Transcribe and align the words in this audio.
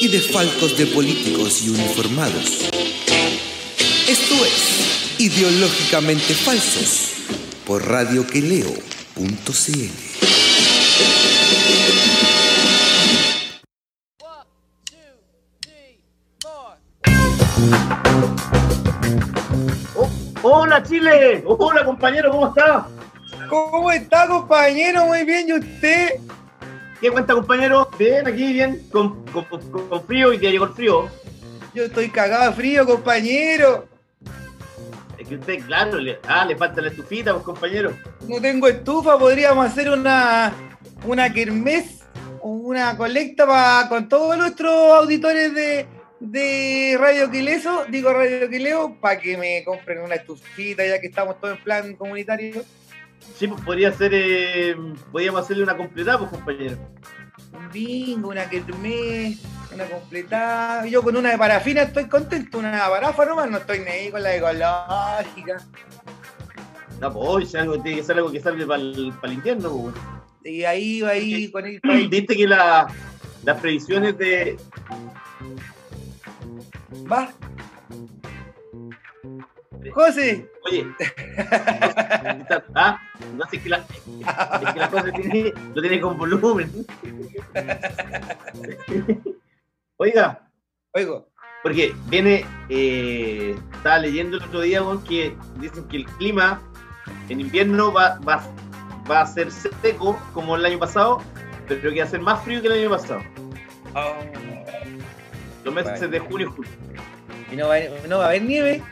y 0.00 0.08
desfalcos 0.08 0.78
de 0.78 0.86
políticos 0.86 1.62
y 1.62 1.68
uniformados. 1.68 2.70
Esto 4.08 4.34
es 4.46 5.20
Ideológicamente 5.20 6.34
Falsos 6.34 7.10
por 7.66 7.86
radioqueleo.cl. 7.86 8.80
Oh, 19.94 20.08
hola 20.42 20.82
Chile, 20.82 21.44
hola 21.46 21.84
compañero, 21.84 22.30
¿cómo 22.30 22.48
está? 22.48 22.88
¿Cómo 23.50 23.92
está, 23.92 24.26
compañero? 24.26 25.04
Muy 25.06 25.24
bien, 25.24 25.48
¿y 25.48 25.52
usted? 25.52 26.20
¿Qué 27.00 27.10
cuenta, 27.10 27.34
compañero? 27.34 27.88
Bien, 27.98 28.26
aquí, 28.26 28.52
bien, 28.52 28.86
con, 28.92 29.24
con, 29.26 29.44
con- 29.44 30.06
frío 30.06 30.32
y 30.32 30.38
que 30.38 30.50
llegó 30.50 30.66
el 30.66 30.72
frío. 30.72 31.08
Yo 31.74 31.84
estoy 31.84 32.10
cagado 32.10 32.50
de 32.50 32.56
frío, 32.56 32.84
compañero. 32.84 33.86
Es 35.16 35.28
que 35.28 35.36
usted, 35.36 35.60
claro, 35.66 35.98
le, 35.98 36.18
ah, 36.26 36.44
le 36.44 36.56
falta 36.56 36.80
la 36.82 36.88
estufita, 36.88 37.32
pues, 37.32 37.44
compañero. 37.44 37.92
No 38.28 38.40
tengo 38.40 38.68
estufa, 38.68 39.18
podríamos 39.18 39.66
hacer 39.66 39.88
una, 39.90 40.52
una 41.04 41.32
kermés 41.32 42.00
o 42.40 42.50
una 42.50 42.96
colecta 42.96 43.46
pa- 43.46 43.86
con 43.88 44.08
todos 44.08 44.36
nuestros 44.36 44.72
auditores 44.92 45.54
de, 45.54 45.86
de 46.20 46.96
Radio 46.98 47.30
Quileso, 47.30 47.84
digo 47.88 48.12
Radio 48.12 48.48
Quileo, 48.50 48.96
para 49.00 49.18
que 49.20 49.36
me 49.38 49.62
compren 49.64 50.00
una 50.02 50.16
estufita 50.16 50.84
ya 50.86 51.00
que 51.00 51.06
estamos 51.06 51.40
todos 51.40 51.56
en 51.56 51.64
plan 51.64 51.96
comunitario. 51.96 52.62
Sí, 53.36 53.46
pues 53.46 53.60
podría 53.62 53.92
ser, 53.92 54.12
eh, 54.14 54.76
podríamos 55.12 55.42
hacerle 55.42 55.62
una 55.62 55.76
completada, 55.76 56.18
pues, 56.18 56.30
compañero. 56.30 56.76
Un 57.52 57.70
bingo, 57.70 58.28
una 58.28 58.48
kermés, 58.48 59.40
una 59.72 59.84
completada. 59.84 60.86
Yo 60.86 61.02
con 61.02 61.16
una 61.16 61.30
de 61.30 61.38
parafina 61.38 61.82
estoy 61.82 62.08
contento, 62.08 62.58
una 62.58 62.88
parafa 62.88 63.24
nomás, 63.24 63.50
no 63.50 63.58
estoy 63.58 63.80
ni 63.80 63.88
ahí 63.88 64.10
con 64.10 64.22
la 64.22 64.36
ecológica. 64.36 65.64
No, 67.00 67.12
pues 67.12 67.28
hoy 67.28 67.46
si 67.46 67.56
algo, 67.56 67.80
tiene 67.80 67.98
que 67.98 68.04
ser 68.04 68.18
algo 68.18 68.30
que 68.30 68.40
salve 68.40 68.66
para 68.66 68.82
el, 68.82 69.14
invierno, 69.30 69.70
pues. 69.70 69.94
Y 70.44 70.64
ahí 70.64 71.00
va 71.00 71.10
ahí 71.10 71.50
con 71.50 71.66
el 71.66 71.80
país. 71.80 72.10
Viste 72.10 72.36
que 72.36 72.46
la, 72.46 72.88
las 73.44 73.60
previsiones 73.60 74.18
de. 74.18 74.58
Va. 77.10 77.32
José, 79.92 80.49
Oye, 80.66 80.86
ah, 82.74 83.00
no 83.34 83.46
sé, 83.48 83.56
es 83.56 83.62
que 83.62 83.68
la, 83.68 83.78
es 83.78 84.72
que 84.72 84.78
la 84.78 84.90
cosa 84.90 85.10
tiene, 85.12 85.52
lo 85.74 85.80
tiene 85.80 86.00
con 86.00 86.18
volumen. 86.18 86.70
Oiga, 89.96 90.48
oigo, 90.94 91.28
Porque 91.62 91.94
viene, 92.06 92.44
eh, 92.70 93.54
estaba 93.74 93.98
leyendo 93.98 94.38
el 94.38 94.44
otro 94.44 94.62
día 94.62 94.82
que 95.06 95.36
dicen 95.58 95.86
que 95.88 95.98
el 95.98 96.06
clima 96.06 96.62
en 97.28 97.40
invierno 97.40 97.92
va, 97.92 98.18
va, 98.20 98.42
va 99.10 99.20
a 99.20 99.26
ser 99.26 99.50
seco 99.52 100.18
como 100.32 100.56
el 100.56 100.64
año 100.64 100.78
pasado, 100.78 101.22
pero 101.68 101.90
que 101.90 101.98
va 101.98 102.04
a 102.04 102.08
ser 102.08 102.20
más 102.20 102.42
frío 102.44 102.62
que 102.62 102.68
el 102.68 102.80
año 102.80 102.90
pasado. 102.90 103.20
Los 105.64 105.74
meses 105.74 105.98
Bueno. 105.98 106.08
de 106.08 106.18
junio 106.20 106.46
y 106.48 106.50
julio. 106.50 106.70
y 107.52 107.56
no 107.56 107.68
va, 107.68 107.76
no 108.08 108.18
va 108.18 108.24
a 108.24 108.28
haber 108.28 108.42
nieve. 108.42 108.82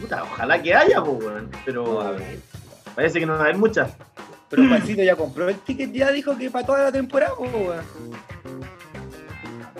Puta, 0.00 0.22
ojalá 0.22 0.62
que 0.62 0.74
haya, 0.74 1.00
weón, 1.02 1.50
pero 1.64 1.84
No 2.14 2.94
parece 2.94 3.20
que 3.20 3.26
no 3.26 3.32
va 3.34 3.40
a 3.40 3.42
haber 3.42 3.56
muchas. 3.56 3.90
Pero 4.50 4.66
Juancito 4.66 5.02
ya 5.02 5.14
compró 5.14 5.48
el 5.48 5.56
ticket, 5.56 5.92
ya 5.92 6.10
dijo 6.10 6.36
que 6.36 6.50
para 6.50 6.64
toda 6.66 6.82
la 6.84 6.92
temporada, 6.92 7.34
po, 7.34 7.42
weón. 7.44 7.84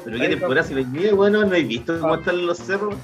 Pero 0.05 0.19
qué 0.19 0.29
temporada 0.29 0.67
hay 0.77 0.85
nieve, 0.85 1.13
bueno, 1.13 1.45
no 1.45 1.55
he 1.55 1.63
visto 1.63 1.99
cómo 2.01 2.17
están 2.17 2.47
los 2.47 2.59
cerros. 2.59 2.95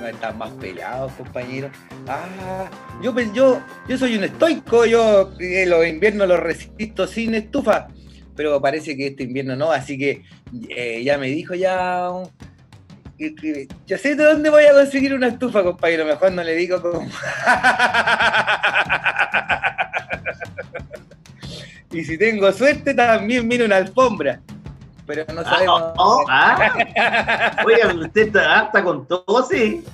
No 0.00 0.06
están 0.08 0.36
más 0.36 0.50
pelados, 0.52 1.12
compañero. 1.12 1.70
Ah, 2.08 2.68
yo, 3.02 3.14
pen- 3.14 3.32
yo, 3.32 3.60
yo 3.88 3.96
soy 3.96 4.16
un 4.16 4.24
estoico, 4.24 4.84
yo 4.84 5.32
eh, 5.38 5.64
los 5.66 5.86
inviernos 5.86 6.26
los 6.26 6.40
resisto 6.40 7.06
sin 7.06 7.34
estufa. 7.34 7.88
Pero 8.34 8.60
parece 8.60 8.96
que 8.96 9.08
este 9.08 9.24
invierno 9.24 9.54
no, 9.54 9.70
así 9.70 9.96
que 9.98 10.24
eh, 10.70 11.02
ya 11.04 11.18
me 11.18 11.28
dijo 11.28 11.54
ya. 11.54 12.08
Que- 13.30 13.68
ya 13.86 13.96
sé 13.98 14.16
de 14.16 14.24
dónde 14.24 14.50
voy 14.50 14.64
a 14.64 14.72
conseguir 14.72 15.14
una 15.14 15.28
estufa, 15.28 15.62
compañero. 15.62 16.04
Mejor 16.04 16.32
no 16.32 16.42
le 16.42 16.54
digo 16.54 16.82
cómo. 16.82 17.08
y 21.90 22.04
si 22.04 22.16
tengo 22.18 22.50
suerte, 22.52 22.94
también 22.94 23.46
viene 23.48 23.64
una 23.66 23.76
alfombra. 23.76 24.40
Pero 25.06 25.24
no 25.34 25.42
sabemos. 25.44 25.82
Ah, 25.82 25.94
oh, 25.98 26.24
ah. 26.28 27.56
Oiga, 27.66 27.92
usted 27.94 28.26
está, 28.28 28.64
está 28.66 28.82
con 28.84 29.06
todo, 29.06 29.46
sí. 29.48 29.84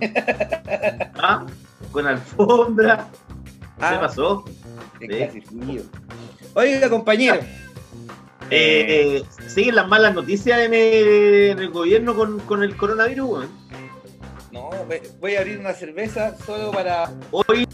Ah, 1.18 1.44
con 1.90 2.06
alfombra. 2.06 3.06
¿Qué 3.78 3.84
Ah, 3.84 3.98
pasó? 4.00 4.44
es 5.00 5.08
Sí. 5.08 5.18
casi 5.26 5.40
frío. 5.40 5.82
Oiga, 6.54 6.88
compañero. 6.90 7.40
Eh, 8.50 9.22
siguen 9.48 9.74
las 9.74 9.88
malas 9.88 10.14
noticias 10.14 10.60
en 10.60 10.72
el, 10.74 11.50
en 11.50 11.58
el 11.58 11.70
gobierno 11.70 12.14
con, 12.14 12.38
con 12.40 12.62
el 12.62 12.76
coronavirus. 12.76 13.46
No, 14.52 14.70
voy 15.20 15.34
a 15.34 15.40
abrir 15.40 15.58
una 15.58 15.72
cerveza 15.72 16.36
solo 16.38 16.70
para. 16.70 17.10
Hoy 17.30 17.66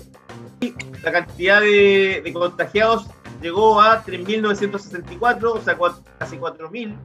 la 1.03 1.13
cantidad 1.13 1.61
de, 1.61 2.23
de 2.25 2.33
contagiados 2.33 3.07
llegó 3.41 3.81
a 3.81 4.05
3.964, 4.05 5.45
o 5.45 5.61
sea, 5.61 5.77
casi 6.19 6.37
4.000. 6.37 6.97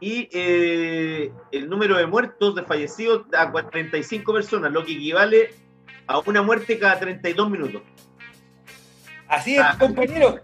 Y 0.00 0.28
eh, 0.32 1.30
el 1.52 1.68
número 1.70 1.96
de 1.96 2.06
muertos, 2.06 2.54
de 2.56 2.62
fallecidos, 2.64 3.22
a 3.36 3.52
45 3.52 4.32
personas, 4.32 4.72
lo 4.72 4.84
que 4.84 4.92
equivale 4.94 5.54
a 6.08 6.18
una 6.20 6.42
muerte 6.42 6.78
cada 6.78 6.98
32 6.98 7.48
minutos. 7.50 7.82
Así 9.28 9.54
es, 9.54 9.62
Ah. 9.62 9.76
compañero. 9.78 10.40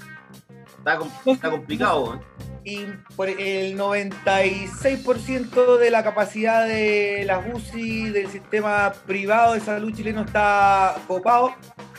Está, 0.94 1.30
está 1.30 1.50
complicado. 1.50 2.20
Y 2.64 2.86
por 3.16 3.28
el 3.28 3.78
96% 3.78 5.78
de 5.78 5.90
la 5.90 6.02
capacidad 6.02 6.66
de 6.66 7.22
las 7.24 7.54
UCI 7.54 8.10
del 8.10 8.28
sistema 8.28 8.92
privado 9.06 9.54
de 9.54 9.60
salud 9.60 9.94
chileno 9.94 10.22
está 10.22 10.96
copado. 11.06 11.54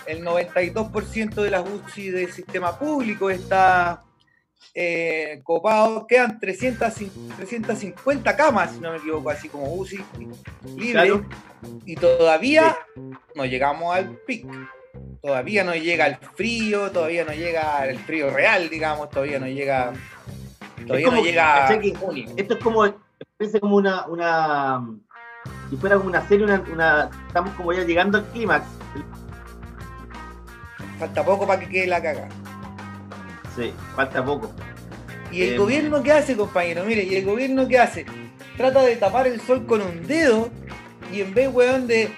El 0.05 0.23
92% 0.23 1.35
de 1.35 1.49
las 1.49 1.63
UCI 1.67 2.11
del 2.11 2.31
sistema 2.31 2.77
público 2.77 3.29
está 3.29 4.03
eh, 4.73 5.41
copado. 5.43 6.05
Quedan 6.05 6.39
300, 6.39 6.93
350 7.37 8.35
camas, 8.35 8.73
si 8.73 8.79
no 8.79 8.91
me 8.91 8.97
equivoco, 8.97 9.29
así 9.29 9.49
como 9.49 9.73
UCI 9.73 10.03
libres. 10.75 10.91
Claro. 10.91 11.25
Y 11.85 11.95
todavía 11.95 12.77
no 13.35 13.45
llegamos 13.45 13.95
al 13.95 14.17
pic. 14.25 14.45
Todavía 15.21 15.63
no 15.63 15.75
llega 15.75 16.07
el 16.07 16.15
frío, 16.17 16.91
todavía 16.91 17.25
no 17.25 17.33
llega 17.33 17.85
el 17.85 17.99
frío 17.99 18.29
real, 18.29 18.69
digamos, 18.69 19.09
todavía 19.09 19.39
no 19.39 19.47
llega. 19.47 19.91
Todavía 20.87 21.05
como 21.07 21.17
no 21.17 21.23
llega 21.23 21.53
¿cachai 21.55 21.81
que 21.81 21.93
junio. 21.95 22.29
Esto 22.37 22.53
es 22.53 22.59
como, 22.63 22.85
parece 23.37 23.59
como 23.59 23.75
una, 23.75 24.05
una, 24.07 24.81
si 25.69 25.75
fuera 25.75 25.97
como 25.97 26.07
una 26.09 26.25
serie, 26.27 26.45
una, 26.45 26.63
una- 26.71 27.09
estamos 27.27 27.53
como 27.55 27.73
ya 27.73 27.83
llegando 27.83 28.17
al 28.19 28.25
clímax. 28.27 28.65
Falta 30.99 31.23
poco 31.23 31.47
para 31.47 31.59
que 31.59 31.67
quede 31.69 31.87
la 31.87 32.01
caga. 32.01 32.27
Sí, 33.55 33.73
falta 33.95 34.23
poco. 34.23 34.51
¿Y 35.31 35.43
el 35.43 35.53
Eh, 35.53 35.57
gobierno 35.57 36.01
qué 36.03 36.11
hace, 36.11 36.35
compañero? 36.35 36.83
Mire, 36.85 37.03
¿y 37.03 37.15
el 37.15 37.25
gobierno 37.25 37.67
qué 37.67 37.77
hace? 37.79 38.05
Trata 38.57 38.81
de 38.83 38.95
tapar 38.95 39.27
el 39.27 39.39
sol 39.41 39.65
con 39.65 39.81
un 39.81 40.05
dedo 40.07 40.49
y 41.13 41.21
en 41.21 41.33
vez, 41.33 41.49
weón, 41.53 41.87
de, 41.87 42.11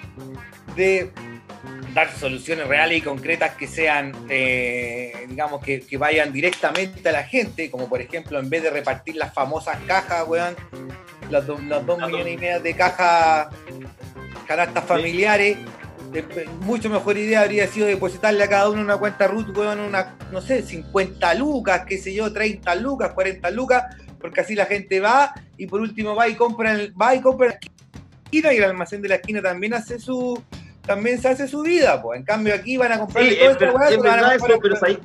de 0.76 1.12
dar 1.94 2.10
soluciones 2.10 2.66
reales 2.66 2.98
y 2.98 3.00
concretas 3.02 3.54
que 3.56 3.66
sean, 3.66 4.12
eh, 4.28 5.12
digamos, 5.28 5.62
que, 5.62 5.80
que 5.82 5.96
vayan 5.98 6.32
directamente 6.32 7.08
a 7.08 7.12
la 7.12 7.24
gente, 7.24 7.70
como 7.70 7.88
por 7.88 8.00
ejemplo, 8.00 8.38
en 8.38 8.48
vez 8.48 8.62
de 8.62 8.70
repartir 8.70 9.16
las 9.16 9.32
famosas 9.34 9.78
cajas, 9.86 10.26
weón, 10.26 10.54
do- 11.46 11.58
los 11.58 11.86
dos 11.86 11.98
millones 11.98 12.34
y 12.34 12.36
medio 12.38 12.60
de 12.60 12.74
cajas, 12.74 13.48
canastas 14.46 14.84
familiares, 14.84 15.56
mucho 16.60 16.90
mejor 16.90 17.16
idea 17.16 17.40
habría 17.40 17.66
sido 17.66 17.86
depositarle 17.86 18.44
a 18.44 18.48
cada 18.48 18.68
uno 18.68 18.82
una 18.82 18.96
cuenta 18.98 19.26
RUT, 19.26 19.56
weón, 19.56 19.80
una, 19.80 20.14
no 20.30 20.40
sé, 20.40 20.62
50 20.62 21.34
lucas, 21.34 21.82
qué 21.86 21.98
sé 21.98 22.12
yo, 22.12 22.32
30 22.32 22.74
lucas, 22.76 23.12
40 23.12 23.50
lucas, 23.50 23.84
porque 24.20 24.40
así 24.42 24.54
la 24.54 24.66
gente 24.66 25.00
va 25.00 25.34
y 25.56 25.66
por 25.66 25.80
último 25.80 26.14
va 26.14 26.28
y 26.28 26.34
compra, 26.34 26.72
el, 26.72 26.94
va 27.00 27.14
y 27.14 27.20
compra 27.20 27.48
la 27.48 27.54
esquina 28.24 28.52
y 28.52 28.56
el 28.58 28.64
almacén 28.64 29.00
de 29.02 29.08
la 29.08 29.14
esquina 29.16 29.40
también 29.42 29.74
hace 29.74 29.98
su 29.98 30.42
también 30.86 31.20
se 31.20 31.28
hace 31.28 31.46
su 31.48 31.62
vida, 31.62 32.00
pues. 32.02 32.18
En 32.20 32.24
cambio 32.24 32.54
aquí 32.54 32.76
van 32.76 32.92
a 32.92 32.98
comprar 32.98 33.24
Sí, 33.24 33.34
todo 33.36 33.44
es, 33.46 33.52
esta 33.52 33.64
ver- 33.66 33.74
weá, 33.74 33.88
es 33.88 33.90
se 33.94 33.96
la 33.96 34.02
van 34.02 34.10
a 34.10 34.22
verdad 34.22 34.38
comprar 34.38 34.50
eso, 34.52 34.60
pero 34.62 34.76
sabéis, 34.76 34.98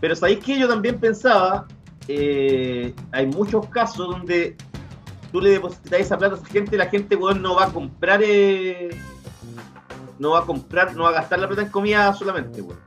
pero 0.00 0.16
sabéis 0.16 0.38
que 0.40 0.58
yo 0.58 0.68
también 0.68 0.98
pensaba, 0.98 1.66
eh, 2.08 2.92
hay 3.12 3.26
muchos 3.26 3.66
casos 3.68 4.08
donde 4.08 4.56
tú 5.32 5.40
le 5.40 5.50
depositas 5.50 6.00
esa 6.00 6.18
plata 6.18 6.34
a 6.34 6.38
esa 6.38 6.46
gente, 6.46 6.76
la 6.76 6.86
gente 6.86 7.16
weón, 7.16 7.40
no 7.42 7.54
va 7.56 7.64
a 7.66 7.72
comprar, 7.72 8.20
eh, 8.24 8.90
no 10.18 10.30
va 10.30 10.40
a 10.40 10.42
comprar, 10.44 10.94
no 10.94 11.04
va 11.04 11.08
a 11.10 11.12
gastar 11.12 11.38
la 11.38 11.46
plata 11.46 11.62
en 11.62 11.68
comida 11.68 12.12
solamente, 12.14 12.60
weón. 12.62 12.78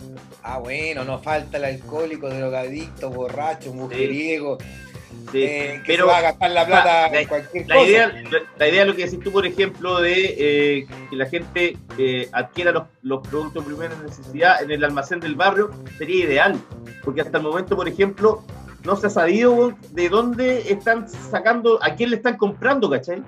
Ah, 0.44 0.60
bueno, 0.60 1.04
no 1.04 1.20
falta 1.20 1.58
el 1.58 1.66
alcohólico, 1.66 2.30
drogadicto, 2.30 3.10
borracho, 3.10 3.74
mujeriego, 3.74 4.58
Sí, 4.62 4.87
eh, 5.34 5.82
que 5.86 5.94
pero 5.94 6.06
se 6.06 6.12
va 6.12 6.18
a 6.18 6.22
gastar 6.22 6.52
la 6.52 6.66
plata 6.66 7.10
la- 7.10 7.20
en 7.22 7.28
cualquier 7.28 7.68
La 7.68 7.76
cosa. 7.76 7.88
idea, 7.88 8.08
la, 8.08 8.40
la 8.58 8.68
idea, 8.68 8.86
lo 8.86 8.96
que 8.96 9.06
decís 9.06 9.20
tú, 9.20 9.32
por 9.32 9.46
ejemplo, 9.46 10.00
de 10.02 10.36
eh, 10.38 10.88
que 11.10 11.16
la 11.16 11.26
gente 11.28 11.78
eh, 11.98 12.30
adquiera 12.32 12.72
los, 12.72 12.84
los 13.02 13.28
productos 13.28 13.66
de 13.66 13.74
primera 13.74 13.96
necesidad 14.04 14.62
en 14.62 14.72
el 14.72 14.84
almacén 14.84 15.20
del 15.20 15.36
barrio 15.36 15.72
sería 15.98 16.26
ideal, 16.26 16.56
porque 17.04 17.22
hasta 17.22 17.38
el 17.38 17.44
momento, 17.44 17.76
por 17.76 17.88
ejemplo, 17.88 18.44
no 18.84 18.96
se 18.96 19.08
ha 19.08 19.10
sabido 19.10 19.74
de 19.92 20.10
dónde 20.10 20.72
están 20.72 21.10
sacando, 21.10 21.80
a 21.84 21.96
quién 21.96 22.10
le 22.12 22.16
están 22.18 22.38
comprando, 22.38 22.90
¿cachai? 22.90 23.22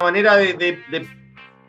Una 0.00 0.10
manera 0.10 0.36
de, 0.36 0.52
de- 0.54 0.78
de 0.90 1.06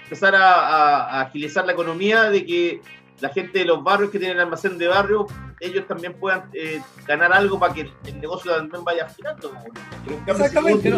empezar 0.04 0.36
a, 0.36 0.54
a- 0.54 1.04
a 1.18 1.22
agilizar 1.22 1.66
la 1.66 1.72
economía, 1.74 2.24
de 2.30 2.46
que 2.46 2.82
la 3.22 3.30
gente 3.30 3.60
de 3.60 3.66
los 3.66 3.84
barrios 3.84 4.12
que 4.12 4.20
tienen 4.20 4.40
almacén 4.40 4.78
de 4.78 4.88
barrio, 4.88 5.26
ellos 5.60 5.88
también 5.88 6.14
puedan 6.14 6.50
eh, 6.54 6.82
ganar 7.08 7.32
algo 7.34 7.58
para 7.60 7.74
que 7.74 7.82
el 8.06 8.20
negocio 8.20 8.52
también 8.56 8.84
vaya 8.84 9.08
girando. 9.10 9.52
si 10.06 10.32
Exactamente, 10.32 10.90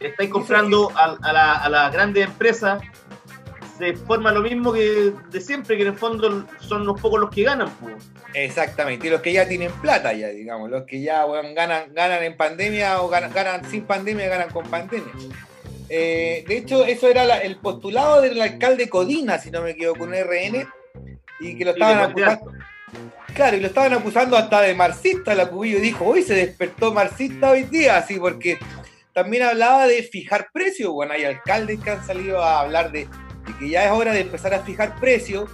estáis 0.00 0.30
comprando 0.30 0.90
a, 0.96 1.16
a 1.22 1.32
la, 1.32 1.52
a 1.54 1.68
la 1.68 1.90
grandes 1.90 2.24
empresas, 2.26 2.82
se 3.78 3.94
forma 3.94 4.30
lo 4.32 4.42
mismo 4.42 4.72
que 4.72 5.12
de 5.30 5.40
siempre, 5.40 5.76
que 5.76 5.82
en 5.82 5.88
el 5.88 5.96
fondo 5.98 6.46
son 6.60 6.82
unos 6.82 7.00
pocos 7.00 7.20
los 7.20 7.30
que 7.30 7.42
ganan. 7.42 7.70
pues. 7.80 7.94
Exactamente, 8.34 9.06
y 9.06 9.10
los 9.10 9.20
que 9.20 9.32
ya 9.32 9.46
tienen 9.46 9.70
plata 9.72 10.12
ya, 10.12 10.28
digamos, 10.28 10.70
los 10.70 10.84
que 10.84 11.00
ya 11.02 11.24
ganan, 11.54 11.92
ganan 11.94 12.22
en 12.22 12.36
pandemia 12.36 13.00
o 13.02 13.08
ganan, 13.08 13.32
ganan 13.32 13.64
sin 13.68 13.84
pandemia, 13.84 14.28
ganan 14.28 14.50
con 14.50 14.64
pandemia. 14.70 15.12
Eh, 15.88 16.44
de 16.48 16.56
hecho, 16.56 16.86
eso 16.86 17.08
era 17.08 17.24
la- 17.24 17.38
el 17.38 17.56
postulado 17.56 18.22
del 18.22 18.40
alcalde 18.40 18.88
Codina, 18.88 19.38
si 19.38 19.50
no 19.50 19.60
me 19.62 19.70
equivoco, 19.72 20.04
un 20.04 20.14
RN, 20.14 20.66
y 21.40 21.56
que 21.58 21.64
lo 21.66 21.72
Sí, 21.74 21.80
estaban 21.80 21.98
acusando, 22.10 22.50
Alto. 22.50 22.61
Claro, 23.34 23.56
y 23.56 23.60
lo 23.60 23.66
estaban 23.68 23.92
acusando 23.92 24.36
hasta 24.36 24.60
de 24.60 24.74
marxista, 24.74 25.34
la 25.34 25.48
Cubillo 25.48 25.80
dijo, 25.80 26.04
hoy 26.04 26.22
se 26.22 26.34
despertó 26.34 26.92
marxista 26.92 27.50
hoy 27.50 27.64
día, 27.64 27.96
así, 27.96 28.18
porque 28.18 28.58
también 29.12 29.42
hablaba 29.42 29.86
de 29.86 30.02
fijar 30.02 30.48
precios, 30.52 30.92
bueno, 30.92 31.12
hay 31.12 31.24
alcaldes 31.24 31.80
que 31.80 31.90
han 31.90 32.06
salido 32.06 32.42
a 32.42 32.60
hablar 32.60 32.92
de, 32.92 33.08
que 33.58 33.68
ya 33.68 33.84
es 33.84 33.90
hora 33.90 34.12
de 34.12 34.20
empezar 34.20 34.54
a 34.54 34.60
fijar 34.60 34.98
precios, 35.00 35.50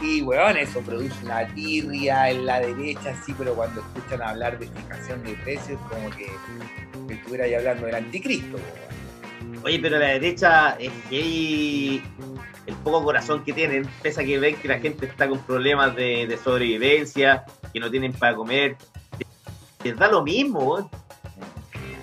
y 0.00 0.20
weón, 0.22 0.58
eso 0.58 0.80
produce 0.80 1.14
una 1.24 1.46
tirria 1.54 2.30
en 2.30 2.44
la 2.44 2.60
derecha, 2.60 3.14
sí, 3.24 3.34
pero 3.36 3.54
cuando 3.54 3.80
escuchan 3.80 4.22
hablar 4.22 4.58
de 4.58 4.68
fijación 4.68 5.22
de 5.24 5.32
precios, 5.34 5.80
como 5.88 6.10
que, 6.10 6.26
que 7.08 7.14
estuviera 7.14 7.44
ahí 7.44 7.54
hablando 7.54 7.86
del 7.86 7.94
anticristo, 7.94 8.56
weón. 8.56 8.95
Oye, 9.66 9.80
pero 9.80 9.98
la 9.98 10.06
derecha 10.06 10.76
es 10.78 10.92
que 11.10 11.96
el 12.66 12.74
poco 12.84 13.02
corazón 13.02 13.42
que 13.42 13.52
tienen, 13.52 13.84
pese 14.00 14.20
a 14.20 14.24
que 14.24 14.38
ven 14.38 14.54
que 14.54 14.68
la 14.68 14.78
gente 14.78 15.06
está 15.06 15.28
con 15.28 15.40
problemas 15.40 15.96
de, 15.96 16.28
de 16.28 16.36
sobrevivencia, 16.38 17.44
que 17.72 17.80
no 17.80 17.90
tienen 17.90 18.12
para 18.12 18.36
comer, 18.36 18.76
les 19.82 19.96
da 19.98 20.06
lo 20.08 20.22
mismo. 20.22 20.88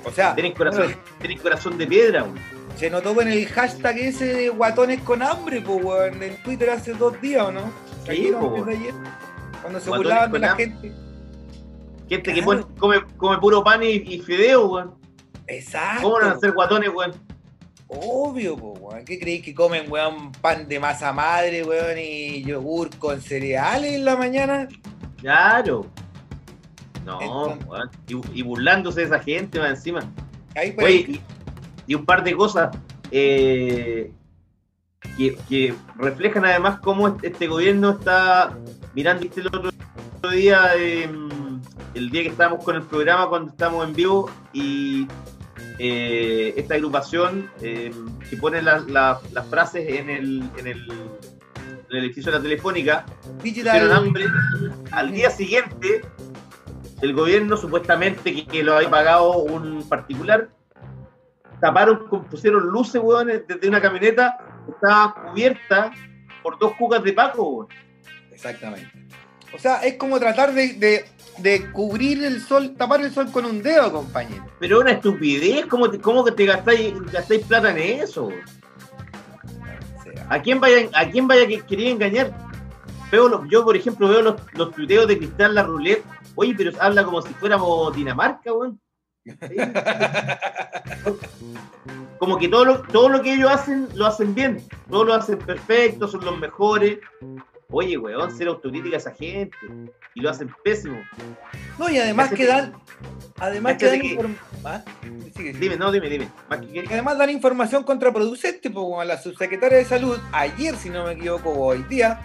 O 0.04 0.12
sea, 0.12 0.36
tienen 0.36 0.52
corazón, 0.52 0.94
tienen 1.22 1.38
corazón 1.38 1.78
de 1.78 1.88
piedra. 1.88 2.24
weón. 2.24 2.38
se 2.76 2.90
notó 2.90 3.16
con 3.16 3.30
el 3.30 3.48
hashtag 3.48 3.98
ese 3.98 4.26
de 4.26 4.50
guatones 4.50 5.00
con 5.00 5.22
hambre, 5.22 5.62
pues, 5.62 5.86
weón, 5.86 6.22
en 6.22 6.44
Twitter 6.44 6.70
hace 6.70 6.92
dos 6.94 7.22
días, 7.22 7.44
¿o 7.44 7.52
no? 7.54 7.72
Sí, 8.06 8.30
po, 8.38 8.66
ayer, 8.68 8.94
Cuando 9.62 9.80
se 9.80 9.90
burlaban 9.90 10.26
de 10.26 10.32
con 10.32 10.42
la 10.42 10.56
gente. 10.58 10.92
Gente 12.10 12.34
que 12.34 12.44
pone- 12.44 12.66
come, 12.78 13.06
come 13.16 13.38
puro 13.38 13.64
pan 13.64 13.82
y, 13.84 13.88
y 13.88 14.20
fideo, 14.20 14.66
weón. 14.66 14.96
Exacto. 15.48 16.04
¿Cómo 16.04 16.16
van 16.16 16.32
a 16.32 16.40
ser 16.40 16.52
guatones, 16.52 16.90
weón? 16.94 17.33
Obvio, 18.02 18.58
po, 18.58 18.72
weón. 18.74 19.06
¿Qué 19.06 19.20
creéis 19.20 19.44
que 19.44 19.54
comen, 19.54 19.92
weón, 19.92 20.32
pan 20.34 20.68
de 20.68 20.80
masa 20.80 21.12
madre, 21.14 21.64
weón, 21.64 21.98
y 22.00 22.44
yogur 22.44 22.90
con 22.98 23.22
cereales 23.22 23.94
en 23.94 24.06
la 24.06 24.16
mañana? 24.16 24.68
Claro. 25.18 25.86
No, 27.06 27.22
Entonces- 27.22 27.68
weón. 27.68 27.90
y, 28.34 28.40
y 28.40 28.42
burlándose 28.44 29.02
de 29.02 29.06
esa 29.08 29.20
gente 29.20 29.60
más 29.60 29.70
encima. 29.72 30.02
Ahí 30.56 30.76
Oye, 30.78 30.96
y, 31.08 31.22
y 31.88 31.96
un 31.96 32.06
par 32.06 32.24
de 32.24 32.36
cosas 32.36 32.76
eh, 33.12 34.12
que, 35.18 35.36
que 35.50 35.74
reflejan 35.96 36.46
además 36.46 36.80
cómo 36.80 37.08
este, 37.08 37.28
este 37.28 37.48
gobierno 37.48 37.92
está 37.92 38.58
mirando 38.94 39.24
¿viste 39.24 39.42
el 39.42 39.48
otro, 39.48 39.70
otro 40.18 40.32
día, 40.32 40.72
eh, 40.78 41.10
el 41.96 42.10
día 42.10 42.24
que 42.24 42.30
estábamos 42.30 42.64
con 42.64 42.76
el 42.76 42.84
programa, 42.84 43.28
cuando 43.30 43.52
estábamos 43.52 43.88
en 43.88 43.94
vivo, 43.94 44.30
y 44.54 45.08
eh, 45.80 46.54
esta 46.58 46.76
agrupación 46.76 47.50
eh, 47.62 47.92
que 48.30 48.38
pone 48.38 48.62
las 48.62 49.48
frases 49.50 49.88
en 50.00 50.10
el, 50.10 50.50
en 50.58 50.68
el, 50.68 50.92
en 50.92 51.88
el 51.90 51.98
edificio 52.06 52.32
de 52.32 52.38
la 52.38 52.44
telefónica, 52.44 53.06
digital. 53.42 53.92
hambre. 53.92 54.26
Al 54.92 55.12
día 55.12 55.30
siguiente, 55.30 56.02
el 57.02 57.14
gobierno 57.14 57.58
supuestamente 57.58 58.34
que, 58.34 58.46
que 58.46 58.64
lo 58.64 58.76
había 58.76 58.90
pagado 58.90 59.38
un 59.40 59.88
particular, 59.90 60.50
taparon, 61.60 62.08
pusieron 62.30 62.68
luces, 62.68 63.02
weón, 63.04 63.28
desde 63.48 63.68
una 63.68 63.82
camioneta 63.82 64.38
que 64.66 64.72
estaba 64.72 65.14
cubierta 65.32 65.92
por 66.42 66.58
dos 66.60 66.74
cucas 66.78 67.04
de 67.04 67.14
Paco, 67.14 67.44
weón. 67.50 67.68
Exactamente. 68.32 68.92
O 69.56 69.60
sea, 69.60 69.84
es 69.84 69.96
como 69.96 70.20
tratar 70.20 70.52
de, 70.54 70.74
de- 70.74 71.06
de 71.40 71.72
cubrir 71.72 72.24
el 72.24 72.42
sol, 72.42 72.76
tapar 72.78 73.02
el 73.02 73.12
sol 73.12 73.32
con 73.32 73.46
un 73.46 73.62
dedo, 73.64 73.92
compañero. 73.92 74.46
Pero 74.60 74.80
una 74.82 74.92
estupidez, 74.92 75.66
¿cómo, 75.66 75.90
te- 75.90 76.00
cómo 76.00 76.24
que 76.24 76.32
te 76.32 76.46
gastáis, 76.46 76.94
gastáis 77.12 77.46
plata 77.46 77.72
en 77.72 77.78
eso? 78.02 78.30
¿A 80.30 80.42
quién 80.42 80.60
vaya, 80.60 80.90
a 80.94 81.10
quién 81.10 81.28
vaya 81.28 81.48
que 81.48 81.62
quería 81.62 81.90
engañar? 81.90 82.32
Veo 83.12 83.28
los- 83.28 83.48
yo, 83.50 83.64
por 83.64 83.76
ejemplo, 83.76 84.08
veo 84.08 84.22
los, 84.22 84.36
los 84.54 84.72
tuiteos 84.72 85.08
de 85.08 85.18
Cristal 85.18 85.56
La 85.56 85.64
Roulette. 85.64 86.04
Oye, 86.36 86.54
pero 86.58 86.72
habla 86.80 87.04
como 87.04 87.22
si 87.22 87.34
fuéramos 87.36 87.96
Dinamarca, 87.96 88.52
weón. 88.54 88.80
Sí. 89.26 89.56
Como 92.20 92.38
que 92.38 92.48
todo 92.48 92.64
lo, 92.66 92.82
todo 92.84 93.10
lo 93.10 93.22
que 93.22 93.34
ellos 93.34 93.52
hacen, 93.52 93.90
lo 93.96 94.06
hacen 94.06 94.34
bien. 94.34 94.64
Todo 94.90 95.04
lo 95.04 95.14
hacen 95.14 95.38
perfecto, 95.40 96.08
son 96.08 96.24
los 96.24 96.38
mejores. 96.40 97.00
Oye, 97.70 97.98
weón, 97.98 98.36
ser 98.36 98.48
autocrítica 98.48 98.96
a 98.96 99.00
esa 99.00 99.12
gente. 99.12 99.58
Y 100.16 100.22
lo 100.22 100.30
hacen 100.30 100.50
pésimo. 100.64 100.98
No, 101.80 101.90
y 101.90 101.98
además 101.98 102.30
que 102.32 102.46
dan. 102.46 102.74
Además 103.40 103.78
que 103.78 103.86
dan 103.88 104.00
que- 104.02 104.16
inform- 104.18 104.36
¿Ah? 104.64 104.82
Sigue, 105.02 105.32
sigue. 105.36 105.54
Dime, 105.54 105.76
no, 105.78 105.92
dime, 105.92 106.10
dime. 106.10 106.30
Que 106.72 106.94
además 106.94 107.18
dan 107.18 107.30
información 107.30 107.84
contraproducente, 107.84 108.70
pues 108.70 108.84
como 108.84 109.04
la 109.04 109.18
subsecretaria 109.18 109.80
de 109.80 109.86
salud, 109.86 110.18
ayer, 110.32 110.76
si 110.76 110.90
no 110.90 111.06
me 111.06 111.14
equivoco, 111.14 111.50
o 111.50 111.66
hoy 111.68 111.84
día, 111.90 112.22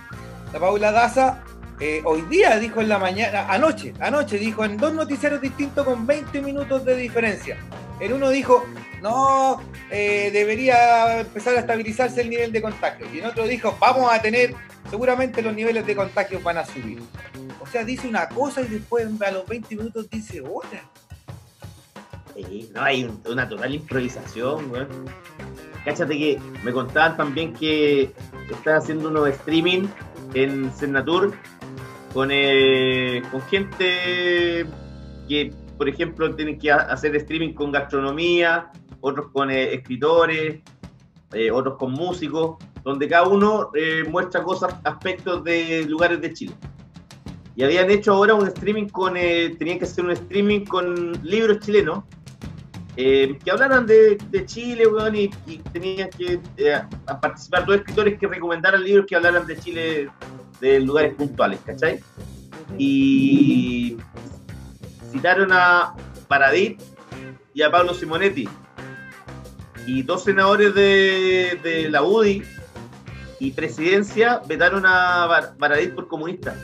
la 0.52 0.61
Paula 0.61 0.92
Daza, 0.92 1.42
eh, 1.80 2.02
hoy 2.04 2.23
día 2.23 2.59
dijo 2.59 2.80
en 2.80 2.88
la 2.88 2.99
mañana, 2.99 3.47
anoche, 3.49 3.95
anoche 4.00 4.38
dijo 4.38 4.64
en 4.64 4.76
dos 4.76 4.92
noticieros 4.92 5.40
distintos 5.40 5.85
con 5.85 6.07
20 6.07 6.40
minutos 6.42 6.85
de 6.85 6.95
diferencia. 6.97 7.57
En 8.00 8.12
uno 8.12 8.31
dijo, 8.31 8.64
no, 9.02 9.61
eh, 9.90 10.31
debería 10.33 11.21
empezar 11.21 11.57
a 11.57 11.61
estabilizarse 11.61 12.21
el 12.21 12.31
nivel 12.31 12.52
de 12.52 12.62
contagio. 12.62 13.07
Y 13.12 13.19
en 13.19 13.26
otro 13.26 13.47
dijo, 13.47 13.76
vamos 13.81 14.12
a 14.12 14.21
tener, 14.23 14.55
seguramente 14.90 15.43
los 15.43 15.55
niveles 15.55 15.85
de 15.87 15.97
contagio 15.97 16.40
van 16.40 16.59
a 16.59 16.64
subir. 16.64 17.00
O 17.61 17.67
sea, 17.67 17.85
dice 17.85 18.07
una 18.09 18.28
cosa 18.28 18.61
y 18.62 18.67
después 18.67 19.07
a 19.21 19.31
los 19.31 19.47
20 19.47 19.76
minutos 19.76 20.09
dice 20.11 20.40
otra. 20.40 20.83
Sí, 22.35 22.71
no, 22.73 22.83
hay 22.83 23.05
un- 23.05 23.21
una 23.26 23.49
total 23.49 23.75
improvisación, 23.75 24.71
weón. 24.71 24.88
Cáchate 25.85 26.17
que 26.17 26.38
me 26.62 26.73
contaban 26.73 27.17
también 27.17 27.52
que 27.52 28.12
están 28.50 28.76
haciendo 28.76 29.09
unos 29.09 29.28
streaming 29.31 29.88
en 30.35 30.73
Senatur 30.76 31.35
con, 32.12 32.28
eh, 32.33 33.23
con 33.33 33.43
gente 33.43 34.67
que, 35.28 35.52
por 35.78 35.88
ejemplo, 35.88 36.35
tienen 36.35 36.58
que 36.58 36.70
ha- 36.70 36.82
hacer 36.92 37.14
streaming 37.16 37.54
con 37.54 37.73
gastronomía, 37.73 38.70
otros 39.00 39.28
con 39.32 39.50
eh, 39.50 39.73
escritores, 39.75 40.61
eh, 41.32 41.50
otros 41.50 41.76
con 41.78 41.92
músicos, 41.92 42.56
donde 42.82 43.08
cada 43.08 43.28
uno 43.28 43.70
eh, 43.75 44.04
muestra 44.08 44.42
cosas, 44.42 44.75
aspectos 44.85 45.44
de 45.44 45.87
lugares 45.88 46.20
de 46.20 46.32
Chile. 46.32 46.54
Y 47.54 47.62
habían 47.62 47.90
hecho 47.90 48.12
ahora 48.12 48.35
un 48.35 48.47
streaming 48.47 48.88
con, 48.88 49.16
eh, 49.16 49.54
tenían 49.58 49.78
que 49.78 49.85
hacer 49.85 50.04
un 50.04 50.11
streaming 50.12 50.64
con 50.64 51.12
libros 51.23 51.61
chilenos, 51.61 52.04
que 52.97 53.50
hablaran 53.52 53.87
de, 53.87 54.18
Chile, 54.44 54.85
weón, 54.88 55.14
y, 55.14 55.30
y 55.47 55.58
tenían 55.73 56.11
que 56.11 56.40
participar 57.20 57.64
dos 57.64 57.76
escritores 57.76 58.18
que 58.18 58.26
recomendaran 58.26 58.82
libros 58.82 59.06
que 59.06 59.14
hablaran 59.14 59.47
de 59.47 59.56
Chile 59.56 60.08
de 60.61 60.80
lugares 60.80 61.14
puntuales, 61.14 61.61
¿cachai? 61.64 62.00
Y 62.76 63.97
citaron 65.11 65.50
a 65.53 65.95
Paradit 66.29 66.81
y 67.55 67.62
a 67.62 67.71
Pablo 67.71 67.95
Simonetti. 67.95 68.49
Y 69.87 70.03
dos 70.03 70.25
senadores 70.25 70.75
de, 70.75 71.59
de 71.62 71.88
la 71.91 72.03
UDI 72.03 72.43
y 73.41 73.53
presidencia 73.53 74.43
vetaron 74.47 74.85
a 74.87 75.55
Paradit 75.59 75.95
por 75.95 76.09
comunista. 76.09 76.55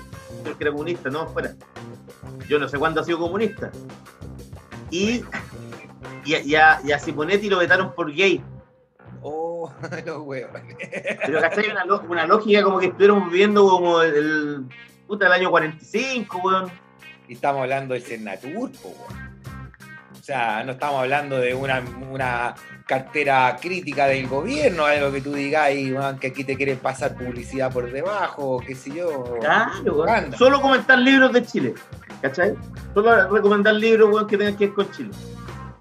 Creo 0.43 0.59
que 0.59 0.65
era 0.65 0.73
comunista, 0.73 1.09
no, 1.11 1.27
fuera. 1.29 1.55
Yo 2.49 2.59
no 2.59 2.69
sé 2.69 2.79
cuándo 2.79 3.01
ha 3.01 3.05
sido 3.05 3.19
comunista. 3.19 3.71
Y, 4.91 5.25
y, 6.27 6.35
a- 6.35 6.41
y 6.43 6.55
a, 6.55 6.81
y 6.85 6.93
a 6.93 6.99
Simonetti 6.99 7.49
lo 7.49 7.59
vetaron 7.59 7.95
por 7.95 8.13
gay. 8.13 8.43
Oh, 9.23 9.73
los 10.07 10.19
huevos. 10.23 10.61
Pero 11.25 11.41
¿cachai? 11.41 11.71
Una, 11.71 11.85
una 12.07 12.27
lógica 12.27 12.63
como 12.63 12.79
que 12.79 12.87
estuviéramos 12.87 13.31
viviendo 13.31 13.67
como 13.67 14.03
el, 14.03 14.15
el- 14.15 14.65
puta, 15.07 15.27
el 15.27 15.33
año 15.33 15.51
45, 15.51 16.39
weón. 16.45 16.71
Y 17.29 17.35
estamos 17.35 17.63
hablando 17.63 17.95
del 17.95 18.03
Senatur, 18.03 18.71
weón. 18.83 19.35
O 20.13 20.23
sea, 20.27 20.65
no 20.65 20.73
estamos 20.73 21.01
hablando 21.01 21.37
de 21.39 21.53
una, 21.55 21.83
una 22.11 22.55
cartera 22.87 23.57
crítica 23.61 24.07
del 24.07 24.27
gobierno, 24.27 24.87
algo 24.87 25.13
que 25.13 25.21
tú 25.21 25.35
digas 25.35 25.69
que 26.19 26.29
aquí 26.29 26.45
te 26.45 26.57
quieren 26.57 26.79
pasar 26.79 27.15
publicidad 27.15 27.71
por 27.71 27.91
debajo, 27.93 28.59
qué 28.67 28.75
sé 28.75 28.95
yo. 28.95 29.37
Claro. 29.41 30.33
Solo 30.39 30.63
comentar 30.63 30.99
libros 30.99 31.31
de 31.35 31.45
Chile, 31.45 31.75
¿cachai? 32.23 32.55
Solo 32.95 33.29
recomendar 33.35 33.75
libros, 33.75 34.27
que 34.27 34.39
tengan 34.39 34.57
que 34.57 34.67
ver 34.67 34.75
con 34.75 34.91
Chile. 34.93 35.11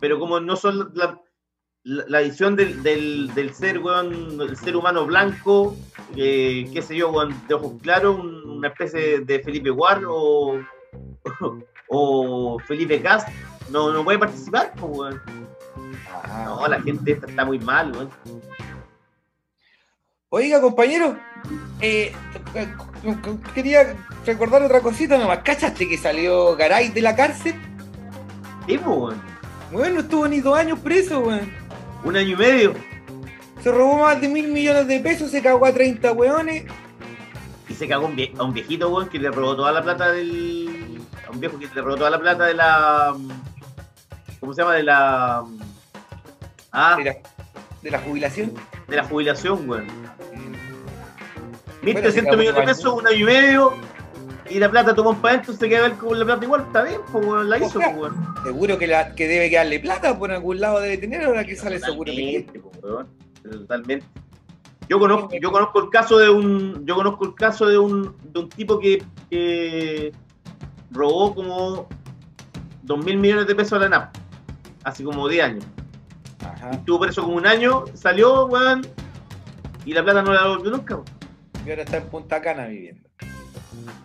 Pero 0.02 0.20
como 0.20 0.42
no 0.42 0.58
son 0.58 0.92
la, 0.94 1.18
la, 1.84 2.04
la 2.10 2.20
visión 2.20 2.58
del, 2.58 2.84
del, 2.84 3.34
del 3.34 3.54
ser, 3.54 3.80
weón, 3.80 4.38
del 4.38 4.58
ser 4.58 4.76
humano 4.76 5.06
blanco, 5.06 5.78
eh, 6.18 6.70
qué 6.74 6.82
sé 6.82 6.98
yo, 6.98 7.12
weón, 7.12 7.34
de 7.48 7.54
ojos 7.54 7.76
claros, 7.82 8.20
un- 8.20 8.44
una 8.58 8.68
especie 8.68 9.22
de 9.22 9.40
Felipe 9.40 9.70
Guard 9.70 10.04
o, 10.06 10.60
o 11.90 12.60
Felipe 12.60 13.02
Cast, 13.02 13.28
no, 13.70 13.92
no 13.92 14.04
puede 14.04 14.20
participar, 14.20 14.74
pues, 14.76 14.92
weón. 14.98 15.22
Ajá. 16.24 16.46
No, 16.46 16.68
la 16.68 16.82
gente 16.82 17.14
esta 17.14 17.28
está 17.28 17.46
muy 17.46 17.60
mal, 17.60 17.92
weón. 17.92 18.10
Oiga, 20.30 20.60
compañero, 20.62 21.16
eh, 21.80 22.12
quería 23.54 23.96
recordar 24.26 24.64
otra 24.64 24.82
cosita 24.82 25.18
nomás. 25.18 25.40
¿Cachaste 25.40 25.88
que 25.88 25.98
salió 25.98 26.56
Garay 26.56 26.90
de 26.90 27.02
la 27.02 27.16
cárcel? 27.16 27.54
Sí, 28.66 28.78
pues, 28.78 28.98
weón. 28.98 29.22
Bueno, 29.72 29.96
no 29.96 30.00
estuvo 30.02 30.28
ni 30.28 30.40
dos 30.40 30.58
años 30.58 30.80
preso, 30.80 31.20
weón. 31.20 31.52
Un 32.04 32.16
año 32.16 32.30
y 32.30 32.36
medio. 32.36 32.74
Se 33.62 33.72
robó 33.72 34.00
más 34.00 34.20
de 34.20 34.28
mil 34.28 34.50
millones 34.50 34.88
de 34.88 35.00
pesos, 35.00 35.32
se 35.32 35.42
cagó 35.42 35.66
a 35.66 35.74
30 35.74 36.12
weones. 36.12 36.66
Y 37.70 37.74
se 37.74 37.88
cagó 37.88 38.08
un 38.08 38.18
a 38.38 38.44
un 38.44 38.54
viejito, 38.54 38.90
weón, 38.90 39.10
que 39.10 39.20
le 39.20 39.32
robó 39.32 39.56
toda 39.56 39.72
la 39.72 39.82
plata 39.82 40.12
del. 40.12 40.63
Un 41.34 41.40
viejo 41.40 41.58
que 41.58 41.68
le 41.74 41.82
robó 41.82 41.96
toda 41.96 42.10
la 42.10 42.20
plata 42.20 42.46
de 42.46 42.54
la. 42.54 43.16
¿Cómo 44.40 44.54
se 44.54 44.62
llama? 44.62 44.76
De 44.76 44.84
la. 44.84 45.44
Ah, 46.72 46.96
De 46.98 47.04
la, 47.04 47.16
de 47.82 47.92
la 47.92 48.00
jubilación. 48.00 48.54
de 48.88 48.96
la 48.96 49.04
jubilación, 49.04 49.70
weón. 49.70 49.88
Bueno, 51.84 52.00
1.300 52.02 52.12
se 52.12 52.24
cagó 52.24 52.38
millones 52.38 52.56
de 52.56 52.66
pesos, 52.66 52.94
un 52.94 53.08
año 53.08 53.18
y 53.18 53.24
medio. 53.24 53.74
Y 54.50 54.60
la 54.60 54.70
plata 54.70 54.94
tomó 54.94 55.16
para 55.16 55.36
adentro, 55.36 55.54
se 55.54 55.70
queda 55.70 55.90
con 55.98 56.20
la 56.20 56.26
plata 56.26 56.46
igual, 56.46 56.62
está 56.62 56.84
bien, 56.84 57.02
pues, 57.12 57.46
la 57.46 57.58
hizo, 57.58 57.80
O 57.80 57.82
sea, 57.82 57.96
pues, 57.96 58.12
weón. 58.12 58.36
Seguro 58.44 58.78
que, 58.78 58.88
la, 58.88 59.16
que 59.16 59.28
debe 59.28 59.50
quedarle 59.50 59.80
plata, 59.80 60.18
por 60.20 60.32
algún 60.32 60.60
lado 60.60 60.80
debe 60.80 60.98
tener, 60.98 61.24
ahora 61.24 61.46
que 61.46 61.56
sale 61.56 61.80
seguro 61.80 62.12
que 62.12 62.48
Totalmente, 63.44 64.10
pues. 64.20 64.24
Yo 64.90 65.00
conozco, 65.00 65.30
yo 65.42 65.52
conozco 65.52 65.80
el 65.80 65.90
caso 65.90 66.18
de 66.18 66.30
un. 66.30 66.86
Yo 66.86 66.96
conozco 66.96 67.26
el 67.26 67.36
caso 67.36 67.66
de 67.66 67.78
un, 67.78 68.16
de 68.32 68.40
un 68.40 68.50
tipo 68.50 68.80
que, 68.80 69.04
que 69.30 70.12
robó 70.94 71.36
como 71.36 71.88
2 72.84 73.06
mil 73.06 73.18
millones 73.18 73.48
de 73.48 73.56
pesos 73.56 73.74
a 73.74 73.80
la 73.80 73.90
NAP. 73.90 74.16
Hace 74.84 75.04
como 75.04 75.28
10 75.28 75.44
años. 75.44 75.66
Ajá. 76.46 76.72
Estuvo 76.72 77.00
preso 77.02 77.24
como 77.24 77.36
un 77.38 77.48
año, 77.48 77.86
salió, 77.94 78.46
weón. 78.46 78.86
Y 79.86 79.94
la 79.94 80.04
plata 80.04 80.22
no 80.22 80.34
la 80.34 80.44
devolvió 80.44 80.72
nunca, 80.72 80.96
weón. 80.96 81.06
Y 81.66 81.70
ahora 81.70 81.84
está 81.84 81.98
en 81.98 82.04
Punta 82.08 82.42
Cana 82.42 82.66
viviendo. 82.68 83.08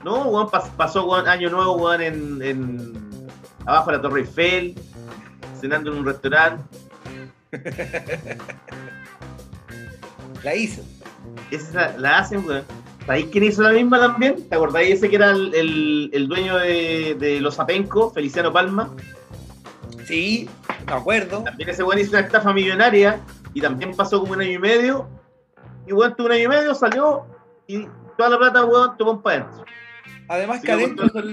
No, 0.05 0.23
weón, 0.29 0.47
pas- 0.49 0.71
pasó 0.77 1.05
weón, 1.07 1.27
año 1.29 1.51
nuevo, 1.51 1.77
weón, 1.77 2.01
en, 2.01 2.43
en 2.43 3.29
abajo 3.67 3.91
de 3.91 3.97
la 3.97 4.03
Torre 4.03 4.21
Eiffel, 4.21 4.75
cenando 5.61 5.93
en 5.93 5.99
un 5.99 6.07
restaurante. 6.07 6.63
La 10.43 10.55
hizo. 10.55 10.83
Esa 11.51 11.97
la 11.99 12.19
hacen, 12.19 12.45
weón. 12.47 12.63
¿Sabéis 13.09 13.27
quién 13.33 13.45
hizo 13.45 13.63
la 13.63 13.71
misma 13.73 13.99
también? 13.99 14.49
¿Te 14.49 14.55
acordáis 14.55 14.95
ese 14.97 15.09
que 15.09 15.17
era 15.17 15.31
el, 15.31 15.53
el- 15.55 16.11
el 16.13 16.29
dueño 16.29 16.59
de, 16.59 17.17
de 17.19 17.41
los 17.41 17.59
Apenco, 17.59 18.11
Feliciano 18.11 18.53
Palma? 18.53 18.95
Sí, 20.07 20.47
me 20.87 20.93
acuerdo. 20.93 21.43
También 21.43 21.71
ese 21.71 21.83
weón 21.83 21.99
hizo 22.01 22.11
una 22.11 22.21
estafa 22.21 22.53
millonaria 22.53 23.21
y 23.55 23.61
también 23.63 23.97
pasó 23.97 24.21
como 24.21 24.35
un 24.35 24.43
año 24.43 24.53
y 24.53 24.59
medio. 24.59 25.09
Y 25.87 25.93
weón, 25.95 26.15
tuvo 26.17 26.27
un 26.27 26.33
año 26.35 26.45
y 26.45 26.49
medio, 26.49 26.75
salió 26.75 27.25
y 27.67 27.89
toda 28.19 28.29
la 28.29 28.39
plata, 28.39 28.65
weón, 28.67 28.97
tomó 28.99 29.23
para 29.23 29.41
adentro. 29.45 29.65
Además 30.29 30.61
que 30.61 30.73
adentro 30.73 31.07
esos, 31.07 31.25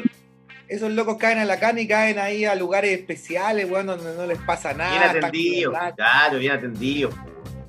esos 0.70 0.92
locos 0.92 1.18
caen 1.18 1.40
a 1.40 1.46
la 1.46 1.60
cana 1.60 1.82
y 1.82 1.88
caen 1.90 2.20
ahí 2.20 2.46
a 2.46 2.56
lugares 2.56 2.98
especiales, 2.98 3.70
weón, 3.70 3.88
donde 3.88 4.16
no 4.16 4.26
les 4.26 4.38
pasa 4.40 4.74
nada. 4.74 5.12
Bien 5.12 5.26
atendido, 5.26 5.74
claro, 5.98 6.38
bien 6.40 6.52
atendido. 6.54 7.10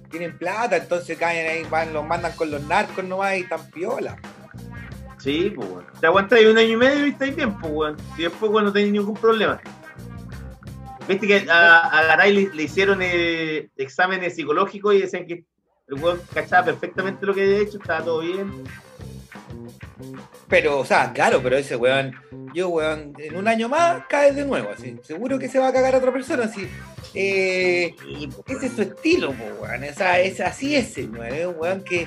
Tienen 0.08 0.36
plata, 0.38 0.76
entonces 0.76 1.18
caen 1.18 1.48
ahí, 1.48 1.70
van, 1.70 1.92
los 1.92 2.04
mandan 2.06 2.32
con 2.32 2.50
los 2.50 2.62
narcos 2.64 3.04
nomás 3.04 3.36
y 3.36 3.40
están 3.40 3.70
piola. 3.70 4.16
Sí, 5.18 5.52
pues, 5.54 5.68
weón. 5.68 5.86
Te 6.00 6.06
aguantáis 6.06 6.46
un 6.46 6.58
año 6.58 6.68
y 6.68 6.76
medio 6.76 7.06
y 7.06 7.10
estáis 7.10 7.34
bien, 7.34 7.58
pues, 7.58 7.72
weón. 7.72 7.96
Y 8.16 8.22
después, 8.22 8.50
weón, 8.50 8.64
no 8.64 8.72
tenéis 8.72 8.92
ningún 8.92 9.14
problema. 9.14 9.60
Viste 11.08 11.26
que 11.26 11.50
a, 11.50 11.78
a 11.78 12.02
Garay 12.04 12.32
le, 12.32 12.54
le 12.54 12.62
hicieron 12.62 12.98
eh, 13.02 13.68
exámenes 13.76 14.34
psicológicos 14.34 14.94
y 14.94 15.02
decían 15.02 15.26
que 15.26 15.44
el 15.88 16.02
weón 16.02 16.20
cachaba 16.34 16.64
perfectamente 16.66 17.24
lo 17.24 17.34
que 17.34 17.42
había 17.42 17.58
hecho, 17.58 17.78
estaba 17.78 18.04
todo 18.04 18.20
bien. 18.20 18.64
Pero, 20.48 20.78
o 20.78 20.84
sea, 20.84 21.12
claro, 21.12 21.40
pero 21.42 21.56
ese 21.56 21.74
weón, 21.74 22.14
yo, 22.54 22.68
weón, 22.68 23.12
en 23.18 23.36
un 23.36 23.48
año 23.48 23.68
más 23.68 24.04
cae 24.08 24.32
de 24.32 24.44
nuevo, 24.44 24.70
así. 24.70 24.96
Seguro 25.02 25.38
que 25.38 25.48
se 25.48 25.58
va 25.58 25.68
a 25.68 25.72
cagar 25.72 25.94
a 25.94 25.98
otra 25.98 26.12
persona, 26.12 26.44
así. 26.44 26.68
Eh, 27.14 27.94
pues, 28.44 28.58
ese 28.58 28.66
es 28.66 28.72
su 28.74 28.82
estilo, 28.82 29.32
po, 29.32 29.44
weón. 29.62 29.82
O 29.84 29.92
sea, 29.94 30.20
es 30.20 30.40
así 30.40 30.76
ese, 30.76 31.04
weón. 31.06 31.34
Es 31.34 31.46
un 31.46 31.54
weón 31.58 31.82
que 31.82 32.06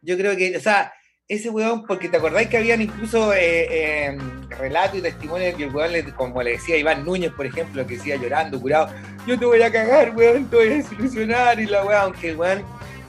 yo 0.00 0.16
creo 0.16 0.34
que, 0.36 0.56
o 0.56 0.60
sea, 0.60 0.92
ese 1.28 1.50
weón, 1.50 1.86
porque 1.86 2.08
te 2.08 2.16
acordáis 2.16 2.48
que 2.48 2.56
habían 2.58 2.80
incluso 2.80 3.32
eh, 3.34 3.66
eh, 3.70 4.18
relatos 4.58 4.98
y 4.98 5.02
testimonios 5.02 5.54
que 5.54 5.64
el 5.64 5.74
weón, 5.74 5.92
le- 5.92 6.04
como 6.14 6.42
le 6.42 6.52
decía 6.52 6.76
Iván 6.76 7.04
Núñez, 7.04 7.32
por 7.32 7.44
ejemplo, 7.46 7.86
que 7.86 7.96
decía 7.96 8.16
llorando, 8.16 8.60
curado, 8.60 8.88
yo 9.26 9.38
te 9.38 9.44
voy 9.44 9.60
a 9.62 9.72
cagar, 9.72 10.14
weón, 10.16 10.48
te 10.48 10.56
voy 10.56 10.66
a 10.68 10.76
desilusionar 10.76 11.60
y 11.60 11.66
la 11.66 11.84
weón, 11.84 12.00
aunque 12.00 12.30
el 12.30 12.36
weón 12.36 12.62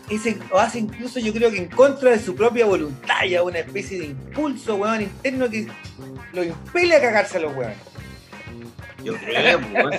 ese 0.09 0.37
lo 0.49 0.59
hace 0.59 0.79
incluso 0.79 1.19
yo 1.19 1.33
creo 1.33 1.49
que 1.51 1.57
en 1.57 1.67
contra 1.69 2.11
de 2.11 2.19
su 2.19 2.35
propia 2.35 2.65
voluntad, 2.65 3.23
ya 3.29 3.41
una 3.43 3.59
especie 3.59 3.99
de 3.99 4.05
impulso, 4.07 4.75
weón, 4.75 5.01
interno 5.01 5.49
que 5.49 5.67
lo 6.33 6.43
impele 6.43 6.95
a 6.95 7.01
cagarse 7.01 7.37
a 7.37 7.41
los 7.41 7.55
weones. 7.55 7.77
Yo 9.03 9.15
creo, 9.17 9.59
pues, 9.59 9.73
weón. 9.73 9.93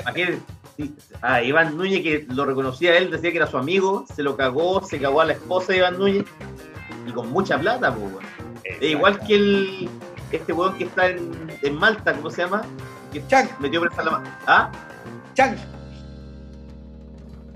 Imagínate, 0.00 0.38
sí, 0.76 0.94
A 1.20 1.42
Iván 1.42 1.76
Núñez, 1.76 2.02
que 2.02 2.26
lo 2.28 2.44
reconocía 2.44 2.96
él, 2.96 3.10
decía 3.10 3.30
que 3.30 3.36
era 3.38 3.46
su 3.46 3.58
amigo, 3.58 4.04
se 4.14 4.22
lo 4.22 4.36
cagó, 4.36 4.84
se 4.86 4.98
cagó 5.00 5.20
a 5.20 5.24
la 5.26 5.32
esposa 5.34 5.72
de 5.72 5.78
Iván 5.78 5.98
Núñez, 5.98 6.24
y 7.06 7.10
con 7.12 7.30
mucha 7.30 7.58
plata, 7.58 7.94
pues, 7.94 8.12
weón. 8.12 8.24
Igual 8.80 9.18
que 9.26 9.34
el 9.34 9.90
este 10.30 10.52
weón 10.52 10.78
que 10.78 10.84
está 10.84 11.08
en, 11.08 11.30
en 11.62 11.74
Malta, 11.74 12.14
¿cómo 12.14 12.30
se 12.30 12.42
llama? 12.42 12.62
Que 13.12 13.26
Chang, 13.26 13.48
metió 13.60 13.80
presa 13.82 14.00
a 14.00 14.04
la 14.04 14.10
ma- 14.12 14.38
¿Ah? 14.46 14.72
Chang, 15.34 15.56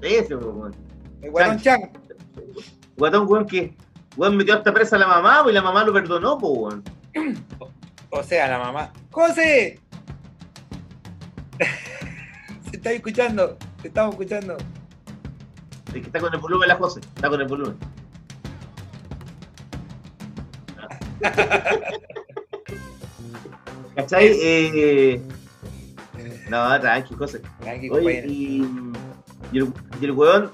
Ese 0.03 0.35
weón. 0.37 0.75
El 1.23 1.31
weón 1.31 1.59
Chang. 1.59 1.91
Guatón, 2.97 3.27
weón, 3.29 3.47
que 3.47 3.75
weón 4.17 4.37
metió 4.37 4.55
hasta 4.55 4.73
presa 4.73 4.97
a 4.97 4.99
la 4.99 5.07
mamá, 5.07 5.43
pues 5.43 5.53
y 5.53 5.55
la 5.55 5.63
mamá 5.63 5.85
lo 5.85 5.93
perdonó, 5.93 6.39
pues, 6.39 6.53
weón. 6.55 6.83
O 8.11 8.23
sea, 8.23 8.49
la 8.49 8.59
mamá. 8.59 8.93
¡José! 9.11 9.81
Se 12.71 12.77
está 12.77 12.93
escuchando, 12.93 13.59
te 13.83 13.89
estamos 13.89 14.15
escuchando. 14.15 14.57
Es 15.89 15.93
que 15.93 15.99
está 16.01 16.21
con 16.21 16.33
el 16.33 16.41
volumen 16.41 16.69
la 16.69 16.77
José, 16.77 17.01
está 17.01 17.29
con 17.29 17.41
el 17.41 17.49
volumen. 17.49 17.77
¿Cachai? 23.97 24.39
Eh, 24.41 25.21
no, 26.49 26.81
tranqui, 26.81 27.15
José. 27.15 27.41
Tranqui, 27.61 27.91
Oye, 27.91 28.03
compañero. 28.03 28.27
y, 28.31 28.93
y 29.53 29.59
el, 29.59 29.73
y 30.01 30.05
el 30.05 30.13
weón 30.13 30.51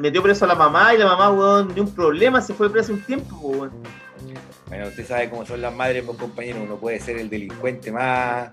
metió 0.00 0.22
preso 0.22 0.44
a 0.44 0.48
la 0.48 0.54
mamá 0.54 0.94
y 0.94 0.98
la 0.98 1.06
mamá, 1.06 1.30
weón, 1.30 1.72
ni 1.74 1.80
un 1.80 1.94
problema, 1.94 2.40
se 2.40 2.54
fue 2.54 2.70
preso 2.70 2.92
un 2.92 3.02
tiempo, 3.02 3.36
weón. 3.36 3.70
Bueno, 4.68 4.86
usted 4.88 5.06
sabe 5.06 5.28
cómo 5.30 5.44
son 5.44 5.60
las 5.60 5.74
madres, 5.74 6.02
pues, 6.04 6.16
compañero. 6.18 6.62
Uno 6.62 6.76
puede 6.76 6.98
ser 6.98 7.18
el 7.18 7.28
delincuente 7.28 7.92
más. 7.92 8.50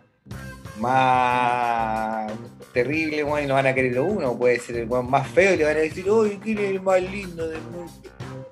más 0.80 2.32
terrible, 2.74 3.24
weón, 3.24 3.44
y 3.44 3.48
no 3.48 3.54
van 3.56 3.68
a 3.68 3.74
querer 3.74 3.98
a 3.98 4.02
uno. 4.02 4.38
Puede 4.38 4.60
ser 4.60 4.78
el 4.78 4.88
weón 4.90 5.10
más 5.10 5.28
feo 5.28 5.54
y 5.54 5.58
le 5.58 5.64
van 5.66 5.78
a 5.78 5.80
decir, 5.80 6.10
oye, 6.10 6.40
¿quién 6.44 6.58
es 6.60 6.72
el 6.72 6.82
más 6.82 7.02
lindo 7.02 7.48
del 7.48 7.62
mundo? 7.62 7.92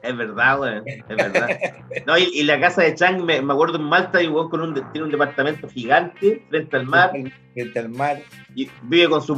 Es 0.01 0.15
verdad, 0.15 0.59
weón. 0.59 0.83
Es 0.87 1.07
verdad. 1.07 1.49
No, 2.05 2.17
y, 2.17 2.23
y 2.33 2.43
la 2.43 2.59
casa 2.59 2.83
de 2.83 2.95
Chang, 2.95 3.23
me, 3.23 3.41
me 3.41 3.53
acuerdo 3.53 3.77
en 3.77 3.83
Malta, 3.83 4.21
y 4.21 4.27
weón 4.27 4.49
con 4.49 4.61
un, 4.61 4.73
tiene 4.91 5.05
un 5.05 5.11
departamento 5.11 5.67
gigante 5.67 6.45
frente 6.49 6.77
al 6.77 6.85
mar 6.85 7.11
Frente 7.53 7.79
al 7.79 7.89
mar. 7.89 8.21
y 8.55 8.69
vive 8.83 9.09
con 9.09 9.21
su 9.21 9.35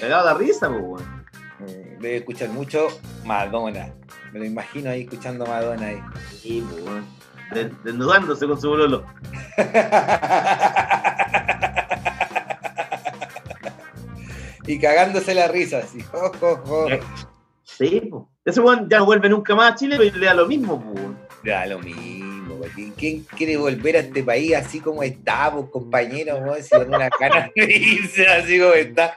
pololo. 0.00 0.02
Cagado 0.22 0.28
de 0.28 0.34
risa, 0.44 0.68
pues, 0.68 0.82
weón. 0.82 1.20
Mm, 1.60 1.98
Debe 2.00 2.16
escuchar 2.16 2.48
mucho 2.50 2.88
Madonna. 3.24 3.92
Me 4.32 4.38
lo 4.38 4.44
imagino 4.44 4.90
ahí 4.90 5.02
escuchando 5.02 5.46
Madonna 5.46 5.86
ahí. 5.86 6.02
Sí, 6.30 6.64
pues, 6.70 7.04
desnudándose 7.84 8.46
con 8.46 8.60
su 8.60 8.68
pololo. 8.68 9.04
y 14.66 14.78
cagándose 14.78 15.34
la 15.34 15.48
risa 15.48 15.78
así. 15.78 16.00
Jo, 16.02 16.32
jo, 16.40 16.56
jo. 16.64 16.86
Sí, 17.64 18.08
pues. 18.10 18.22
Ese 18.44 18.60
weón 18.60 18.88
ya 18.88 18.98
no 18.98 19.06
vuelve 19.06 19.28
nunca 19.28 19.54
más 19.54 19.72
a 19.72 19.74
Chile, 19.74 19.96
pero 19.98 20.16
le 20.16 20.26
da 20.26 20.34
lo 20.34 20.46
mismo, 20.46 20.80
pues, 20.80 20.94
weón. 20.94 21.18
Da 21.44 21.66
lo 21.66 21.78
mismo, 21.78 22.39
¿Quién- 22.74 22.92
¿Quién 22.92 23.24
quiere 23.36 23.56
volver 23.56 23.96
a 23.96 24.00
este 24.00 24.22
país 24.22 24.54
así 24.54 24.80
como 24.80 25.02
está, 25.02 25.50
pues? 25.52 25.66
Si 26.62 26.70
con 26.70 26.88
una 26.94 27.08
ganas 27.18 27.50
de 27.54 28.26
así 28.28 28.58
como 28.58 28.72
está. 28.72 29.16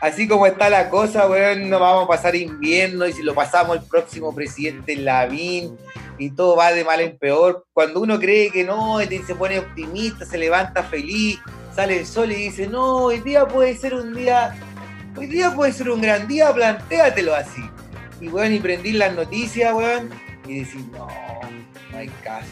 Así 0.00 0.26
como 0.28 0.46
está 0.46 0.68
la 0.68 0.88
cosa, 0.88 1.28
weón, 1.28 1.70
no 1.70 1.78
vamos 1.78 2.04
a 2.04 2.08
pasar 2.08 2.34
invierno 2.34 3.06
y 3.06 3.12
si 3.12 3.22
lo 3.22 3.34
pasamos 3.34 3.76
el 3.76 3.82
próximo 3.84 4.34
presidente 4.34 4.96
Lavín 4.96 5.76
y 6.18 6.30
todo 6.30 6.56
va 6.56 6.72
de 6.72 6.84
mal 6.84 7.00
en 7.00 7.16
peor. 7.16 7.64
Cuando 7.72 8.00
uno 8.00 8.18
cree 8.18 8.50
que 8.50 8.64
no, 8.64 8.98
se 9.00 9.34
pone 9.34 9.58
optimista, 9.58 10.24
se 10.24 10.38
levanta 10.38 10.82
feliz, 10.82 11.38
sale 11.74 11.98
el 12.00 12.06
sol 12.06 12.32
y 12.32 12.36
dice, 12.36 12.66
no, 12.66 12.96
hoy 13.04 13.20
día 13.20 13.46
puede 13.46 13.76
ser 13.76 13.94
un 13.94 14.14
día, 14.14 14.54
hoy 15.16 15.26
día 15.26 15.54
puede 15.54 15.72
ser 15.72 15.90
un 15.90 16.00
gran 16.00 16.26
día, 16.26 16.52
plantéatelo 16.52 17.34
así. 17.34 17.62
Y 18.20 18.28
weón, 18.28 18.52
y 18.52 18.58
prendí 18.60 18.92
las 18.92 19.14
noticias, 19.14 19.72
weón, 19.74 20.10
y 20.46 20.60
decís, 20.60 20.84
no, 20.92 21.08
no 22.06 22.12
caso. 22.24 22.46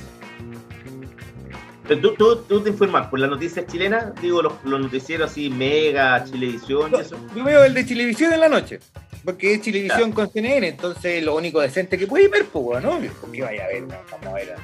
Pero 1.88 2.00
tú, 2.02 2.14
tú, 2.14 2.36
tú 2.48 2.60
te 2.60 2.70
informas 2.70 3.08
por 3.08 3.18
las 3.18 3.28
noticias 3.30 3.66
chilenas, 3.66 4.14
digo, 4.22 4.42
los, 4.42 4.52
los 4.64 4.80
noticieros 4.80 5.30
así, 5.30 5.50
Mega, 5.50 6.22
Chilevisión 6.24 6.92
y 6.94 7.00
eso. 7.00 7.16
Yo 7.34 7.42
veo 7.44 7.64
el 7.64 7.74
de 7.74 7.84
Chilevisión 7.84 8.32
en 8.32 8.38
la 8.40 8.48
noche, 8.48 8.78
porque 9.24 9.54
es 9.54 9.62
Chilevisión 9.62 10.12
con 10.12 10.30
CNN, 10.30 10.68
entonces 10.68 11.24
lo 11.24 11.34
único 11.34 11.60
decente 11.60 11.98
que 11.98 12.06
puede 12.06 12.28
ver, 12.28 12.44
pues, 12.44 12.64
weón, 12.64 12.84
obvio. 12.86 13.10
¿Por 13.20 13.32
qué 13.32 13.42
vaya 13.42 13.64
a 13.64 13.68
ver? 13.68 13.82
No, 13.82 13.96
vamos 14.12 14.26
a 14.28 14.32
ver 14.34 14.54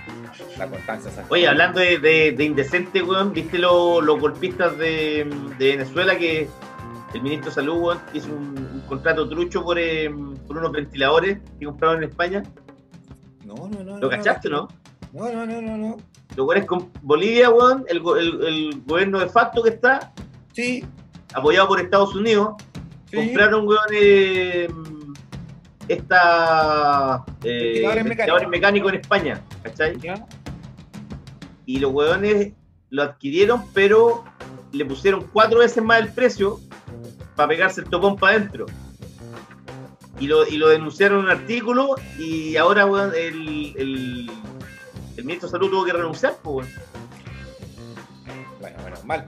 la 0.56 0.68
Constanza 0.68 1.10
Sánchez. 1.10 1.26
Oye, 1.32 1.48
hablando 1.48 1.80
de, 1.80 1.98
de, 1.98 2.30
de 2.32 2.44
indecente, 2.44 3.02
weón, 3.02 3.32
¿viste 3.32 3.58
lo- 3.58 4.00
los 4.00 4.20
golpistas 4.20 4.78
de, 4.78 5.28
de 5.58 5.76
Venezuela 5.76 6.16
que 6.16 6.46
el 7.12 7.22
ministro 7.22 7.48
de 7.50 7.54
Salud, 7.56 7.76
weón, 7.80 7.98
hizo 8.14 8.28
un, 8.28 8.56
un 8.56 8.82
contrato 8.86 9.28
trucho 9.28 9.64
por, 9.64 9.80
eh, 9.80 10.08
por 10.46 10.58
unos 10.58 10.70
ventiladores 10.70 11.38
que 11.58 11.64
compraron 11.66 12.04
en 12.04 12.10
España? 12.10 12.44
No, 13.46 13.68
no, 13.68 13.84
no. 13.84 13.98
¿Lo 13.98 14.10
cachaste, 14.10 14.48
no? 14.50 14.68
No, 15.12 15.32
no, 15.32 15.46
no, 15.46 15.62
no, 15.62 15.76
no. 15.78 15.96
Lo 16.34 16.44
cual 16.44 16.58
es 16.58 16.66
con 16.66 16.90
Bolivia, 17.02 17.48
weón, 17.50 17.84
el, 17.88 18.02
el, 18.18 18.44
el 18.44 18.82
gobierno 18.84 19.20
de 19.20 19.28
facto 19.28 19.62
que 19.62 19.70
está, 19.70 20.12
Sí, 20.52 20.84
apoyado 21.34 21.68
por 21.68 21.80
Estados 21.80 22.14
Unidos, 22.14 22.54
sí. 23.10 23.16
compraron, 23.16 23.66
weón, 23.68 23.80
eh, 23.92 24.68
esta 25.88 27.24
eh, 27.44 27.82
Ventiladores 28.02 28.48
mecánicos 28.48 28.92
en 28.92 29.00
España, 29.00 29.40
¿cachai? 29.62 29.98
¿Ya? 30.00 30.26
y 31.66 31.80
los 31.80 31.92
hueones 31.92 32.52
lo 32.90 33.02
adquirieron, 33.02 33.64
pero 33.74 34.24
le 34.72 34.84
pusieron 34.84 35.26
cuatro 35.32 35.58
veces 35.58 35.82
más 35.82 36.00
el 36.00 36.08
precio 36.12 36.60
para 37.34 37.48
pegarse 37.48 37.80
el 37.80 37.88
topón 37.88 38.16
para 38.16 38.36
adentro. 38.36 38.66
Y 40.18 40.26
lo, 40.28 40.46
y 40.46 40.56
lo 40.56 40.68
denunciaron 40.68 41.18
en 41.20 41.24
un 41.26 41.30
artículo 41.30 41.94
y 42.18 42.56
ahora 42.56 42.84
el, 43.14 43.74
el, 43.76 44.30
el 45.16 45.24
ministro 45.24 45.48
de 45.48 45.52
Salud 45.52 45.70
tuvo 45.70 45.84
que 45.84 45.92
renunciar. 45.92 46.36
Pues. 46.42 46.66
Bueno, 48.60 48.76
bueno, 48.80 48.96
mal. 49.04 49.24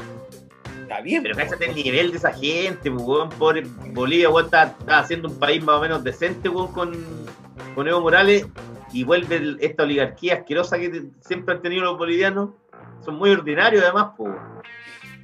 Está 0.83 1.00
bien. 1.02 1.23
Pero 1.23 1.37
cállate 1.37 1.66
el 1.66 1.75
nivel 1.75 2.11
de 2.11 2.16
esa 2.16 2.33
gente, 2.33 2.90
pues. 2.90 3.35
Pobre 3.38 3.66
Bolivia 3.92 4.30
weón, 4.30 4.47
está, 4.47 4.62
está 4.78 5.00
haciendo 5.00 5.28
un 5.28 5.38
país 5.38 5.62
más 5.62 5.76
o 5.76 5.80
menos 5.80 6.02
decente 6.02 6.49
weón, 6.49 6.72
con, 6.72 6.92
con 7.74 7.87
Evo 7.87 8.01
Morales 8.01 8.46
y 8.92 9.05
vuelve 9.05 9.37
el- 9.37 9.59
esta 9.61 9.83
oligarquía 9.83 10.37
asquerosa 10.37 10.79
que 10.79 11.05
siempre 11.20 11.55
han 11.55 11.61
tenido 11.61 11.83
los 11.85 11.98
bolivianos. 11.98 12.51
Son 13.05 13.16
muy 13.16 13.31
ordinarios 13.31 13.83
además, 13.85 14.12
pues. 14.16 14.33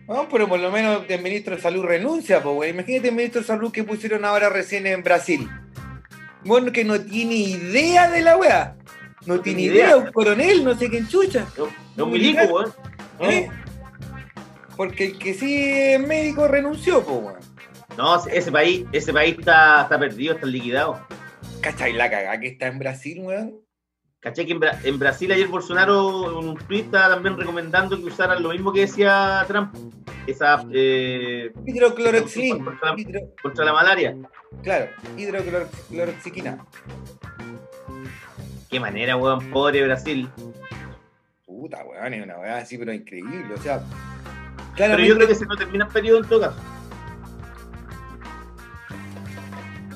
Weón. 0.07 0.23
No, 0.25 0.29
pero 0.29 0.49
por 0.49 0.61
lo 0.61 0.71
menos 0.71 1.03
el 1.09 1.23
ministro 1.23 1.57
de 1.57 1.63
Salud 1.63 1.85
renuncia, 1.85 2.43
pues, 2.43 2.55
güey. 2.55 2.71
Imagínate 2.71 3.09
el 3.09 3.15
ministro 3.15 3.41
de 3.41 3.47
Salud 3.47 3.73
que 3.73 3.85
pusieron 3.85 4.25
ahora 4.25 4.49
recién 4.49 4.87
en 4.87 5.03
Brasil. 5.03 5.49
Bueno, 6.45 6.73
que 6.73 6.85
no 6.85 7.01
tiene 7.01 7.35
idea 7.35 8.11
de 8.11 8.21
la 8.23 8.37
weá. 8.37 8.77
No 9.27 9.41
tiene 9.41 9.61
tiene 9.63 9.75
idea, 9.75 9.87
idea. 9.87 9.97
un 9.97 10.13
coronel, 10.13 10.63
no 10.65 10.75
sé. 10.77 10.87
Es 10.87 11.15
un- 11.15 11.27
es 11.97 12.03
un 12.03 12.11
milico, 12.13 12.43
weón. 12.45 12.73
¿Eh? 13.21 13.49
Porque 14.77 15.05
el 15.07 15.19
que 15.19 15.33
sí 15.35 15.65
es 15.71 16.01
médico 16.01 16.47
renunció, 16.49 17.03
pues, 17.05 17.19
weón. 17.19 17.39
No, 17.97 18.27
ese 18.27 18.51
país, 18.53 18.85
ese 18.93 19.13
país 19.13 19.37
está, 19.39 19.83
está 19.83 19.99
perdido, 19.99 20.35
está 20.35 20.47
liquidado. 20.47 21.01
¿Cachai 21.61 21.93
la 21.95 22.11
cagada 22.11 22.39
que 22.41 22.49
está 22.49 22.67
en 22.67 22.79
Brasil, 22.79 23.21
weón? 23.23 23.55
¿Cachai 24.25 24.47
que 24.47 24.53
en, 24.53 24.61
Bra- 24.61 24.79
en 24.83 24.99
Brasil 24.99 25.31
ayer 25.33 25.47
Bolsonaro 25.49 26.41
en 26.41 26.49
un 26.49 26.57
tweet 26.57 26.81
estaba 26.85 27.11
también 27.15 27.37
recomendando 27.39 27.97
que 27.99 28.05
usaran 28.07 28.43
lo 28.43 28.49
mismo 28.49 28.73
que 28.73 28.81
decía 28.81 29.45
Trump, 29.47 29.75
esa 30.27 30.65
eh, 30.73 31.53
Hidrocloroxilina. 31.67 32.65
Contra 32.65 32.89
la- 32.91 32.97
Hidro- 32.97 33.31
contra 33.43 33.65
la 33.67 33.73
malaria. 33.75 34.17
claro, 34.63 34.87
hidrocloroxiquina. 35.19 36.65
Qué 38.71 38.81
manera, 38.81 39.17
weón, 39.17 39.51
pobre 39.51 39.85
Brasil. 39.85 40.29
Puta, 41.45 41.85
weón, 41.85 42.15
es 42.15 42.25
una 42.25 42.39
weá 42.39 42.57
así, 42.57 42.79
pero 42.79 42.95
increíble. 42.95 43.53
O 43.55 43.59
sea, 43.59 43.81
Pero 44.57 44.75
claramente, 44.75 45.09
yo 45.11 45.15
creo 45.17 45.29
que 45.29 45.35
se 45.35 45.45
no 45.45 45.55
termina 45.57 45.85
el 45.85 45.91
periodo 45.93 46.19
en 46.23 46.29
todo 46.31 46.41
caso. 46.41 46.57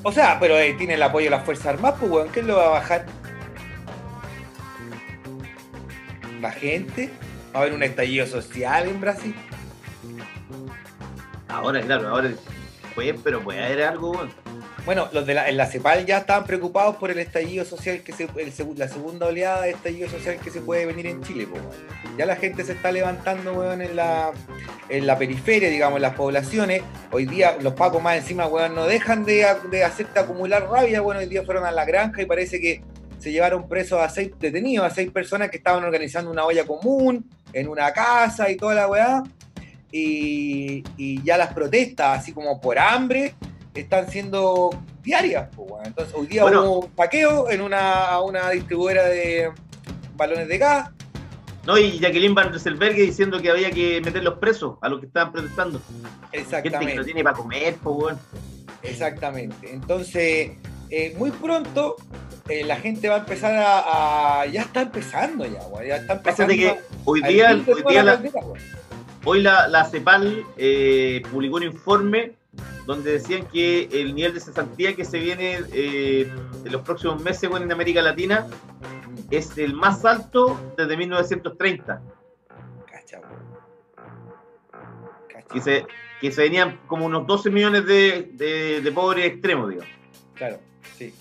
o 0.03 0.11
sea, 0.11 0.37
pero 0.39 0.55
eh, 0.57 0.75
tiene 0.77 0.93
el 0.93 1.03
apoyo 1.03 1.25
de 1.25 1.31
las 1.31 1.43
Fuerzas 1.43 1.65
Armadas, 1.65 1.97
pues, 1.99 2.11
weón, 2.11 2.27
¿quién 2.29 2.47
lo 2.47 2.57
va 2.57 2.67
a 2.67 2.69
bajar? 2.69 3.05
La 6.41 6.51
gente. 6.51 7.09
Va 7.53 7.59
a 7.59 7.61
haber 7.63 7.73
un 7.73 7.83
estallido 7.83 8.27
social 8.27 8.87
en 8.87 9.01
Brasil. 9.01 9.35
Ahora, 11.47 11.81
claro, 11.81 12.09
ahora 12.09 12.29
pues, 12.95 13.15
pero 13.23 13.41
puede 13.41 13.63
haber 13.63 13.83
algo, 13.83 14.11
weón. 14.11 14.29
Bueno, 14.85 15.07
los 15.11 15.25
de 15.25 15.33
la, 15.33 15.49
en 15.49 15.57
la 15.57 15.65
CEPAL 15.65 16.05
ya 16.05 16.19
estaban 16.19 16.45
preocupados 16.45 16.95
por 16.95 17.11
el 17.11 17.19
estallido 17.19 17.63
social, 17.65 18.01
que 18.01 18.11
se, 18.11 18.23
el 18.23 18.53
la 18.77 18.87
segunda 18.87 19.27
oleada 19.27 19.63
de 19.63 19.71
estallido 19.71 20.09
social 20.09 20.37
que 20.37 20.49
se 20.49 20.61
puede 20.61 20.85
venir 20.85 21.07
en 21.07 21.21
Chile. 21.21 21.47
po. 21.47 21.57
Ya 22.17 22.25
la 22.25 22.35
gente 22.35 22.63
se 22.63 22.73
está 22.73 22.91
levantando 22.91 23.53
weón, 23.53 23.81
en, 23.81 23.95
la, 23.95 24.31
en 24.89 25.05
la 25.05 25.17
periferia, 25.17 25.69
digamos, 25.69 25.97
en 25.97 26.03
las 26.03 26.15
poblaciones. 26.15 26.81
Hoy 27.11 27.25
día 27.25 27.57
los 27.61 27.73
pacos 27.73 28.01
más 28.01 28.17
encima 28.17 28.47
weón, 28.47 28.73
no 28.73 28.85
dejan 28.85 29.25
de, 29.25 29.45
de 29.69 29.83
hacerte 29.83 30.19
acumular 30.19 30.67
rabia. 30.69 31.01
Bueno, 31.01 31.19
hoy 31.19 31.27
día 31.27 31.43
fueron 31.43 31.65
a 31.65 31.71
la 31.71 31.85
granja 31.85 32.21
y 32.21 32.25
parece 32.25 32.59
que 32.59 32.81
se 33.19 33.31
llevaron 33.31 33.67
presos 33.67 33.99
a 34.01 34.09
seis 34.09 34.31
detenidos, 34.39 34.85
a 34.85 34.89
seis 34.89 35.11
personas 35.11 35.49
que 35.49 35.57
estaban 35.57 35.83
organizando 35.83 36.31
una 36.31 36.45
olla 36.45 36.65
común 36.65 37.29
en 37.53 37.67
una 37.67 37.91
casa 37.93 38.49
y 38.49 38.57
toda 38.57 38.75
la 38.75 38.87
weá. 38.87 39.23
Y, 39.91 40.83
y 40.97 41.21
ya 41.23 41.37
las 41.37 41.53
protestas, 41.53 42.19
así 42.19 42.31
como 42.31 42.61
por 42.61 42.77
hambre, 42.77 43.33
están 43.73 44.09
siendo 44.09 44.69
diarias. 45.03 45.49
po, 45.55 45.63
weón. 45.63 45.85
Entonces, 45.87 46.13
hoy 46.15 46.27
día 46.27 46.43
Bueno. 46.43 46.63
hubo 46.63 46.79
un 46.85 46.91
paqueo 46.91 47.49
en 47.49 47.61
una, 47.61 48.19
una 48.21 48.49
distribuidora 48.51 49.05
de 49.05 49.51
balones 50.15 50.47
de 50.47 50.57
gas. 50.57 50.89
No, 51.65 51.77
y 51.77 51.99
Jacqueline 51.99 52.33
Van 52.33 52.51
Rieselberg 52.51 52.95
diciendo 52.95 53.39
que 53.41 53.49
había 53.49 53.69
que 53.71 54.01
meterlos 54.01 54.39
presos 54.39 54.77
a 54.81 54.89
los 54.89 54.99
que 54.99 55.07
estaban 55.07 55.31
protestando. 55.31 55.79
Gente 55.79 56.07
que 56.31 56.37
no 56.37 56.41
Exactamente. 56.43 57.03
tiene 57.03 57.23
para 57.23 57.35
comer, 57.35 57.75
pues. 57.83 58.15
Exactamente. 58.83 59.73
Entonces, 59.73 60.51
eh, 60.89 61.13
muy 61.17 61.31
pronto 61.31 61.95
eh, 62.47 62.63
la 62.63 62.77
gente 62.77 63.09
va 63.09 63.15
a 63.15 63.19
empezar 63.19 63.53
a, 63.55 64.41
a- 64.41 64.45
Ya 64.47 64.61
está 64.61 64.81
empezando 64.81 65.45
ya, 65.45 65.61
weón. 65.67 65.87
Ya 65.87 65.97
está 65.97 66.13
empezando. 66.13 66.53
Que 66.53 66.79
hoy 67.05 67.21
día, 67.21 67.51
hoy 67.67 67.83
día 67.87 68.03
la. 68.03 68.21
Hoy 69.25 69.41
la, 69.41 69.67
la 69.67 69.83
CEPAL 69.85 70.45
eh, 70.57 71.21
publicó 71.31 71.57
un 71.57 71.63
informe 71.63 72.33
donde 72.85 73.11
decían 73.11 73.45
que 73.47 73.83
el 73.91 74.15
nivel 74.15 74.33
de 74.33 74.39
cesantía 74.39 74.95
que 74.95 75.03
se 75.05 75.19
viene 75.19 75.59
eh, 75.73 76.31
en 76.65 76.71
los 76.71 76.81
próximos 76.81 77.21
meses 77.21 77.49
bueno, 77.49 77.65
en 77.65 77.71
América 77.71 78.01
Latina 78.01 78.47
es 79.29 79.57
el 79.57 79.73
más 79.73 80.05
alto 80.05 80.59
desde 80.77 80.95
1930. 80.97 82.01
Cacha. 82.89 83.21
Cacha. 85.27 85.47
Que 85.53 85.61
se, 85.61 85.85
que 86.21 86.31
se 86.31 86.41
venían 86.43 86.79
como 86.87 87.05
unos 87.05 87.27
12 87.27 87.49
millones 87.51 87.85
de, 87.85 88.29
de, 88.33 88.81
de 88.81 88.91
pobres 88.91 89.25
extremos, 89.25 89.69
digamos. 89.69 89.93
Claro, 90.33 90.59
sí. 90.99 91.13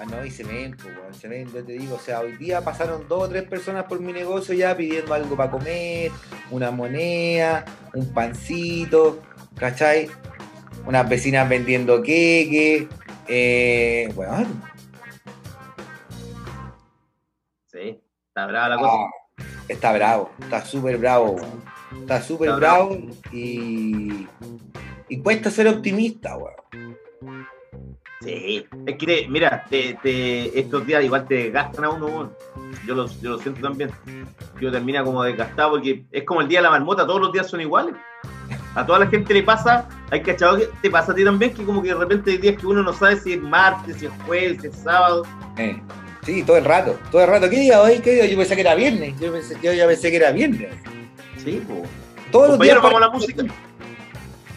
Ah, 0.00 0.04
no, 0.04 0.24
y 0.24 0.30
se 0.30 0.44
ven, 0.44 0.76
pues, 0.76 0.96
weón, 0.96 1.14
se 1.14 1.28
ven, 1.28 1.52
yo 1.52 1.64
te 1.64 1.72
digo, 1.72 1.96
o 1.96 1.98
sea, 1.98 2.20
hoy 2.20 2.36
día 2.36 2.60
pasaron 2.62 3.08
dos 3.08 3.24
o 3.24 3.28
tres 3.28 3.42
personas 3.44 3.84
por 3.84 4.00
mi 4.00 4.12
negocio 4.12 4.54
ya 4.54 4.76
pidiendo 4.76 5.12
algo 5.12 5.36
para 5.36 5.50
comer, 5.50 6.12
una 6.50 6.70
moneda, 6.70 7.64
un 7.94 8.12
pancito, 8.12 9.20
¿cachai? 9.56 10.08
Unas 10.86 11.08
vecinas 11.08 11.48
vendiendo 11.48 12.00
queque, 12.02 12.88
eh, 13.26 14.12
weón. 14.14 14.62
Está 17.72 18.46
brava 18.46 18.68
la 18.68 18.76
cosa. 18.76 18.92
Ah, 18.92 19.44
está 19.66 19.92
bravo, 19.92 20.30
está 20.38 20.64
súper 20.64 20.98
bravo. 20.98 21.36
Está 22.00 22.22
súper 22.22 22.52
bravo 22.52 22.96
y, 23.32 24.28
y 25.08 25.22
cuesta 25.22 25.50
ser 25.50 25.66
optimista, 25.66 26.36
weón. 26.36 27.48
Sí, 28.20 28.66
es 28.86 28.96
que, 28.96 29.06
te- 29.06 29.28
mira, 29.28 29.64
te, 29.70 29.96
te- 30.02 30.58
estos 30.58 30.84
días 30.86 31.04
igual 31.04 31.26
te 31.26 31.50
gastan 31.50 31.84
a 31.84 31.90
uno, 31.90 32.32
yo 32.86 32.94
lo, 32.94 33.06
yo 33.20 33.30
lo 33.30 33.38
siento 33.38 33.60
también. 33.60 33.90
Yo 34.60 34.72
termina 34.72 35.04
como 35.04 35.22
desgastado 35.22 35.70
porque 35.72 36.04
es 36.10 36.24
como 36.24 36.40
el 36.40 36.48
día 36.48 36.58
de 36.58 36.64
la 36.64 36.70
marmota, 36.70 37.06
todos 37.06 37.20
los 37.20 37.32
días 37.32 37.48
son 37.48 37.60
iguales. 37.60 37.94
A 38.74 38.84
toda 38.84 38.98
la 39.00 39.06
gente 39.06 39.32
le 39.34 39.42
pasa, 39.44 39.88
hay 40.10 40.22
cachado 40.22 40.56
que 40.58 40.68
te 40.82 40.90
pasa 40.90 41.12
a 41.12 41.14
ti 41.14 41.24
también, 41.24 41.54
que 41.54 41.64
como 41.64 41.80
que 41.82 41.88
de 41.88 41.94
repente 41.94 42.32
hay 42.32 42.38
días 42.38 42.56
que 42.58 42.66
uno 42.66 42.82
no 42.82 42.92
sabe 42.92 43.18
si 43.20 43.34
es 43.34 43.40
martes, 43.40 43.96
si 43.98 44.06
es 44.06 44.12
jueves, 44.26 44.58
si 44.62 44.66
es 44.68 44.76
sábado. 44.76 45.24
Eh, 45.56 45.80
Sí, 46.24 46.42
todo 46.42 46.58
el 46.58 46.64
rato, 46.66 46.98
todo 47.10 47.22
el 47.22 47.28
rato. 47.28 47.48
¿Qué 47.48 47.58
día 47.58 47.80
hoy? 47.80 48.00
¿Qué 48.00 48.10
día? 48.12 48.26
Yo 48.26 48.36
pensé 48.36 48.54
que 48.54 48.60
era 48.60 48.74
viernes. 48.74 49.18
Yo, 49.18 49.32
pensé- 49.32 49.56
yo 49.62 49.72
ya 49.72 49.86
pensé 49.86 50.10
que 50.10 50.16
era 50.18 50.30
viernes. 50.30 50.68
Sí, 51.42 51.62
po. 51.66 51.84
Todos 52.30 52.50
los 52.50 52.58
días. 52.58 52.74
Compañero, 52.76 52.82
vamos 52.82 52.96
a 52.96 53.00
la 53.00 53.10
música. 53.10 53.44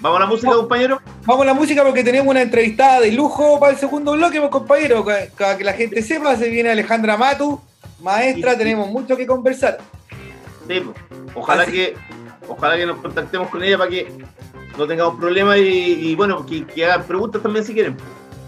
Vamos 0.02 0.18
a 0.18 0.20
la 0.20 0.26
música, 0.26 0.52
compañero. 0.54 1.02
Vamos 1.26 1.44
a 1.44 1.46
la 1.46 1.54
música 1.54 1.84
porque 1.84 2.04
tenemos 2.04 2.28
una 2.30 2.42
entrevistada 2.42 3.00
de 3.02 3.12
lujo 3.12 3.60
para 3.60 3.74
el 3.74 3.78
segundo 3.78 4.14
bloque, 4.14 4.40
pues, 4.40 4.52
compañero. 4.52 5.06
Para 5.38 5.58
que 5.58 5.64
la 5.64 5.74
gente 5.74 6.02
sepa, 6.02 6.36
se 6.36 6.50
viene 6.50 6.70
Alejandra 6.72 7.16
Matu, 7.16 7.62
maestra, 8.00 8.52
Sí, 8.52 8.58
sí. 8.58 8.64
tenemos 8.64 8.90
mucho 8.90 9.16
que 9.16 9.28
conversar. 9.28 9.78
Sí, 10.68 10.80
po. 10.80 10.94
Ojalá 11.36 11.64
Así- 11.64 11.72
que 11.72 11.94
ojalá 12.48 12.76
que 12.76 12.86
nos 12.88 12.98
contactemos 13.00 13.50
con 13.50 13.64
ella 13.64 13.78
para 13.78 13.90
que 13.90 14.12
no 14.78 14.88
tengamos 14.88 15.20
problemas 15.20 15.58
y, 15.60 15.62
y, 16.10 16.16
bueno, 16.16 16.44
que, 16.46 16.66
que 16.66 16.86
hagan 16.86 17.04
preguntas 17.04 17.42
también 17.44 17.64
si 17.66 17.74
quieren. 17.74 17.96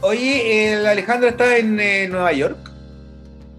Oye, 0.01 0.73
eh, 0.73 0.75
la 0.77 0.91
Alejandra 0.91 1.29
está 1.29 1.55
en 1.57 1.79
eh, 1.79 2.07
Nueva 2.09 2.33
York. 2.33 2.57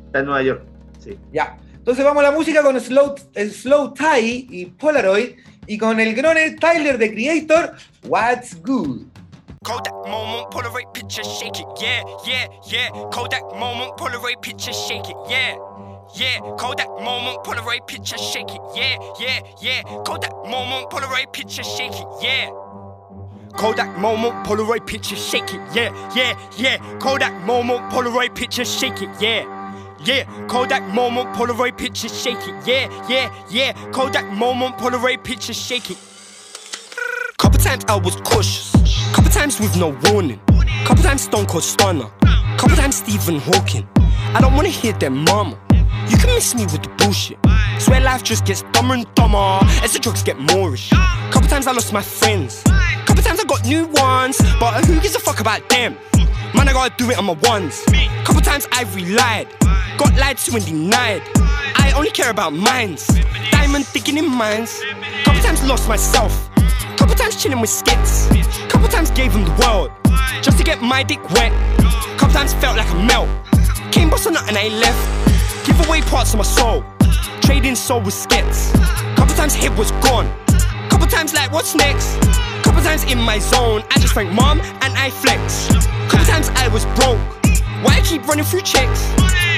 Está 0.06 0.18
en 0.20 0.24
Nueva 0.26 0.42
York. 0.42 0.62
Sí. 0.98 1.16
Ya. 1.32 1.56
Entonces 1.74 2.04
vamos 2.04 2.22
a 2.24 2.30
la 2.30 2.36
música 2.36 2.62
con 2.62 2.78
Slow, 2.80 3.14
el 3.34 3.52
Slow 3.52 3.94
Tie 3.94 4.46
y 4.50 4.66
Polaroid 4.66 5.34
y 5.66 5.78
con 5.78 6.00
el 6.00 6.14
Groner 6.14 6.56
Tyler 6.56 6.98
de 6.98 7.12
Creator, 7.12 7.74
What's 8.06 8.54
Good. 8.62 9.06
Kodak 9.64 9.94
moment, 10.06 10.50
Polaroid 10.50 10.92
picture, 10.92 11.24
shake 11.24 11.58
it, 11.60 11.66
yeah, 11.80 12.02
yeah, 12.26 12.48
yeah. 12.66 12.90
Kodak 13.10 13.42
moment, 13.58 13.96
Polaroid 13.96 14.42
picture, 14.42 14.74
shake 14.74 15.08
it, 15.08 15.16
yeah. 15.28 15.56
Yeah, 16.16 16.38
Kodak 16.58 16.88
moment, 17.02 17.42
Polaroid 17.44 17.86
picture, 17.86 18.18
shake 18.18 18.50
it, 18.50 18.60
yeah, 18.76 18.98
yeah, 19.18 19.40
yeah. 19.60 19.82
Kodak 20.04 20.32
moment, 20.46 20.90
Polaroid 20.90 21.32
picture, 21.32 21.64
shake 21.64 21.94
it, 21.94 22.06
yeah. 22.22 22.50
Kodak 23.56 23.98
moment, 23.98 24.34
Polaroid 24.46 24.86
picture, 24.86 25.16
shake 25.16 25.54
it, 25.54 25.60
yeah, 25.74 25.90
yeah, 26.14 26.34
yeah. 26.58 26.78
Kodak 26.98 27.32
moment, 27.46 27.80
Polaroid 27.90 28.34
picture, 28.34 28.64
shake 28.64 29.00
it, 29.02 29.08
yeah. 29.20 29.53
Yeah, 30.04 30.24
Kodak 30.48 30.82
moment, 30.92 31.34
Polaroid 31.34 31.78
picture, 31.78 32.10
shake 32.10 32.36
it, 32.46 32.54
yeah, 32.66 32.90
yeah, 33.08 33.34
yeah. 33.48 33.72
Kodak 33.90 34.30
moment, 34.32 34.76
Polaroid 34.76 35.24
picture, 35.24 35.54
shake 35.54 35.90
it. 35.90 35.96
Couple 37.38 37.58
times 37.58 37.84
I 37.88 37.96
was 37.96 38.16
cautious. 38.16 38.70
Couple 39.14 39.30
times 39.30 39.58
with 39.58 39.74
no 39.78 39.98
warning. 40.04 40.40
Couple 40.84 41.02
times 41.02 41.22
Stone 41.22 41.46
Cold 41.46 41.64
Stunner. 41.64 42.10
Couple 42.58 42.76
times 42.76 42.96
Stephen 42.96 43.38
Hawking. 43.38 43.88
I 44.34 44.42
don't 44.42 44.54
wanna 44.54 44.68
hear 44.68 44.92
that 44.92 45.10
mama. 45.10 45.58
You 46.10 46.18
can 46.18 46.34
miss 46.34 46.54
me 46.54 46.64
with 46.64 46.82
the 46.82 46.90
bullshit. 46.98 47.38
Swear 47.78 48.02
life 48.02 48.22
just 48.22 48.44
gets 48.44 48.60
dumber 48.72 48.94
and 48.94 49.14
dumber 49.14 49.58
as 49.82 49.94
the 49.94 49.98
drugs 49.98 50.22
get 50.22 50.36
moreish. 50.36 50.90
Couple 51.32 51.48
times 51.48 51.66
I 51.66 51.72
lost 51.72 51.94
my 51.94 52.02
friends. 52.02 52.62
Couple 53.06 53.22
times 53.22 53.40
I 53.40 53.44
got 53.44 53.64
new 53.64 53.86
ones, 53.86 54.36
but 54.60 54.84
who 54.84 55.00
gives 55.00 55.14
a 55.14 55.20
fuck 55.20 55.40
about 55.40 55.66
them? 55.70 55.96
Man, 56.54 56.68
I 56.68 56.72
gotta 56.72 56.94
do 56.96 57.10
it 57.10 57.18
on 57.18 57.24
my 57.24 57.32
ones. 57.42 57.84
Couple 58.24 58.40
times 58.40 58.66
I've 58.72 58.94
relied, 58.94 59.48
got 59.98 60.14
lied 60.16 60.38
to 60.38 60.54
and 60.54 60.64
denied. 60.64 61.22
I 61.36 61.92
only 61.96 62.10
care 62.10 62.30
about 62.30 62.52
mines. 62.52 63.06
Diamond 63.50 63.86
digging 63.92 64.18
in 64.18 64.30
mines. 64.30 64.80
Couple 65.24 65.42
times 65.42 65.62
lost 65.64 65.88
myself. 65.88 66.48
Couple 66.96 67.14
times 67.16 67.42
chilling 67.42 67.60
with 67.60 67.70
skits. 67.70 68.28
Couple 68.68 68.88
times 68.88 69.10
gave 69.10 69.32
him 69.32 69.44
the 69.44 69.54
world 69.66 69.90
just 70.42 70.58
to 70.58 70.64
get 70.64 70.80
my 70.80 71.02
dick 71.02 71.22
wet. 71.30 71.52
Couple 72.18 72.34
times 72.34 72.54
felt 72.54 72.76
like 72.76 72.90
a 72.90 73.02
melt. 73.02 73.28
Came 73.92 74.10
boss 74.10 74.26
on 74.26 74.36
and 74.36 74.56
I 74.56 74.68
left. 74.68 75.66
Give 75.66 75.78
away 75.86 76.02
parts 76.02 76.34
of 76.34 76.38
my 76.38 76.44
soul. 76.44 76.84
Trading 77.40 77.74
soul 77.74 78.00
with 78.00 78.14
skits. 78.14 78.72
Couple 79.16 79.34
times 79.34 79.54
hit 79.54 79.72
was 79.76 79.90
gone. 80.06 80.30
Couple 80.88 81.06
times 81.06 81.34
like 81.34 81.52
what's 81.52 81.74
next? 81.74 82.20
Couple 82.62 82.82
times 82.82 83.04
in 83.04 83.18
my 83.18 83.38
zone. 83.38 83.82
I 83.90 83.98
just 83.98 84.14
thank 84.14 84.32
mom 84.32 84.60
and 84.60 84.94
I 84.96 85.10
flex. 85.10 85.68
Couple 86.14 86.32
times 86.32 86.48
I 86.54 86.68
was 86.68 86.84
broke. 86.94 87.18
Why 87.82 87.98
I 87.98 88.00
keep 88.04 88.24
running 88.28 88.44
through 88.44 88.60
checks? 88.60 89.02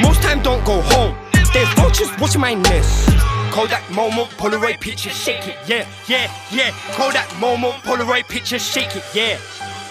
Most 0.00 0.22
time 0.22 0.42
don't 0.42 0.64
go 0.64 0.80
home. 0.80 1.14
There's 1.52 1.68
vultures 1.74 2.08
watching 2.18 2.40
my 2.40 2.54
nest. 2.54 3.10
Kodak 3.52 3.84
moment, 3.90 4.30
Polaroid 4.40 4.80
picture, 4.80 5.10
shake 5.10 5.46
it, 5.48 5.56
yeah, 5.68 5.86
yeah, 6.08 6.32
yeah. 6.50 6.70
Kodak 6.92 7.28
moment, 7.40 7.74
Polaroid 7.84 8.26
picture, 8.28 8.58
shake 8.58 8.96
it, 8.96 9.04
yeah. 9.12 9.38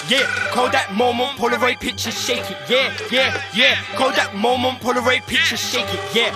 Yeah, 0.10 0.26
Kodak 0.50 0.92
moment, 0.92 1.38
Polaroid 1.38 1.80
picture, 1.80 2.12
shake 2.12 2.50
it, 2.50 2.58
yeah, 2.68 2.92
yeah, 3.12 3.40
yeah. 3.54 3.76
Kodak 3.96 4.34
moment, 4.34 4.80
Polaroid 4.80 5.22
picture, 5.28 5.58
shake 5.58 5.94
it, 5.94 6.16
yeah. 6.16 6.34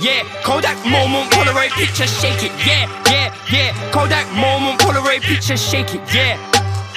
Yeah, 0.00 0.22
Kodak 0.44 0.78
moment, 0.86 1.32
Polaroid 1.32 1.70
picture, 1.70 2.06
shake 2.06 2.44
it, 2.44 2.52
yeah, 2.64 2.86
yeah, 3.10 3.34
yeah. 3.50 3.90
Kodak 3.90 4.30
moment, 4.34 4.78
Polaroid 4.78 5.22
picture, 5.22 5.56
shake 5.56 5.96
it, 5.96 6.14
yeah. 6.14 6.38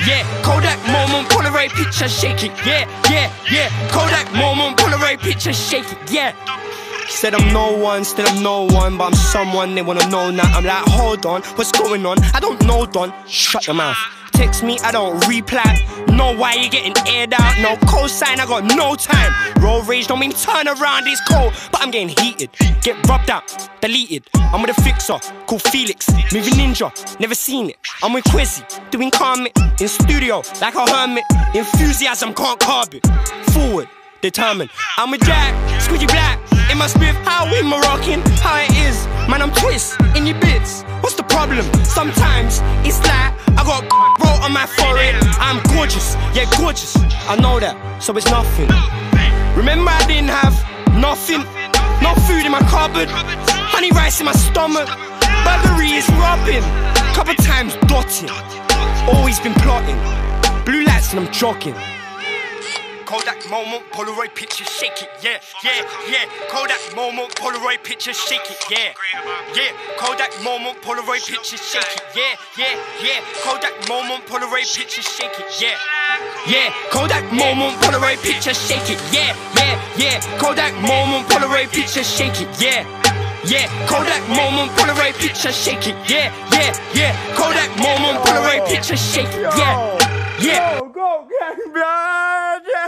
Yeah, 0.08 0.24
Kodak 0.44 0.80
moment, 0.88 1.30
Polaroid 1.30 1.70
picture, 1.70 2.10
shake 2.10 2.44
it, 2.44 2.52
yeah, 2.66 2.90
yeah, 3.10 3.32
yeah. 3.52 3.70
Kodak 3.92 4.32
moment, 4.34 4.78
Polaroid 4.78 5.20
picture, 5.20 5.54
shake 5.54 5.92
it, 5.92 6.12
yeah. 6.12 6.34
Said 7.08 7.36
I'm 7.36 7.54
no 7.54 7.78
one, 7.78 8.04
still 8.04 8.26
I'm 8.28 8.42
no 8.42 8.64
one, 8.64 8.98
but 8.98 9.06
I'm 9.06 9.14
someone 9.14 9.76
they 9.76 9.82
wanna 9.82 10.08
know 10.10 10.32
now. 10.32 10.50
I'm 10.56 10.64
like, 10.64 10.84
hold 10.88 11.26
on, 11.26 11.42
what's 11.56 11.72
going 11.72 12.06
on? 12.06 12.18
I 12.34 12.40
don't 12.40 12.62
know, 12.66 12.86
Don. 12.86 13.14
Shut 13.28 13.68
your 13.68 13.76
mouth. 13.76 13.98
Text 14.34 14.64
me, 14.64 14.80
I 14.80 14.92
don't 14.92 15.28
reply. 15.28 16.06
Know 16.08 16.36
why 16.36 16.54
you 16.54 16.70
getting 16.70 16.94
aired 17.08 17.34
out. 17.34 17.60
No 17.62 17.76
cosign, 17.88 18.40
I 18.40 18.46
got 18.46 18.64
no 18.76 18.96
time. 18.96 19.32
Roll 19.62 19.82
rage, 19.84 20.08
don't 20.08 20.20
mean 20.20 20.32
turn 20.32 20.68
around, 20.68 21.08
it's 21.08 21.22
cold, 21.28 21.54
but 21.72 21.82
I'm 21.82 21.92
getting 21.92 22.10
heated. 22.10 22.50
Get 22.82 22.96
rubbed 23.08 23.30
out, 23.30 23.70
deleted. 23.82 24.24
I'm 24.36 24.62
with 24.62 24.78
a 24.78 24.82
fixer 24.82 25.20
called 25.48 25.62
Felix, 25.62 26.10
moving 26.34 26.54
ninja, 26.54 26.92
never 27.20 27.36
seen 27.36 27.70
it. 27.70 27.78
I'm 28.04 28.14
with 28.14 28.26
Quizzy, 28.26 28.64
doing 28.92 29.12
Carmit 29.12 29.58
in 29.80 29.88
studio 29.88 30.42
like 30.60 30.76
a 30.76 30.86
hermit. 30.90 31.24
Enthusiasm 31.54 32.34
can't 32.34 32.60
carb 32.60 32.94
it. 32.94 33.06
Forward, 33.52 33.88
determined. 34.22 34.70
I'm 34.98 35.14
a 35.14 35.18
Jack, 35.18 35.54
squidgy 35.82 36.08
black. 36.08 36.40
It 36.70 36.78
must 36.78 37.00
be 37.00 37.08
how 37.28 37.52
we 37.52 37.62
Moroccan, 37.64 38.22
how 38.40 38.62
it 38.62 38.72
is. 38.88 39.06
Man, 39.28 39.42
I'm 39.42 39.52
twist 39.52 40.00
in 40.16 40.26
your 40.26 40.40
bits. 40.40 40.84
What's 41.02 41.16
the 41.16 41.24
problem? 41.24 41.66
Sometimes 41.84 42.62
it's 42.88 43.00
like 43.00 43.34
I 43.58 43.64
got 43.66 43.84
roll 44.24 44.40
on 44.46 44.54
my 44.54 44.66
forehead. 44.66 45.16
I'm 45.42 45.62
gorgeous, 45.76 46.16
yeah, 46.34 46.46
gorgeous. 46.58 46.96
I 47.28 47.36
know 47.36 47.60
that, 47.60 47.76
so 48.02 48.16
it's 48.16 48.30
nothing. 48.30 48.70
Remember, 49.58 49.92
I 49.92 50.06
didn't 50.08 50.30
have 50.30 50.56
nothing, 50.96 51.44
no 52.02 52.16
food 52.30 52.46
in 52.46 52.52
my 52.52 52.64
cupboard, 52.70 53.10
honey 53.10 53.92
rice 53.92 54.20
in 54.20 54.26
my 54.26 54.34
stomach. 54.34 54.88
Burglary 55.44 55.92
is 55.92 56.08
robbing, 56.22 56.64
couple 57.14 57.36
times 57.36 57.76
dotting. 57.88 58.30
Always 59.12 59.40
been 59.40 59.54
plotting, 59.56 59.98
blue 60.64 60.84
lights 60.84 61.12
and 61.12 61.20
I'm 61.20 61.32
jogging. 61.34 61.76
Kodak 63.12 63.44
moment, 63.50 63.84
Polaroid 63.92 64.34
picture, 64.36 64.64
shake 64.64 65.02
it, 65.04 65.10
yeah, 65.22 65.38
yeah, 65.66 65.84
yeah. 66.08 66.24
Kodak 66.48 66.80
moment, 66.96 67.36
Polaroid 67.36 67.84
picture, 67.84 68.14
shake 68.14 68.40
it, 68.50 68.64
yeah, 68.72 68.94
yeah. 69.54 69.76
Kodak 70.00 70.32
moment, 70.46 70.82
Polaroid 70.82 71.20
picture, 71.28 71.58
shake 71.58 71.84
it, 71.92 72.04
yeah, 72.16 72.40
yeah, 72.58 72.80
yeah. 73.04 73.20
Kodak 73.44 73.76
moment, 73.90 74.26
Polaroid 74.28 74.64
picture, 74.74 75.04
shake 75.04 75.38
it, 75.38 75.52
yeah, 75.60 75.76
yeah. 76.48 76.72
Kodak 76.90 77.30
moment, 77.34 77.76
Polaroid 77.84 78.24
picture, 78.24 78.54
shake 78.54 78.90
it, 78.90 79.02
yeah, 79.12 79.36
yeah, 79.60 79.76
yeah. 79.98 80.40
Kodak 80.40 80.74
moment, 80.80 81.28
Polaroid 81.28 81.70
picture, 81.70 82.06
shake 82.06 82.40
it, 82.40 82.48
yeah. 82.62 82.88
Yeah, 83.44 83.68
Kodak 83.92 84.24
moment, 84.30 84.72
Polaroid 84.80 85.20
picture, 85.20 85.52
shake 85.52 85.86
it, 85.86 85.98
yeah, 86.10 86.32
yeah, 86.54 86.72
yeah. 86.96 87.36
Kodak 87.36 87.76
moment, 87.76 88.24
Polaroid 88.24 88.66
picture, 88.70 88.96
shake 88.96 89.28
it, 89.36 89.52
yeah, 89.60 90.00
yeah. 90.40 90.80
Go, 90.80 90.88
go, 90.88 91.28
gang! 91.74 92.31
Turn 92.72 92.80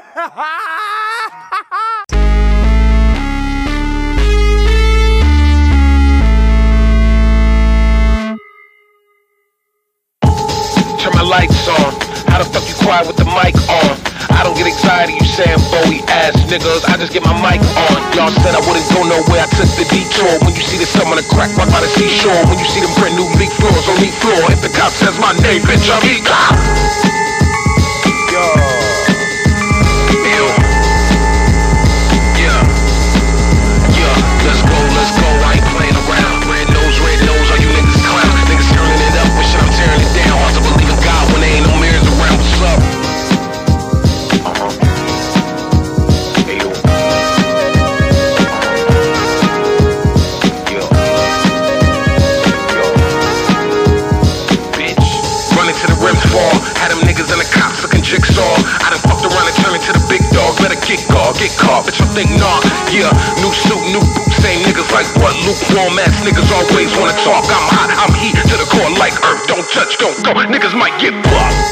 my 11.12 11.28
lights 11.28 11.67
on. 11.67 11.91
How 12.32 12.39
the 12.39 12.48
fuck 12.48 12.63
you 12.63 12.76
quiet 12.80 13.12
with 13.12 13.19
the 13.19 13.28
mic 13.28 13.60
on? 13.67 14.00
I 14.32 14.48
don't 14.48 14.56
get 14.56 14.72
anxiety, 14.72 15.19
you 15.19 15.28
saying 15.28 15.60
Bowie 15.67 16.00
ass 16.08 16.32
niggas. 16.48 16.88
I 16.88 16.96
just 16.96 17.12
get 17.12 17.28
my 17.28 17.36
mic 17.43 17.60
on. 17.60 18.00
Y'all 18.15 18.32
said 18.39 18.56
I 18.56 18.63
wouldn't 18.63 18.88
go 18.88 19.04
nowhere, 19.04 19.43
I 19.43 19.52
took 19.52 19.67
the 19.76 19.84
detour. 19.91 20.32
When 20.48 20.56
you 20.56 20.63
see 20.63 20.80
the 20.80 20.88
sun 20.88 21.12
on 21.12 21.19
the 21.19 21.28
crack 21.28 21.52
right 21.60 21.67
by 21.67 21.84
the 21.84 21.91
seashore. 21.91 22.39
When 22.48 22.56
you 22.56 22.63
see 22.72 22.80
them 22.80 22.96
brand 22.96 23.19
new 23.19 23.28
leak 23.36 23.52
floors 23.60 23.84
on 23.91 24.00
each 24.00 24.15
floor. 24.24 24.48
If 24.48 24.63
the 24.63 24.72
cop 24.72 24.96
says 24.96 25.19
my 25.19 25.36
name, 25.43 25.60
bitch, 25.67 25.91
I'm 25.91 26.08
E. 26.08 26.24
meu. 30.17 30.62
Better 60.63 60.80
get 60.88 61.04
guard, 61.12 61.36
get 61.36 61.52
caught, 61.60 61.84
bitch, 61.84 61.99
you 61.99 62.08
think 62.15 62.32
nah. 62.39 62.63
Yeah, 62.88 63.12
new 63.43 63.52
suit, 63.52 63.84
new 63.91 63.99
boots, 63.99 64.39
same 64.39 64.63
niggas 64.63 64.88
like 64.95 65.12
what? 65.19 65.36
Lukewarm 65.43 65.99
ass 65.99 66.23
niggas 66.23 66.47
always 66.56 66.88
wanna 66.95 67.12
talk. 67.19 67.43
I'm 67.52 67.67
hot, 67.67 67.91
I'm 67.99 68.15
heat 68.15 68.32
to 68.32 68.56
the 68.56 68.63
core 68.71 68.88
like 68.95 69.12
earth. 69.28 69.43
Don't 69.52 69.67
touch, 69.67 69.99
don't 69.99 70.15
go. 70.23 70.32
Niggas 70.32 70.71
might 70.71 70.95
get 71.04 71.12
clowns. 71.28 71.67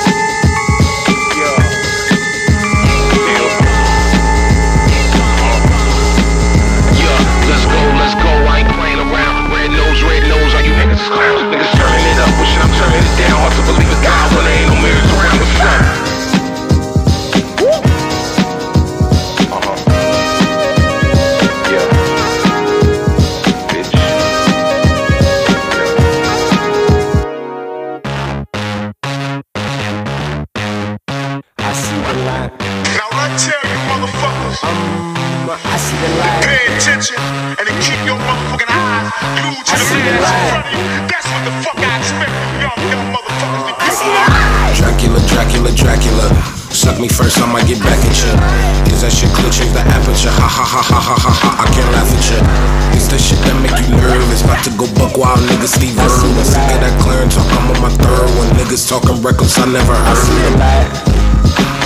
Niggas 11.51 11.71
turning 11.79 12.05
it 12.11 12.19
up. 12.19 12.31
Wishing 12.39 12.61
I'm 12.61 12.73
turning 12.75 12.99
it 12.99 13.15
down. 13.19 13.39
Hard 13.39 13.53
to 13.55 13.63
believe 13.71 13.87
it's 13.87 14.03
God 14.03 14.20
glued 39.39 39.65
to 39.65 39.75
the 39.77 39.95
man 39.95 40.65
in 40.67 40.81
you. 40.81 41.07
That's 41.07 41.27
what 41.29 41.41
the 41.45 41.51
fuck. 41.63 41.77
Dracula, 44.75 45.19
Dracula, 45.27 45.71
Dracula. 45.71 46.25
Suck 46.71 46.99
me 46.99 47.07
first, 47.07 47.37
I 47.37 47.45
might 47.51 47.67
get 47.67 47.79
back 47.83 47.99
at 47.99 48.15
ya. 48.17 48.31
Is 48.89 49.01
that 49.03 49.11
shit 49.11 49.29
clear? 49.35 49.51
The 49.51 49.83
aperture. 49.85 50.31
Ha 50.31 50.47
ha 50.47 50.65
ha 50.65 50.81
ha 50.81 50.99
ha 50.99 51.15
ha 51.19 51.29
ha. 51.29 51.51
I 51.61 51.65
can't 51.69 51.91
laugh 51.93 52.09
at 52.09 52.23
ya. 52.31 52.39
It's 52.95 53.07
that 53.11 53.19
shit 53.19 53.37
that 53.45 53.55
make 53.61 53.75
you 53.77 53.93
nervous. 53.93 54.41
About 54.41 54.63
to 54.65 54.71
go 54.79 54.87
buck 54.95 55.17
wild, 55.17 55.39
niggas 55.45 55.75
Steve 55.77 55.99
Irwin. 55.99 56.33
Sick 56.45 56.63
of 56.71 56.79
that 56.81 56.95
clearing 57.03 57.29
talk, 57.29 57.45
I'm 57.53 57.69
on 57.75 57.81
my 57.81 57.91
third 57.91 58.29
one. 58.39 58.49
Niggas 58.57 58.87
talking 58.87 59.21
reckless, 59.21 59.59
I 59.59 59.65
never 59.67 59.93
heard. 59.93 60.61
I 60.61 61.80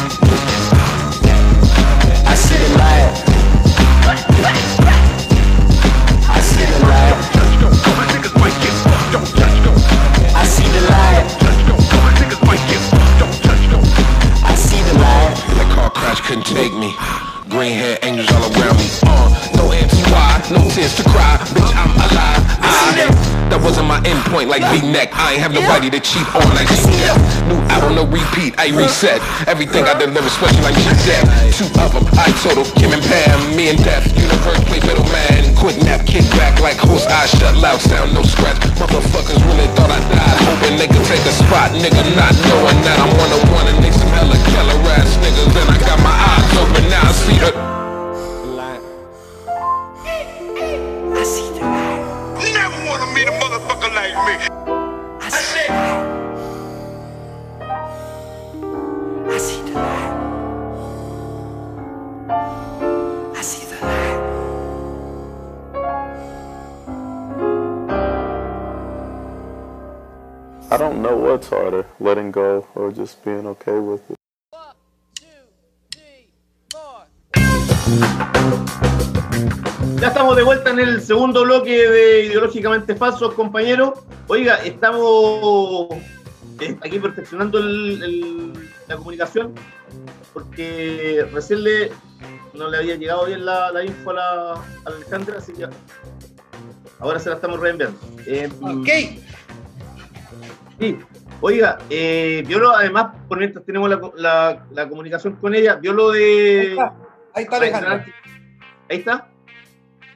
point 24.35 24.51
like 24.51 24.67
V-neck. 24.67 25.15
I 25.15 25.39
ain't 25.39 25.41
have 25.47 25.55
nobody 25.55 25.87
to 25.95 25.99
cheat 26.03 26.27
on 26.35 26.43
like 26.59 26.67
she 26.67 26.83
dead. 26.99 27.15
New 27.47 27.55
album, 27.71 27.95
no 27.95 28.03
repeat. 28.03 28.51
I 28.59 28.67
reset 28.75 29.23
everything 29.47 29.87
I 29.87 29.95
deliver, 29.95 30.27
special 30.27 30.59
like 30.59 30.75
she 30.75 30.91
dead. 31.07 31.23
Two 31.55 31.71
of 31.79 31.95
them, 31.95 32.03
I 32.19 32.27
total 32.43 32.67
Kim 32.75 32.91
and 32.91 32.99
Pam. 33.07 33.55
Me 33.55 33.71
and 33.71 33.79
Death, 33.79 34.11
universe 34.11 34.59
play 34.67 34.83
middleman. 34.83 35.55
Quick 35.55 35.79
nap, 35.87 36.03
kick 36.03 36.27
back 36.35 36.59
like 36.59 36.75
horse 36.75 37.07
eyes 37.07 37.31
shut. 37.31 37.55
Loud 37.63 37.79
sound, 37.79 38.11
no 38.11 38.27
scratch. 38.27 38.59
Motherfuckers 38.75 39.39
really 39.47 39.71
thought 39.79 39.87
I 39.87 40.03
died, 40.11 40.37
hoping 40.51 40.75
they 40.83 40.91
could 40.91 41.07
take 41.07 41.23
a 41.23 41.31
spot. 41.31 41.71
Nigga, 41.71 42.03
not 42.19 42.35
knowing 42.51 42.79
that 42.83 42.99
I'm 42.99 43.15
one 43.15 43.31
on 43.31 43.43
one 43.55 43.67
and 43.71 43.79
they 43.79 43.95
some 43.95 44.11
hella 44.11 44.35
killer 44.51 44.75
ass 44.99 45.15
niggas. 45.23 45.55
And 45.55 45.69
I 45.71 45.79
got 45.79 45.99
my 46.03 46.11
eyes 46.11 46.51
open 46.59 46.83
now. 46.91 47.07
I 47.07 47.11
see 47.15 47.39
the. 47.39 47.84
Just 72.95 73.23
being 73.23 73.45
okay 73.45 73.77
with 73.79 74.01
it. 74.09 74.15
Ya 79.99 80.07
estamos 80.09 80.35
de 80.35 80.43
vuelta 80.43 80.69
en 80.71 80.79
el 80.79 81.01
segundo 81.01 81.43
bloque 81.43 81.89
de 81.89 82.25
Ideológicamente 82.25 82.95
Falsos, 82.95 83.33
compañeros. 83.33 83.99
Oiga, 84.27 84.55
estamos 84.63 85.89
eh, 86.59 86.77
aquí 86.81 86.99
perfeccionando 86.99 87.59
el- 87.59 88.03
el- 88.03 88.69
la 88.87 88.97
comunicación 88.97 89.53
porque 90.33 91.25
recién 91.31 91.63
le, 91.63 91.91
no 92.53 92.69
le 92.69 92.77
había 92.77 92.95
llegado 92.95 93.25
bien 93.25 93.45
la, 93.45 93.71
la 93.71 93.83
info 93.85 94.11
a 94.11 94.13
la, 94.13 94.51
a 94.53 94.89
la 94.89 94.95
Alejandra, 94.97 95.37
así 95.37 95.53
que 95.53 95.65
ahora 96.99 97.19
se 97.19 97.29
la 97.29 97.35
estamos 97.35 97.59
reenviando. 97.59 97.97
Eh, 98.27 98.49
Ok. 98.61 98.89
Sí. 100.79 100.97
Oiga, 101.47 101.77
eh, 101.91 102.43
lo, 102.49 102.75
además, 102.75 103.15
por 103.27 103.37
mientras 103.37 103.63
tenemos 103.65 103.87
la, 103.87 104.01
la- 104.15 104.65
la 104.71 104.89
comunicación 104.89 105.35
con 105.35 105.53
ella, 105.53 105.75
vio 105.75 105.93
lo 105.93 106.09
Ahí 106.09 106.19
de... 106.19 106.69
está, 106.71 106.93
ahí 107.35 107.43
está 107.43 107.55
Alejandra. 107.57 108.05
Ahí 108.89 108.97
está. 108.97 109.27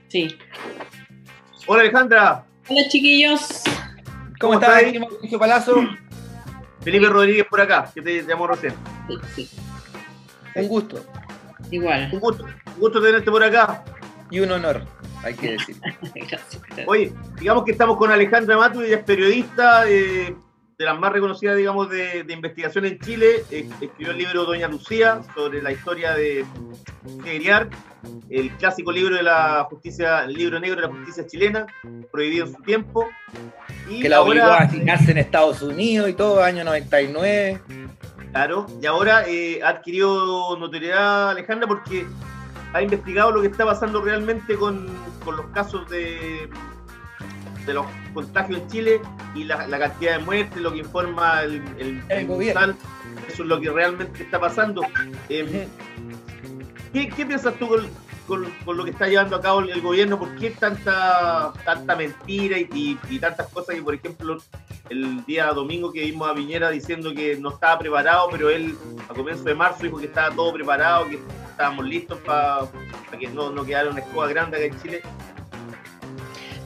Sí. 0.08 0.36
Hola 1.68 1.82
Alejandra, 1.84 2.46
Hola 2.68 2.82
chiquillos. 2.90 3.62
¿Cómo 4.40 4.54
¿Cómo 4.54 4.54
estás, 4.54 5.38
Palazzo? 5.40 5.76
Felipe 6.82 7.06
Rodríguez 7.10 7.46
por 7.48 7.62
acá, 7.62 7.92
que 7.94 8.02
te 8.02 8.24
llamó 8.24 8.48
recién. 8.48 8.74
Sí, 9.36 9.46
sí, 9.46 9.50
Un 10.56 10.68
gusto 10.68 11.06
igual. 11.70 12.10
Un 12.12 12.20
gusto, 12.22 12.44
un 12.44 12.80
gusto 12.80 13.00
tenerte 13.04 13.30
por 13.30 13.44
acá. 13.44 13.84
y 14.32 14.40
un 14.40 14.52
honor, 14.52 14.82
hay 15.24 15.36
que 15.36 15.52
decir. 15.58 15.76
Gracias. 16.16 16.58
Oye, 16.88 17.14
digamos 17.40 17.66
que 17.66 17.72
estamos 17.74 17.98
con 17.98 18.12
Alejandra 18.12 18.58
Matu, 18.58 18.82
ella 18.82 18.96
es 18.98 19.04
periodista 19.04 19.84
eh, 19.88 20.36
de 20.80 20.86
las 20.86 20.98
más 20.98 21.12
reconocidas, 21.12 21.58
digamos, 21.58 21.90
de, 21.90 22.24
de 22.24 22.34
investigación 22.34 22.86
en 22.86 22.98
Chile. 23.00 23.44
Escribió 23.52 24.12
el 24.12 24.18
libro 24.18 24.46
Doña 24.46 24.70
Lucía 24.70 25.20
sobre 25.36 25.62
la 25.62 25.74
historia 25.74 26.14
de 26.14 26.46
Hegeliar, 27.26 27.70
el 28.30 28.50
clásico 28.52 28.90
libro 28.90 29.18
de 29.18 29.24
la 29.24 29.68
justicia, 29.70 30.24
el 30.24 30.34
libro 30.34 30.58
negro 30.58 30.78
de 30.80 30.88
la 30.88 30.94
justicia 30.94 31.28
chilena, 31.28 31.68
prohibido 32.14 32.46
en 32.46 32.54
su 32.54 32.62
tiempo. 32.64 33.06
Y 33.90 34.00
Que 34.00 34.08
la 34.08 34.22
obligó 34.22 34.46
a 34.46 34.60
asignarse 34.60 35.12
en 35.12 35.18
Estados 35.18 35.62
Unidos 35.62 36.10
y 36.10 36.14
todo, 36.14 36.42
año 36.42 36.64
99. 36.64 37.60
claro, 38.32 38.66
y 38.82 38.86
ahora 38.86 39.28
eh, 39.28 39.60
ha 39.62 39.70
adquirido 39.70 40.56
notoriedad 40.56 41.32
Alejandra 41.32 41.68
porque 41.68 42.06
ha 42.72 42.82
investigado 42.82 43.32
lo 43.34 43.42
que 43.42 43.48
está 43.48 43.66
pasando 43.66 44.00
realmente 44.00 44.56
con, 44.56 44.88
con 45.26 45.36
los 45.36 45.48
casos 45.48 45.90
de, 45.90 46.50
de 47.70 47.76
los 47.76 47.86
contagios 48.14 48.60
en 48.62 48.68
Chile 48.68 49.02
y 49.36 49.44
la, 49.46 49.68
la 49.68 49.80
cantidad 49.80 50.18
de 50.18 50.24
muertes, 50.26 50.62
lo 50.62 50.72
que 50.72 50.80
informa 50.80 51.44
el, 51.44 51.62
el, 51.78 52.02
El 52.10 52.28
gobierno. 52.28 52.62
Eso 53.28 53.44
es 53.44 53.50
lo 53.50 53.60
que 53.62 53.70
realmente 53.70 54.24
está 54.24 54.40
pasando. 54.40 54.82
Eh, 55.30 55.68
¿qué, 56.94 57.10
qué 57.10 57.26
piensas 57.26 57.54
tú 57.56 57.68
con, 57.68 57.88
con- 58.28 58.52
con 58.66 58.78
lo 58.78 58.84
que 58.84 58.92
está 58.92 59.08
llevando 59.08 59.36
a 59.36 59.42
cabo 59.42 59.60
el, 59.62 59.70
el 59.70 59.82
gobierno? 59.82 60.18
¿Por 60.20 60.36
qué 60.36 60.52
tanta, 60.52 61.54
tanta 61.66 61.96
mentira 61.96 62.58
y, 62.58 62.68
y- 62.74 63.00
y 63.10 63.20
tantas 63.20 63.48
cosas 63.50 63.76
que, 63.76 63.82
por 63.82 63.94
ejemplo, 63.96 64.38
el 64.90 65.24
día 65.26 65.48
domingo 65.54 65.92
que 65.92 66.02
vimos 66.02 66.28
a 66.30 66.34
Piñera 66.34 66.70
diciendo 66.72 67.14
que 67.14 67.38
no 67.38 67.50
estaba 67.50 67.78
preparado, 67.80 68.28
pero 68.32 68.50
él 68.50 68.76
a 69.08 69.14
comienzo 69.14 69.44
de 69.44 69.54
marzo 69.56 69.84
dijo 69.84 69.98
que 69.98 70.06
estaba 70.08 70.34
todo 70.36 70.52
preparado, 70.54 71.08
que 71.08 71.20
estábamos 71.52 71.86
listos 71.86 72.18
para 72.26 72.68
que 73.20 73.28
no, 73.28 73.52
no 73.52 73.64
quedara 73.66 73.90
una 73.92 74.00
escoba 74.00 74.28
grande 74.28 74.58
acá 74.58 74.66
en 74.76 74.82
Chile? 74.82 75.02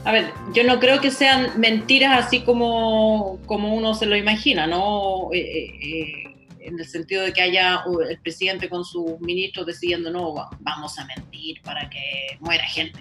A 0.04 0.12
ver, 0.12 0.30
yo 0.52 0.64
no 0.64 0.80
creo 0.80 1.00
que 1.00 1.10
sean 1.10 1.58
mentiras 1.58 2.26
así 2.26 2.40
como, 2.42 3.38
como 3.46 3.74
uno 3.74 3.94
se 3.94 4.04
lo 4.06 4.16
imagina, 4.16 4.66
¿no? 4.66 5.30
Eh, 5.32 5.38
eh, 5.38 5.70
eh, 5.82 6.36
en 6.60 6.78
el 6.78 6.86
sentido 6.86 7.22
de 7.22 7.32
que 7.32 7.40
haya 7.42 7.82
uh, 7.86 8.00
el 8.00 8.18
presidente 8.20 8.68
con 8.68 8.84
sus 8.84 9.18
ministros 9.20 9.66
decidiendo, 9.66 10.10
no, 10.10 10.34
va- 10.34 10.50
vamos 10.60 10.98
a 10.98 11.06
mentir 11.06 11.60
para 11.62 11.88
que 11.88 12.36
muera 12.40 12.64
gente. 12.64 13.00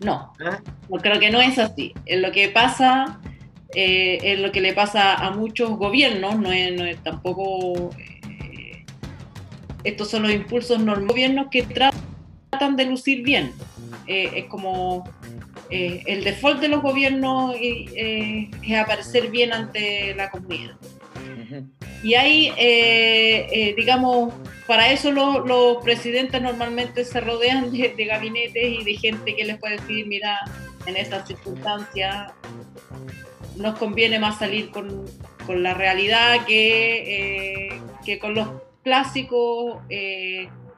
No, 0.00 0.32
¿Eh? 0.40 0.56
no 0.88 0.96
creo 1.00 1.20
que 1.20 1.30
no 1.30 1.40
es 1.40 1.58
así. 1.58 1.92
Es 2.06 2.20
lo 2.20 2.32
que 2.32 2.48
pasa, 2.48 3.20
eh, 3.74 4.18
es 4.22 4.40
lo 4.40 4.52
que 4.52 4.60
le 4.62 4.72
pasa 4.72 5.14
a 5.14 5.30
muchos 5.32 5.70
gobiernos, 5.76 6.38
no 6.38 6.50
es, 6.50 6.72
no 6.72 6.84
es 6.84 7.02
tampoco... 7.02 7.90
estos 9.84 10.10
son 10.10 10.22
los 10.22 10.32
impulsos 10.32 10.78
normales 10.78 11.08
gobiernos 11.08 11.46
que 11.50 11.62
tratan 11.62 12.76
de 12.76 12.84
lucir 12.86 13.22
bien. 13.22 13.52
Eh, 14.06 14.30
es 14.34 14.44
como 14.46 15.08
eh, 15.70 16.02
el 16.06 16.24
default 16.24 16.60
de 16.60 16.68
los 16.68 16.82
gobiernos 16.82 17.54
eh, 17.58 18.50
es 18.62 18.78
aparecer 18.78 19.30
bien 19.30 19.52
ante 19.52 20.14
la 20.14 20.30
comunidad. 20.30 20.76
Y 22.02 22.14
ahí, 22.14 22.50
digamos, 23.76 24.32
para 24.66 24.90
eso 24.90 25.12
los, 25.12 25.46
los 25.46 25.84
presidentes 25.84 26.40
normalmente 26.40 27.04
se 27.04 27.20
rodean 27.20 27.70
de, 27.70 27.94
de 27.96 28.04
gabinetes 28.06 28.80
y 28.80 28.82
de 28.82 28.94
gente 28.94 29.36
que 29.36 29.44
les 29.44 29.58
puede 29.58 29.76
decir, 29.76 30.06
mira, 30.06 30.38
en 30.86 30.96
estas 30.96 31.28
circunstancias 31.28 32.32
nos 33.56 33.78
conviene 33.78 34.18
más 34.18 34.38
salir 34.38 34.70
con, 34.70 35.04
con 35.46 35.62
la 35.62 35.74
realidad 35.74 36.44
que, 36.46 37.78
que 38.04 38.18
con 38.18 38.34
los 38.34 38.48
clásicos 38.82 39.76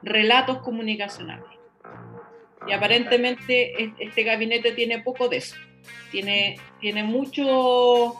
relatos 0.03 0.59
comunicacionales. 0.59 1.54
Y 2.67 2.71
aparentemente 2.73 3.83
es- 3.83 3.91
este 3.99 4.23
gabinete 4.23 4.71
tiene 4.71 4.99
poco 4.99 5.27
de 5.29 5.37
eso. 5.37 5.55
Tiene, 6.11 6.57
tiene 6.79 7.03
mucho, 7.03 8.15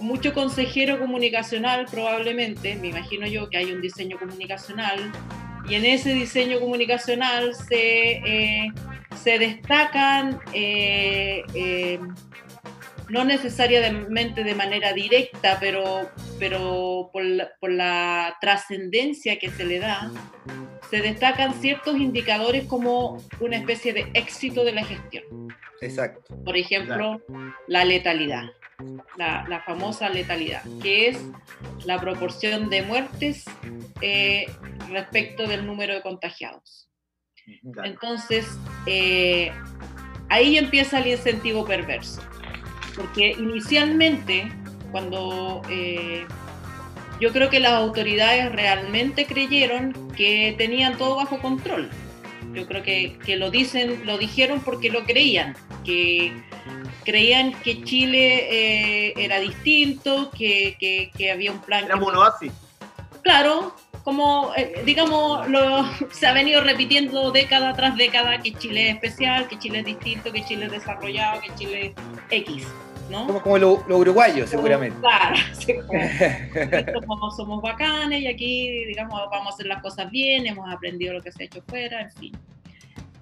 mucho 0.00 0.34
consejero 0.34 0.98
comunicacional 0.98 1.86
probablemente, 1.90 2.74
me 2.76 2.88
imagino 2.88 3.26
yo 3.26 3.48
que 3.48 3.58
hay 3.58 3.72
un 3.72 3.80
diseño 3.80 4.18
comunicacional, 4.18 5.10
y 5.68 5.74
en 5.74 5.84
ese 5.84 6.12
diseño 6.14 6.58
comunicacional 6.60 7.54
se, 7.54 8.12
eh, 8.12 8.72
se 9.22 9.38
destacan 9.38 10.40
eh, 10.52 11.42
eh, 11.54 12.00
no 13.10 13.24
necesariamente 13.24 14.44
de 14.44 14.54
manera 14.54 14.92
directa, 14.92 15.58
pero, 15.60 16.10
pero 16.38 17.10
por 17.12 17.24
la, 17.24 17.50
por 17.60 17.70
la 17.72 18.36
trascendencia 18.40 19.38
que 19.38 19.50
se 19.50 19.64
le 19.64 19.80
da, 19.80 20.10
se 20.90 21.00
destacan 21.00 21.54
ciertos 21.54 21.96
indicadores 21.96 22.64
como 22.64 23.22
una 23.40 23.56
especie 23.56 23.92
de 23.92 24.10
éxito 24.14 24.64
de 24.64 24.72
la 24.72 24.84
gestión. 24.84 25.48
Exacto. 25.80 26.36
Por 26.44 26.56
ejemplo, 26.56 27.22
la 27.66 27.84
letalidad, 27.84 28.44
la, 29.16 29.44
la 29.48 29.62
famosa 29.62 30.08
letalidad, 30.08 30.62
que 30.82 31.08
es 31.08 31.18
la 31.84 31.98
proporción 31.98 32.70
de 32.70 32.82
muertes 32.82 33.44
eh, 34.00 34.46
respecto 34.88 35.46
del 35.46 35.66
número 35.66 35.94
de 35.94 36.02
contagiados. 36.02 36.88
Entonces, 37.82 38.46
eh, 38.86 39.50
ahí 40.28 40.58
empieza 40.58 41.00
el 41.00 41.08
incentivo 41.08 41.64
perverso, 41.64 42.22
porque 42.96 43.30
inicialmente, 43.38 44.50
cuando 44.92 45.62
eh, 45.70 46.24
yo 47.20 47.32
creo 47.32 47.50
que 47.50 47.60
las 47.60 47.72
autoridades 47.72 48.50
realmente 48.52 49.26
creyeron 49.26 49.92
que 50.16 50.54
tenían 50.58 50.96
todo 50.98 51.16
bajo 51.16 51.38
control, 51.40 51.90
yo 52.54 52.66
creo 52.66 52.82
que, 52.82 53.16
que 53.24 53.36
lo 53.36 53.50
dicen, 53.50 54.02
lo 54.06 54.18
dijeron 54.18 54.60
porque 54.60 54.90
lo 54.90 55.04
creían, 55.04 55.54
que 55.84 56.32
creían 57.04 57.52
que 57.62 57.82
Chile 57.84 58.48
eh, 59.08 59.14
era 59.16 59.38
distinto, 59.40 60.30
que, 60.36 60.76
que- 60.80 61.10
que 61.16 61.30
había 61.30 61.52
un 61.52 61.60
plan. 61.60 61.84
Éramos 61.84 62.06
que- 62.10 62.16
un 62.16 62.22
oasis. 62.22 62.52
Claro, 63.22 63.74
como 64.04 64.52
eh, 64.56 64.82
digamos, 64.84 65.48
lo- 65.48 65.84
se 66.10 66.26
ha 66.26 66.32
venido 66.32 66.62
repitiendo 66.62 67.30
década 67.30 67.74
tras 67.74 67.96
década 67.96 68.38
que 68.38 68.52
Chile 68.54 68.88
es 68.88 68.94
especial, 68.94 69.46
que 69.48 69.58
Chile 69.58 69.80
es 69.80 69.84
distinto, 69.84 70.32
que 70.32 70.44
Chile 70.44 70.66
es 70.66 70.72
desarrollado, 70.72 71.40
que 71.40 71.54
Chile 71.54 71.86
es 71.86 72.02
X, 72.30 72.66
¿no? 73.10 73.26
Como, 73.26 73.42
como 73.42 73.58
los 73.58 73.86
lo 73.88 73.98
uruguayos, 73.98 74.48
seguramente. 74.48 74.98
Claro, 75.00 75.36
como, 75.86 77.00
somos, 77.16 77.36
somos 77.36 77.62
bacanes 77.62 78.22
y 78.22 78.26
aquí, 78.26 78.84
digamos, 78.86 79.20
vamos 79.30 79.52
a 79.52 79.54
hacer 79.54 79.66
las 79.66 79.82
cosas 79.82 80.10
bien, 80.10 80.46
hemos 80.46 80.72
aprendido 80.72 81.12
lo 81.14 81.22
que 81.22 81.30
se 81.32 81.42
ha 81.42 81.46
hecho 81.46 81.62
fuera, 81.66 82.00
en 82.00 82.10
fin. 82.12 82.32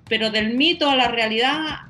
Pero 0.08 0.30
del 0.30 0.54
mito 0.56 0.88
a 0.88 0.96
la 0.96 1.08
realidad 1.08 1.80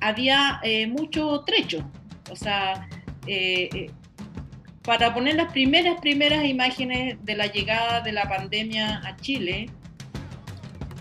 había 0.00 0.60
eh, 0.62 0.86
mucho 0.86 1.40
trecho. 1.44 1.84
O 2.30 2.36
sea, 2.36 2.88
eh, 3.26 3.68
eh, 3.74 3.90
para 4.82 5.12
poner 5.12 5.34
las 5.34 5.52
primeras, 5.52 6.00
primeras 6.00 6.44
imágenes 6.44 7.18
de 7.24 7.36
la 7.36 7.46
llegada 7.46 8.00
de 8.00 8.12
la 8.12 8.28
pandemia 8.28 9.00
a 9.04 9.16
Chile, 9.16 9.68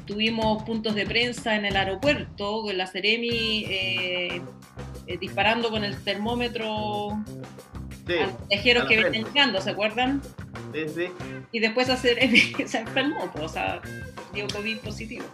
tuvimos 0.06 0.64
puntos 0.64 0.96
de 0.96 1.06
prensa 1.06 1.56
en 1.56 1.66
el 1.66 1.76
aeropuerto, 1.76 2.64
con 2.64 2.78
la 2.78 2.88
Ceremi 2.88 3.66
eh, 3.68 4.42
eh, 5.08 5.18
disparando 5.20 5.70
con 5.70 5.84
el 5.84 5.96
termómetro 6.04 7.24
Sí, 8.16 8.20
a 8.22 8.26
los 8.28 8.48
viajeros 8.48 8.84
a 8.84 8.88
que 8.88 8.94
frente. 8.96 9.10
venían 9.12 9.34
llegando, 9.34 9.62
¿se 9.62 9.70
acuerdan? 9.70 10.22
Sí, 10.74 10.88
sí. 10.94 11.08
Y 11.52 11.60
después 11.60 11.88
Ceremi 12.02 12.40
se 12.66 12.80
enfermó, 12.80 13.30
pues, 13.32 13.44
o 13.46 13.50
sea, 13.50 13.82
dio 14.34 14.48
COVID 14.48 14.78
positivo. 14.80 15.26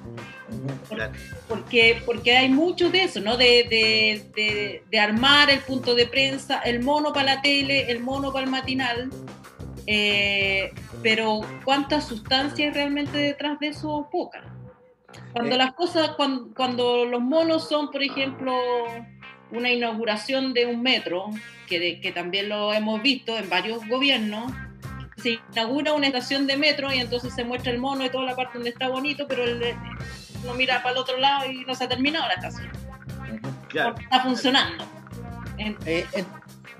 Claro. 0.89 1.11
Porque, 1.47 2.01
porque 2.05 2.37
hay 2.37 2.49
mucho 2.49 2.89
de 2.89 3.03
eso, 3.03 3.19
¿no? 3.21 3.35
De, 3.37 3.65
de, 3.69 4.29
de, 4.35 4.83
de 4.89 4.99
armar 4.99 5.49
el 5.49 5.59
punto 5.59 5.95
de 5.95 6.07
prensa, 6.07 6.59
el 6.61 6.81
mono 6.83 7.11
para 7.13 7.35
la 7.35 7.41
tele, 7.41 7.91
el 7.91 7.99
mono 8.01 8.31
para 8.31 8.45
el 8.45 8.51
matinal. 8.51 9.09
eh, 9.87 10.71
pero 11.03 11.41
¿cuántas 11.63 12.07
sustancias 12.07 12.59
hay 12.69 12.73
realmente 12.73 13.17
detrás 13.17 13.59
de 13.59 13.67
eso? 13.67 14.07
Poca. 14.11 14.41
Cuando 15.31 15.55
Eh. 15.55 15.57
las 15.57 15.73
cosas, 15.73 16.09
cuando, 16.17 16.53
cuando 16.55 17.05
los 17.05 17.21
monos 17.21 17.69
son, 17.69 17.91
por 17.91 18.01
ejemplo, 18.01 18.53
una 19.51 19.71
inauguración 19.71 20.53
de 20.53 20.65
un 20.65 20.81
metro, 20.81 21.29
que, 21.67 21.79
de- 21.79 21.99
que 22.01 22.11
también 22.11 22.49
lo 22.49 22.73
hemos 22.73 23.01
visto 23.01 23.37
en 23.37 23.49
varios 23.49 23.87
gobiernos, 23.87 24.51
se 25.17 25.39
inaugura 25.53 25.93
una 25.93 26.07
estación 26.07 26.45
de 26.45 26.57
metro 26.57 26.91
y 26.93 26.99
entonces 26.99 27.33
se 27.33 27.43
muestra 27.43 27.71
el 27.71 27.79
mono 27.79 28.05
y 28.05 28.09
toda 28.09 28.25
la 28.25 28.35
parte 28.35 28.55
donde 28.55 28.69
está 28.71 28.87
bonito, 28.89 29.25
pero 29.27 29.43
el, 29.43 29.73
uno 30.43 30.53
mira 30.55 30.83
para 30.83 30.93
el 30.93 30.97
otro 30.99 31.17
lado 31.17 31.49
y 31.49 31.63
no 31.65 31.73
se 31.73 31.85
ha 31.85 31.89
terminado 31.89 32.27
la 32.27 32.33
estación. 32.33 32.69
Claro. 33.69 33.89
Porque 33.91 34.03
está 34.03 34.19
funcionando. 34.21 34.85
En- 35.57 35.77
Eh, 35.85 36.05
eh, 36.13 36.23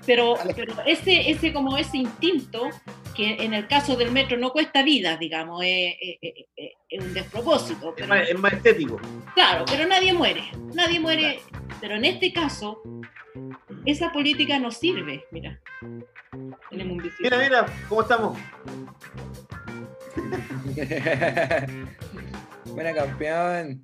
pero, 0.04 0.34
pero 0.54 0.74
ese, 0.86 1.30
ese 1.30 1.52
como 1.52 1.76
ese 1.78 1.96
instinto, 1.96 2.68
que 3.16 3.42
en 3.42 3.54
el 3.54 3.66
caso 3.66 3.96
del 3.96 4.12
metro 4.12 4.36
no 4.36 4.50
cuesta 4.52 4.82
vida, 4.82 5.16
digamos, 5.16 5.62
es, 5.64 5.94
es- 6.00 6.18
es- 6.22 6.46
es- 6.90 7.04
un 7.04 7.14
despropósito. 7.14 7.94
Es 7.96 8.06
más, 8.08 8.28
es 8.28 8.38
más 8.38 8.52
estético. 8.52 9.00
claro, 9.34 9.64
pero 9.66 9.86
nadie 9.88 10.12
muere. 10.12 10.44
Nadie 10.74 11.00
muere. 11.00 11.40
Pero 11.80 11.96
en 11.96 12.04
este 12.04 12.32
caso, 12.32 12.80
esa 13.84 14.12
política 14.12 14.58
no 14.58 14.70
sirve. 14.70 15.24
Mira. 15.30 15.60
Tenemos 16.70 16.92
un 16.96 17.02
visito. 17.02 17.22
Mira, 17.22 17.38
mira, 17.38 17.66
¿cómo 17.88 18.02
estamos? 18.02 18.38
Buena 22.66 22.94
campeón. 22.94 23.82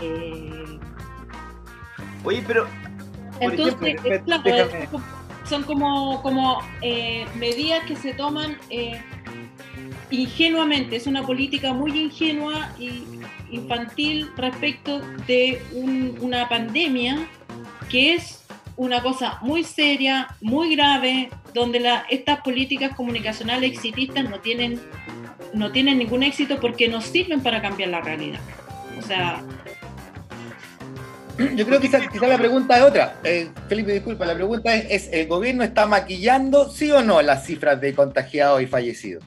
Eh, 0.00 0.78
Oye, 2.24 2.42
pero, 2.46 2.66
por 3.38 3.50
Entonces, 3.52 3.94
ejemplo, 4.04 4.42
claro, 4.42 4.42
déjame- 4.66 4.84
es 4.84 4.88
como- 4.90 5.04
son 5.48 5.62
como, 5.62 6.22
como 6.22 6.58
eh, 6.82 7.24
medidas 7.36 7.84
que 7.86 7.94
se 7.96 8.12
toman 8.14 8.58
eh, 8.70 9.00
ingenuamente. 10.10 10.96
Es 10.96 11.06
una 11.06 11.24
política 11.24 11.72
muy 11.72 11.98
ingenua 11.98 12.70
y 12.78 13.04
infantil 13.50 14.28
respecto 14.36 15.00
de 15.26 15.62
un- 15.72 16.16
una 16.20 16.48
pandemia 16.48 17.28
que 17.88 18.14
es 18.14 18.44
una 18.76 19.02
cosa 19.02 19.38
muy 19.40 19.64
seria, 19.64 20.28
muy 20.40 20.74
grave, 20.74 21.30
donde 21.54 21.80
la- 21.80 22.04
estas 22.10 22.40
políticas 22.42 22.94
comunicacionales 22.94 23.70
exitistas 23.72 24.28
no 24.28 24.40
tienen, 24.40 24.80
no 25.54 25.70
tienen 25.72 25.98
ningún 25.98 26.22
éxito 26.22 26.58
porque 26.60 26.88
no 26.88 27.00
sirven 27.00 27.40
para 27.40 27.62
cambiar 27.62 27.90
la 27.90 28.00
realidad. 28.00 28.40
O 28.98 29.02
sea, 29.02 29.42
Yo 31.38 31.66
creo 31.66 31.80
que 31.80 31.86
quizá, 31.88 32.08
quizá 32.08 32.26
la 32.26 32.38
pregunta 32.38 32.76
es 32.78 32.82
otra. 32.82 33.20
Eh, 33.24 33.50
Felipe, 33.68 33.92
disculpa, 33.92 34.24
la 34.24 34.34
pregunta 34.34 34.74
es, 34.74 34.86
es, 34.88 35.12
¿el 35.12 35.26
gobierno 35.26 35.64
está 35.64 35.86
maquillando, 35.86 36.70
sí 36.70 36.90
o 36.90 37.02
no, 37.02 37.20
las 37.20 37.44
cifras 37.44 37.80
de 37.80 37.94
contagiados 37.94 38.62
y 38.62 38.66
fallecidos? 38.66 39.24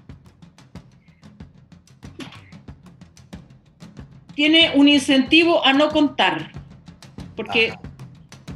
tiene 4.40 4.72
un 4.74 4.88
incentivo 4.88 5.66
a 5.66 5.74
no 5.74 5.90
contar. 5.90 6.54
Porque, 7.36 7.74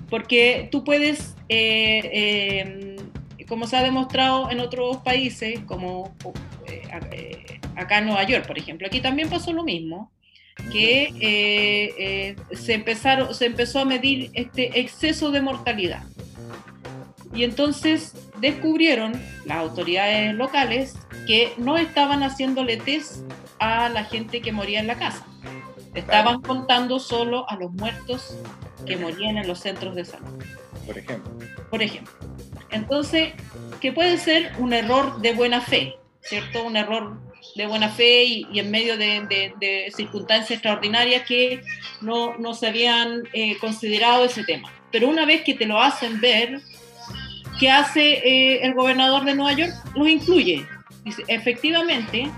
porque 0.10 0.70
tú 0.72 0.86
puedes, 0.86 1.36
eh, 1.50 2.10
eh, 2.14 3.46
como 3.50 3.68
se 3.68 3.76
ha 3.76 3.84
demostrado 3.84 4.50
en 4.50 4.62
otros 4.62 5.00
países, 5.00 5.60
como 5.66 6.16
acá 7.76 7.98
en 7.98 8.06
Nueva 8.06 8.24
York, 8.24 8.48
por 8.48 8.58
ejemplo, 8.58 8.88
aquí 8.88 9.02
también 9.02 9.30
pasó 9.30 9.52
lo 9.52 9.66
mismo, 9.66 10.13
que 10.72 11.14
eh, 11.20 11.94
eh, 11.98 12.36
se, 12.56 12.74
empezaron, 12.74 13.34
se 13.34 13.46
empezó 13.46 13.80
a 13.80 13.86
medir 13.86 14.30
este 14.34 14.80
exceso 14.80 15.32
de 15.32 15.42
mortalidad. 15.42 16.04
Y 17.34 17.44
entonces 17.44 18.14
descubrieron 18.40 19.14
las 19.46 19.58
autoridades 19.58 20.34
locales 20.36 20.96
que 21.26 21.54
no 21.58 21.78
estaban 21.78 22.22
haciéndole 22.22 22.78
test 22.78 23.24
a 23.60 23.90
la 23.90 24.04
gente 24.04 24.42
que 24.42 24.52
moría 24.52 24.80
en 24.80 24.88
la 24.88 24.96
casa. 24.96 25.26
Estaban 25.96 26.42
contando 26.42 27.00
solo 27.00 27.50
a 27.50 27.56
los 27.56 27.72
muertos 27.72 28.38
que 28.86 28.98
morían 28.98 29.38
en 29.38 29.48
los 29.48 29.60
centros 29.60 29.96
de 29.96 30.06
salud, 30.06 30.44
Por 30.86 30.98
ejemplo. 30.98 31.32
por 31.70 31.82
ejemplo. 31.82 32.14
Entonces, 32.72 33.34
que 33.80 33.92
puede 33.92 34.18
ser 34.18 34.52
un 34.58 34.74
error 34.74 35.22
de 35.22 35.34
buena 35.34 35.62
fe, 35.62 35.96
¿cierto? 36.22 36.64
Un 36.64 36.76
error 36.76 37.20
de 37.56 37.68
buena 37.68 37.90
fe 37.90 38.24
y, 38.24 38.60
en 38.60 38.72
medio 38.72 38.98
de, 38.98 39.22
de- 39.30 39.54
de 39.60 39.92
circunstancias 39.96 40.52
extraordinarias 40.52 41.26
que 41.28 41.62
no, 42.02 42.36
no 42.38 42.54
se 42.54 42.68
habían 42.68 43.24
eh, 43.34 43.58
considerado 43.60 44.26
ese 44.26 44.44
tema. 44.44 44.72
Pero 44.92 45.08
una 45.10 45.26
vez 45.26 45.42
que 45.44 45.54
te 45.54 45.66
lo 45.66 45.82
hacen 45.82 46.20
ver, 46.22 46.62
¿qué 47.60 47.70
hace 47.70 48.14
eh, 48.28 48.60
el 48.64 48.74
gobernador 48.74 49.24
de 49.26 49.36
Nueva 49.36 49.54
York? 49.54 49.74
Los 49.96 50.08
incluye. 50.08 50.66
Efectivamente, 51.28 52.32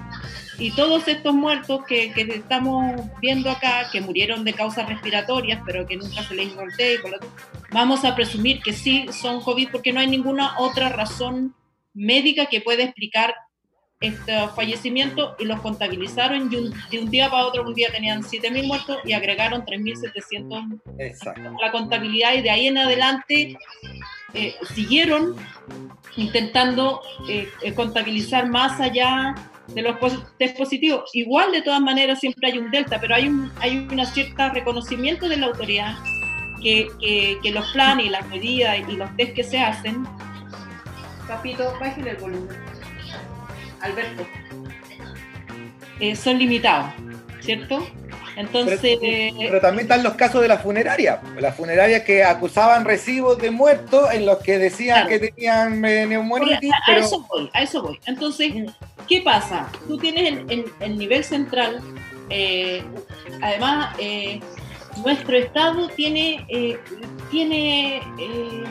y 0.57 0.72
todos 0.72 1.07
estos 1.07 1.34
muertos 1.34 1.86
que, 1.86 2.11
que 2.13 2.22
estamos 2.22 2.95
viendo 3.22 3.49
acá, 3.49 3.89
que 3.91 4.01
murieron 4.01 4.43
de 4.43 4.53
causas 4.53 4.88
respiratorias, 4.88 5.61
pero 5.66 5.86
que 5.86 5.97
nunca 5.97 6.24
se 6.24 6.34
les 6.36 6.55
tanto, 6.55 7.28
vamos 7.72 8.05
a 8.05 8.16
presumir 8.16 8.61
que 8.61 8.74
sí 8.74 9.05
son 9.11 9.41
COVID 9.41 9.70
porque 9.72 9.91
no 9.93 9.99
hay 9.99 10.07
ninguna 10.07 10.57
otra 10.57 10.89
razón 10.89 11.53
médica 11.93 12.47
que 12.47 12.61
pueda 12.61 12.84
explicar 12.84 13.36
este 14.02 14.36
fallecimiento 14.56 15.36
y 15.39 15.46
los 15.46 15.62
contabilizaron 15.62 16.52
y 16.52 16.56
un- 16.58 16.74
de 16.91 17.00
un 17.00 17.10
día 17.10 17.30
para 17.30 17.46
otro, 17.46 17.64
un 17.64 17.74
día 17.74 17.89
tenían 17.91 18.24
7.000 18.24 18.68
muertos 18.68 18.98
y 19.06 19.14
agregaron 19.14 19.64
3.700 19.66 20.64
Exacto. 21.00 21.54
la 21.62 21.72
contabilidad 21.72 22.34
y 22.34 22.41
de 22.41 22.50
ahí 22.50 22.68
en 22.68 22.78
adelante 22.78 23.58
eh, 24.34 24.54
siguieron 24.74 25.36
intentando 26.18 27.02
eh, 27.30 27.50
contabilizar 27.74 28.50
más 28.50 28.80
allá 28.82 29.34
de 29.70 29.82
los 29.82 29.96
test 30.38 30.58
positivos. 30.58 31.10
Igual 31.14 31.52
de 31.54 31.62
todas 31.62 31.80
maneras 31.82 32.20
siempre 32.20 32.52
hay 32.52 32.58
un 32.58 32.70
delta, 32.70 33.00
pero 33.00 33.16
hay 33.16 33.28
un 33.30 33.50
hay 33.62 33.78
una 33.91 34.06
cierta 34.06 34.50
reconocimiento 34.50 35.28
de 35.30 35.38
la 35.38 35.48
autoridad 35.48 35.96
que, 36.62 36.88
que- 37.00 37.38
que 37.41 37.52
los 37.52 37.66
planes 37.72 38.08
y 38.08 38.10
las 38.10 38.28
medidas 38.28 38.78
y 38.88 38.91
los 38.98 39.16
test 39.16 39.34
que 39.34 39.43
se 39.43 39.58
hacen. 39.60 40.06
Papito, 41.28 41.74
bájale 41.80 42.12
el 42.12 42.18
volumen. 42.18 42.74
Alberto. 43.86 44.26
Eh, 46.00 46.16
son 46.16 46.38
limitados, 46.40 46.92
¿cierto? 47.42 47.88
Entonces, 48.36 48.80
Pero 49.00 49.62
también 49.62 49.86
están 49.86 50.04
los 50.04 50.16
casos 50.16 50.42
de 50.42 50.50
la 50.50 50.58
funeraria. 50.58 51.22
Las 51.40 51.56
funerarias 51.56 52.02
que 52.02 52.22
acusaban 52.22 52.84
recibos 52.84 53.38
de 53.38 53.50
muertos 53.50 54.14
en 54.14 54.26
los 54.26 54.40
que 54.40 54.58
decían 54.58 55.08
Claro. 55.08 55.10
que 55.22 55.30
tenían 55.32 55.80
neumonitis, 55.80 56.70
a, 56.86 56.98
eso 56.98 57.26
voy, 57.30 57.50
a 57.54 57.62
eso 57.62 57.82
voy. 57.82 57.98
Entonces, 58.06 58.52
¿qué 59.08 59.22
pasa? 59.22 59.70
Tú 59.88 59.98
tienes 59.98 60.34
el, 60.34 60.46
el- 60.52 60.66
el 60.82 60.98
nivel 60.98 61.24
central, 61.24 61.80
eh, 62.30 62.84
además, 63.42 63.96
eh, 64.00 64.42
nuestro 65.06 65.38
estado 65.38 65.88
tiene, 65.90 66.46
eh, 66.50 66.78
tiene 67.32 67.98
eh, 68.20 68.64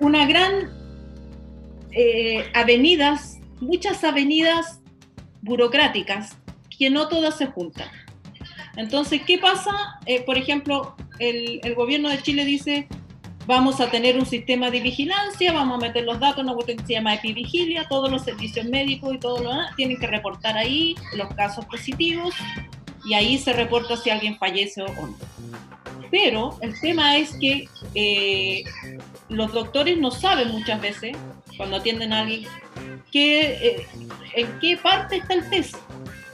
una 0.00 0.26
gran 0.26 0.76
eh, 1.92 2.50
avenidas, 2.54 3.37
muchas 3.60 4.02
avenidas 4.04 4.80
burocráticas 5.42 6.36
que 6.78 6.90
no 6.90 7.08
todas 7.08 7.36
se 7.36 7.46
juntan. 7.46 7.88
Entonces, 8.76 9.22
¿qué 9.26 9.38
pasa? 9.38 9.98
Eh, 10.06 10.22
por 10.22 10.38
ejemplo, 10.38 10.96
el, 11.18 11.74
gobierno 11.74 12.08
de 12.08 12.22
Chile 12.22 12.44
dice, 12.44 12.86
vamos 13.46 13.80
a 13.80 13.90
tener 13.90 14.16
un 14.16 14.26
sistema 14.26 14.70
de 14.70 14.80
vigilancia, 14.80 15.52
vamos 15.52 15.82
a 15.82 15.86
meter 15.86 16.04
los 16.04 16.20
datos, 16.20 16.44
una 16.44 16.54
cuestión 16.54 16.78
que 16.78 16.86
se 16.86 16.92
llama 16.92 17.14
epivigilia, 17.14 17.88
todos 17.88 18.10
los 18.10 18.22
servicios 18.22 18.66
médicos 18.66 19.14
y 19.14 19.18
todo 19.18 19.42
lo 19.42 19.50
demás 19.50 19.74
tienen 19.76 19.98
que 19.98 20.06
reportar 20.06 20.56
ahí 20.56 20.94
los 21.16 21.28
casos 21.34 21.64
positivos 21.64 22.34
y 23.04 23.14
ahí 23.14 23.38
se 23.38 23.52
reporta 23.52 23.96
si 23.96 24.10
alguien 24.10 24.38
fallece 24.38 24.82
o 24.82 24.86
no. 24.86 25.16
Pero 26.10 26.56
el 26.60 26.78
tema 26.80 27.16
es 27.16 27.36
que 27.36 27.68
eh, 27.94 28.64
los 29.28 29.52
doctores 29.52 29.98
no 29.98 30.10
saben 30.10 30.50
muchas 30.50 30.80
veces, 30.80 31.16
cuando 31.56 31.76
atienden 31.76 32.12
a 32.12 32.20
alguien, 32.20 32.48
que, 33.12 33.40
eh, 33.42 33.86
en 34.34 34.58
qué 34.60 34.76
parte 34.76 35.16
está 35.16 35.34
el 35.34 35.48
test. 35.50 35.76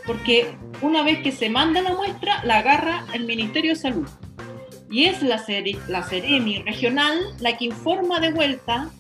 Porque 0.07 0.55
una 0.83 1.03
vez 1.03 1.21
que 1.23 1.33
se 1.33 1.49
manda 1.49 1.81
la 1.81 1.95
muestra, 1.95 2.43
la 2.45 2.59
agarra 2.59 3.07
el 3.15 3.25
Ministerio 3.25 3.73
de 3.73 3.77
Salud. 3.77 4.09
Y 4.91 5.05
es 5.07 5.23
la, 5.23 5.39
Cere- 5.39 5.79
la 5.89 6.03
regional 6.03 7.19
la 7.41 7.57
que 7.57 7.65
informa 7.65 8.21
de 8.21 8.33
vuelta 8.33 8.91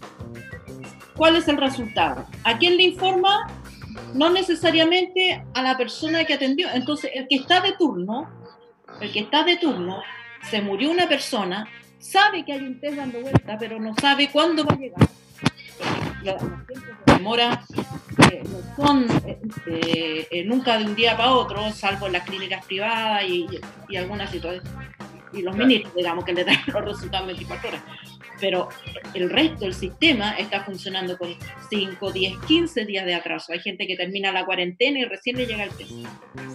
cuál 1.14 1.36
es 1.36 1.46
el 1.46 1.58
resultado. 1.58 2.26
¿A 2.44 2.58
quién 2.58 2.76
le 2.76 2.84
informa? 2.84 3.46
No 4.14 4.30
necesariamente 4.30 5.44
a 5.54 5.62
la 5.62 5.76
persona 5.76 6.24
que 6.24 6.34
atendió. 6.34 6.68
Entonces, 6.72 7.10
el 7.14 7.26
que 7.28 7.36
está 7.36 7.60
de 7.60 7.72
turno, 7.72 8.28
el 9.00 9.12
que 9.12 9.20
está 9.20 9.44
de 9.44 9.56
turno, 9.56 10.02
se 10.50 10.60
murió 10.62 10.90
una 10.90 11.06
persona, 11.06 11.68
sabe 11.98 12.44
que 12.44 12.52
hay 12.54 12.60
un 12.60 12.80
test 12.80 12.96
dando 12.96 13.20
vuelta, 13.20 13.56
pero 13.58 13.78
no 13.78 13.94
sabe 14.00 14.30
cuándo 14.30 14.64
va 14.64 14.74
a 14.74 14.78
llegar. 14.78 15.08
Porque 16.24 16.40
Los 16.40 16.42
los 16.42 16.66
tiempos 16.66 17.06
de 17.06 17.12
demora 17.12 17.62
eh, 18.32 18.42
no 18.76 18.84
son 18.86 19.06
eh, 19.66 20.26
eh, 20.30 20.44
nunca 20.44 20.78
de 20.78 20.84
un 20.84 20.94
día 20.94 21.16
para 21.16 21.32
otro, 21.32 21.70
salvo 21.72 22.06
en 22.06 22.12
las 22.14 22.24
clínicas 22.28 22.64
privadas 22.66 23.24
y, 23.28 23.46
y- 23.88 23.96
algunas 23.96 24.30
situaciones, 24.30 24.70
y 25.32 25.42
los 25.42 25.56
ministros, 25.56 25.94
digamos, 25.94 26.24
que 26.24 26.32
le 26.32 26.44
dan 26.44 26.58
los 26.66 26.84
resultados 26.84 27.28
en 27.28 27.36
24 27.36 27.68
horas. 27.68 27.82
Pero 28.40 28.68
el 29.14 29.30
resto 29.30 29.60
del 29.60 29.74
sistema 29.74 30.32
está 30.32 30.64
funcionando 30.64 31.16
con 31.16 31.34
5, 31.70 32.12
10, 32.12 32.34
15 32.46 32.84
días 32.84 33.06
de 33.06 33.14
atraso. 33.14 33.52
Hay 33.52 33.60
gente 33.60 33.86
que 33.86 33.96
termina 33.96 34.32
la 34.32 34.44
cuarentena 34.44 34.98
y 34.98 35.04
recién 35.04 35.36
le 35.36 35.46
llega 35.46 35.64
el 35.64 35.70
test. 35.70 35.92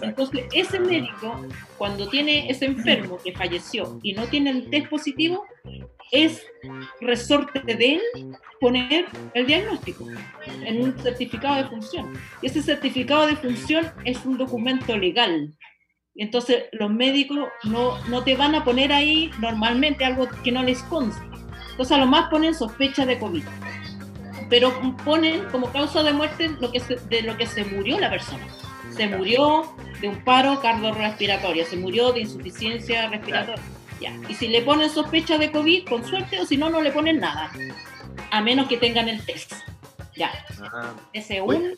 Entonces, 0.02 0.44
ese 0.52 0.78
médico, 0.78 1.40
cuando 1.78 2.08
tiene 2.08 2.50
ese 2.50 2.66
enfermo 2.66 3.16
que 3.24 3.32
falleció 3.32 3.98
y 4.02 4.12
no 4.12 4.24
tiene 4.26 4.50
el 4.50 4.68
test 4.70 4.88
positivo, 4.88 5.46
es 6.12 6.42
resorte 7.00 7.60
de 7.60 7.94
él 7.94 8.00
poner 8.60 9.06
el 9.34 9.46
diagnóstico 9.46 10.06
en 10.64 10.82
un 10.82 10.98
certificado 10.98 11.56
de 11.56 11.68
función. 11.68 12.12
Y 12.42 12.46
ese 12.46 12.62
certificado 12.62 13.26
de 13.26 13.36
función 13.36 13.90
es 14.04 14.24
un 14.24 14.36
documento 14.38 14.96
legal. 14.96 15.54
Entonces, 16.16 16.64
los 16.72 16.90
médicos 16.90 17.48
no, 17.64 17.96
no 18.08 18.22
te 18.24 18.34
van 18.36 18.54
a 18.54 18.64
poner 18.64 18.92
ahí 18.92 19.30
normalmente 19.40 20.04
algo 20.04 20.28
que 20.42 20.52
no 20.52 20.62
les 20.62 20.82
consta. 20.84 21.24
Entonces, 21.70 21.96
a 21.96 22.00
lo 22.00 22.06
más 22.06 22.28
ponen 22.28 22.54
sospecha 22.54 23.06
de 23.06 23.18
COVID. 23.18 23.44
Pero 24.50 24.72
ponen 25.04 25.44
como 25.50 25.70
causa 25.72 26.02
de 26.02 26.12
muerte 26.12 26.50
lo 26.60 26.72
que 26.72 26.80
se- 26.80 26.96
de 26.96 27.22
lo 27.22 27.36
que 27.36 27.46
se 27.46 27.64
murió 27.64 27.98
la 28.00 28.10
persona. 28.10 28.44
Se 28.90 29.06
murió 29.06 29.72
de 30.00 30.08
un 30.08 30.16
paro 30.24 30.60
cardiorrespiratorio, 30.60 31.64
se 31.64 31.76
murió 31.76 32.12
de 32.12 32.20
insuficiencia 32.22 33.08
respiratoria. 33.08 33.62
Ya. 34.00 34.12
Y 34.28 34.34
si 34.34 34.48
le 34.48 34.62
ponen 34.62 34.88
sospecha 34.90 35.36
de 35.38 35.50
COVID, 35.52 35.86
con 35.88 36.04
suerte, 36.04 36.40
o 36.40 36.46
si 36.46 36.56
no, 36.56 36.70
no 36.70 36.80
le 36.80 36.90
ponen 36.90 37.20
nada. 37.20 37.50
A 38.30 38.40
menos 38.40 38.66
que 38.68 38.76
tengan 38.78 39.08
el 39.08 39.24
test. 39.24 39.52
Ya. 40.16 40.30
Ese 41.12 41.36
es 41.36 41.42
un, 41.42 41.74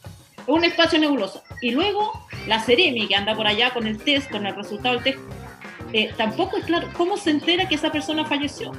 un 0.46 0.64
espacio 0.64 0.98
nebuloso. 0.98 1.42
Y 1.60 1.72
luego 1.72 2.26
la 2.46 2.60
Ceremi, 2.60 3.08
que 3.08 3.16
anda 3.16 3.34
por 3.34 3.46
allá 3.46 3.70
con 3.70 3.86
el 3.86 3.98
test, 3.98 4.30
con 4.30 4.46
el 4.46 4.54
resultado 4.54 4.94
del 4.96 5.04
test, 5.04 5.18
eh, 5.92 6.12
tampoco 6.16 6.56
es 6.58 6.64
claro 6.64 6.88
cómo 6.96 7.16
se 7.16 7.30
entera 7.30 7.68
que 7.68 7.74
esa 7.74 7.90
persona 7.90 8.24
falleció. 8.24 8.72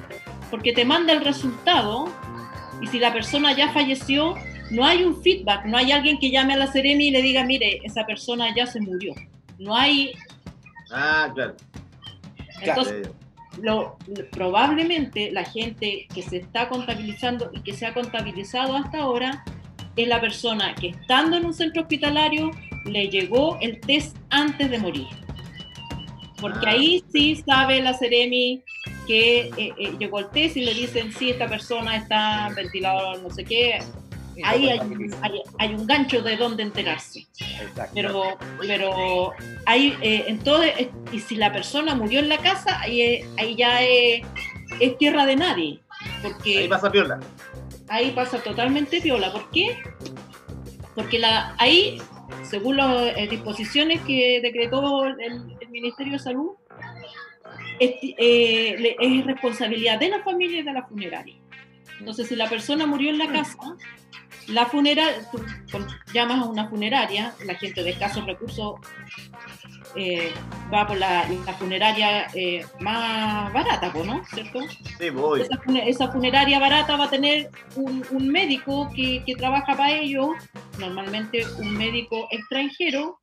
Porque 0.49 0.71
te 0.73 0.85
manda 0.85 1.13
el 1.13 1.23
resultado 1.23 2.07
y 2.81 2.87
si 2.87 2.99
la 2.99 3.11
persona 3.13 3.53
ya 3.53 3.71
falleció, 3.71 4.35
no 4.71 4.85
hay 4.85 5.03
un 5.03 5.21
feedback, 5.21 5.65
no 5.65 5.77
hay 5.77 5.91
alguien 5.91 6.17
que 6.17 6.31
llame 6.31 6.53
a 6.53 6.57
la 6.57 6.67
Ceremi 6.71 7.07
y 7.07 7.11
le 7.11 7.21
diga, 7.21 7.43
mire, 7.43 7.81
esa 7.83 8.05
persona 8.05 8.53
ya 8.55 8.65
se 8.65 8.79
murió. 8.79 9.13
No 9.59 9.75
hay 9.75 10.13
Ah, 10.91 11.29
claro. 11.33 11.55
entonces, 12.61 13.07
lo, 13.07 13.13
lo- 13.61 13.97
probablemente 14.31 15.31
la 15.31 15.43
gente 15.45 16.07
que 16.13 16.21
se 16.21 16.37
está 16.37 16.69
contabilizando 16.69 17.49
y 17.53 17.61
que 17.61 17.73
se 17.73 17.85
ha 17.85 17.93
contabilizado 17.93 18.75
hasta 18.75 18.99
ahora 18.99 19.43
es 19.95 20.07
la 20.07 20.19
persona 20.19 20.73
que 20.75 20.87
estando 20.89 21.37
en 21.37 21.45
un 21.45 21.53
centro 21.53 21.83
hospitalario 21.83 22.51
le 22.85 23.07
llegó 23.09 23.57
el 23.61 23.79
test 23.79 24.17
antes 24.29 24.69
de 24.71 24.77
morir. 24.79 25.07
Porque 26.41 26.65
Ah. 26.67 26.71
ahí 26.71 27.03
sí 27.13 27.35
sabe 27.45 27.81
la 27.81 27.93
Ceremi 27.93 28.63
que 29.07 29.41
eh, 29.57 29.73
eh, 29.77 29.93
llegó 29.99 30.19
el 30.19 30.29
test 30.29 30.57
y 30.57 30.61
le 30.65 30.73
dicen, 30.73 31.13
sí, 31.13 31.29
esta 31.29 31.47
persona 31.47 31.95
está 31.95 32.47
en 32.47 32.55
ventilador, 32.55 33.21
no 33.21 33.29
sé 33.29 33.43
qué. 33.45 33.79
Ahí 34.43 34.69
hay, 34.69 34.79
hay- 35.21 35.41
hay 35.59 35.73
un 35.75 35.86
gancho 35.86 36.21
de 36.21 36.38
dónde 36.38 36.63
enterarse. 36.63 37.27
Pero, 37.93 38.38
pero 38.65 39.31
hay, 39.65 39.95
eh, 40.01 40.25
entonces, 40.27 40.71
eh, 40.77 40.91
y 41.11 41.19
si 41.19 41.36
la 41.36 41.51
persona 41.51 41.93
murió 41.95 42.19
en 42.19 42.29
la 42.29 42.38
casa, 42.38 42.79
ahí, 42.81 43.23
ahí 43.38 43.55
ya 43.55 43.81
es, 43.84 44.21
es 44.79 44.97
tierra 44.97 45.25
de 45.25 45.36
nadie. 45.36 45.79
Porque 46.21 46.59
Ahí 46.59 46.67
pasa 46.67 46.91
piola. 46.91 47.19
ahí 47.89 48.11
pasa 48.11 48.39
totalmente 48.41 49.01
piola. 49.01 49.31
¿Por 49.31 49.49
qué? 49.51 49.77
Porque 50.95 51.19
la, 51.19 51.55
ahí, 51.59 52.01
según 52.43 52.77
las 52.77 53.15
eh, 53.17 53.27
disposiciones 53.29 54.01
que 54.01 54.39
decretó 54.41 55.05
el, 55.05 55.19
el 55.59 55.69
Ministerio 55.69 56.13
de 56.13 56.19
Salud, 56.19 56.51
es, 57.79 57.91
eh, 58.01 58.95
es 58.99 59.25
responsabilidad 59.25 59.99
de 59.99 60.09
la 60.09 60.23
familia 60.23 60.59
y 60.59 60.63
de 60.63 60.73
la 60.73 60.84
funeraria. 60.86 61.36
Entonces, 61.99 62.27
si 62.27 62.36
la 62.36 62.49
persona 62.49 62.86
murió 62.86 63.09
en 63.09 63.17
la 63.17 63.31
casa, 63.31 63.57
la 64.47 64.65
funeraria, 64.65 65.29
tú 65.31 65.39
llamas 66.13 66.39
a 66.41 66.45
una 66.45 66.67
funeraria, 66.69 67.33
la 67.45 67.55
gente 67.55 67.83
de 67.83 67.91
escasos 67.91 68.25
recursos 68.25 68.75
eh, 69.95 70.31
va 70.73 70.87
por 70.87 70.97
la, 70.97 71.27
la 71.45 71.53
funeraria 71.53 72.27
eh, 72.33 72.65
más 72.79 73.51
barata, 73.53 73.91
¿no? 74.05 74.23
¿Cierto? 74.33 74.59
Sí, 74.99 75.09
voy. 75.11 75.41
esa, 75.41 75.57
fune- 75.61 75.87
esa 75.87 76.11
funeraria 76.11 76.59
barata 76.59 76.95
va 76.97 77.05
a 77.05 77.09
tener 77.09 77.49
un, 77.75 78.03
un 78.09 78.27
médico 78.29 78.89
que, 78.95 79.23
que 79.25 79.35
trabaja 79.35 79.75
para 79.77 79.91
ello 79.91 80.31
normalmente 80.79 81.45
un 81.59 81.77
médico 81.77 82.27
extranjero 82.31 83.19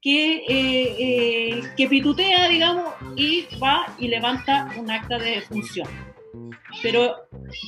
que, 0.00 0.36
eh, 0.48 0.96
eh, 0.98 1.62
que 1.76 1.88
pitutea, 1.88 2.46
digamos, 2.48 2.92
y 3.16 3.46
va 3.62 3.86
y 3.98 4.08
levanta 4.08 4.68
un 4.76 4.90
acta 4.90 5.18
de 5.18 5.30
defunción. 5.36 5.88
Pero, 6.82 7.14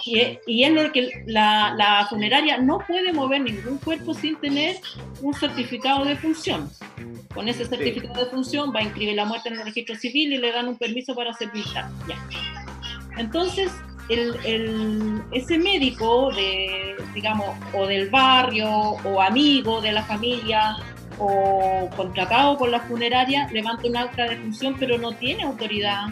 y, 0.05 0.39
y 0.47 0.65
es 0.65 0.73
lo 0.73 0.91
que 0.93 1.11
la, 1.27 1.75
la 1.77 2.07
funeraria 2.09 2.59
no 2.59 2.79
puede 2.87 3.13
mover 3.13 3.43
ningún 3.43 3.79
cuerpo 3.79 4.13
sin 4.15 4.37
tener 4.37 4.77
un 5.23 5.33
certificado 5.35 6.05
de 6.05 6.17
función. 6.17 6.69
Con 7.35 7.49
ese 7.49 7.65
certificado 7.67 8.25
de 8.25 8.31
función 8.31 8.73
va 8.75 8.81
a 8.81 8.83
inscribir 8.83 9.15
la 9.15 9.25
muerte 9.25 9.49
en 9.49 9.57
el 9.57 9.65
registro 9.65 9.95
civil 9.95 10.33
y 10.33 10.39
le 10.39 10.53
dan 10.53 10.69
un 10.69 10.77
permiso 10.77 11.15
para. 11.15 11.33
Ya. 11.37 11.89
Entonces, 13.19 13.71
el, 14.09 14.37
el- 14.45 15.23
ese 15.33 15.59
médico 15.59 16.31
de, 16.33 16.97
digamos, 17.15 17.47
o 17.73 17.87
del 17.87 18.11
barrio, 18.11 18.69
o 18.69 19.21
amigo 19.23 19.81
de 19.81 19.93
la 19.93 20.03
familia, 20.05 20.77
o 21.19 21.89
contratado 21.97 22.57
por 22.59 22.69
la 22.69 22.81
funeraria, 22.81 23.49
levanta 23.53 23.89
un 23.89 23.97
acta 23.97 24.25
de 24.25 24.37
función, 24.37 24.77
pero 24.79 24.99
no 24.99 25.13
tiene 25.13 25.45
autoridad 25.45 26.09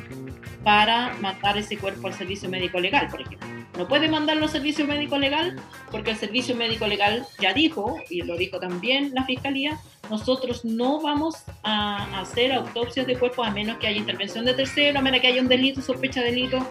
para 0.63 1.13
mandar 1.21 1.59
ese 1.59 1.77
cuerpo 1.77 2.07
al 2.07 2.15
servicio 2.15 2.49
médico 2.49 2.81
legal, 2.81 3.09
por 3.09 3.21
ejemplo. 3.21 3.47
No 3.77 3.89
puede 3.89 4.09
mandarlo 4.09 4.45
al 4.45 4.51
servicio 4.51 4.87
médico 4.87 5.19
legal 5.19 5.57
porque 5.91 6.13
el 6.13 6.17
servicio 6.17 6.55
médico 6.55 6.87
legal 6.87 7.27
ya 7.41 7.53
dijo, 7.53 7.97
y 8.09 8.23
lo 8.23 8.37
dijo 8.37 8.59
también 8.59 9.13
la 9.15 9.25
fiscalía, 9.25 9.79
nosotros 10.11 10.65
no 10.65 11.01
vamos 11.01 11.45
a 11.63 12.21
hacer 12.21 12.53
autopsias 12.53 13.07
de 13.07 13.19
cuerpos 13.19 13.47
a 13.47 13.51
menos 13.51 13.79
que 13.79 13.89
haya 13.89 13.99
intervención 13.99 14.45
de 14.45 14.55
tercero, 14.55 14.99
a 14.99 15.03
menos 15.03 15.21
que 15.21 15.27
haya 15.27 15.43
un 15.43 15.49
delito, 15.49 15.83
sospecha 15.83 16.21
de 16.21 16.27
delito, 16.27 16.67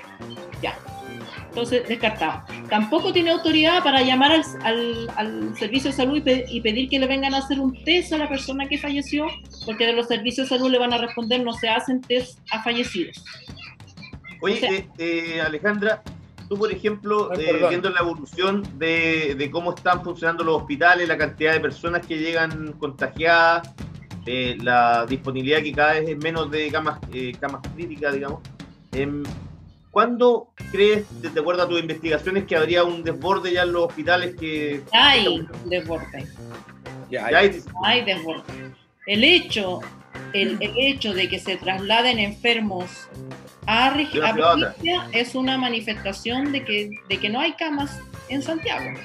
ya. 0.61 0.75
Entonces, 1.53 1.87
descartado. 1.87 2.41
Tampoco 2.67 3.13
tiene 3.13 3.29
autoridad 3.29 3.83
para 3.83 4.01
llamar 4.01 4.31
al, 4.31 4.41
al- 4.63 5.09
al 5.15 5.55
servicio 5.55 5.91
de 5.91 5.95
salud 5.95 6.15
y, 6.17 6.21
pe- 6.21 6.45
y 6.49 6.61
pedir 6.61 6.89
que 6.89 6.97
le 6.97 7.05
vengan 7.05 7.35
a 7.35 7.37
hacer 7.37 7.59
un 7.59 7.83
test 7.83 8.11
a 8.11 8.17
la 8.17 8.27
persona 8.27 8.67
que 8.67 8.79
falleció, 8.79 9.27
porque 9.63 9.85
de 9.85 9.93
los 9.93 10.07
servicios 10.07 10.49
de 10.49 10.57
salud 10.57 10.71
le 10.71 10.79
van 10.79 10.93
a 10.93 10.97
responder 10.97 11.43
no 11.43 11.53
se 11.53 11.69
hacen 11.69 12.01
test 12.01 12.39
a 12.51 12.63
fallecidos. 12.63 13.23
Oye, 14.41 14.55
O 14.55 14.57
sea- 14.57 14.71
eh, 14.71 14.87
eh, 14.97 15.41
Alejandra, 15.41 16.01
tú, 16.49 16.57
por 16.57 16.71
ejemplo, 16.71 17.29
Ay, 17.37 17.45
eh, 17.45 17.65
viendo 17.69 17.91
la 17.91 17.99
evolución 17.99 18.63
de, 18.79 19.35
de 19.37 19.51
cómo 19.51 19.75
están 19.75 20.03
funcionando 20.03 20.43
los 20.43 20.57
hospitales, 20.57 21.07
la 21.07 21.17
cantidad 21.19 21.53
de 21.53 21.59
personas 21.59 22.03
que 22.05 22.17
llegan 22.17 22.71
contagiadas, 22.79 23.69
eh, 24.25 24.57
la 24.59 25.05
disponibilidad 25.05 25.61
que 25.61 25.71
cada 25.71 25.93
vez 25.93 26.09
es 26.09 26.17
menos 26.17 26.49
de 26.49 26.71
camas, 26.71 26.97
eh, 27.13 27.31
camas 27.39 27.61
críticas, 27.75 28.11
digamos. 28.15 28.39
¿Cuándo 29.93 30.47
crees, 30.71 31.05
de 31.21 31.39
acuerdo 31.39 31.61
a 31.61 31.69
tus 31.69 31.79
investigaciones, 31.79 32.45
que 32.45 32.55
habría 32.55 32.83
un 32.83 33.03
desborde 33.03 33.53
ya 33.53 33.61
en 33.61 33.73
los 33.73 33.83
hospitales 33.85 34.35
que... 34.39 34.81
Hay 34.91 35.45
desborde. 35.65 36.25
Ya, 37.11 37.29
Ya 37.29 37.37
hay- 37.37 37.61
hay 37.85 38.03
desborde. 38.03 38.41
El 39.05 39.23
hecho, 39.23 39.81
el, 40.33 40.57
el 40.61 40.73
hecho 40.77 41.13
de 41.13 41.29
que 41.29 41.37
se 41.37 41.57
trasladen 41.57 42.17
enfermos 42.17 43.07
a, 43.67 43.89
a 43.89 43.93
provincia 43.93 45.07
es 45.11 45.35
una 45.35 45.59
manifestación 45.59 46.51
de 46.51 46.65
que, 46.65 46.89
de 47.07 47.17
que 47.19 47.29
no 47.29 47.39
hay 47.39 47.53
camas 47.53 47.99
en 48.29 48.41
Santiago. 48.41 48.99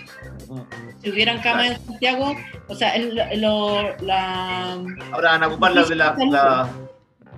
Si 1.03 1.11
hubieran 1.11 1.43
camas 1.43 1.73
en 1.73 1.85
Santiago, 1.85 2.35
o 2.67 2.75
sea, 2.75 2.97
el- 2.97 3.15
lo- 3.43 3.95
la, 4.01 4.73
Ahora 5.13 5.33
van 5.33 5.43
a 5.43 5.49
ocupar 5.49 5.73
las 5.75 5.91
de, 5.91 5.97
las- 5.97 6.17
la- 6.19 6.67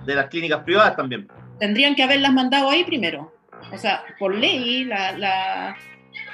de 0.05 0.15
las 0.15 0.27
clínicas 0.27 0.63
privadas 0.63 0.95
también. 0.95 1.27
tendrían 1.59 1.95
que 1.95 2.03
haberlas 2.03 2.31
mandado 2.31 2.69
ahí 2.69 2.85
primero. 2.85 3.33
O 3.71 3.77
sea, 3.77 4.03
por 4.19 4.35
ley, 4.35 4.83
la, 4.85 5.11
la- 5.13 5.77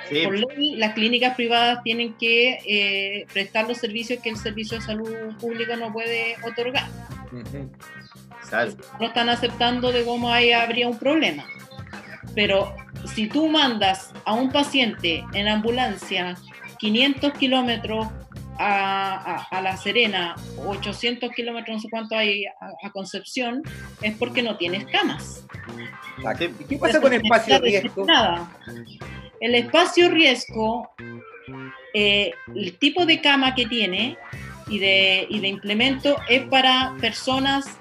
Sí, 0.09 0.21
por 0.23 0.35
ley, 0.37 0.75
las 0.77 0.93
clínicas 0.93 1.35
privadas 1.35 1.83
tienen 1.83 2.13
que 2.13 2.59
eh, 2.65 3.25
prestar 3.33 3.67
los 3.67 3.77
servicios 3.77 4.21
que 4.23 4.29
el 4.29 4.37
servicio 4.37 4.77
de 4.79 4.83
salud 4.85 5.13
público 5.39 5.75
no 5.75 5.91
puede 5.91 6.35
otorgar. 6.43 6.87
Claro. 8.49 8.71
no 8.99 9.07
están 9.07 9.27
aceptando 9.29 9.91
de 9.91 10.05
cómo 10.05 10.31
ahí 10.31 10.53
habría 10.53 10.87
un 10.87 10.97
problema. 10.97 11.45
Pero 12.33 12.73
si 13.13 13.27
tú 13.27 13.47
mandas 13.49 14.13
a 14.23 14.33
un 14.33 14.49
paciente 14.51 15.23
en 15.33 15.47
ambulancia 15.49 16.35
500 16.79 17.33
kilómetros 17.33 18.07
a, 18.59 19.35
a- 19.51 19.57
a 19.57 19.61
La 19.61 19.77
Serena, 19.77 20.35
800 20.65 21.31
kilómetros, 21.31 21.75
no 21.77 21.81
sé 21.81 21.89
cuánto 21.89 22.15
hay 22.17 22.45
a, 22.45 22.51
a 22.83 22.91
Concepción, 22.91 23.61
es 24.01 24.15
porque 24.17 24.41
no 24.41 24.57
tienes 24.57 24.85
camas. 24.85 25.45
¿Y 26.59 26.63
qué 26.65 26.77
pasa 26.77 26.99
con 27.01 27.13
espacio 27.13 27.55
Está 27.55 27.65
riesgo? 27.65 28.05
desesperada. 28.05 28.49
El 29.39 29.55
espacio 29.55 30.09
riesgo, 30.09 30.89
eh, 31.93 32.31
el 32.55 32.77
tipo 32.77 33.05
de 33.05 33.21
cama 33.21 33.53
que 33.53 33.65
tiene 33.67 34.17
y 34.67 34.79
de, 34.79 35.27
y 35.29 35.39
de 35.39 35.47
implemento 35.47 36.17
es 36.27 36.43
para 36.47 36.95
personas 36.99 37.77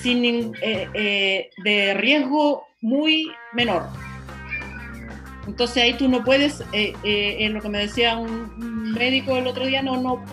sin, 0.00 0.24
eh, 0.62 0.88
eh, 0.94 1.50
de 1.64 1.94
riesgo 1.94 2.64
muy 2.80 3.30
menor. 3.52 3.86
Entonces 5.46 5.82
ahí 5.82 5.94
tú 5.94 6.08
no 6.08 6.24
puedes, 6.24 6.62
eh, 6.72 6.92
eh, 7.04 7.36
es 7.40 7.50
lo 7.50 7.60
que 7.60 7.68
me 7.68 7.78
decía 7.78 8.16
un, 8.16 8.30
un 8.30 8.92
médico 8.92 9.36
el 9.36 9.46
otro 9.46 9.64
día, 9.64 9.82
no, 9.82 10.00
no, 10.00 10.24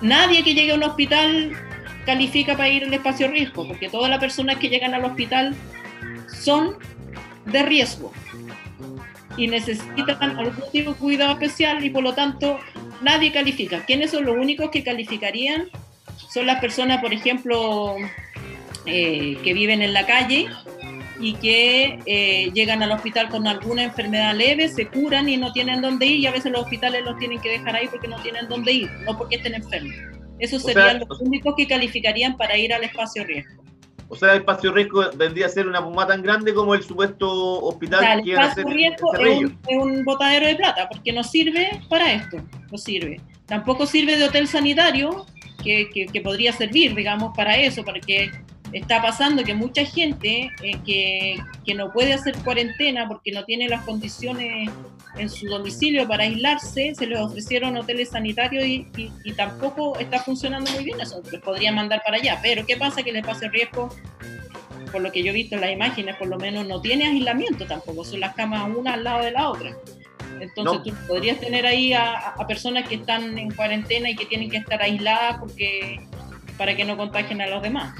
nadie 0.00 0.42
que 0.42 0.54
llegue 0.54 0.72
a 0.72 0.74
un 0.74 0.82
hospital 0.82 1.52
califica 2.04 2.56
para 2.56 2.68
ir 2.68 2.84
al 2.84 2.94
espacio 2.94 3.28
riesgo, 3.28 3.66
porque 3.66 3.88
todas 3.88 4.10
las 4.10 4.18
personas 4.18 4.56
que 4.56 4.68
llegan 4.68 4.94
al 4.94 5.04
hospital 5.04 5.54
son 6.42 6.76
de 7.44 7.62
riesgo 7.62 8.12
y 9.36 9.46
necesitan 9.46 10.38
algún 10.38 10.70
tipo 10.72 10.92
de 10.92 10.98
cuidado 10.98 11.32
especial 11.32 11.84
y 11.84 11.90
por 11.90 12.02
lo 12.02 12.14
tanto 12.14 12.58
nadie 13.02 13.32
califica. 13.32 13.84
¿Quiénes 13.84 14.10
son 14.10 14.24
los 14.24 14.36
únicos 14.36 14.70
que 14.70 14.82
calificarían? 14.82 15.68
Son 16.30 16.46
las 16.46 16.60
personas, 16.60 17.00
por 17.00 17.12
ejemplo, 17.12 17.96
eh, 18.86 19.38
que 19.44 19.54
viven 19.54 19.82
en 19.82 19.92
la 19.92 20.06
calle 20.06 20.48
y 21.20 21.34
que 21.34 21.98
eh, 22.06 22.50
llegan 22.54 22.82
al 22.82 22.92
hospital 22.92 23.28
con 23.28 23.46
alguna 23.46 23.82
enfermedad 23.84 24.34
leve, 24.34 24.68
se 24.68 24.86
curan 24.86 25.28
y 25.28 25.36
no 25.36 25.52
tienen 25.52 25.80
dónde 25.80 26.06
ir 26.06 26.20
y 26.20 26.26
a 26.26 26.32
veces 26.32 26.52
los 26.52 26.62
hospitales 26.62 27.04
los 27.04 27.18
tienen 27.18 27.40
que 27.40 27.50
dejar 27.50 27.74
ahí 27.76 27.88
porque 27.88 28.08
no 28.08 28.16
tienen 28.22 28.48
dónde 28.48 28.72
ir, 28.72 28.90
no 29.04 29.16
porque 29.18 29.36
estén 29.36 29.54
enfermos. 29.54 29.94
Esos 30.38 30.62
O 30.62 30.68
sea, 30.68 30.74
serían 30.74 31.08
los 31.08 31.20
únicos 31.20 31.54
que 31.56 31.66
calificarían 31.66 32.36
para 32.36 32.56
ir 32.56 32.72
al 32.72 32.84
espacio 32.84 33.24
riesgo. 33.24 33.62
O 34.10 34.16
sea, 34.16 34.32
el 34.34 34.38
espacio 34.38 34.72
riesgo 34.72 35.04
vendría 35.16 35.46
a 35.46 35.48
ser 35.50 35.66
una 35.66 35.84
puma 35.84 36.06
tan 36.06 36.22
grande 36.22 36.54
como 36.54 36.74
el 36.74 36.82
supuesto 36.82 37.28
hospital 37.62 37.98
O 37.98 38.02
sea, 38.02 38.14
el 38.14 38.22
que 38.24 38.36
hacer 38.36 38.48
espacio 38.48 38.62
en 38.70 38.76
riesgo 38.76 39.14
es 39.14 39.38
un, 39.38 39.58
es 39.68 39.76
un 39.78 40.04
botadero 40.04 40.46
de 40.46 40.54
plata, 40.54 40.88
porque 40.88 41.12
no 41.12 41.22
sirve 41.24 41.68
para 41.90 42.12
esto, 42.14 42.38
no 42.70 42.78
sirve. 42.78 43.20
Tampoco 43.46 43.84
sirve 43.86 44.16
de 44.16 44.24
hotel 44.24 44.46
sanitario, 44.46 45.26
que, 45.62 45.90
que- 45.92 46.06
que 46.06 46.20
podría 46.20 46.52
servir, 46.52 46.94
digamos, 46.94 47.36
para 47.36 47.56
eso, 47.56 47.84
porque 47.84 48.30
está 48.72 49.00
pasando 49.00 49.42
que 49.44 49.54
mucha 49.54 49.84
gente 49.84 50.50
eh, 50.62 50.72
que, 50.84 51.36
que 51.64 51.74
no 51.74 51.90
puede 51.92 52.12
hacer 52.12 52.36
cuarentena 52.38 53.08
porque 53.08 53.32
no 53.32 53.44
tiene 53.44 53.68
las 53.68 53.82
condiciones 53.84 54.70
en 55.16 55.28
su 55.30 55.46
domicilio 55.46 56.06
para 56.06 56.24
aislarse, 56.24 56.94
se 56.94 57.06
les 57.06 57.18
ofrecieron 57.18 57.76
hoteles 57.76 58.10
sanitarios 58.10 58.64
y, 58.64 58.86
y- 58.96 59.10
y 59.24 59.32
tampoco 59.32 59.98
está 59.98 60.18
funcionando 60.20 60.70
muy 60.72 60.84
bien 60.84 61.00
eso, 61.00 61.22
les 61.32 61.40
podría 61.40 61.72
mandar 61.72 62.02
para 62.04 62.18
allá. 62.18 62.38
Pero 62.42 62.64
¿qué 62.66 62.76
pasa? 62.76 63.02
Que 63.02 63.10
el 63.10 63.16
espacio 63.16 63.48
riesgo 63.50 63.88
por 64.92 65.02
lo 65.02 65.10
que 65.12 65.22
yo 65.22 65.30
he 65.30 65.34
visto 65.34 65.54
en 65.54 65.60
las 65.62 65.70
imágenes, 65.70 66.16
por 66.16 66.28
lo 66.28 66.38
menos 66.38 66.66
no 66.66 66.80
tiene 66.80 67.06
aislamiento 67.06 67.66
tampoco, 67.66 68.04
son 68.04 68.20
las 68.20 68.34
camas 68.34 68.68
una 68.74 68.94
al 68.94 69.04
lado 69.04 69.22
de 69.24 69.32
la 69.32 69.48
otra. 69.50 69.76
Entonces 70.40 70.78
No. 70.78 70.82
tú 70.82 70.94
podrías 71.08 71.38
tener 71.40 71.66
ahí 71.66 71.92
a, 71.92 72.16
a 72.30 72.46
personas 72.46 72.88
que 72.88 72.94
están 72.96 73.36
en 73.38 73.50
cuarentena 73.50 74.08
y 74.08 74.14
que 74.16 74.24
tienen 74.26 74.48
que 74.50 74.58
estar 74.58 74.80
aisladas 74.80 75.38
porque 75.40 76.00
para 76.56 76.74
que 76.76 76.84
no 76.84 76.96
contagien 76.96 77.40
a 77.42 77.46
los 77.48 77.60
demás. 77.62 77.92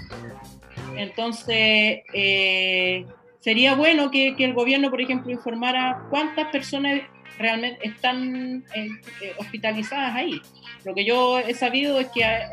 Entonces, 0.98 2.00
eh, 2.12 3.06
sería 3.40 3.74
bueno 3.76 4.10
que, 4.10 4.34
el 4.38 4.52
gobierno, 4.52 4.90
por 4.90 5.00
ejemplo, 5.00 5.30
informara 5.30 6.02
cuántas 6.10 6.48
personas 6.48 7.00
realmente 7.38 7.86
están 7.86 8.64
eh, 8.74 8.88
eh, 9.22 9.32
hospitalizadas 9.38 10.14
ahí. 10.16 10.42
Lo 10.84 10.94
que 10.94 11.04
yo 11.04 11.38
he 11.38 11.54
sabido 11.54 12.00
es 12.00 12.08
que 12.08 12.22
eh, 12.22 12.48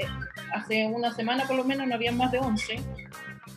hace 0.54 0.86
una 0.86 1.12
semana 1.12 1.46
por 1.48 1.56
lo 1.56 1.64
menos 1.64 1.88
no 1.88 1.96
habían 1.96 2.18
más 2.18 2.32
de 2.32 2.38
11 2.40 2.80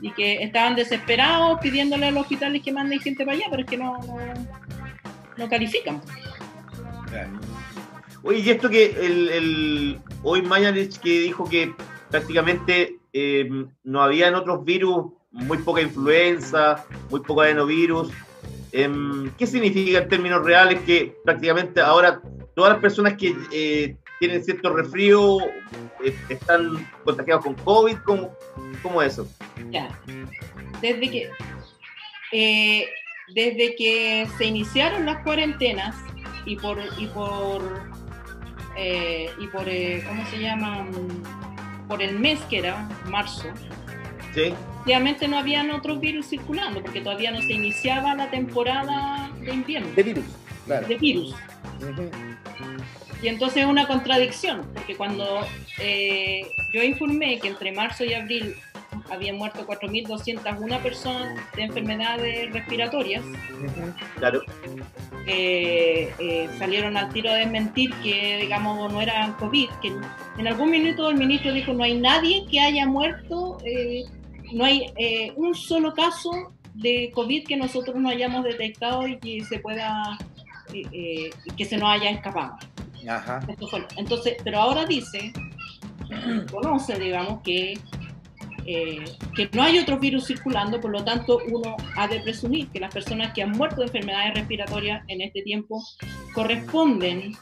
y 0.01 0.11
que 0.13 0.43
estaban 0.43 0.75
desesperados 0.75 1.59
pidiéndole 1.61 2.07
a 2.07 2.11
los 2.11 2.23
hospitales 2.23 2.63
que 2.63 2.73
manden 2.73 3.01
gente 3.01 3.25
para 3.27 3.37
allá, 3.37 3.47
pero 3.51 3.63
es 3.63 3.69
que 3.69 3.77
no, 3.77 3.99
no, 5.37 5.49
califican. 5.49 6.01
Oye, 8.23 8.39
y 8.41 8.51
esto 8.51 8.69
que 8.71 8.87
el, 8.87 9.29
el- 9.29 9.99
hoy 10.23 10.43
Mañalich 10.43 10.99
que 10.99 11.21
dijo 11.21 11.49
que 11.49 11.73
prácticamente 12.11 12.99
eh, 13.13 13.49
no 13.85 14.03
habían 14.03 14.35
otros 14.35 14.65
virus, 14.65 15.13
muy 15.31 15.59
poca 15.59 15.81
influenza, 15.81 16.85
muy 17.11 17.21
poco 17.21 17.43
adenovirus. 17.43 18.11
em, 18.73 19.31
¿Qué 19.39 19.47
significa 19.47 19.99
en 19.99 20.09
términos 20.09 20.45
reales 20.45 20.81
que 20.83 21.15
prácticamente 21.25 21.81
ahora 21.81 22.21
todas 22.55 22.73
las 22.73 22.81
personas 22.81 23.15
que 23.15 23.35
eh, 23.53 23.97
tienen 24.21 24.45
cierto 24.45 24.75
resfrío 24.75 25.39
eh, 26.05 26.15
están 26.29 26.89
contagiados 27.05 27.45
con 27.45 27.55
COVID? 27.55 27.97
¿Cómo, 28.05 28.37
cómo 28.83 29.03
es 29.03 29.15
eso? 29.15 29.29
Ya. 29.71 29.89
Desde 30.81 31.11
que, 31.11 31.31
eh, 32.33 32.89
desde 33.35 33.75
que 33.77 34.27
se 34.39 34.47
iniciaron 34.47 35.07
las 35.07 35.23
cuarentenas 35.25 35.95
y 36.47 36.57
por, 36.57 36.79
y 36.99 37.07
por 37.07 37.63
eh, 38.81 39.29
y 39.41 39.49
por, 39.49 39.69
eh, 39.69 40.05
¿cómo 40.07 40.25
se 40.27 40.39
llama? 40.39 40.87
Por 41.89 42.03
el 42.03 42.19
mes 42.19 42.39
que 42.51 42.59
era, 42.59 42.89
marzo, 43.07 43.49
Sí. 44.35 44.53
obviamente 44.85 45.27
no 45.27 45.39
habían 45.39 45.71
otros 45.71 45.99
virus 46.01 46.27
circulando, 46.29 46.83
porque 46.83 47.01
todavía 47.01 47.31
no 47.31 47.41
se 47.41 47.53
iniciaba 47.55 48.15
la 48.15 48.31
temporada 48.31 49.31
de 49.41 49.53
invierno, 49.55 49.89
De 49.97 50.03
virus, 50.03 50.25
claro. 50.67 50.87
de 50.87 50.97
virus. 50.97 51.35
Y 53.21 53.29
entonces 53.29 53.65
es 53.65 53.69
una 53.69 53.87
contradicción, 53.87 54.63
porque 54.75 54.95
cuando 54.95 55.41
eh, 55.81 56.47
yo 56.73 56.83
informé 56.83 57.39
que 57.41 57.49
entre 57.49 57.73
marzo 57.73 58.05
y 58.05 58.15
abril 58.15 58.55
habían 59.11 59.37
muerto 59.37 59.67
4.201 59.67 60.83
personas 60.83 61.37
de 61.57 61.63
enfermedades 61.63 62.53
respiratorias. 62.53 63.25
Claro. 64.19 64.43
eh, 65.27 66.13
eh, 66.19 66.49
salieron 66.59 66.97
al 66.97 67.13
tiro 67.13 67.31
a 67.31 67.35
desmentir 67.35 67.93
que, 68.03 68.39
digamos, 68.41 68.93
no 68.93 69.01
era 69.01 69.35
COVID, 69.41 69.69
que 69.83 69.93
en 70.39 70.47
algún 70.47 70.71
minuto 70.71 71.11
el 71.11 71.17
ministro 71.17 71.53
dijo 71.53 71.73
no 71.73 71.83
hay 71.83 71.99
nadie 71.99 72.47
que 72.49 72.61
haya 72.61 72.87
muerto, 72.87 73.59
no 74.53 74.65
hay 74.65 74.93
un 75.35 75.55
solo 75.57 75.93
caso 75.93 76.53
de 76.75 77.11
COVID 77.15 77.47
que 77.49 77.57
nosotros 77.57 77.97
no 77.97 78.09
hayamos 78.09 78.45
detectado 78.45 79.09
y 79.09 79.19
que 79.19 79.45
se 79.45 79.59
pueda, 79.59 80.17
que 80.71 81.65
se 81.65 81.77
nos 81.77 81.91
haya 81.91 82.11
escapado. 82.11 82.57
Ajá. 83.07 83.41
Esto 83.49 83.69
Entonces, 83.97 84.37
pero 84.43 84.61
ahora 84.61 84.85
dice, 84.85 85.33
conoce, 86.51 86.99
digamos, 86.99 87.43
que, 87.43 87.79
eh, 88.67 89.05
que 89.35 89.49
no 89.53 89.63
hay 89.63 89.79
otros 89.79 90.01
virus 90.01 90.27
circulando, 90.27 90.81
por 90.81 90.91
lo 90.91 91.05
tanto, 91.05 91.39
uno 91.51 91.77
ha 91.97 92.09
de 92.09 92.21
presumir 92.21 92.69
que 92.69 92.81
las 92.81 92.93
personas 92.93 93.33
que 93.33 93.43
han 93.43 93.53
muerto 93.53 93.81
de 93.81 93.87
enfermedades 93.87 94.35
respiratorias 94.35 95.05
en 95.09 95.21
este 95.21 95.43
tiempo 95.43 95.83
corresponden 96.35 97.35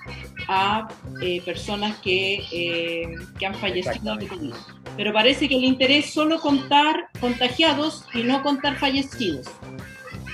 a 0.49 0.89
eh, 1.21 1.41
personas 1.43 1.97
que, 1.99 2.45
eh, 2.53 3.15
que 3.39 3.47
han 3.47 3.55
fallecido 3.55 4.17
de 4.17 4.27
COVID. 4.29 4.55
Pero 4.97 5.13
parece 5.13 5.49
que 5.49 5.57
el 5.57 5.65
interés 5.65 6.13
solo 6.13 6.41
contar 6.41 7.09
contagiados 7.21 8.05
y 8.15 8.23
no 8.23 8.43
contar 8.43 8.79
fallecidos. 8.79 9.47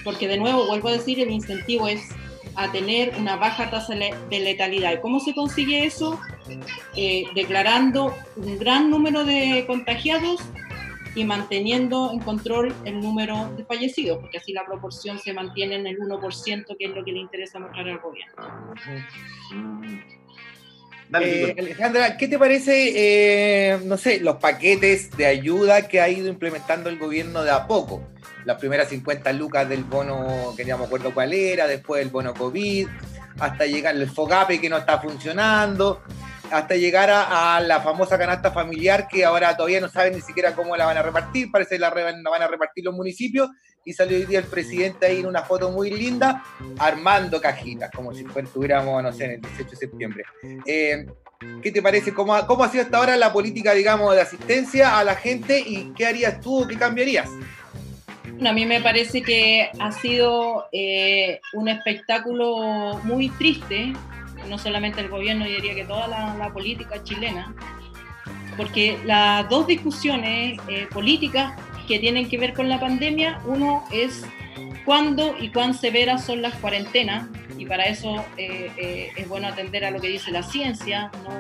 Porque 0.05 0.29
de 0.29 0.37
nuevo, 0.37 0.67
vuelvo 0.67 0.89
a 0.89 0.93
decir, 0.93 1.21
el 1.21 1.31
incentivo 1.31 1.89
es 1.89 2.03
a 2.57 2.71
tener 2.73 3.15
una 3.19 3.37
baja 3.37 3.71
tasa 3.71 3.95
de 3.95 4.41
letalidad. 4.41 4.93
¿Y 4.93 5.01
cómo 5.01 5.21
se 5.21 5.35
consigue 5.35 5.85
eso? 5.85 6.21
Eh, 6.97 7.25
declarando 7.35 8.15
un 8.37 8.59
gran 8.59 8.91
número 8.91 9.25
de 9.25 9.65
contagiados 9.67 10.41
y 11.15 11.25
manteniendo 11.25 12.11
en 12.13 12.21
control 12.21 12.75
el 12.85 13.01
número 13.01 13.53
de 13.57 13.65
fallecidos, 13.65 14.19
porque 14.19 14.39
así 14.39 14.53
la 14.53 14.65
proporción 14.65 15.19
se 15.19 15.33
mantiene 15.33 15.77
en 15.77 15.87
el 15.87 15.99
1%, 15.99 16.77
que 16.79 16.85
es 16.87 16.91
lo 16.91 17.05
que 17.05 17.13
le 17.13 17.19
interesa 17.19 17.59
mostrar 17.59 17.89
al 17.89 17.99
gobierno. 17.99 18.75
Dale, 21.11 21.51
Eh. 21.51 21.55
Alejandra, 21.59 22.17
¿qué 22.17 22.27
te 22.27 22.39
parece, 22.39 22.93
eh, 22.95 23.79
no 23.85 23.99
sé, 23.99 24.21
los 24.21 24.37
paquetes 24.37 25.15
de 25.15 25.27
ayuda 25.27 25.87
que 25.87 26.01
ha 26.01 26.09
ido 26.09 26.29
implementando 26.29 26.89
el 26.89 26.99
gobierno 26.99 27.43
de 27.43 27.51
a 27.51 27.67
poco? 27.67 28.03
Las 28.45 28.59
primeras 28.59 28.89
50 28.89 29.33
lucas 29.33 29.69
del 29.69 29.85
bono, 29.85 30.55
que 30.57 30.65
ya 30.65 30.77
me 30.77 30.85
acuerdo 30.85 31.15
cuál 31.15 31.33
era, 31.33 31.67
después 31.67 32.03
el 32.03 32.11
bono 32.11 32.35
COVID, 32.35 32.89
hasta 33.39 33.67
llegar 33.67 33.95
el 33.95 34.09
FOGAPE 34.09 34.61
que 34.61 34.69
no 34.69 34.77
está 34.77 35.01
funcionando, 35.01 36.03
hasta 36.51 36.77
llegar 36.77 37.11
a, 37.11 37.61
la 37.61 37.81
famosa 37.81 38.19
canasta 38.19 38.51
familiar 38.51 39.09
que 39.09 39.25
ahora 39.25 39.57
todavía 39.57 39.81
no 39.81 39.89
saben 39.89 40.15
ni 40.15 40.21
siquiera 40.21 40.55
cómo 40.55 40.77
la 40.77 40.85
van 40.85 40.99
a 40.99 41.03
repartir, 41.03 41.51
parece 41.51 41.77
que 41.77 41.79
la, 41.79 41.91
van 41.91 42.43
a 42.43 42.47
repartir 42.47 42.85
los 42.85 42.95
municipios, 42.95 43.49
y 43.85 43.93
salió 43.93 44.17
hoy 44.17 44.27
día 44.27 44.39
el 44.39 44.45
presidente 44.45 45.07
ahí 45.07 45.21
en 45.21 45.27
una 45.27 45.43
foto 45.43 45.71
muy 45.71 45.91
linda, 45.91 46.45
armando 46.79 47.41
cajitas, 47.41 47.91
como 47.91 48.15
si 48.15 48.25
estuviéramos, 48.37 49.03
no 49.03 49.13
sé, 49.13 49.25
en 49.25 49.31
el 49.33 49.41
18 49.41 49.71
de 49.71 49.77
septiembre. 49.77 50.25
Eh, 50.67 51.07
¿Qué 51.61 51.73
te 51.73 51.83
parece? 51.83 52.15
¿Cómo 52.15 52.35
ha, 52.35 52.47
¿Cómo 52.47 52.63
ha 52.63 52.69
sido 52.69 52.85
hasta 52.85 52.99
ahora 52.99 53.17
la 53.17 53.33
política, 53.33 53.73
digamos, 53.73 54.15
de 54.15 54.21
asistencia 54.21 54.99
a 54.99 55.05
la 55.05 55.17
gente 55.17 55.59
y 55.59 55.93
qué 55.95 56.07
harías 56.07 56.41
tú 56.41 56.63
o 56.63 56.69
qué 56.69 56.77
cambiarías? 56.77 57.29
A 58.45 58.53
mí 58.53 58.67
me 58.67 58.81
parece 58.81 59.23
que 59.23 59.71
ha 59.79 59.93
sido 59.93 60.67
eh, 60.73 61.41
un 61.53 61.69
espectáculo 61.69 63.01
muy 63.05 63.29
triste, 63.31 63.93
no 64.49 64.59
solamente 64.59 65.01
el 65.01 65.09
gobierno, 65.09 65.47
yo 65.47 65.55
diría 65.57 65.75
que 65.75 65.85
toda 65.85 66.09
la, 66.09 66.35
la 66.35 66.53
política 66.53 67.03
chilena, 67.05 67.55
porque 68.57 68.99
las 69.05 69.49
dos 69.49 69.67
discusiones 69.67 70.59
eh, 70.69 70.89
políticas 70.93 71.55
que 71.87 72.01
tienen 72.01 72.29
que 72.29 72.37
ver 72.37 72.53
con 72.53 72.69
la 72.69 72.81
pandemia, 72.81 73.41
uno 73.47 73.85
es 73.93 74.25
cuándo 74.85 75.37
y 75.39 75.51
cuán 75.51 75.75
severas 75.75 76.25
son 76.25 76.43
las 76.43 76.55
cuarentenas, 76.55 77.29
y 77.59 77.67
para 77.67 77.85
eso 77.85 78.25
eh, 78.37 78.71
eh, 78.77 79.13
es 79.17 79.29
bueno 79.29 79.47
atender 79.47 79.85
a 79.85 79.91
lo 79.91 80.01
que 80.01 80.09
dice 80.09 80.31
la 80.33 80.43
ciencia, 80.43 81.11
no, 81.23 81.31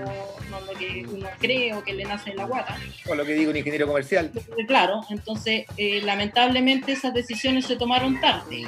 no 0.50 0.60
lo 0.60 0.78
que 0.78 1.04
uno 1.10 1.26
cree 1.38 1.74
o 1.74 1.82
que 1.82 1.94
le 1.94 2.04
nace 2.04 2.30
en 2.30 2.36
la 2.36 2.44
guata. 2.44 2.78
O 3.08 3.14
lo 3.14 3.24
que 3.24 3.34
digo 3.34 3.50
un 3.50 3.56
ingeniero 3.56 3.86
comercial. 3.86 4.30
Eh, 4.56 4.66
Claro, 4.66 5.00
entonces 5.10 5.64
eh, 5.76 6.00
lamentablemente 6.04 6.92
esas 6.92 7.12
decisiones 7.12 7.66
se 7.66 7.76
tomaron 7.76 8.20
tarde, 8.20 8.66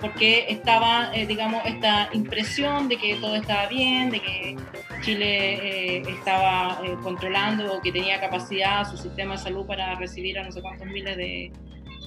porque 0.00 0.46
estaba, 0.48 1.12
digamos, 1.12 1.64
esta 1.64 2.08
impresión 2.12 2.88
de 2.88 2.96
que 2.96 3.14
todo 3.16 3.36
estaba 3.36 3.66
bien, 3.68 4.10
de 4.10 4.20
que 4.20 4.56
Chile 5.02 6.00
estaba 6.10 6.80
controlando 7.04 7.72
o 7.72 7.80
que 7.80 7.92
tenía 7.92 8.20
capacidad 8.20 8.90
su 8.90 8.96
sistema 8.96 9.36
de 9.36 9.42
salud 9.42 9.64
para 9.64 9.94
recibir 9.94 10.40
a 10.40 10.42
no 10.42 10.50
sé 10.50 10.60
cuántos 10.60 10.88
miles 10.88 11.16
de, 11.16 11.52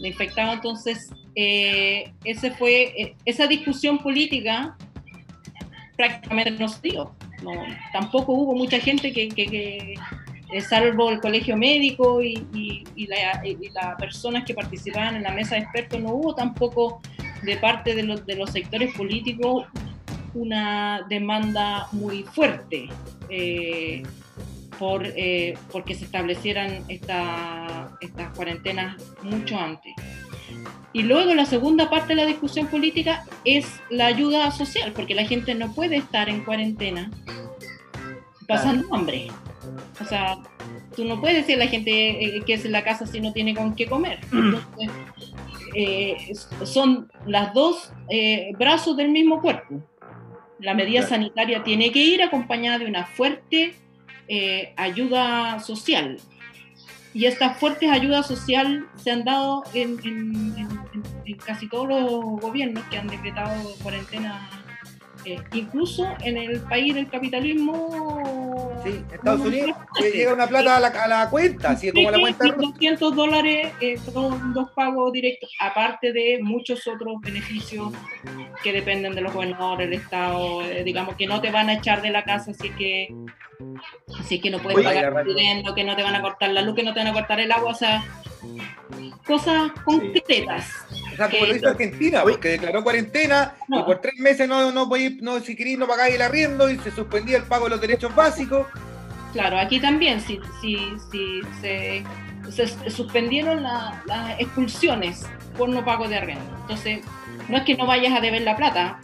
de 0.01 0.07
infectados. 0.07 0.55
Entonces, 0.55 1.09
eh, 1.35 2.11
ese 2.23 2.51
fue, 2.51 2.93
eh, 3.01 3.15
esa 3.25 3.47
discusión 3.47 3.97
política 3.99 4.75
prácticamente 5.97 6.51
no 6.51 6.67
se 6.67 6.81
dio. 6.89 7.15
No, 7.43 7.51
tampoco 7.93 8.33
hubo 8.33 8.55
mucha 8.55 8.79
gente 8.79 9.11
que, 9.13 9.29
que- 9.29 9.45
que, 9.47 9.93
eh, 10.53 10.61
salvo 10.61 11.09
el 11.09 11.19
colegio 11.19 11.57
médico 11.57 12.21
y, 12.21 12.45
y- 12.53 12.83
y 12.95 13.07
la- 13.07 13.41
las 13.73 13.95
personas 13.99 14.43
que 14.45 14.53
participaban 14.53 15.15
en 15.15 15.23
la 15.23 15.31
mesa 15.31 15.55
de 15.55 15.61
expertos, 15.61 15.99
no 15.99 16.09
hubo 16.09 16.35
tampoco 16.35 17.01
de 17.43 17.57
parte 17.57 17.95
de 17.95 18.03
los, 18.03 18.25
de 18.25 18.35
los 18.35 18.51
sectores 18.51 18.93
políticos 18.95 19.65
una 20.33 21.05
demanda 21.09 21.87
muy 21.93 22.23
fuerte 22.23 22.87
eh, 23.29 24.03
por 24.79 25.05
eh, 25.05 25.57
porque 25.71 25.95
se 25.95 26.05
establecieran 26.05 26.83
esta- 26.87 27.97
estas 28.01 28.35
cuarentenas 28.35 28.95
mucho 29.23 29.57
antes. 29.59 29.93
Y 30.93 31.03
luego 31.03 31.33
la 31.33 31.45
segunda 31.45 31.89
parte 31.89 32.09
de 32.15 32.21
la 32.21 32.25
discusión 32.25 32.67
política 32.67 33.25
es 33.43 33.81
la 33.89 34.05
ayuda 34.05 34.49
social, 34.51 34.93
porque 34.93 35.13
la 35.13 35.25
gente 35.25 35.53
no 35.55 35.73
puede 35.73 35.97
estar 35.97 36.29
en 36.29 36.43
cuarentena 36.45 37.11
pasando 38.47 38.93
hambre. 38.93 39.27
O 39.99 40.05
sea, 40.05 40.37
tú 40.95 41.03
no 41.05 41.19
puedes 41.19 41.37
decir 41.37 41.55
a 41.55 41.65
la 41.65 41.67
gente 41.69 41.91
eh, 42.37 42.41
que 42.45 42.53
es 42.53 42.65
en 42.65 42.71
la 42.71 42.83
casa 42.83 43.05
si 43.07 43.19
no 43.19 43.33
tiene 43.33 43.55
con 43.55 43.75
qué 43.75 43.87
comer. 43.87 44.19
Entonces, 44.31 44.89
eh, 45.75 46.15
son 46.63 47.11
las 47.25 47.53
dos 47.53 47.91
eh, 48.09 48.51
brazos 48.57 48.95
del 48.95 49.09
mismo 49.09 49.41
cuerpo. 49.41 49.81
La 50.59 50.73
medida 50.73 51.01
sanitaria 51.01 51.63
tiene 51.63 51.91
que 51.91 51.99
ir 51.99 52.21
acompañada 52.23 52.79
de 52.79 52.85
una 52.85 53.05
fuerte 53.05 53.75
eh, 54.27 54.73
ayuda 54.77 55.59
social. 55.59 56.17
Y 57.13 57.25
estas 57.25 57.57
fuertes 57.57 57.89
ayudas 57.91 58.27
sociales 58.27 58.83
se 58.97 59.09
han 59.11 59.23
dado 59.23 59.63
en- 59.73 59.97
en- 60.03 60.55
en 61.25 61.37
casi 61.37 61.67
todos 61.69 61.87
los 61.87 62.11
gobiernos 62.41 62.83
que 62.85 62.97
han 62.97 63.07
decretado 63.07 63.73
cuarentena, 63.81 64.49
eh, 65.25 65.41
incluso 65.53 66.07
en 66.23 66.37
el 66.37 66.61
país 66.61 66.93
del 66.93 67.09
capitalismo. 67.09 68.71
Sí, 68.83 69.03
Estados 69.11 69.41
Unidos 69.41 69.75
llega 69.99 70.33
una 70.33 70.47
plata 70.47 70.77
a 70.77 70.79
la, 70.79 70.87
a 70.87 71.07
la 71.07 71.29
cuenta, 71.29 71.71
así 71.71 71.91
como 71.91 72.11
la 72.11 72.19
cuenta 72.19 72.47
rusa. 72.47 72.71
200 72.71 73.15
dólares, 73.15 73.73
eh, 73.81 73.97
son 73.97 74.53
dos 74.53 74.69
pagos 74.71 75.11
directos, 75.11 75.51
aparte 75.59 76.13
de 76.13 76.39
muchos 76.41 76.87
otros 76.87 77.19
beneficios 77.21 77.91
que 78.63 78.71
dependen 78.71 79.15
de 79.15 79.21
los 79.21 79.33
gobernadores, 79.33 79.89
del 79.89 79.99
Estado, 79.99 80.61
eh, 80.61 80.83
digamos 80.83 81.15
que 81.15 81.25
no 81.25 81.41
te 81.41 81.49
van 81.51 81.69
a 81.69 81.73
echar 81.73 82.01
de 82.01 82.11
la 82.11 82.23
casa, 82.23 82.51
así 82.51 82.69
que 82.71 83.13
así 84.19 84.39
que 84.39 84.49
no 84.49 84.59
puedes 84.59 84.77
Oye, 84.77 84.87
pagar 84.87 85.25
dividendo, 85.25 85.73
que 85.73 85.83
no 85.83 85.95
te 85.95 86.03
van 86.03 86.15
a 86.15 86.21
cortar 86.21 86.51
la 86.51 86.61
luz, 86.61 86.75
que 86.75 86.83
no 86.83 86.93
te 86.93 86.99
van 86.99 87.07
a 87.07 87.13
cortar 87.13 87.39
el 87.39 87.51
agua, 87.51 87.71
o 87.71 87.75
sea, 87.75 88.03
cosas 89.25 89.71
concretas. 89.83 90.85
O 91.15 91.17
sea, 91.17 91.29
como 91.29 91.45
lo 91.45 91.55
hizo 91.55 91.69
Argentina, 91.69 92.23
porque 92.23 92.49
declaró 92.49 92.83
cuarentena 92.83 93.55
y 93.69 93.83
por 93.83 94.01
tres 94.01 94.15
meses 94.19 94.47
no, 94.47 94.71
no, 94.71 94.87
podí- 94.89 95.19
no 95.21 95.39
si 95.39 95.55
queréis 95.55 95.77
no 95.79 95.87
pagáis 95.87 96.15
el 96.15 96.21
arriendo 96.21 96.69
y 96.69 96.77
se 96.79 96.91
suspendía 96.91 97.37
el 97.37 97.43
pago 97.43 97.65
de 97.65 97.71
los 97.71 97.81
derechos 97.81 98.13
básicos. 98.13 98.67
Claro, 99.33 99.57
aquí 99.57 99.79
también 99.79 100.19
si, 100.21 100.39
si, 100.61 100.77
si 101.11 101.41
se, 101.61 102.03
se 102.51 102.89
suspendieron 102.91 103.63
la- 103.63 104.01
las 104.05 104.39
expulsiones 104.39 105.25
por 105.57 105.69
no 105.69 105.83
pago 105.85 106.07
de 106.07 106.17
arriendo. 106.17 106.45
Entonces, 106.61 106.99
no 107.49 107.57
es 107.57 107.63
que 107.63 107.75
no 107.75 107.85
vayas 107.85 108.13
a 108.17 108.21
deber 108.21 108.41
la 108.41 108.55
plata, 108.57 108.99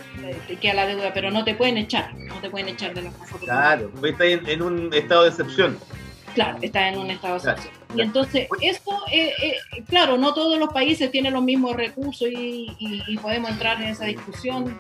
te 0.48 0.56
queda 0.58 0.74
la 0.74 0.88
deuda, 0.88 1.12
pero 1.14 1.32
no 1.32 1.44
te 1.46 1.54
pueden 1.56 1.78
echar, 1.78 2.14
no 2.16 2.36
te 2.42 2.50
pueden 2.50 2.68
echar 2.70 2.94
de 2.94 3.04
la 3.04 3.12
casa. 3.12 3.38
Claro, 3.40 3.92
pues 4.00 4.12
está 4.14 4.26
en, 4.26 4.48
en 4.50 4.62
un 4.62 4.94
estado 4.94 5.24
de 5.24 5.30
excepción. 5.30 5.78
Claro, 6.34 6.58
está 6.62 6.88
en 6.90 6.98
un 7.00 7.10
estado 7.12 7.40
Claro, 7.40 7.58
excepción. 7.60 7.98
Y 8.00 8.02
entonces, 8.02 8.48
esto, 8.62 8.92
eh, 9.12 9.32
eh, 9.44 9.84
claro, 9.90 10.18
no 10.18 10.34
todos 10.34 10.58
los 10.58 10.72
países 10.72 11.12
tienen 11.12 11.34
los 11.34 11.44
mismos 11.44 11.76
recursos 11.76 12.28
y, 12.30 12.68
y- 12.80 13.04
y 13.08 13.18
podemos 13.18 13.52
entrar 13.52 13.82
en 13.82 13.90
esa 13.90 14.06
discusión, 14.06 14.80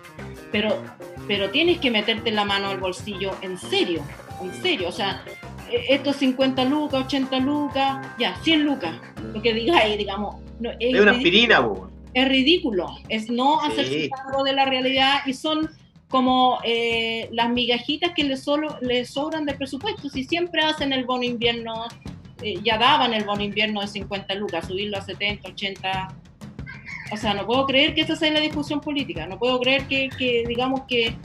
pero 0.52 0.82
pero 1.28 1.50
tienes 1.50 1.80
que 1.80 1.92
meterte 1.92 2.32
la 2.32 2.46
mano 2.46 2.70
al 2.70 2.78
bolsillo 2.80 3.32
en 3.42 3.58
serio, 3.58 4.02
en 4.42 4.54
serio, 4.62 4.90
o 4.90 4.92
sea, 4.92 5.24
eh, 5.72 5.86
estos 5.90 6.16
50 6.18 6.66
lucas, 6.66 7.06
80 7.06 7.38
lucas, 7.40 8.06
ya, 8.18 8.36
100 8.44 8.64
lucas, 8.64 8.96
lo 9.34 9.42
que 9.42 9.54
digáis, 9.54 9.98
digamos. 9.98 10.36
No, 10.60 10.72
Es 10.80 11.00
una 11.00 11.12
ridículo. 11.12 11.12
aspirina, 11.12 11.68
es 12.14 12.28
ridículo, 12.28 12.86
es 13.10 13.30
no 13.30 13.62
hacerse 13.62 14.10
cargo 14.10 14.44
de 14.44 14.54
la 14.54 14.66
realidad 14.66 15.20
y 15.26 15.34
son 15.34 15.70
como 16.12 16.60
eh, 16.64 17.30
las 17.32 17.50
migajitas 17.50 18.12
que 18.14 18.26
les, 18.26 18.44
solo, 18.44 18.78
les 18.82 19.10
sobran 19.10 19.46
de 19.46 19.54
presupuesto. 19.54 20.10
Si 20.10 20.26
siempre 20.26 20.62
hacen 20.62 20.94
el 20.94 21.06
bono 21.06 21.24
invierno, 21.24 21.86
eh, 22.42 22.60
ya 22.64 22.78
daban 22.78 23.14
el 23.14 23.24
bono 23.24 23.42
invierno 23.42 23.82
de 23.82 23.88
50 23.88 24.36
lucas, 24.36 24.68
subirlo 24.68 24.98
a 24.98 25.02
70, 25.02 25.50
80. 25.50 26.16
O 27.14 27.18
sea, 27.18 27.34
no 27.34 27.48
puedo 27.48 27.66
creer 27.66 27.96
que 27.96 28.02
esta 28.02 28.16
sea 28.16 28.32
la 28.32 28.42
discusión 28.42 28.82
política, 28.82 29.26
no 29.26 29.40
puedo 29.40 29.60
creer 29.60 29.86
que, 29.88 30.44
digamos 30.48 30.82
que, 30.88 31.16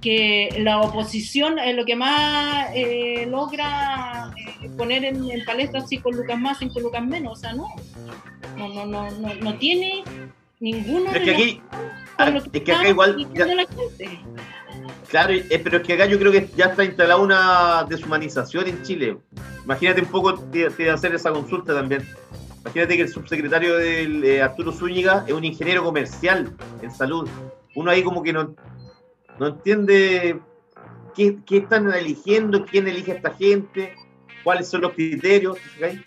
que 0.00 0.48
la 0.58 0.80
oposición 0.80 1.58
es 1.58 1.74
lo 1.74 1.84
que 1.84 1.96
más 1.96 2.68
eh, 2.74 3.26
logra 3.28 4.32
eh, 4.36 4.68
poner 4.76 5.04
en, 5.04 5.30
en 5.30 5.44
palestra 5.44 5.86
5 5.86 6.12
lucas 6.12 6.38
más, 6.38 6.58
5 6.58 6.80
lucas 6.80 7.04
menos, 7.04 7.32
o 7.32 7.36
sea, 7.36 7.52
no, 7.52 7.68
no, 8.56 8.68
no, 8.68 8.86
no, 8.86 9.10
no, 9.10 9.34
no 9.34 9.54
tiene 9.58 10.02
ninguna 10.60 11.12
Es 11.12 11.22
que 11.22 11.30
aquí, 11.34 11.62
con 12.16 12.34
lo 12.34 12.38
es 12.40 12.62
que 12.62 12.72
acá 12.72 12.88
igual, 12.88 13.28
ya- 13.34 13.46
la 13.46 13.66
gente. 13.66 14.20
claro, 15.08 15.32
eh, 15.34 15.60
pero 15.62 15.78
es 15.78 15.82
que 15.86 15.92
acá 15.94 16.06
yo 16.06 16.18
creo 16.18 16.32
que 16.32 16.48
ya 16.56 16.66
está 16.66 16.84
instalada 16.84 17.20
una 17.20 17.84
deshumanización 17.88 18.66
en 18.68 18.82
Chile. 18.82 19.18
Imagínate 19.64 20.00
un 20.00 20.08
poco, 20.08 20.30
a 20.30 20.92
hacer 20.94 21.14
esa 21.14 21.32
consulta 21.32 21.74
también. 21.74 22.06
Imagínate 22.62 22.96
que 22.96 23.02
el 23.02 23.08
subsecretario 23.08 23.76
del 23.76 24.24
eh, 24.24 24.42
Arturo 24.42 24.72
Zúñiga 24.72 25.24
es 25.26 25.32
un 25.32 25.44
ingeniero 25.44 25.84
comercial 25.84 26.52
en 26.82 26.90
salud. 26.90 27.28
Uno 27.74 27.90
ahí 27.90 28.02
como 28.02 28.22
que 28.22 28.32
no, 28.32 28.56
no 29.38 29.46
entiende 29.48 30.40
qué, 31.14 31.38
qué 31.46 31.58
están 31.58 31.92
eligiendo, 31.92 32.64
quién 32.64 32.88
elige 32.88 33.12
a 33.12 33.14
esta 33.16 33.30
gente, 33.34 33.94
cuáles 34.42 34.68
son 34.68 34.80
los 34.80 34.92
criterios. 34.94 35.58
¿sí? 35.78 36.00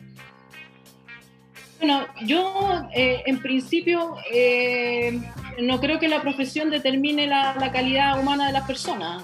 Bueno, 1.80 2.08
yo 2.26 2.88
eh, 2.94 3.24
en 3.26 3.42
principio 3.42 4.18
eh, 4.34 5.18
no 5.62 5.80
creo 5.80 5.98
que 5.98 6.10
la 6.10 6.22
profesión 6.22 6.70
determine 6.70 7.26
la, 7.26 7.72
calidad 7.72 8.20
humana 8.20 8.48
de 8.48 8.54
las 8.54 8.68
personas. 8.68 9.24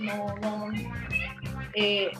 No, 0.00 0.34
no, 0.42 0.68
eh, 1.74 2.10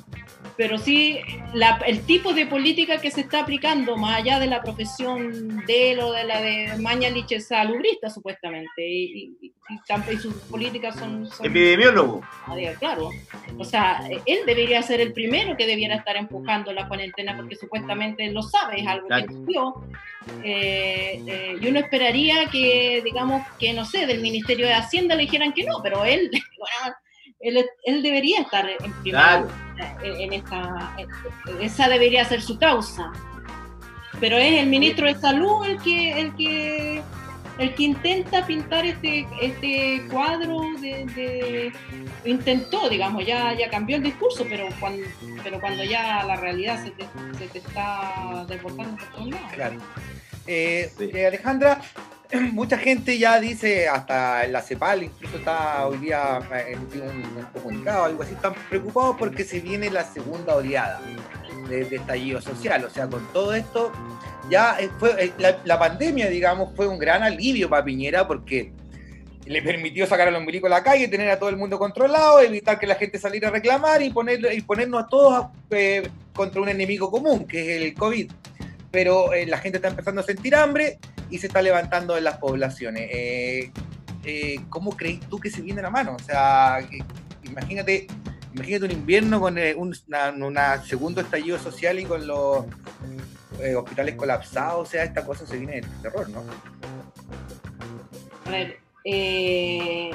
pero 0.56 0.78
sí 0.78 1.18
la- 1.54 1.80
el 1.86 2.02
tipo 2.04 2.32
de 2.32 2.46
política 2.46 3.00
que 3.00 3.10
se 3.10 3.22
está 3.22 3.40
aplicando, 3.40 3.96
más 3.96 4.18
allá 4.18 4.38
de 4.38 4.46
la 4.46 4.62
profesión 4.62 5.64
de 5.66 5.92
él 5.92 6.00
o 6.00 6.12
de 6.12 6.24
la 6.24 6.40
de 6.40 6.76
Mañalich, 6.78 7.32
es 7.32 7.48
salubrista 7.48 8.10
supuestamente, 8.10 8.86
y, 8.86 9.34
y- 9.40 9.46
y 9.46 9.52
y 10.12 10.16
sus 10.18 10.34
políticas 10.50 10.96
son... 10.96 11.26
son- 11.30 11.46
Epidemiólogo. 11.46 12.20
claro. 12.78 13.10
O 13.58 13.64
sea, 13.64 14.02
él 14.26 14.40
debería 14.44 14.82
ser 14.82 15.00
el 15.00 15.12
primero 15.14 15.56
que 15.56 15.66
debiera 15.66 15.94
estar 15.96 16.16
empujando 16.16 16.72
la 16.72 16.88
cuarentena 16.88 17.36
porque 17.36 17.56
supuestamente 17.56 18.24
él 18.26 18.34
lo 18.34 18.42
sabe, 18.42 18.80
es 18.80 18.86
algo 18.86 19.08
que 19.08 19.14
Claro. 19.14 19.26
estudió. 19.32 19.74
Eh, 20.44 21.22
eh, 21.26 21.56
y 21.60 21.66
uno 21.66 21.78
esperaría 21.78 22.46
que, 22.50 23.00
digamos, 23.04 23.42
que 23.58 23.72
no 23.72 23.84
sé, 23.84 24.06
del 24.06 24.20
Ministerio 24.20 24.66
de 24.66 24.74
Hacienda 24.74 25.14
le 25.14 25.22
dijeran 25.22 25.52
que 25.52 25.64
no, 25.64 25.80
pero 25.82 26.04
él, 26.04 26.30
bueno, 26.58 26.96
él, 27.42 27.64
él 27.84 28.02
debería 28.02 28.40
estar 28.40 28.68
en 28.68 28.92
primero 29.02 29.48
en, 30.02 30.20
en 30.20 30.32
esta, 30.32 30.94
en- 30.98 31.60
esa 31.60 31.88
debería 31.88 32.24
ser 32.24 32.40
su 32.40 32.58
causa. 32.58 33.12
Pero 34.20 34.36
es 34.36 34.60
el 34.60 34.66
ministro 34.68 35.06
de 35.06 35.14
Salud 35.16 35.64
el 35.66 35.78
que, 35.82 36.20
el 36.20 36.34
que, 36.36 37.02
el 37.58 37.74
que 37.74 37.82
intenta 37.82 38.46
pintar 38.46 38.86
este, 38.86 39.26
este 39.40 40.06
cuadro 40.10 40.60
de, 40.80 41.04
de- 41.06 41.72
intentó, 42.24 42.88
digamos, 42.88 43.26
ya, 43.26 43.52
ya 43.54 43.68
cambió 43.68 43.96
el 43.96 44.02
discurso, 44.04 44.46
pero 44.48 44.68
cuando, 44.78 45.02
pero 45.42 45.60
cuando 45.60 45.82
ya 45.82 46.22
la 46.24 46.36
realidad 46.36 46.82
se 46.84 46.90
te, 46.92 47.04
se 47.38 47.48
te 47.48 47.58
está 47.58 48.44
desbordando 48.48 48.96
por 48.96 49.06
todos 49.08 49.30
lados. 49.30 49.52
Claro. 49.52 49.76
Eh, 50.46 50.90
eh, 51.00 51.26
Alejandra, 51.26 51.80
mucha 52.52 52.78
gente 52.78 53.18
ya 53.18 53.40
dice, 53.40 53.88
hasta 53.88 54.44
en 54.44 54.52
la 54.52 54.62
CEPAL 54.62 55.04
incluso 55.04 55.36
está 55.36 55.86
hoy 55.86 55.98
día 55.98 56.40
eh, 56.54 56.72
emitió 56.72 57.04
un, 57.04 57.24
un 57.24 57.46
comunicado, 57.52 58.04
algo 58.04 58.22
así, 58.22 58.34
están 58.34 58.54
preocupados 58.68 59.16
porque 59.18 59.44
se 59.44 59.60
viene 59.60 59.90
la 59.90 60.04
segunda 60.04 60.56
oleada 60.56 61.00
de, 61.68 61.84
de 61.84 61.96
estallido 61.96 62.40
social. 62.40 62.84
O 62.84 62.90
sea, 62.90 63.08
con 63.08 63.26
todo 63.32 63.54
esto, 63.54 63.92
ya 64.50 64.76
eh, 64.80 64.90
fue, 64.98 65.24
eh, 65.24 65.32
la, 65.38 65.58
la 65.64 65.78
pandemia, 65.78 66.28
digamos, 66.28 66.74
fue 66.74 66.86
un 66.86 66.98
gran 66.98 67.22
alivio 67.22 67.68
para 67.68 67.84
Piñera 67.84 68.26
porque 68.26 68.72
le 69.46 69.62
permitió 69.62 70.06
sacar 70.06 70.28
al 70.28 70.36
ombligo 70.36 70.66
a 70.66 70.70
la 70.70 70.82
calle, 70.82 71.08
tener 71.08 71.28
a 71.30 71.38
todo 71.38 71.48
el 71.48 71.56
mundo 71.56 71.78
controlado, 71.78 72.40
evitar 72.40 72.78
que 72.78 72.86
la 72.86 72.94
gente 72.94 73.18
saliera 73.18 73.48
a 73.48 73.50
reclamar 73.50 74.02
y, 74.02 74.10
poner, 74.10 74.40
y 74.52 74.60
ponernos 74.60 75.04
a 75.04 75.06
todos 75.08 75.46
eh, 75.70 76.08
contra 76.32 76.60
un 76.60 76.68
enemigo 76.68 77.10
común, 77.10 77.46
que 77.46 77.76
es 77.76 77.82
el 77.82 77.94
COVID. 77.94 78.30
Pero 78.90 79.32
eh, 79.32 79.46
la 79.46 79.58
gente 79.58 79.78
está 79.78 79.88
empezando 79.88 80.20
a 80.20 80.24
sentir 80.24 80.54
hambre 80.54 80.98
y 81.32 81.38
se 81.38 81.46
está 81.46 81.62
levantando 81.62 82.16
en 82.16 82.24
las 82.24 82.36
poblaciones. 82.36 83.08
Eh, 83.10 83.72
eh, 84.24 84.60
¿Cómo 84.68 84.96
crees 84.96 85.20
tú 85.28 85.40
que 85.40 85.50
se 85.50 85.62
viene 85.62 85.80
la 85.82 85.90
mano? 85.90 86.14
O 86.14 86.18
sea, 86.22 86.78
que- 86.88 87.02
imagínate, 87.42 88.06
imagínate 88.54 88.84
un 88.84 88.90
invierno 88.92 89.40
con 89.40 89.56
eh, 89.58 89.74
un 89.74 89.94
segundo 90.86 91.20
estallido 91.22 91.58
social 91.58 91.98
y 91.98 92.04
con 92.04 92.26
los 92.26 92.66
eh, 93.60 93.74
hospitales 93.74 94.14
colapsados. 94.14 94.86
O 94.88 94.90
sea, 94.90 95.04
esta 95.04 95.24
cosa 95.24 95.46
se 95.46 95.56
viene 95.56 95.80
de 95.80 95.86
terror, 96.02 96.28
¿no? 96.28 96.44
A 98.44 98.50
ver, 98.50 98.78
eh, 99.04 100.10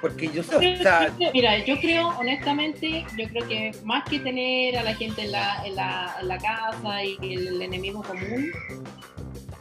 Porque 0.00 0.28
yo 0.32 0.42
Creo 0.42 0.74
o 0.80 0.82
sea, 0.82 1.12
que- 1.18 1.30
mira, 1.32 1.58
yo 1.64 1.78
creo, 1.78 2.08
honestamente, 2.18 3.04
yo 3.18 3.28
creo 3.28 3.46
que 3.48 3.72
más 3.84 4.04
que 4.08 4.18
tener 4.18 4.78
a 4.78 4.82
la 4.82 4.94
gente 4.94 5.22
en 5.22 5.32
la, 5.32 5.62
en 5.66 5.76
la, 5.76 6.16
en 6.20 6.28
la 6.28 6.38
casa 6.38 7.04
y 7.04 7.16
el, 7.22 7.48
el 7.48 7.62
enemigo 7.62 8.02
común, 8.02 8.50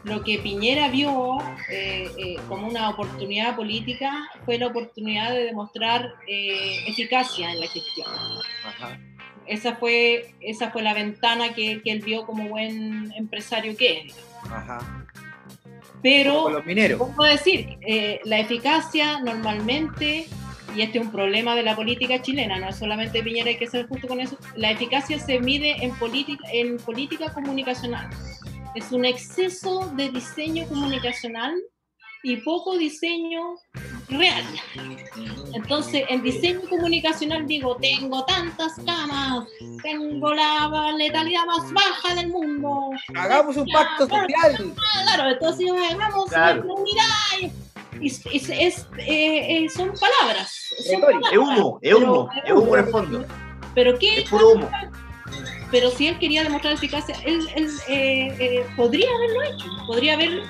lo 0.06 0.24
que 0.24 0.40
Piñera 0.40 0.88
vio 0.88 1.40
eh, 1.70 2.10
eh, 2.18 2.36
como 2.48 2.68
una 2.68 2.90
oportunidad 2.90 3.56
política 3.58 4.30
fue 4.46 4.58
la 4.58 4.68
oportunidad 4.68 5.32
de 5.32 5.44
demostrar 5.46 6.14
eh, 6.26 6.86
eficacia 6.88 7.52
en 7.52 7.60
la 7.60 7.68
gestión. 7.68 8.08
Esa 9.46 9.76
fue, 9.76 10.34
esa 10.40 10.72
fue 10.72 10.84
la 10.84 10.94
ventana 10.94 11.54
que, 11.54 11.82
que 11.82 11.92
él 11.92 12.00
vio 12.02 12.26
como 12.26 12.48
buen 12.48 13.12
empresario 13.18 13.76
que 13.76 14.02
es. 14.08 14.16
ajá. 14.50 15.06
Pero, 16.02 16.44
Con 16.44 16.54
los 16.54 16.66
mineros. 16.66 17.00
¿cómo 17.00 17.24
decir? 17.24 17.78
Eh, 17.82 18.20
la 18.24 18.40
eficacia 18.40 19.20
normalmente, 19.20 20.28
y 20.76 20.82
este 20.82 21.00
es 21.00 21.06
un 21.06 21.12
problema 21.12 21.56
de 21.56 21.64
la 21.64 21.76
política 21.76 22.22
chilena, 22.22 22.60
no 22.60 22.70
es 22.70 22.78
solamente 22.78 23.22
Piñera, 23.22 23.50
hay 23.50 23.58
que 23.58 23.68
ser 23.68 23.88
justo 23.88 24.08
con 24.08 24.20
eso, 24.20 24.38
la 24.56 24.72
eficacia 24.72 25.20
se 25.20 25.40
mide 25.40 25.84
en 25.84 25.92
política, 25.98 26.44
en 26.54 26.78
política 26.78 27.34
comunicacional. 27.34 28.10
Es 28.76 28.92
un 28.92 29.04
exceso 29.04 29.92
de 29.96 30.10
diseño 30.10 30.66
comunicacional 30.68 31.54
y 32.24 32.38
poco 32.38 32.78
diseño 32.78 33.56
real. 34.10 34.44
Entonces, 35.54 36.04
en 36.10 36.22
diseño 36.24 36.62
comunicacional 36.70 37.46
digo, 37.48 37.76
tengo 37.78 38.24
tantas 38.26 38.74
camas, 38.86 39.48
tengo 39.84 40.34
la 40.34 40.92
letalidad 40.98 41.46
más 41.46 41.72
baja 41.72 42.16
del 42.16 42.30
mundo. 42.30 42.90
Hagamos 43.16 43.56
un 43.58 43.68
pacto 43.72 44.08
social. 44.08 44.74
Claro, 45.06 45.30
entonces 45.30 45.66
hagamos 45.92 46.30
Claro. 46.30 46.64
una 46.64 46.74
unidad. 46.74 47.54
Y, 48.02 48.08
y- 48.08 48.22
y- 48.32 48.52
es, 48.64 48.88
eh, 48.98 49.64
eh, 49.66 49.70
son 49.70 49.92
palabras. 50.00 50.52
son 50.86 51.02
Retórica. 51.02 51.30
Es 51.32 51.38
humo, 51.38 51.80
es 51.82 51.94
humo, 51.94 52.30
es 52.46 52.52
humo 52.54 52.78
en 52.78 52.86
el 52.86 52.92
fondo. 52.92 53.26
Pero 53.76 53.98
qué, 54.00 54.22
Es 54.22 54.30
puro 54.30 54.50
humo. 54.54 54.70
pero 55.72 55.92
si 55.92 56.08
él 56.08 56.18
quería 56.18 56.44
demostrar 56.44 56.74
eficacia, 56.74 57.16
él, 57.26 57.48
él, 57.56 57.70
eh, 57.88 58.36
eh, 58.40 58.66
podría 58.76 59.08
haberlo 59.16 59.44
hecho, 59.44 59.66
podría 59.86 60.14
haber, 60.14 60.44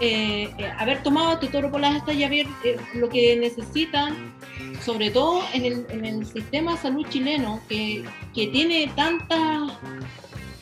eh, 0.00 0.52
eh, 0.58 0.72
haber 0.78 1.02
tomado 1.02 1.34
este 1.34 1.48
toro 1.48 1.70
por 1.70 1.80
las 1.80 1.96
astas 1.96 2.14
y 2.14 2.24
haber 2.24 2.46
eh, 2.64 2.76
lo 2.94 3.08
que 3.08 3.36
necesitan, 3.36 4.34
sobre 4.82 5.10
todo 5.10 5.42
en 5.52 5.64
el, 5.64 5.86
en 5.90 6.04
el 6.04 6.26
sistema 6.26 6.72
de 6.72 6.78
salud 6.78 7.06
chileno, 7.08 7.60
que, 7.68 8.04
que 8.34 8.48
tiene 8.48 8.90
tantas, 8.94 9.72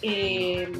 eh, 0.02 0.70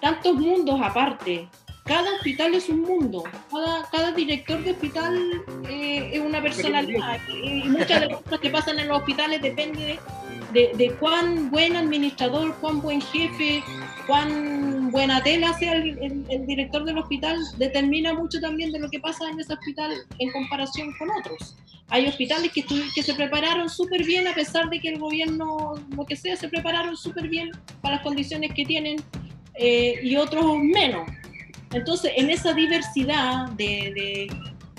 tantos 0.00 0.34
mundos 0.34 0.80
aparte. 0.82 1.48
Cada 1.84 2.14
hospital 2.14 2.54
es 2.54 2.68
un 2.68 2.82
mundo, 2.82 3.24
cada, 3.50 3.88
cada 3.90 4.12
director 4.12 4.62
de 4.62 4.70
hospital 4.70 5.42
eh, 5.68 6.10
es 6.12 6.20
una 6.20 6.40
personalidad. 6.40 7.18
y 7.28 7.64
muchas 7.64 8.00
de 8.00 8.06
las 8.06 8.20
cosas 8.22 8.38
que 8.38 8.50
pasan 8.50 8.78
en 8.78 8.88
los 8.88 8.98
hospitales 8.98 9.42
depende 9.42 9.80
de, 9.80 10.00
de, 10.52 10.72
de 10.76 10.90
cuán 10.96 11.50
buen 11.50 11.76
administrador, 11.76 12.54
cuán 12.60 12.80
buen 12.80 13.00
jefe, 13.00 13.62
cuán 14.06 14.90
buena 14.90 15.22
tela 15.22 15.52
sea 15.54 15.74
el, 15.74 15.98
el- 15.98 16.24
el 16.28 16.46
director 16.46 16.84
del 16.84 16.98
hospital, 16.98 17.38
determina 17.58 18.12
mucho 18.14 18.40
también 18.40 18.70
de 18.72 18.78
lo 18.78 18.88
que 18.90 19.00
pasa 19.00 19.28
en 19.30 19.40
ese 19.40 19.52
hospital 19.54 19.92
en 20.18 20.30
comparación 20.32 20.92
con 20.98 21.08
otros. 21.10 21.56
Hay 21.88 22.06
hospitales 22.06 22.52
que, 22.52 22.64
que 22.94 23.02
se 23.02 23.14
prepararon 23.14 23.68
súper 23.68 24.04
bien 24.04 24.26
a 24.26 24.34
pesar 24.34 24.70
de 24.70 24.80
que 24.80 24.88
el 24.90 24.98
gobierno, 24.98 25.74
lo 25.94 26.04
que 26.06 26.16
sea, 26.16 26.36
se 26.36 26.48
prepararon 26.48 26.96
súper 26.96 27.28
bien 27.28 27.50
para 27.82 27.96
las 27.96 28.02
condiciones 28.04 28.52
que 28.54 28.64
tienen 28.64 28.96
eh, 29.54 29.96
y 30.02 30.16
otros 30.16 30.56
menos. 30.58 31.06
Entonces, 31.72 32.12
en 32.16 32.30
esa 32.30 32.52
diversidad 32.54 33.48
de, 33.52 33.92
de- 33.94 34.28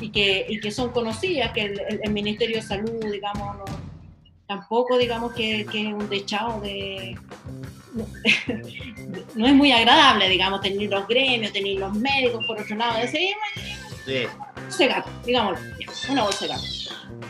y, 0.02 0.10
que, 0.10 0.46
y 0.50 0.60
que 0.60 0.72
son 0.72 0.90
conocidas, 0.92 1.52
que 1.54 1.62
el- 1.62 1.82
el 2.04 2.12
Ministerio 2.12 2.56
de 2.58 2.62
Salud, 2.64 3.04
digamos, 3.12 3.58
no- 3.58 3.83
tampoco 4.58 4.97
digamos 4.97 5.34
que, 5.34 5.66
que 5.66 5.88
es 5.89 5.93
un 5.93 6.10
dechado 6.10 6.62
de... 6.62 7.18
No 9.36 9.45
es 9.47 9.54
muy 9.54 9.72
agradable, 9.72 10.28
digamos, 10.30 10.62
tener 10.62 10.89
los 10.89 11.08
gremios, 11.08 11.51
tener 11.54 11.78
los 11.78 11.93
médicos, 11.93 12.43
por 12.47 12.60
otro 12.60 12.76
lado, 12.76 12.99
Sí. 14.06 14.26
bolsa 14.56 14.84
de 14.84 14.88
gato, 14.88 15.10
digámoslo, 15.26 15.60
una 16.10 16.24
bolsa 16.24 16.45
de 16.45 16.51
gato. 16.54 16.64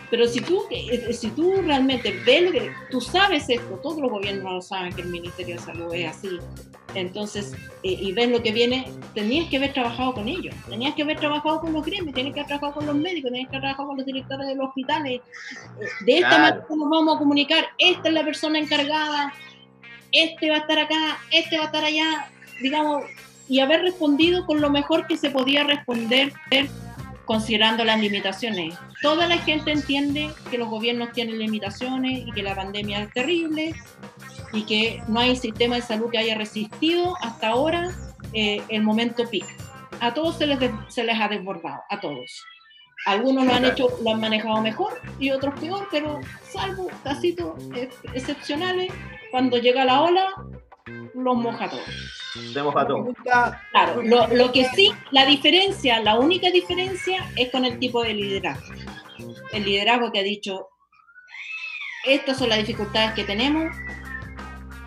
Pero 0.09 0.27
si 0.27 0.41
tú, 0.41 0.63
eh, 0.69 1.11
si 1.13 1.29
tú 1.31 1.61
realmente 1.61 2.11
ves 2.25 2.51
tú 2.91 3.01
sabes 3.01 3.49
esto, 3.49 3.79
todos 3.81 3.99
los 3.99 4.11
gobiernos 4.11 4.53
lo 4.53 4.61
saben 4.61 4.93
que 4.93 5.01
el 5.01 5.07
Ministerio 5.09 5.55
de 5.55 5.61
Salud 5.61 5.93
es 5.93 6.09
así, 6.09 6.39
entonces, 6.95 7.53
eh, 7.81 7.97
y 7.99 8.11
ves 8.11 8.29
lo 8.29 8.43
que 8.43 8.51
viene, 8.51 8.85
tenías 9.15 9.49
que 9.49 9.57
haber 9.57 9.73
trabajado 9.73 10.13
con 10.13 10.27
ellos, 10.27 10.53
tenías 10.69 10.93
que 10.93 11.01
haber 11.01 11.19
trabajado 11.19 11.61
con 11.61 11.73
los 11.73 11.83
gremios, 11.83 12.13
tenías 12.13 12.33
que 12.35 12.41
haber 12.41 12.47
trabajado 12.47 12.73
con 12.73 12.85
los 12.85 12.95
médicos, 12.95 13.31
tenías 13.31 13.49
que 13.49 13.55
haber 13.55 13.61
trabajado 13.61 13.87
con 13.87 13.97
los 13.97 14.05
directores 14.05 14.47
de 14.47 14.55
los 14.55 14.67
hospitales, 14.67 15.21
Eh, 15.81 15.85
de 16.05 16.15
esta 16.17 16.29
Claro. 16.29 16.43
manera 16.43 16.65
nos 16.69 16.89
vamos 16.89 17.15
a 17.15 17.19
comunicar, 17.19 17.65
esta 17.79 18.07
es 18.09 18.13
la 18.13 18.23
persona 18.23 18.59
encargada, 18.59 19.33
este 20.11 20.49
va 20.49 20.57
a 20.57 20.59
estar 20.59 20.77
acá, 20.77 21.17
este 21.31 21.57
va 21.57 21.63
a 21.63 21.65
estar 21.65 21.83
allá, 21.83 22.29
digamos, 22.61 23.03
y 23.49 23.59
haber 23.59 23.81
respondido 23.81 24.45
con 24.45 24.61
lo 24.61 24.69
mejor 24.69 25.07
que 25.07 25.17
se 25.17 25.31
podía 25.31 25.63
responder 25.63 26.31
considerando 27.25 27.83
las 27.83 27.99
limitaciones. 27.99 28.75
Toda 29.01 29.27
la 29.27 29.37
gente 29.37 29.71
entiende 29.71 30.29
que 30.51 30.57
los 30.57 30.69
gobiernos 30.69 31.11
tienen 31.13 31.39
limitaciones 31.39 32.27
y 32.27 32.31
que 32.31 32.43
la 32.43 32.55
pandemia 32.55 33.01
es 33.03 33.11
terrible 33.13 33.73
y 34.51 34.63
que 34.65 35.01
no 35.07 35.19
hay 35.19 35.35
sistema 35.35 35.75
de 35.75 35.81
salud 35.81 36.09
que 36.11 36.17
haya 36.17 36.35
resistido 36.35 37.15
hasta 37.21 37.49
ahora 37.49 37.91
eh, 38.33 38.61
el 38.69 38.83
momento 38.83 39.27
pic. 39.29 39.45
A 39.99 40.13
todos 40.13 40.37
se 40.37 40.47
les, 40.47 40.59
de- 40.59 40.73
se 40.89 41.03
les 41.03 41.19
ha 41.19 41.27
desbordado, 41.27 41.81
a 41.89 41.99
todos. 41.99 42.43
Algunos 43.05 43.45
lo 43.45 43.53
han 43.53 43.65
hecho, 43.65 43.87
lo 44.03 44.11
han 44.11 44.21
manejado 44.21 44.61
mejor 44.61 44.99
y 45.19 45.31
otros 45.31 45.59
peor, 45.59 45.87
pero 45.91 46.21
salvo 46.49 46.89
casitos 47.03 47.53
excepcionales, 48.13 48.91
cuando 49.31 49.57
llega 49.57 49.83
la 49.85 50.01
ola, 50.01 50.27
los 51.13 51.35
moja 51.37 51.65
a 51.65 51.69
todos. 51.69 51.83
Tenemos 52.53 52.75
a 52.75 52.87
todos. 52.87 53.15
Claro, 53.71 54.01
lo, 54.03 54.27
lo 54.27 54.51
que 54.51 54.65
sí, 54.75 54.91
la 55.11 55.25
diferencia, 55.25 55.99
la 56.01 56.15
única 56.19 56.49
diferencia 56.51 57.25
es 57.35 57.51
con 57.51 57.65
el 57.65 57.79
tipo 57.79 58.03
de 58.03 58.13
liderazgo. 58.13 58.73
El 59.53 59.63
liderazgo 59.65 60.11
que 60.11 60.19
ha 60.19 60.23
dicho, 60.23 60.67
estas 62.05 62.37
son 62.37 62.49
las 62.49 62.57
dificultades 62.57 63.13
que 63.13 63.23
tenemos, 63.23 63.73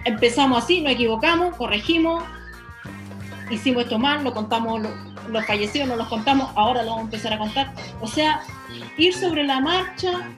empezamos 0.05 0.63
así, 0.65 0.81
nos 0.83 0.93
equivocamos, 0.93 1.57
corregimos, 1.57 2.23
hicimos 3.51 3.85
esto 3.85 3.99
mal, 3.99 4.23
lo 4.25 4.33
contamos, 4.35 4.83
lo- 4.83 5.17
los 5.31 5.45
fallecidos 5.47 5.89
no 5.89 5.97
los 5.97 6.07
contamos, 6.09 6.51
ahora 6.57 6.83
lo 6.83 6.91
vamos 6.91 7.03
a 7.03 7.05
empezar 7.07 7.33
a 7.33 7.39
contar. 7.39 7.73
O 8.01 8.07
sea, 8.07 8.43
ir 8.97 9.13
sobre 9.15 9.43
la 9.45 9.61
marcha, 9.61 10.31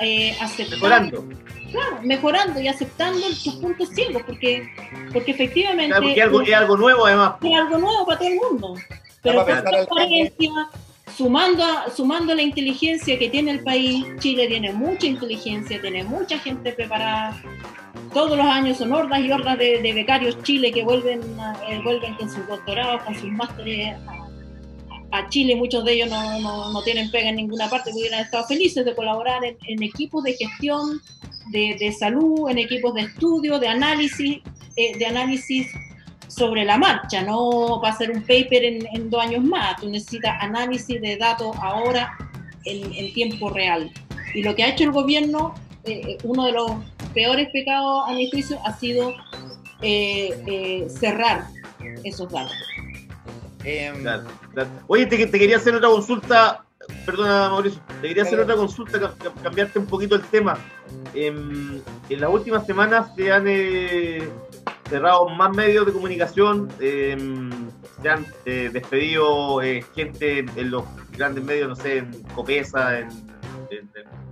eh, 0.00 0.36
aceptando, 0.40 0.76
Mejorando. 0.76 1.24
Claro, 1.72 1.98
mejorando 2.02 2.60
y 2.60 2.68
aceptando 2.68 3.20
tus 3.42 3.54
puntos 3.56 3.88
ciegos, 3.88 4.22
porque, 4.24 4.68
porque 5.12 5.32
efectivamente 5.32 5.88
Claro, 5.88 6.02
porque 6.04 6.20
es 6.20 6.24
algo, 6.26 6.42
es 6.42 6.54
algo 6.54 6.76
nuevo 6.76 7.06
además. 7.06 7.32
es 7.42 7.58
algo 7.58 7.78
nuevo 7.78 8.06
para 8.06 8.18
todo 8.18 8.28
el 8.28 8.36
mundo. 8.36 8.74
Pero 9.22 9.44
con 9.44 9.64
transparencia, 9.64 10.50
sumando, 11.16 11.64
a- 11.64 11.90
sumando 11.90 12.34
la 12.34 12.42
inteligencia 12.42 13.18
que 13.18 13.28
tiene 13.28 13.52
el 13.52 13.60
país, 13.64 14.04
Chile 14.18 14.46
tiene 14.48 14.72
mucha 14.72 15.06
inteligencia, 15.06 15.80
tiene 15.80 16.04
mucha 16.04 16.38
gente 16.38 16.72
preparada. 16.72 17.36
Todos 18.12 18.36
los 18.36 18.46
años 18.46 18.78
son 18.78 18.92
hordas 18.92 19.20
y 19.20 19.30
hordas 19.30 19.58
de, 19.58 19.80
de 19.80 19.92
becarios 19.92 20.42
Chile 20.42 20.70
que 20.72 20.82
vuelven, 20.82 21.20
a- 21.40 21.54
eh, 21.68 21.80
vuelven 21.82 22.14
con 22.14 22.28
sus 22.30 22.46
doctorados, 22.46 23.02
con 23.02 23.14
sus 23.14 23.30
másteres 23.30 23.94
a, 24.08 24.21
a 25.12 25.28
Chile. 25.28 25.54
Muchos 25.56 25.84
de 25.84 25.92
ellos 25.92 26.10
no, 26.10 26.40
no- 26.40 26.72
no 26.72 26.82
tienen 26.82 27.10
pega 27.10 27.28
en 27.28 27.36
ninguna 27.36 27.68
parte, 27.68 27.90
porque 27.90 28.00
hubieran 28.00 28.20
estado 28.24 28.44
felices 28.46 28.84
de 28.84 28.94
colaborar 28.94 29.44
en, 29.44 29.56
en 29.68 29.82
equipos 29.82 30.24
de 30.24 30.34
gestión 30.34 31.00
de, 31.50 31.76
de 31.78 31.92
salud, 31.92 32.48
en 32.50 32.58
equipos 32.58 32.94
de 32.94 33.02
estudio, 33.02 33.58
de 33.58 33.68
análisis, 33.68 34.38
eh, 34.76 34.96
de 34.98 35.06
análisis 35.06 35.66
sobre 36.28 36.64
la 36.64 36.78
marcha, 36.78 37.22
no 37.22 37.78
para 37.82 37.92
hacer 37.94 38.10
un 38.10 38.22
paper 38.22 38.64
en, 38.64 38.86
en 38.94 39.10
dos 39.10 39.22
años 39.22 39.44
más. 39.44 39.76
Tú 39.80 39.88
necesitas 39.90 40.34
análisis 40.40 41.00
de 41.00 41.16
datos 41.18 41.54
ahora 41.60 42.16
en, 42.64 42.92
en 42.94 43.12
tiempo 43.12 43.50
real. 43.50 43.90
Y 44.34 44.42
lo 44.42 44.54
que 44.54 44.62
ha 44.64 44.68
hecho 44.70 44.84
el 44.84 44.92
gobierno, 44.92 45.54
eh, 45.84 46.00
eh, 46.08 46.18
uno 46.24 46.46
de 46.46 46.52
los 46.52 46.70
peores 47.12 47.48
pecados 47.52 48.08
a 48.08 48.14
mi 48.14 48.30
juicio, 48.30 48.58
ha 48.64 48.72
sido 48.78 49.12
eh, 49.82 50.30
eh, 50.46 50.86
cerrar 50.88 51.48
esos 52.04 52.30
datos. 52.32 52.56
Em, 53.64 54.00
claro. 54.00 54.24
Oye, 54.86 55.06
te, 55.06 55.26
te 55.26 55.38
quería 55.38 55.56
hacer 55.56 55.74
otra 55.74 55.88
consulta, 55.88 56.64
perdona 57.06 57.48
Mauricio, 57.50 57.80
te 58.00 58.08
quería 58.08 58.22
hacer 58.24 58.40
otra 58.40 58.56
consulta, 58.56 59.00
ca- 59.00 59.14
ca- 59.18 59.42
cambiarte 59.42 59.78
un 59.78 59.86
poquito 59.86 60.14
el 60.16 60.22
tema. 60.22 60.58
Em, 61.14 61.80
en 62.08 62.20
las 62.20 62.30
últimas 62.30 62.66
semanas 62.66 63.10
se 63.16 63.32
han 63.32 63.44
eh, 63.46 64.28
cerrado 64.88 65.28
más 65.28 65.54
medios 65.56 65.86
de 65.86 65.92
comunicación, 65.92 66.68
em, 66.80 67.50
se 68.02 68.08
han 68.10 68.26
eh, 68.44 68.70
despedido 68.72 69.62
eh, 69.62 69.84
gente 69.94 70.40
en 70.56 70.70
los 70.70 70.84
grandes 71.16 71.44
medios, 71.44 71.68
no 71.68 71.76
sé, 71.76 71.98
en 71.98 72.22
Copesa, 72.34 72.98
en, 72.98 73.08
en- 73.70 73.90
en- 73.94 74.22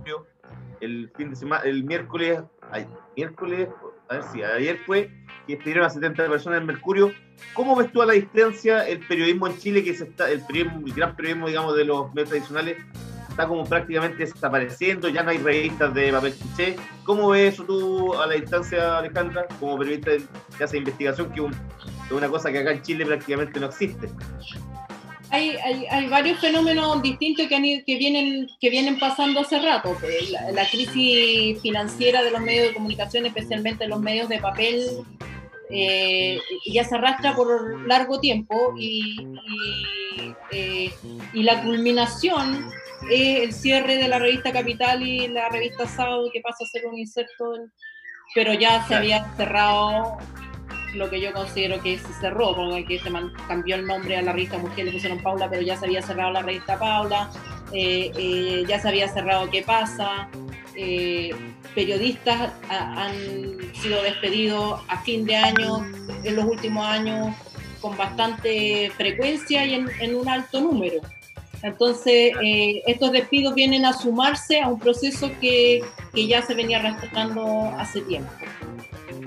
el 0.81 1.11
fin 1.15 1.29
de 1.29 1.35
semana, 1.35 1.61
el 1.63 1.83
miércoles, 1.83 2.41
ay, 2.71 2.87
miércoles, 3.15 3.69
a 4.09 4.15
ver 4.15 4.23
si 4.33 4.41
ayer 4.41 4.79
fue, 4.85 5.11
que 5.45 5.53
despidieron 5.55 5.85
a 5.85 5.89
70 5.91 6.27
personas 6.27 6.59
en 6.59 6.65
Mercurio. 6.65 7.11
¿Cómo 7.53 7.75
ves 7.75 7.91
tú 7.91 8.01
a 8.01 8.05
la 8.05 8.13
distancia 8.13 8.87
el 8.87 8.99
periodismo 8.99 9.47
en 9.47 9.57
Chile, 9.57 9.83
que 9.83 9.93
se 9.93 10.05
está, 10.05 10.29
el, 10.29 10.41
periodismo, 10.41 10.85
el 10.85 10.93
gran 10.93 11.15
periodismo, 11.15 11.47
digamos, 11.47 11.75
de 11.75 11.85
los 11.85 12.13
medios 12.13 12.29
tradicionales, 12.29 12.77
está 13.29 13.47
como 13.47 13.65
prácticamente 13.65 14.17
desapareciendo, 14.25 15.09
ya 15.09 15.23
no 15.23 15.31
hay 15.31 15.37
revistas 15.37 15.93
de 15.93 16.11
papel 16.11 16.33
cliché? 16.33 16.75
¿Cómo 17.03 17.29
ves 17.29 17.53
eso 17.53 17.63
tú 17.63 18.13
a 18.13 18.27
la 18.27 18.35
distancia, 18.35 18.97
Alejandra, 18.97 19.47
como 19.59 19.77
periodista 19.77 20.11
que 20.57 20.63
hace 20.63 20.77
investigación, 20.77 21.31
que 21.31 21.41
es 21.41 22.11
una 22.11 22.29
cosa 22.29 22.51
que 22.51 22.59
acá 22.59 22.71
en 22.71 22.81
Chile 22.81 23.05
prácticamente 23.05 23.59
no 23.59 23.67
existe? 23.67 24.09
Hay, 25.29 25.55
hay, 25.63 25.85
hay 25.89 26.07
varios 26.07 26.39
fenómenos 26.39 27.01
distintos 27.01 27.47
que, 27.47 27.55
han 27.55 27.63
que, 27.63 27.95
vienen, 27.97 28.49
que 28.59 28.69
vienen 28.69 28.99
pasando 28.99 29.39
hace 29.39 29.59
rato. 29.59 29.95
Pues, 29.99 30.29
La, 30.29 30.51
la 30.51 30.69
crisis 30.69 31.61
financiera 31.61 32.21
de 32.21 32.31
los 32.31 32.41
medios 32.41 32.67
de 32.67 32.73
comunicación, 32.73 33.25
especialmente 33.25 33.87
los 33.87 34.01
medios 34.01 34.27
de 34.27 34.39
papel, 34.39 35.05
eh, 35.71 36.39
ya 36.65 36.83
se 36.83 36.95
arrastra 36.95 37.35
por 37.35 37.87
largo 37.87 38.19
tiempo 38.19 38.73
y, 38.77 39.21
y, 39.21 40.35
eh, 40.51 40.93
y 41.33 41.43
la 41.43 41.61
culminación 41.63 42.69
es 43.09 43.43
el 43.43 43.53
cierre 43.53 43.97
de 43.97 44.07
la 44.07 44.19
revista 44.19 44.51
Capital 44.51 45.01
y 45.01 45.27
la 45.27 45.49
revista 45.49 45.87
Sábado, 45.87 46.29
que 46.31 46.41
pasa 46.41 46.63
a 46.63 46.67
ser 46.67 46.85
un 46.85 46.97
inserto, 46.97 47.53
pero 48.35 48.53
ya 48.53 48.85
se 48.87 48.95
había 48.95 49.33
cerrado 49.35 50.17
lo 50.93 51.09
que 51.09 51.21
yo 51.21 51.31
considero 51.33 51.81
que 51.81 51.97
se 51.97 52.13
cerró, 52.13 52.55
porque 52.55 52.99
se 52.99 53.11
cambió 53.47 53.75
el 53.75 53.85
nombre 53.85 54.17
a 54.17 54.21
la 54.21 54.33
revista 54.33 54.57
Mujer, 54.57 54.85
le 54.85 54.91
pusieron 54.91 55.21
Paula, 55.23 55.49
pero 55.49 55.61
ya 55.61 55.77
se 55.77 55.85
había 55.85 56.01
cerrado 56.01 56.31
la 56.31 56.41
revista 56.41 56.77
Paula, 56.77 57.29
eh, 57.73 58.11
eh, 58.17 58.63
ya 58.67 58.79
se 58.81 58.87
había 58.89 59.07
cerrado 59.07 59.49
¿Qué 59.49 59.61
pasa? 59.63 60.27
Eh, 60.75 61.31
periodistas 61.75 62.51
ha- 62.69 63.05
han 63.05 63.15
sido 63.81 64.01
despedidos 64.03 64.81
a 64.87 65.01
fin 65.01 65.25
de 65.25 65.35
año, 65.35 65.85
en 66.23 66.35
los 66.35 66.45
últimos 66.45 66.85
años, 66.85 67.35
con 67.81 67.95
bastante 67.97 68.91
frecuencia 68.95 69.65
y 69.65 69.73
en, 69.75 69.89
en 69.99 70.15
un 70.15 70.27
alto 70.29 70.61
número. 70.61 71.01
Entonces, 71.63 72.33
estos 72.87 73.11
despidos 73.11 73.53
vienen 73.53 73.85
a 73.85 73.93
sumarse 73.93 74.61
a 74.61 74.67
un 74.67 74.79
proceso 74.79 75.29
que, 75.39 75.83
que 76.13 76.25
ya 76.27 76.41
se 76.41 76.55
venía 76.55 76.79
arrastrando 76.79 77.71
hace 77.77 78.01
tiempo. 78.01 78.31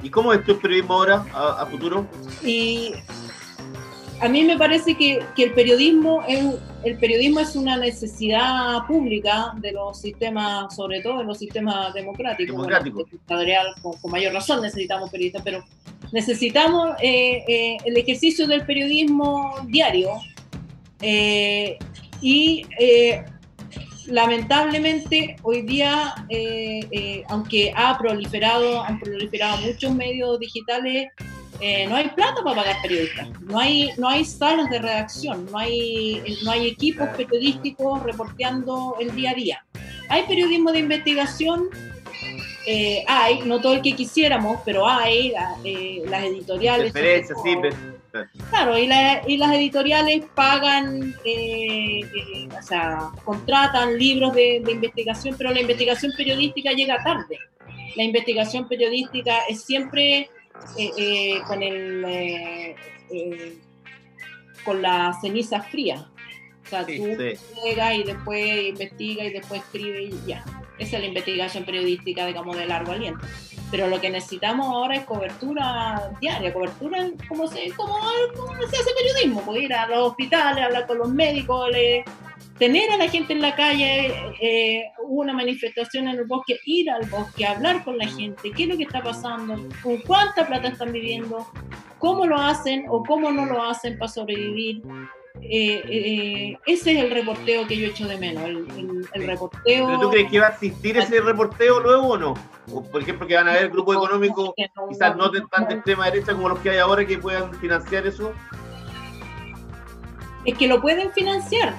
¿Y 0.03 0.11
cómo 0.11 0.37
tú 0.41 0.53
el 0.53 0.59
periodismo 0.59 0.95
ahora, 0.95 1.25
a, 1.33 1.63
a 1.63 1.67
futuro? 1.67 2.07
Y 2.43 2.93
a 4.25 4.29
mí 4.29 4.43
me 4.43 4.57
parece 4.57 4.95
que, 4.95 5.23
que 5.37 5.45
el 5.45 5.53
periodismo 5.53 6.25
es 6.27 6.43
el 6.85 6.99
periodismo 6.99 7.41
es 7.41 7.57
una 7.57 7.77
necesidad 7.79 8.87
pública 8.87 9.55
de 9.57 9.73
los 9.73 10.01
sistemas, 10.01 10.75
sobre 10.75 11.01
todo 11.01 11.19
de 11.19 11.25
los 11.25 11.39
sistemas 11.39 11.95
democráticos. 11.95 12.55
Democrático. 12.57 12.97
Bueno, 12.97 13.09
dictatorial, 13.11 13.75
con, 13.81 13.93
con 13.99 14.11
mayor 14.11 14.35
razón 14.35 14.61
necesitamos 14.61 15.11
periodistas, 15.11 15.43
pero 15.43 15.65
necesitamos 16.13 16.91
eh, 17.03 17.43
eh, 17.49 17.77
el 17.85 17.97
ejercicio 17.97 18.47
del 18.47 18.67
periodismo 18.67 19.55
diario 19.67 20.11
eh, 21.01 21.79
y 22.21 22.67
lamentablemente 24.07 25.37
hoy 25.43 25.63
día, 25.63 26.15
aunque 27.29 27.73
ha 27.75 27.97
proliferado, 27.99 28.83
han 28.83 29.01
proliferado 29.01 29.63
muchos 29.63 29.95
medios 29.95 30.39
digitales, 30.39 31.09
eh, 31.61 31.87
no 31.87 31.97
hay 31.97 32.09
plata 32.11 32.43
para 32.43 32.57
pagar 32.57 32.77
periodistas, 32.83 33.29
no 33.41 33.59
hay, 33.59 33.91
no 33.97 34.09
hay 34.09 34.25
salas 34.25 34.69
de 34.71 34.79
redacción, 34.79 35.47
no 35.51 35.59
hay, 35.59 36.39
no 36.45 36.51
hay 36.51 36.67
equipos 36.69 37.09
periodísticos 37.17 38.03
reporteando 38.03 38.97
el 39.01 39.15
día 39.15 39.31
a 39.31 39.35
día. 39.35 39.65
Hay 40.09 40.25
periodismo 40.25 40.73
de 40.73 40.81
investigación, 40.81 41.69
eh, 42.67 43.05
hay, 43.07 43.41
no 43.41 43.61
todo 43.61 43.75
el 43.75 43.83
que 43.83 43.93
quisiéramos, 43.93 44.61
pero 44.65 44.87
hay, 44.89 45.33
eh, 45.65 46.03
las 46.09 46.25
editoriales. 46.25 46.93
Referencias, 46.93 47.39
sí, 47.43 47.57
Claro, 48.49 48.79
y, 48.79 48.87
la- 48.87 49.23
y 49.27 49.37
las 49.39 49.53
editoriales 49.55 50.23
pagan, 50.37 51.15
o 52.57 52.63
sea, 52.63 53.11
contratan 53.25 53.99
libros 53.99 54.33
de, 54.35 54.61
de 54.65 54.73
investigación, 54.73 55.35
pero 55.37 55.51
la 55.53 55.61
investigación 55.61 56.13
periodística 56.17 56.71
llega 56.73 57.03
tarde. 57.03 57.39
La 57.97 58.05
investigación 58.05 58.69
periodística 58.69 59.41
es 59.49 59.63
siempre 59.63 60.29
eh, 60.79 60.91
eh, 60.97 61.41
con 61.47 61.63
el 61.63 62.05
eh, 62.07 62.77
eh, 63.11 63.59
con 64.65 64.81
las 64.83 65.21
cenizas 65.21 65.67
frías. 65.69 66.01
O 66.65 66.69
sea, 66.69 66.85
Sí, 66.85 66.97
tú 66.99 67.05
sí. 67.05 67.35
llegas 67.65 67.95
y 67.95 68.03
después 68.05 68.65
investigas 68.69 69.27
y 69.27 69.31
después 69.31 69.61
escribes 69.61 70.15
y 70.15 70.27
ya. 70.29 70.45
Esa 70.79 70.97
es 70.97 71.03
la 71.03 71.09
investigación 71.09 71.65
periodística, 71.65 72.27
digamos, 72.27 72.57
de 72.57 72.67
largo 72.67 72.93
aliento. 72.93 73.25
Pero 73.71 73.89
lo 73.89 74.01
que 74.01 74.09
necesitamos 74.11 74.67
ahora 74.67 74.97
es 74.97 75.05
cobertura 75.05 76.11
diaria, 76.21 76.53
cobertura 76.53 77.07
como 77.29 77.47
se, 77.47 77.71
como, 77.73 77.97
como 78.37 78.55
se 78.67 78.77
hace 78.77 78.91
periodismo, 78.97 79.43
pues 79.43 79.63
ir 79.63 79.75
a 79.75 79.87
los 79.87 80.11
hospitales, 80.11 80.65
hablar 80.65 80.87
con 80.87 80.99
los 80.99 81.09
médicos, 81.11 81.71
le- 81.71 82.05
tener 82.59 82.91
a 82.91 82.97
la 82.97 83.09
gente 83.09 83.33
en 83.33 83.41
la 83.43 83.55
calle, 83.55 84.13
eh, 84.41 84.85
una 85.09 85.33
manifestación 85.33 86.09
en 86.09 86.19
el 86.19 86.25
bosque, 86.25 86.59
ir 86.65 86.91
al 86.91 87.09
bosque, 87.09 87.47
hablar 87.47 87.83
con 87.85 87.99
la 87.99 88.07
gente, 88.07 88.53
qué 88.53 88.63
es 88.65 88.69
lo 88.69 88.77
que 88.77 88.85
está 88.85 89.03
pasando, 89.03 89.57
con 89.83 89.99
cuánta 89.99 90.47
plata 90.47 90.69
están 90.69 90.93
viviendo, 90.93 91.47
cómo 91.99 92.27
lo 92.27 92.37
hacen 92.39 92.85
o 92.89 93.03
cómo 93.03 93.33
no 93.33 93.47
lo 93.47 93.63
hacen 93.63 93.99
para 93.99 94.11
sobrevivir. 94.11 94.83
Eh, 95.43 95.83
eh, 95.89 96.59
ese 96.65 96.93
es 96.93 97.05
el 97.05 97.11
reporteo 97.11 97.67
que 97.67 97.77
yo 97.77 97.89
echo 97.89 98.07
de 98.07 98.17
menos, 98.19 98.45
el, 98.45 98.57
el- 98.79 99.09
el 99.15 99.27
reporteo... 99.27 99.87
¿Pero 99.89 100.01
tú 100.01 100.11
crees 100.11 100.31
que 100.31 100.39
va 100.41 100.47
a 100.47 100.51
existir 100.51 100.97
ese 100.97 101.21
reporteo 101.21 101.81
luego 101.81 102.07
o 102.11 102.17
no? 102.17 102.35
O, 102.73 102.83
por 102.85 103.03
ejemplo, 103.03 103.27
que 103.27 103.35
van 103.35 103.49
a 103.49 103.51
haber 103.51 103.69
grupos 103.71 103.97
económicos, 103.97 104.53
que 104.57 104.69
no- 104.77 104.89
quizás 104.89 105.17
no 105.17 105.29
de- 105.31 105.43
tan 105.51 105.67
de 105.67 105.75
extrema 105.75 106.07
derecha 106.09 106.33
como 106.35 106.49
los 106.51 106.61
que 106.61 106.71
hay 106.71 106.79
ahora, 106.79 107.05
que 107.05 107.19
puedan 107.19 107.53
financiar 107.55 108.07
eso. 108.07 108.33
es 110.45 110.57
que 110.59 110.69
lo 110.69 110.81
pueden 110.81 111.11
financiar 111.13 111.75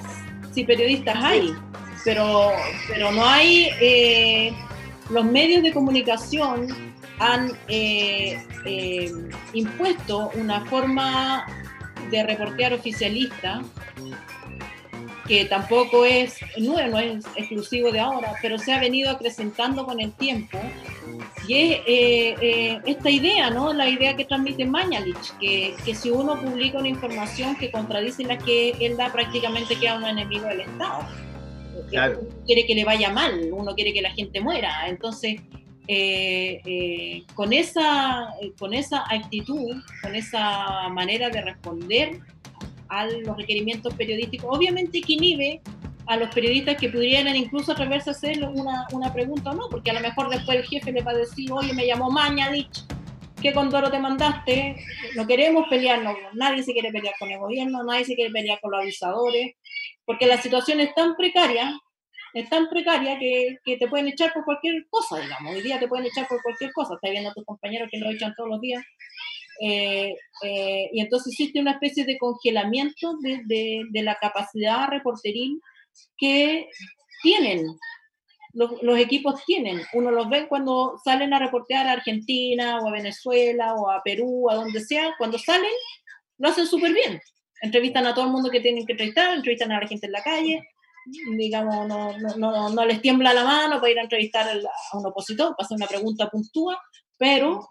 si 0.56 0.64
periodistas 0.64 1.22
hay, 1.22 1.54
pero, 2.02 2.50
pero 2.88 3.12
no 3.12 3.22
hay, 3.26 3.68
eh, 3.78 4.54
los 5.10 5.22
medios 5.26 5.62
de 5.62 5.70
comunicación 5.70 6.68
han 7.18 7.52
eh, 7.68 8.42
eh, 8.64 9.12
impuesto 9.52 10.30
una 10.34 10.64
forma 10.64 11.44
de 12.10 12.22
reportear 12.22 12.72
oficialista 12.72 13.62
que 15.28 15.44
tampoco 15.44 16.06
es 16.06 16.38
nuevo, 16.56 16.92
no 16.92 17.00
es 17.00 17.26
exclusivo 17.36 17.92
de 17.92 18.00
ahora, 18.00 18.32
pero 18.40 18.58
se 18.58 18.72
ha 18.72 18.80
venido 18.80 19.10
acrecentando 19.10 19.84
con 19.84 20.00
el 20.00 20.12
tiempo. 20.12 20.58
Y 21.46 21.54
es 21.54 21.80
eh, 21.86 22.34
eh, 22.40 22.80
esta 22.86 23.10
idea, 23.10 23.50
¿no? 23.50 23.72
La 23.72 23.88
idea 23.88 24.16
que 24.16 24.24
transmite 24.24 24.64
Mañalich, 24.64 25.32
que, 25.40 25.74
que 25.84 25.94
si 25.94 26.10
uno 26.10 26.40
publica 26.40 26.78
una 26.78 26.88
información 26.88 27.56
que 27.56 27.70
contradice 27.70 28.24
la 28.24 28.38
que 28.38 28.70
él 28.80 28.96
da, 28.96 29.12
prácticamente 29.12 29.76
queda 29.76 29.96
un 29.96 30.04
enemigo 30.04 30.46
del 30.46 30.60
Estado. 30.60 31.06
Claro. 31.90 32.20
Uno 32.20 32.44
quiere 32.46 32.66
que 32.66 32.74
le 32.74 32.84
vaya 32.84 33.10
mal, 33.10 33.48
uno 33.52 33.74
quiere 33.74 33.92
que 33.92 34.02
la 34.02 34.10
gente 34.10 34.40
muera. 34.40 34.88
Entonces, 34.88 35.40
eh, 35.88 37.22
con, 37.34 37.52
esa, 37.52 38.28
con 38.58 38.74
esa 38.74 39.04
actitud, 39.08 39.76
con 40.02 40.14
esa 40.16 40.88
manera 40.88 41.30
de 41.30 41.42
responder 41.42 42.20
a 42.88 43.06
los 43.06 43.36
requerimientos 43.36 43.94
periodísticos, 43.94 44.56
obviamente 44.56 45.00
que 45.00 45.12
inhibe 45.12 45.60
a 46.06 46.16
los 46.16 46.32
periodistas 46.34 46.76
que 46.76 46.88
pudieran 46.88 47.34
incluso 47.36 47.72
atreverse 47.72 48.10
a 48.10 48.12
hacer 48.12 48.42
una, 48.44 48.86
una 48.92 49.12
pregunta 49.12 49.50
o 49.50 49.54
no, 49.54 49.68
porque 49.70 49.90
a 49.90 49.94
lo 49.94 50.00
mejor 50.00 50.28
después 50.28 50.58
el 50.58 50.64
jefe 50.66 50.92
le 50.92 51.02
va 51.02 51.10
a 51.12 51.16
decir, 51.16 51.50
oye, 51.52 51.72
me 51.72 51.86
llamó 51.86 52.10
Mañalich, 52.10 52.84
¿qué 53.42 53.52
condoro 53.52 53.90
te 53.90 53.98
mandaste? 53.98 54.76
No 55.16 55.26
queremos 55.26 55.66
pelear, 55.68 56.02
no, 56.02 56.14
nadie 56.34 56.62
se 56.62 56.72
quiere 56.72 56.92
pelear 56.92 57.14
con 57.18 57.30
el 57.30 57.38
gobierno, 57.38 57.82
nadie 57.84 58.04
se 58.04 58.14
quiere 58.14 58.30
pelear 58.32 58.60
con 58.60 58.70
los 58.70 58.80
avisadores, 58.80 59.54
porque 60.04 60.26
la 60.26 60.40
situación 60.40 60.78
es 60.80 60.94
tan 60.94 61.16
precaria, 61.16 61.76
es 62.34 62.48
tan 62.50 62.68
precaria 62.68 63.18
que, 63.18 63.56
que 63.64 63.76
te 63.76 63.88
pueden 63.88 64.08
echar 64.08 64.32
por 64.32 64.44
cualquier 64.44 64.86
cosa, 64.90 65.18
digamos. 65.18 65.54
Hoy 65.54 65.62
día 65.62 65.78
te 65.80 65.88
pueden 65.88 66.06
echar 66.06 66.28
por 66.28 66.40
cualquier 66.42 66.70
cosa. 66.72 66.94
Estás 66.94 67.10
viendo 67.10 67.30
a 67.30 67.34
tus 67.34 67.44
compañeros 67.46 67.88
que 67.90 67.98
lo 67.98 68.10
echan 68.10 68.34
todos 68.36 68.50
los 68.50 68.60
días. 68.60 68.84
Eh, 69.62 70.14
eh, 70.42 70.90
y 70.92 71.00
entonces 71.00 71.32
existe 71.32 71.58
una 71.60 71.72
especie 71.72 72.04
de 72.04 72.18
congelamiento 72.18 73.16
de, 73.22 73.40
de- 73.46 73.84
de 73.90 74.02
la 74.02 74.16
capacidad 74.16 74.86
reporteril 74.88 75.60
que 76.16 76.68
tienen, 77.22 77.66
los, 78.52 78.98
equipos 78.98 79.44
tienen. 79.44 79.82
Uno 79.92 80.10
los 80.10 80.28
ve 80.30 80.48
cuando 80.48 80.98
salen 81.04 81.34
a 81.34 81.38
reportear 81.38 81.86
a 81.86 81.92
Argentina 81.92 82.78
o 82.80 82.88
a 82.88 82.92
Venezuela 82.92 83.74
o 83.74 83.90
a 83.90 84.02
Perú, 84.02 84.48
a 84.50 84.54
donde 84.54 84.80
sea. 84.80 85.14
Cuando 85.18 85.38
salen, 85.38 85.70
lo 86.38 86.48
hacen 86.48 86.66
súper 86.66 86.92
bien. 86.94 87.20
Entrevistan 87.60 88.06
a 88.06 88.14
todo 88.14 88.26
el 88.26 88.32
mundo 88.32 88.50
que 88.50 88.60
tienen 88.60 88.86
que 88.86 88.92
entrevistar, 88.92 89.34
entrevistan 89.34 89.72
a 89.72 89.80
la 89.80 89.86
gente 89.88 90.06
en 90.06 90.12
la 90.12 90.22
calle, 90.22 90.66
digamos, 91.36 91.86
no, 91.86 92.18
no, 92.18 92.68
no, 92.70 92.84
les 92.84 93.00
tiembla 93.00 93.32
la 93.32 93.44
mano 93.44 93.76
para 93.80 93.92
ir 93.92 93.98
a 93.98 94.02
entrevistar 94.02 94.48
a 94.48 94.96
un 94.96 95.06
opositor, 95.06 95.54
para 95.56 95.64
hacer 95.64 95.76
una 95.76 95.86
pregunta 95.86 96.28
puntúa, 96.28 96.80
pero 97.16 97.68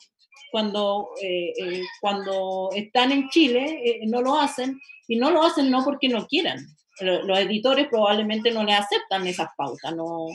cuando, 0.51 1.09
eh, 1.21 1.51
eh, 1.57 1.81
cuando 1.99 2.69
están 2.73 3.11
en 3.11 3.29
Chile 3.29 3.81
eh, 3.83 3.99
no 4.07 4.21
lo 4.21 4.39
hacen, 4.39 4.79
y 5.07 5.17
no 5.17 5.31
lo 5.31 5.43
hacen 5.43 5.69
no 5.69 5.83
porque 5.83 6.09
no 6.09 6.25
quieran. 6.27 6.65
Lo- 7.01 7.23
Los 7.23 7.39
editores 7.39 7.87
probablemente 7.87 8.51
no 8.51 8.63
les 8.63 8.79
aceptan 8.79 9.27
esas 9.27 9.49
pautas, 9.57 9.95
no, 9.95 10.27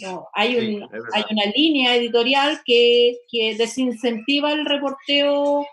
no, 0.00 0.26
hay, 0.32 0.56
un- 0.56 0.88
hay 1.12 1.24
una 1.30 1.44
línea 1.54 1.94
editorial 1.94 2.60
que, 2.64 3.18
que 3.30 3.54
desincentiva 3.56 4.52
el 4.52 4.64
reporteo 4.66 5.66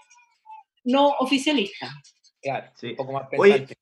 no 0.86 1.08
oficialista. 1.20 1.90
Claro, 2.42 2.72
Sí. 2.76 2.90
un 2.92 2.96
poco 2.98 3.14
más 3.14 3.28
Oye, 3.38 3.52
pensante. 3.54 3.78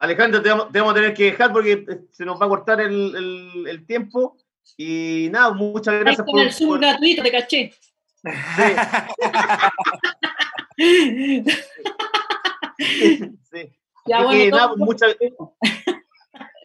Alejandro, 0.00 0.40
te 0.42 0.48
vamos, 0.48 0.72
te 0.72 0.78
vamos 0.78 0.92
a 0.92 0.94
tener 0.94 1.12
que 1.14 1.24
dejar 1.24 1.52
porque 1.52 1.72
eh, 1.72 1.86
se 2.12 2.24
nos 2.24 2.40
va 2.40 2.46
a 2.46 2.48
cortar 2.48 2.80
el, 2.80 3.14
el- 3.16 3.66
el 3.68 3.86
tiempo. 3.86 4.36
Y 4.76 5.28
nada, 5.32 5.52
muchas 5.52 5.98
gracias 6.00 6.24
con 6.24 6.34
por. 6.34 6.40
el 6.42 6.52
Zoom 6.52 6.68
por- 6.70 6.80
gratuito, 6.80 7.22
te 7.22 7.30
caché. 7.32 7.72
sí. 8.22 8.30
Ya, 14.08 14.16
Así 14.18 14.24
bueno, 14.26 14.44
que, 14.44 14.50
todo- 14.50 14.60
nada, 14.60 14.74
muchas, 14.76 15.16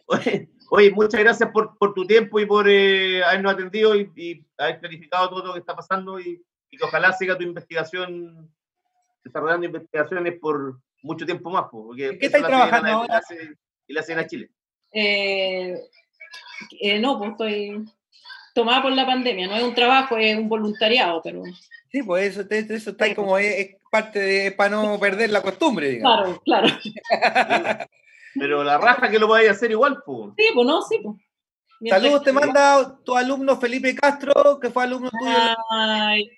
oye, 0.06 0.48
oye, 0.70 0.90
muchas 0.90 1.20
gracias 1.20 1.50
por, 1.50 1.76
por 1.78 1.94
tu 1.94 2.06
tiempo 2.06 2.40
y 2.40 2.46
por 2.46 2.68
eh, 2.68 3.22
habernos 3.24 3.54
atendido 3.54 3.94
y, 3.96 4.10
y 4.16 4.46
haber 4.58 4.80
clarificado 4.80 5.28
todo 5.30 5.46
lo 5.46 5.52
que 5.54 5.60
está 5.60 5.74
pasando 5.76 6.18
y, 6.20 6.42
y 6.70 6.76
que 6.76 6.84
ojalá 6.84 7.12
siga 7.12 7.36
tu 7.36 7.44
investigación, 7.44 8.50
desarrollando 9.22 9.66
investigaciones 9.66 10.38
por 10.40 10.78
mucho 11.02 11.24
tiempo 11.26 11.50
más. 11.50 11.66
Porque 11.70 12.08
¿En 12.08 12.18
qué 12.18 12.26
estáis 12.26 12.46
trabajando 12.46 12.88
ahora? 12.90 13.14
la 13.14 13.18
hace- 13.18 13.56
Y 13.86 13.92
la 13.92 14.00
hacen 14.00 14.18
a 14.18 14.26
Chile. 14.26 14.50
Eh, 14.92 15.76
eh, 16.80 16.98
no, 17.00 17.18
pues 17.18 17.30
estoy 17.32 17.84
tomada 18.54 18.82
por 18.82 18.92
la 18.92 19.04
pandemia, 19.04 19.48
no 19.48 19.56
es 19.56 19.62
un 19.64 19.74
trabajo, 19.74 20.16
es 20.16 20.36
un 20.38 20.48
voluntariado, 20.48 21.20
pero 21.22 21.42
Sí, 21.94 22.02
pues 22.02 22.36
eso, 22.36 22.44
eso 22.50 22.90
está 22.90 23.04
ahí 23.04 23.14
como 23.14 23.38
es, 23.38 23.54
es 23.56 23.76
parte 23.88 24.18
de 24.18 24.50
para 24.50 24.70
no 24.70 24.98
perder 24.98 25.30
la 25.30 25.42
costumbre, 25.42 25.90
digamos. 25.90 26.40
claro, 26.40 26.66
claro. 26.66 27.86
Pero 28.34 28.64
la 28.64 28.78
raja 28.78 29.08
que 29.08 29.20
lo 29.20 29.28
vaya 29.28 29.50
a 29.50 29.52
hacer 29.52 29.70
igual, 29.70 30.02
pues. 30.04 30.32
Sí, 30.36 30.44
pues 30.52 30.66
no, 30.66 30.82
sí, 30.82 30.98
pues. 31.00 31.16
Mientras 31.78 32.02
Saludos 32.02 32.24
te 32.24 32.32
manda 32.32 32.98
tu 33.04 33.16
alumno 33.16 33.56
Felipe 33.60 33.94
Castro, 33.94 34.58
que 34.60 34.70
fue 34.70 34.82
alumno 34.82 35.08
tuyo. 35.08 35.56
Ay, 35.70 36.32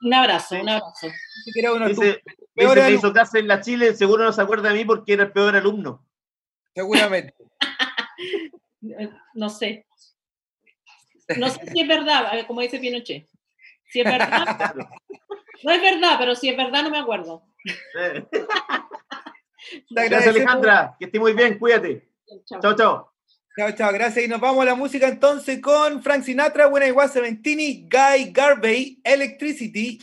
un 0.00 0.14
abrazo, 0.14 0.54
un 0.60 0.68
abrazo. 0.68 1.08
que 1.52 1.58
era 1.58 1.72
uno 1.72 1.88
de 1.88 1.94
tus 1.96 2.04
Dice, 2.04 2.22
dice 2.24 2.38
peores 2.54 2.84
que 2.84 2.92
hizo 2.92 3.12
clase 3.12 3.40
en 3.40 3.48
la 3.48 3.60
Chile, 3.60 3.94
seguro 3.94 4.22
no 4.22 4.32
se 4.32 4.42
acuerda 4.42 4.68
de 4.68 4.76
mí 4.76 4.84
porque 4.84 5.14
era 5.14 5.24
el 5.24 5.32
peor 5.32 5.56
alumno. 5.56 6.06
seguramente. 6.72 7.34
No 9.34 9.48
sé. 9.48 9.86
No 11.36 11.48
sé 11.48 11.66
si 11.72 11.80
es 11.80 11.88
verdad, 11.88 12.46
como 12.46 12.60
dice 12.60 12.78
Pinochet. 12.78 13.26
Si 13.94 14.00
es 14.00 14.06
verdad, 14.06 14.74
no 15.62 15.70
es 15.70 15.80
verdad, 15.80 16.16
pero 16.18 16.34
si 16.34 16.48
es 16.48 16.56
verdad 16.56 16.82
no 16.82 16.90
me 16.90 16.98
acuerdo. 16.98 17.44
Gracias. 19.88 20.26
Alejandra. 20.26 20.96
Que 20.98 21.04
esté 21.04 21.20
muy 21.20 21.32
bien, 21.32 21.60
cuídate. 21.60 22.10
Chao. 22.44 22.60
Chao, 22.60 22.74
chao. 22.74 23.12
Chao, 23.56 23.70
chao, 23.70 23.92
gracias. 23.92 24.24
Y 24.24 24.28
nos 24.28 24.40
vamos 24.40 24.62
a 24.62 24.64
la 24.64 24.74
música 24.74 25.06
entonces 25.06 25.60
con 25.60 26.02
Frank 26.02 26.24
Sinatra, 26.24 26.66
Buena 26.66 26.88
Igual 26.88 27.08
Seventini, 27.08 27.88
Guy 27.88 28.32
Garvey, 28.32 29.00
Electricity. 29.04 30.00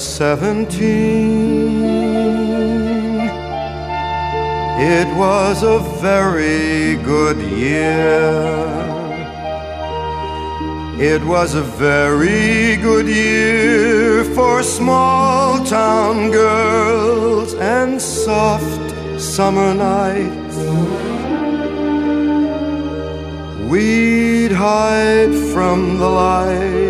Seventeen, 0.00 1.84
it 4.80 5.08
was 5.16 5.62
a 5.62 5.78
very 6.00 6.96
good 7.04 7.36
year. 7.36 8.78
It 10.98 11.22
was 11.24 11.54
a 11.54 11.62
very 11.62 12.76
good 12.76 13.06
year 13.06 14.24
for 14.34 14.62
small 14.62 15.64
town 15.64 16.30
girls 16.30 17.54
and 17.54 18.00
soft 18.00 19.20
summer 19.20 19.72
nights. 19.74 20.56
We'd 23.70 24.52
hide 24.52 25.34
from 25.52 25.98
the 25.98 26.08
lights 26.08 26.89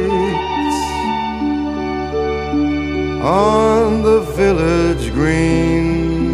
on 3.20 4.02
the 4.02 4.20
village 4.20 5.12
green. 5.12 6.32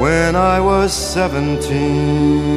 When 0.00 0.36
I 0.36 0.60
was 0.60 0.92
seventeen. 0.92 2.48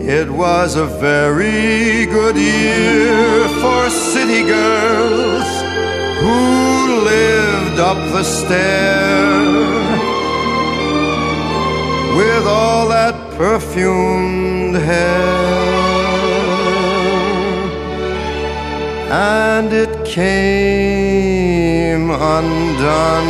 It 0.00 0.28
was 0.28 0.74
a 0.74 0.86
very 0.86 2.06
good 2.06 2.34
year 2.34 3.48
for 3.62 3.88
city 3.88 4.42
girls 4.42 5.46
who 6.22 7.04
lived 7.04 7.78
up 7.78 7.98
the 8.12 8.24
stair 8.24 9.30
with 12.16 12.48
all 12.48 12.88
that 12.88 13.14
perfumed 13.38 14.74
hair. 14.74 15.79
And 19.12 19.72
it 19.72 20.04
came 20.04 22.12
undone 22.12 23.26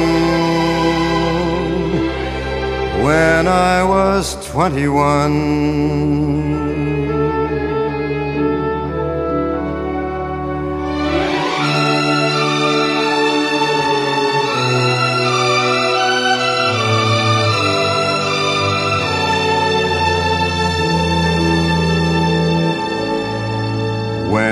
when 3.02 3.48
I 3.48 3.82
was 3.82 4.36
21. 4.46 6.49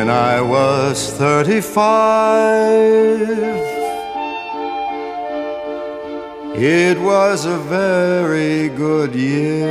When 0.08 0.16
I 0.16 0.40
was 0.40 1.12
35, 1.18 1.76
it 6.56 6.98
was 6.98 7.44
a 7.44 7.58
very 7.58 8.70
good 8.70 9.14
year. 9.14 9.68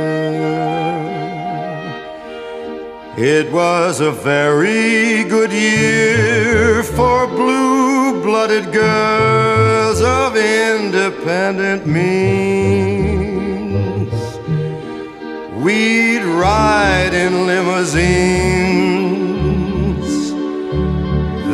It 3.16 3.50
was 3.52 4.00
a 4.00 4.12
very 4.12 5.24
good 5.24 5.50
year 5.50 6.84
for 6.84 7.26
blue 7.26 8.22
blooded 8.22 8.72
girls 8.72 10.00
of 10.00 10.36
independent 10.36 11.84
means. 11.84 13.18
We'd 15.64 16.22
ride 16.22 17.12
in 17.12 17.44
limousines 17.48 18.97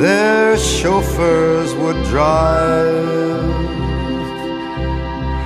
their 0.04 0.58
chauffeurs 0.58 1.74
would 1.76 1.96
drive 2.04 3.48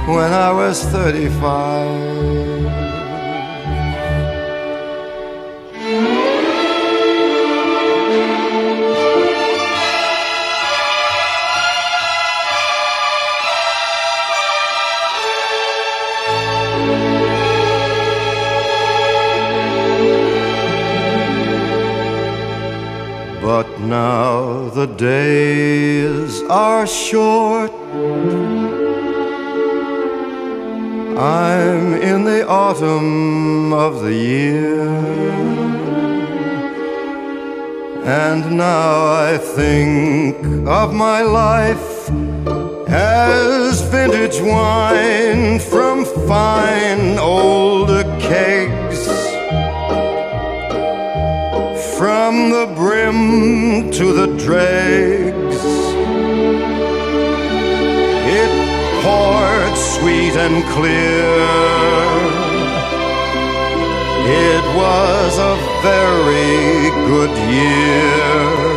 when 0.09 0.33
I 0.33 0.51
was 0.51 0.83
35. 0.83 2.58
Now 23.89 24.69
the 24.71 24.87
days 24.87 26.43
are 26.51 26.87
short. 26.87 27.73
I'm 31.19 31.95
in 31.95 32.25
the 32.25 32.47
autumn 32.47 33.73
of 33.73 34.03
the 34.03 34.13
year. 34.13 34.89
And 38.05 38.57
now 38.57 39.07
I 39.07 39.39
think 39.39 40.37
of 40.67 40.93
my 40.93 41.23
life 41.23 42.11
as 42.89 43.81
vintage 43.91 44.41
wine 44.41 45.59
from 45.59 46.05
fine 46.27 47.19
old 47.19 47.89
kegs. 48.21 48.88
From 52.29 52.51
the 52.51 52.67
brim 52.77 53.91
to 53.93 54.13
the 54.13 54.27
dregs, 54.37 55.61
it 58.39 58.53
poured 59.03 59.75
sweet 59.95 60.37
and 60.37 60.63
clear. 60.75 61.39
It 64.51 64.65
was 64.77 65.39
a 65.39 65.57
very 65.81 66.91
good 67.09 67.35
year. 67.49 68.68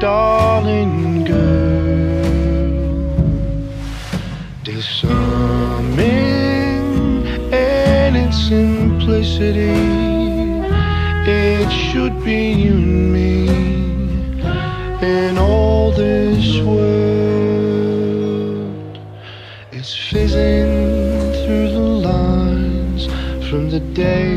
Darling 0.00 1.24
girl. 1.24 1.36
Disarming 4.62 6.06
in 7.52 8.16
its 8.16 8.48
simplicity. 8.48 9.72
It 11.28 11.70
should 11.70 12.22
be 12.24 12.52
you 12.52 12.74
and 12.74 13.12
me 13.12 13.48
in 15.02 15.38
all 15.38 15.92
this 15.92 16.60
world. 16.60 17.96
It's 19.72 19.94
fizzing 19.94 21.32
through 21.40 21.70
the 21.70 21.80
lines 22.10 23.06
from 23.48 23.70
the 23.70 23.80
day 23.80 24.35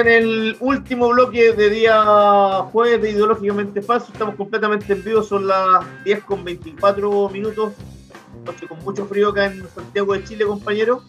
en 0.00 0.08
el 0.08 0.56
último 0.60 1.08
bloque 1.08 1.52
de 1.52 1.70
día 1.70 2.02
jueves 2.72 3.02
de 3.02 3.10
Ideológicamente 3.10 3.82
Falso. 3.82 4.12
Estamos 4.12 4.36
completamente 4.36 4.92
en 4.92 5.02
vivo, 5.02 5.22
son 5.22 5.46
las 5.46 5.84
10 6.04 6.24
con 6.24 6.44
24 6.44 7.28
minutos. 7.30 7.74
Noche 8.44 8.66
con 8.68 8.78
mucho 8.84 9.06
frío 9.06 9.30
acá 9.30 9.46
en 9.46 9.68
Santiago 9.68 10.14
de 10.14 10.24
Chile, 10.24 10.44
compañero. 10.44 11.02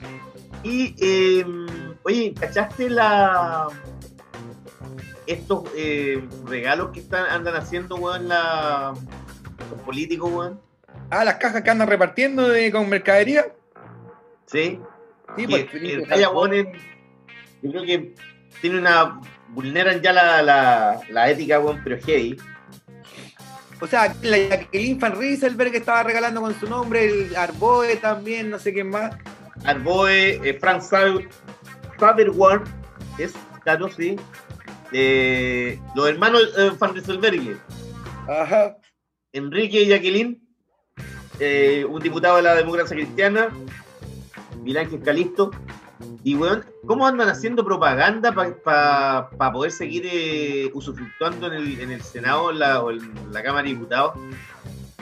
Y, 0.63 0.95
eh, 0.99 1.45
oye, 2.03 2.33
¿cachaste 2.37 2.89
la 2.89 3.67
estos 5.27 5.63
eh, 5.75 6.23
regalos 6.47 6.89
que 6.91 7.01
están, 7.01 7.25
andan 7.27 7.55
haciendo, 7.55 7.95
weón, 7.97 8.27
la, 8.27 8.93
los 9.69 9.81
políticos, 9.81 10.31
weón? 10.31 10.59
Ah, 11.11 11.23
las 11.23 11.35
cajas 11.35 11.61
que 11.61 11.69
andan 11.69 11.87
repartiendo 11.87 12.47
de, 12.47 12.71
con 12.71 12.89
mercadería. 12.89 13.53
Sí. 14.47 14.79
Sí, 15.37 15.45
que, 15.45 15.67
pues, 15.69 15.69
que 15.69 16.05
talla 16.07 16.31
yo 17.61 17.71
creo 17.71 17.83
que 17.83 18.15
tiene 18.61 18.79
una 18.79 19.19
vulneran 19.49 20.01
ya 20.01 20.13
la, 20.13 20.41
la, 20.41 21.01
la 21.09 21.29
ética, 21.29 21.59
weón, 21.59 21.81
pero 21.83 21.97
heavy. 22.03 22.37
O 23.81 23.87
sea, 23.87 24.13
la 24.21 24.37
Jacqueline 24.37 24.99
Van 24.99 25.17
Rieselberg 25.17 25.73
estaba 25.73 26.03
regalando 26.03 26.41
con 26.41 26.59
su 26.59 26.67
nombre, 26.67 27.05
el 27.05 27.35
Arboe 27.35 27.95
también, 27.95 28.49
no 28.49 28.59
sé 28.59 28.73
quién 28.73 28.89
más. 28.89 29.15
Arboe, 29.63 30.41
eh, 30.43 30.57
Frank 30.59 30.81
Saberward, 30.81 32.67
es 33.17 33.33
claro, 33.63 33.89
sí. 33.89 34.17
Eh, 34.91 35.79
los 35.95 36.09
hermanos 36.09 36.41
eh, 36.57 36.71
Van 36.77 36.93
Rieselberg. 36.93 37.57
Ajá. 38.27 38.75
Enrique 39.31 39.81
y 39.81 39.87
Jacqueline, 39.87 40.41
eh, 41.39 41.85
un 41.87 42.01
diputado 42.01 42.37
de 42.37 42.43
la 42.43 42.55
democracia 42.55 42.95
cristiana, 42.95 43.49
Milán 44.61 44.89
Calisto. 44.99 45.51
Y, 46.23 46.35
weón, 46.35 46.65
¿cómo 46.89 47.05
andan 47.05 47.29
haciendo 47.29 47.63
propaganda 47.63 48.31
para 48.33 49.51
poder 49.53 49.71
seguir 49.71 50.07
eh, 50.11 50.71
usufructuando 50.73 51.45
en 51.45 51.53
el, 51.53 51.79
en 51.81 51.91
el 51.91 52.01
Senado 52.01 52.51
la- 52.51 52.81
o 52.81 52.89
en 52.89 53.31
la 53.31 53.43
Cámara 53.43 53.61
de 53.67 53.69
Diputados? 53.75 54.13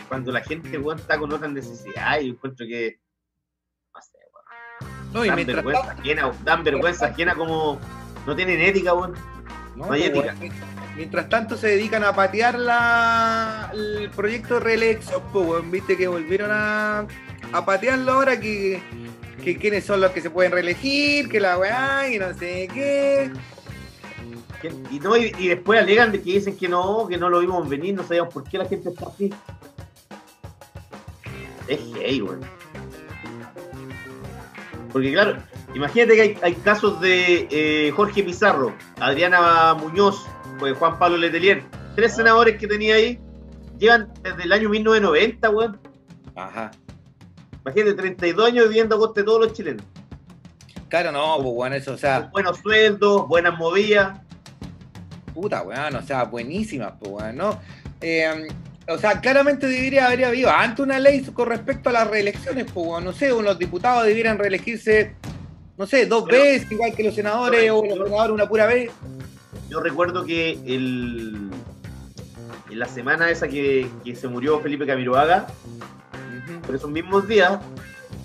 Cuando 0.10 0.34
la 0.34 0.42
gente, 0.42 0.70
está 0.98 1.18
con 1.18 1.32
otras 1.32 1.50
necesidades. 1.50 2.26
Yo 2.26 2.34
encuentro 2.34 2.66
que. 2.68 3.00
No 3.94 4.02
sé, 4.02 4.18
weón. 4.34 5.14
No, 5.14 5.24
y 5.24 5.28
dan, 5.30 5.36
mientras 5.38 5.56
vergüenza 5.64 5.86
tanto- 5.88 6.02
ajena, 6.02 6.32
dan 6.44 6.64
vergüenza 6.66 7.06
ajena 7.08 7.36
como. 7.36 7.80
No 8.26 8.36
tienen 8.36 8.60
ética, 8.60 8.94
weón. 8.94 9.14
No, 9.78 9.90
hay 9.90 10.10
pues, 10.10 10.26
ética. 10.26 10.36
Mientras 10.98 11.30
tanto 11.30 11.56
se 11.56 11.68
dedican 11.68 12.04
a 12.04 12.12
patear 12.14 12.60
la, 12.60 13.72
el 13.74 14.10
proyecto 14.14 14.56
de 14.56 14.60
reelección, 14.60 15.22
pues, 15.32 15.72
viste 15.72 15.96
que 15.96 16.10
volvieron 16.10 16.50
a, 16.52 17.06
a 17.54 17.66
patearlo 17.66 18.12
ahora 18.12 18.38
que, 18.38 18.82
que 19.48 19.58
quiénes 19.58 19.86
son 19.86 20.02
los 20.02 20.12
que 20.12 20.20
se 20.20 20.30
pueden 20.30 20.52
reelegir, 20.52 21.30
que 21.30 21.40
la 21.40 21.58
weá 21.58 22.10
y 22.10 22.20
no 22.20 22.34
sé 22.34 22.68
qué. 22.74 23.32
Y, 24.92 25.00
no, 25.00 25.16
y, 25.16 25.34
y 25.40 25.48
después 25.48 25.80
alegan 25.80 26.12
de 26.12 26.22
que 26.22 26.34
dicen 26.34 26.58
que 26.58 26.68
no, 26.68 27.08
que 27.08 27.18
no 27.18 27.30
lo 27.30 27.40
vimos 27.40 27.70
venir, 27.70 27.96
no 27.96 28.04
sabíamos 28.04 28.34
por 28.34 28.44
qué 28.44 28.58
la 28.58 28.66
gente 28.66 28.90
está 28.90 29.08
así. 29.08 29.34
Es 31.70 31.94
gay, 31.94 32.22
weón. 32.22 32.42
Porque 34.92 35.14
claro, 35.14 35.38
imagínate 35.74 36.16
que 36.16 36.22
hay, 36.22 36.38
hay 36.42 36.54
casos 36.56 37.00
de 37.00 37.48
eh, 37.50 37.92
Jorge 37.96 38.24
Pizarro, 38.24 38.76
Adriana 39.00 39.74
Muñoz, 39.76 40.26
pues 40.60 40.78
Juan 40.78 41.00
Pablo 41.00 41.16
Letelier, 41.16 41.64
tres 41.96 42.16
senadores 42.16 42.58
que 42.58 42.68
tenía 42.68 42.96
ahí, 42.96 43.18
llevan 43.78 44.12
desde 44.24 44.44
el 44.44 44.52
año 44.52 44.68
1990, 44.68 45.50
weón. 45.52 45.80
Ajá. 46.36 46.72
Imagínate, 47.68 47.96
32 47.96 48.48
años 48.48 48.70
viviendo 48.70 48.96
a 48.96 49.00
costa 49.00 49.20
de 49.22 49.26
todos 49.26 49.42
los 49.42 49.54
chilenos. 49.54 49.84
Claro, 50.88 51.12
no, 51.12 51.36
pues 51.42 51.54
bueno, 51.54 51.76
eso, 51.76 51.94
o 51.94 51.98
sea, 51.98 52.30
Buenos 52.32 52.60
sueldos, 52.60 53.28
buenas 53.28 53.58
movidas. 53.58 54.22
puta, 55.34 55.62
weón, 55.64 55.96
o 55.98 56.02
sea, 56.02 56.24
buenísimas, 56.24 56.94
pues 57.00 57.12
weón, 57.12 57.36
¿no? 57.36 57.60
Eh, 58.00 58.48
o 58.88 58.98
sea, 58.98 59.20
claramente 59.20 59.68
debería 59.68 60.06
haber 60.06 60.24
habido 60.24 60.50
antes 60.50 60.80
una 60.80 60.98
ley 60.98 61.22
con 61.34 61.50
respecto 61.50 61.90
a 61.90 61.92
las 61.92 62.08
reelecciones, 62.10 62.72
pues 62.74 62.88
weón, 62.88 63.04
no 63.04 63.12
sé, 63.12 63.30
los 63.30 63.60
diputados 63.60 64.06
debieran 64.06 64.38
reelegirse, 64.40 65.14
no 65.78 65.86
sé, 65.86 66.06
dos 66.06 66.24
Pero- 66.26 66.42
veces, 66.42 66.72
igual 66.72 66.96
que 66.96 67.04
los 67.04 67.16
senadores, 67.16 67.70
o 67.70 67.84
los 67.84 68.08
senadores 68.08 68.32
una 68.34 68.48
pura 68.48 68.66
vez. 68.66 68.90
Yo 69.70 69.82
recuerdo 69.82 70.24
que 70.24 70.52
el, 70.66 71.50
en 72.72 72.80
la 72.80 72.86
semana 72.86 73.30
esa 73.30 73.50
que, 73.50 73.90
que 74.06 74.16
se 74.16 74.30
murió 74.30 74.62
Felipe 74.62 74.86
Camiroaga, 74.88 75.48
por 76.66 76.76
esos 76.76 76.90
mismos 76.90 77.28
días, 77.28 77.60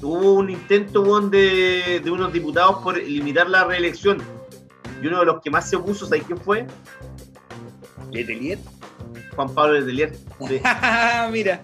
hubo 0.00 0.34
un 0.34 0.50
intento 0.50 1.20
de, 1.20 2.00
de 2.02 2.10
unos 2.10 2.32
diputados 2.32 2.82
por 2.82 2.96
limitar 2.96 3.48
la 3.48 3.64
reelección. 3.64 4.22
Y 5.02 5.06
uno 5.06 5.20
de 5.20 5.26
los 5.26 5.40
que 5.40 5.50
más 5.50 5.68
se 5.68 5.76
opuso, 5.76 6.06
¿sabes 6.06 6.24
quién 6.24 6.38
fue? 6.38 6.66
Letelier. 8.10 8.58
Juan 9.34 9.54
Pablo 9.54 9.74
Letelier. 9.74 10.12
Sí. 10.46 10.60
mira, 11.32 11.62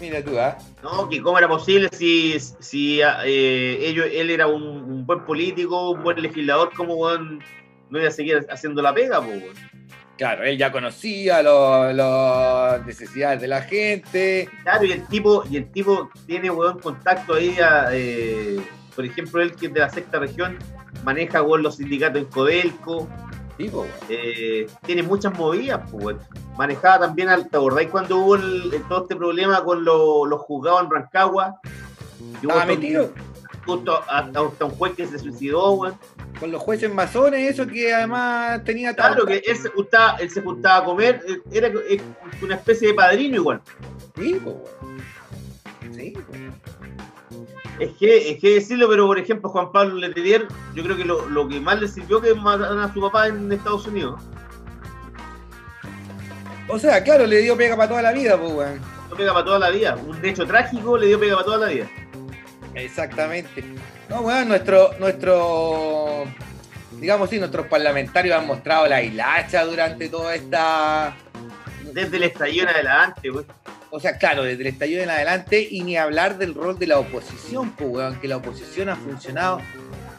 mira 0.00 0.22
tú, 0.24 0.38
¿ah? 0.38 0.58
No, 0.82 1.08
que 1.08 1.22
cómo 1.22 1.38
era 1.38 1.48
posible 1.48 1.88
si, 1.92 2.38
si 2.40 3.00
eh, 3.00 3.78
ellos, 3.80 4.06
él 4.10 4.30
era 4.30 4.46
un, 4.46 4.62
un 4.62 5.06
buen 5.06 5.24
político, 5.24 5.90
un 5.90 6.02
buen 6.02 6.20
legislador, 6.20 6.72
cómo 6.76 6.94
weón, 6.94 7.40
no 7.90 7.98
iba 7.98 8.08
a 8.08 8.12
seguir 8.12 8.46
haciendo 8.50 8.82
la 8.82 8.92
pega, 8.92 9.20
weón. 9.20 9.42
Claro, 10.18 10.44
él 10.44 10.56
ya 10.58 10.70
conocía 10.70 11.42
las 11.42 12.86
necesidades 12.86 13.40
de 13.40 13.48
la 13.48 13.62
gente. 13.62 14.48
Claro, 14.62 14.84
y 14.84 14.92
el 14.92 15.06
tipo, 15.06 15.44
y 15.50 15.56
el 15.56 15.70
tipo 15.72 16.10
tiene 16.26 16.50
weón 16.50 16.78
contacto 16.80 17.34
ahí 17.34 17.56
a, 17.58 17.88
eh, 17.92 18.60
por 18.94 19.04
ejemplo, 19.04 19.42
él 19.42 19.52
que 19.56 19.66
es 19.66 19.72
de 19.74 19.80
la 19.80 19.88
sexta 19.90 20.18
región, 20.18 20.58
maneja 21.04 21.40
los 21.40 21.76
sindicatos 21.76 22.22
en 22.22 22.28
Codelco, 22.28 23.08
Tipo, 23.58 23.86
eh, 24.08 24.66
tiene 24.86 25.02
muchas 25.02 25.36
movidas, 25.38 25.82
pues, 25.92 26.16
manejaba 26.56 27.00
también, 27.00 27.28
al, 27.28 27.48
¿te 27.50 27.58
acordáis 27.58 27.90
cuando 27.90 28.16
hubo 28.16 28.36
el- 28.36 28.72
todo 28.88 29.02
este 29.02 29.14
problema 29.14 29.62
con 29.62 29.84
lo- 29.84 30.24
los 30.24 30.40
juzgados 30.40 30.84
en 30.84 30.90
Rancagua? 30.90 31.60
Estaba 32.34 32.64
todo- 32.64 32.66
metido 32.66 33.10
Justo 33.64 34.02
hasta, 34.08 34.40
hasta 34.40 34.64
un 34.64 34.72
juez 34.72 34.94
que 34.94 35.06
se 35.06 35.18
suicidó, 35.18 35.72
weón. 35.72 35.94
con 36.40 36.50
los 36.50 36.60
jueces 36.60 36.92
masones, 36.92 37.52
eso 37.52 37.66
que 37.66 37.94
además 37.94 38.64
tenía 38.64 38.94
Claro, 38.94 39.24
que 39.24 39.42
él 39.46 39.56
se 39.56 39.68
juntaba, 39.68 40.16
él 40.18 40.30
se 40.30 40.42
juntaba 40.42 40.78
a 40.78 40.84
comer, 40.84 41.22
era 41.52 41.68
eh, 41.68 42.00
una 42.42 42.56
especie 42.56 42.88
de 42.88 42.94
padrino 42.94 43.36
igual. 43.36 43.60
Sí, 44.16 44.40
weón. 44.44 44.62
Sí. 45.92 46.14
Es 47.78 47.90
que, 47.98 48.30
es 48.30 48.40
que 48.40 48.54
decirlo, 48.54 48.88
pero 48.88 49.06
por 49.06 49.18
ejemplo, 49.18 49.48
Juan 49.48 49.72
Pablo 49.72 49.96
Letelier, 49.96 50.46
yo 50.74 50.82
creo 50.82 50.96
que 50.96 51.04
lo, 51.04 51.28
lo 51.28 51.48
que 51.48 51.60
más 51.60 51.80
le 51.80 51.88
sirvió 51.88 52.20
que 52.20 52.34
mataran 52.34 52.78
a 52.78 52.92
su 52.92 53.00
papá 53.00 53.28
en 53.28 53.50
Estados 53.50 53.86
Unidos. 53.86 54.20
O 56.68 56.78
sea, 56.78 57.02
claro, 57.02 57.26
le 57.26 57.38
dio 57.38 57.56
pega 57.56 57.76
para 57.76 57.88
toda 57.88 58.02
la 58.02 58.12
vida, 58.12 58.38
pues, 58.38 58.52
weón. 58.52 58.80
Lo 59.10 59.16
pega 59.16 59.32
para 59.32 59.44
toda 59.44 59.58
la 59.58 59.70
vida. 59.70 59.96
Un 59.96 60.24
hecho 60.24 60.46
trágico 60.46 60.96
le 60.96 61.06
dio 61.08 61.18
pega 61.18 61.34
para 61.34 61.44
toda 61.44 61.58
la 61.58 61.66
vida. 61.66 61.90
Exactamente. 62.74 63.64
No, 64.08 64.20
weón, 64.22 64.48
nuestro, 64.48 64.90
nuestro, 64.98 66.24
digamos 66.98 67.30
sí, 67.30 67.38
nuestros 67.38 67.66
parlamentarios 67.66 68.36
han 68.38 68.46
mostrado 68.46 68.86
la 68.86 69.02
hilacha 69.02 69.64
durante 69.64 70.08
toda 70.08 70.34
esta, 70.34 71.14
Desde 71.92 72.16
el 72.16 72.22
estallido 72.24 72.64
en 72.68 72.74
adelante, 72.74 73.28
güey. 73.30 73.44
o 73.90 74.00
sea, 74.00 74.16
claro, 74.18 74.42
desde 74.42 74.62
el 74.62 74.68
estallido 74.68 75.02
en 75.02 75.10
adelante 75.10 75.66
y 75.70 75.82
ni 75.82 75.96
hablar 75.96 76.38
del 76.38 76.54
rol 76.54 76.78
de 76.78 76.86
la 76.86 76.98
oposición, 76.98 77.70
pues, 77.72 77.90
weón, 77.90 78.20
que 78.20 78.28
la 78.28 78.36
oposición 78.38 78.88
ha 78.88 78.96
funcionado. 78.96 79.60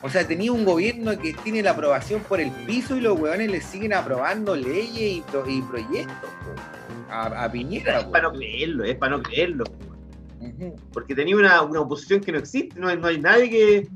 O 0.06 0.10
sea, 0.10 0.28
tenía 0.28 0.52
un 0.52 0.66
gobierno 0.66 1.18
que 1.18 1.34
tiene 1.34 1.64
la 1.64 1.72
aprobación 1.72 2.22
por 2.24 2.42
el 2.42 2.52
piso 2.52 2.98
y 2.98 3.00
los 3.02 3.18
weones 3.18 3.50
le 3.50 3.62
siguen 3.62 3.94
aprobando 3.94 4.54
leyes 4.56 5.00
y, 5.00 5.24
pro- 5.32 5.50
y 5.50 5.62
proyectos, 5.62 6.30
pues, 6.44 6.60
a, 7.10 7.46
a 7.46 7.52
Piñera, 7.52 8.00
Es 8.00 8.06
para 8.06 8.24
no 8.24 8.34
creerlo, 8.34 8.84
es 8.84 8.96
para 8.98 9.16
no 9.18 9.24
creerlo. 9.24 9.64
Porque 10.92 11.16
tenía 11.16 11.36
una, 11.36 11.62
una 11.62 11.82
oposición 11.82 12.20
que 12.22 12.32
no 12.32 12.38
existe, 12.40 12.80
no 12.80 12.88
hay, 12.88 12.98
no 12.98 13.08
hay 13.08 13.20
nadie 13.20 13.50
que. 13.50 13.88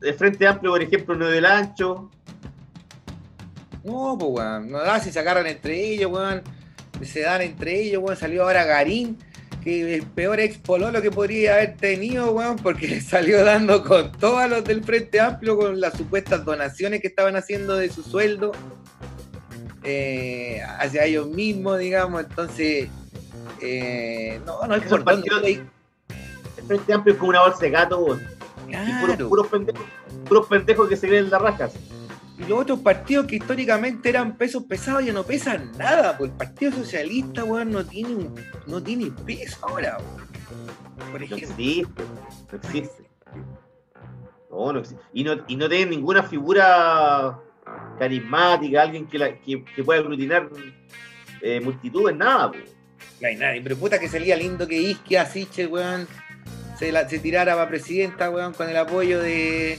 De 0.00 0.12
Frente 0.12 0.46
Amplio, 0.46 0.72
por 0.72 0.82
ejemplo, 0.82 1.14
no 1.14 1.26
del 1.26 1.46
ancho. 1.46 2.10
No, 3.84 4.16
pues, 4.18 4.30
weón. 4.32 4.70
No 4.70 4.78
da 4.78 5.00
si 5.00 5.10
se 5.12 5.18
agarran 5.18 5.46
entre 5.46 5.80
ellos, 5.92 6.10
weón. 6.12 6.42
Se 7.02 7.20
dan 7.20 7.42
entre 7.42 7.80
ellos, 7.80 8.02
weón. 8.02 8.16
Salió 8.16 8.42
ahora 8.42 8.64
Garín, 8.64 9.16
que 9.62 9.94
el 9.94 10.02
peor 10.02 10.38
ex 10.40 10.58
pololo 10.58 11.00
que 11.00 11.10
podría 11.10 11.54
haber 11.54 11.76
tenido, 11.76 12.32
weón, 12.32 12.56
porque 12.56 12.88
le 12.88 13.00
salió 13.00 13.44
dando 13.44 13.82
con 13.84 14.12
todos 14.12 14.48
los 14.50 14.64
del 14.64 14.84
Frente 14.84 15.18
Amplio 15.20 15.56
con 15.56 15.80
las 15.80 15.94
supuestas 15.96 16.44
donaciones 16.44 17.00
que 17.00 17.08
estaban 17.08 17.36
haciendo 17.36 17.76
de 17.76 17.88
su 17.90 18.02
sueldo 18.02 18.52
eh, 19.82 20.60
hacia 20.78 21.04
ellos 21.04 21.28
mismos, 21.28 21.78
digamos. 21.78 22.24
Entonces, 22.24 22.88
eh, 23.62 24.40
no, 24.44 24.66
no 24.66 24.74
es 24.74 24.82
por 24.84 25.04
partidos- 25.04 25.42
El 25.44 25.70
Frente 26.66 26.92
Amplio 26.92 27.14
es 27.14 27.18
como 27.18 27.30
una 27.30 27.42
bolsa 27.42 27.60
de 27.60 27.70
gato. 27.70 28.18
Y 28.68 29.24
puros, 29.28 29.46
pendejos, 29.46 29.82
puros 30.28 30.46
pendejos 30.48 30.88
que 30.88 30.96
se 30.96 31.06
creen 31.08 31.30
las 31.30 31.40
rajas. 31.40 31.74
Y 32.38 32.44
los 32.44 32.60
otros 32.60 32.80
partidos 32.80 33.26
que 33.26 33.36
históricamente 33.36 34.08
eran 34.08 34.36
pesos 34.36 34.64
pesados 34.64 35.04
ya 35.04 35.12
no 35.12 35.22
pesan 35.22 35.72
nada, 35.78 36.18
pues 36.18 36.30
el 36.32 36.36
Partido 36.36 36.72
Socialista, 36.72 37.44
weón, 37.44 37.70
no 37.72 37.84
tiene, 37.86 38.14
un- 38.14 38.34
no 38.66 38.82
tiene 38.82 39.10
peso 39.24 39.56
ahora, 39.62 39.96
weón. 39.98 40.26
Por 41.12 41.20
No 41.20 41.26
ejemplo. 41.26 41.48
existe, 41.48 42.02
no 42.52 42.58
existe. 42.58 43.10
No, 44.50 44.72
no 44.72 44.78
existe. 44.80 45.02
Y 45.14 45.24
no, 45.24 45.32
y 45.46 45.56
no 45.56 45.68
tienen 45.68 45.90
ninguna 45.90 46.22
figura 46.22 47.38
carismática, 47.98 48.82
alguien 48.82 49.06
que, 49.06 49.18
la, 49.18 49.34
que, 49.38 49.64
que 49.64 49.84
pueda 49.84 50.00
aglutinar 50.00 50.48
eh, 51.40 51.60
multitudes, 51.60 52.16
nada. 52.16 52.50
po. 52.52 52.58
No 53.20 53.28
hay 53.28 53.36
nadie, 53.36 53.62
pero 53.62 53.76
puta 53.76 53.98
que 53.98 54.08
sería 54.08 54.36
lindo 54.36 54.66
que 54.66 54.76
Isquia 54.80 55.24
Siche, 55.24 55.66
weón, 55.66 56.06
se, 56.78 56.92
la- 56.92 57.08
se 57.08 57.18
tirara 57.18 57.54
para 57.54 57.68
presidenta, 57.68 58.30
weón, 58.30 58.52
con 58.52 58.68
el 58.68 58.76
apoyo 58.76 59.20
de. 59.20 59.78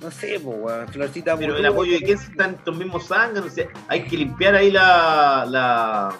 No 0.00 0.10
sé, 0.10 0.38
pues, 0.42 0.56
weón, 0.60 0.88
Florcita 0.88 1.36
Pero 1.36 1.56
el 1.56 1.64
apoyo 1.66 1.92
de 1.92 2.00
quién 2.00 2.18
están 2.18 2.54
estos 2.56 2.76
mismos 2.76 3.06
zánganos, 3.08 3.50
o 3.50 3.54
sea, 3.54 3.68
hay 3.88 4.04
que 4.04 4.16
limpiar 4.16 4.54
ahí 4.54 4.70
la, 4.70 5.46
la. 5.48 6.14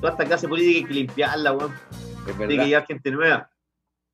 Toda 0.00 0.12
esta 0.12 0.24
clase 0.24 0.48
política 0.48 0.78
hay 0.78 0.84
que 0.84 0.94
limpiarla, 0.94 1.52
weón. 1.52 1.74
Tiene 2.36 2.56
que 2.58 2.64
llegar 2.66 2.86
gente 2.86 3.10
nueva. 3.10 3.50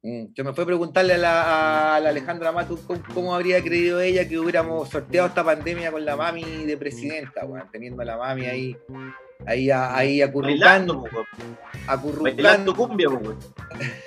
Mm, 0.03 0.27
Yo 0.35 0.45
me 0.45 0.53
fue 0.53 0.65
a 0.65 0.67
preguntarle 0.67 1.15
a 1.15 1.19
la, 1.19 1.97
a 1.97 2.01
la 2.01 2.11
Alejandra 2.11 2.53
Matu 2.53 2.79
cómo, 2.87 3.03
cómo 3.15 3.35
habría 3.35 3.63
creído 3.63 4.01
ella 4.01 4.29
que 4.29 4.39
hubiéramos 4.39 4.89
sorteado 4.89 5.29
esta 5.29 5.43
pandemia 5.43 5.91
con 5.91 6.05
la 6.05 6.15
mami 6.17 6.65
de 6.65 6.77
presidenta, 6.77 7.45
weón, 7.45 7.69
teniendo 7.73 8.03
a 8.03 8.05
la 8.05 8.17
mami 8.17 8.47
ahí, 8.47 8.77
ahí, 9.45 9.71
a- 9.71 9.95
ahí 9.97 10.19
weón. 10.21 10.31
acurrucando. 10.31 11.05
Bailando 12.23 12.75
cumbia, 12.75 13.09
weón. 13.09 13.39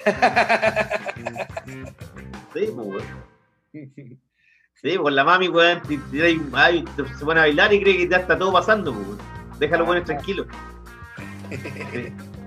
Sí, 2.54 2.66
weón. 2.74 3.04
Sí, 4.82 4.96
con 4.96 5.14
la 5.14 5.26
mami, 5.26 5.50
weón, 5.50 5.82
se 5.86 7.26
van 7.26 7.38
a 7.38 7.42
bailar 7.42 7.74
y 7.74 7.82
cree 7.82 7.98
que 7.98 8.08
ya 8.08 8.16
está 8.18 8.40
todo 8.40 8.54
pasando, 8.54 8.94
weón. 8.94 9.18
Déjalo, 9.60 9.84
weón, 9.84 10.06
tranquilo. 10.06 10.46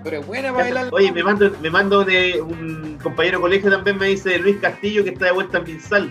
Pero 0.03 0.21
es 0.21 0.27
buena 0.27 0.51
para 0.51 0.65
bailar. 0.65 0.89
Oye, 0.93 1.13
me 1.13 1.23
mando, 1.23 1.51
me 1.61 1.69
mando 1.69 2.05
de 2.05 2.41
un 2.41 2.99
compañero 3.03 3.37
de 3.37 3.43
colegio 3.43 3.71
también 3.71 3.99
me 3.99 4.07
dice 4.07 4.39
Luis 4.39 4.57
Castillo 4.61 5.05
que 5.05 5.11
está 5.11 5.27
de 5.27 5.33
vuelta 5.33 5.59
en 5.59 5.65
Pinsal. 5.65 6.11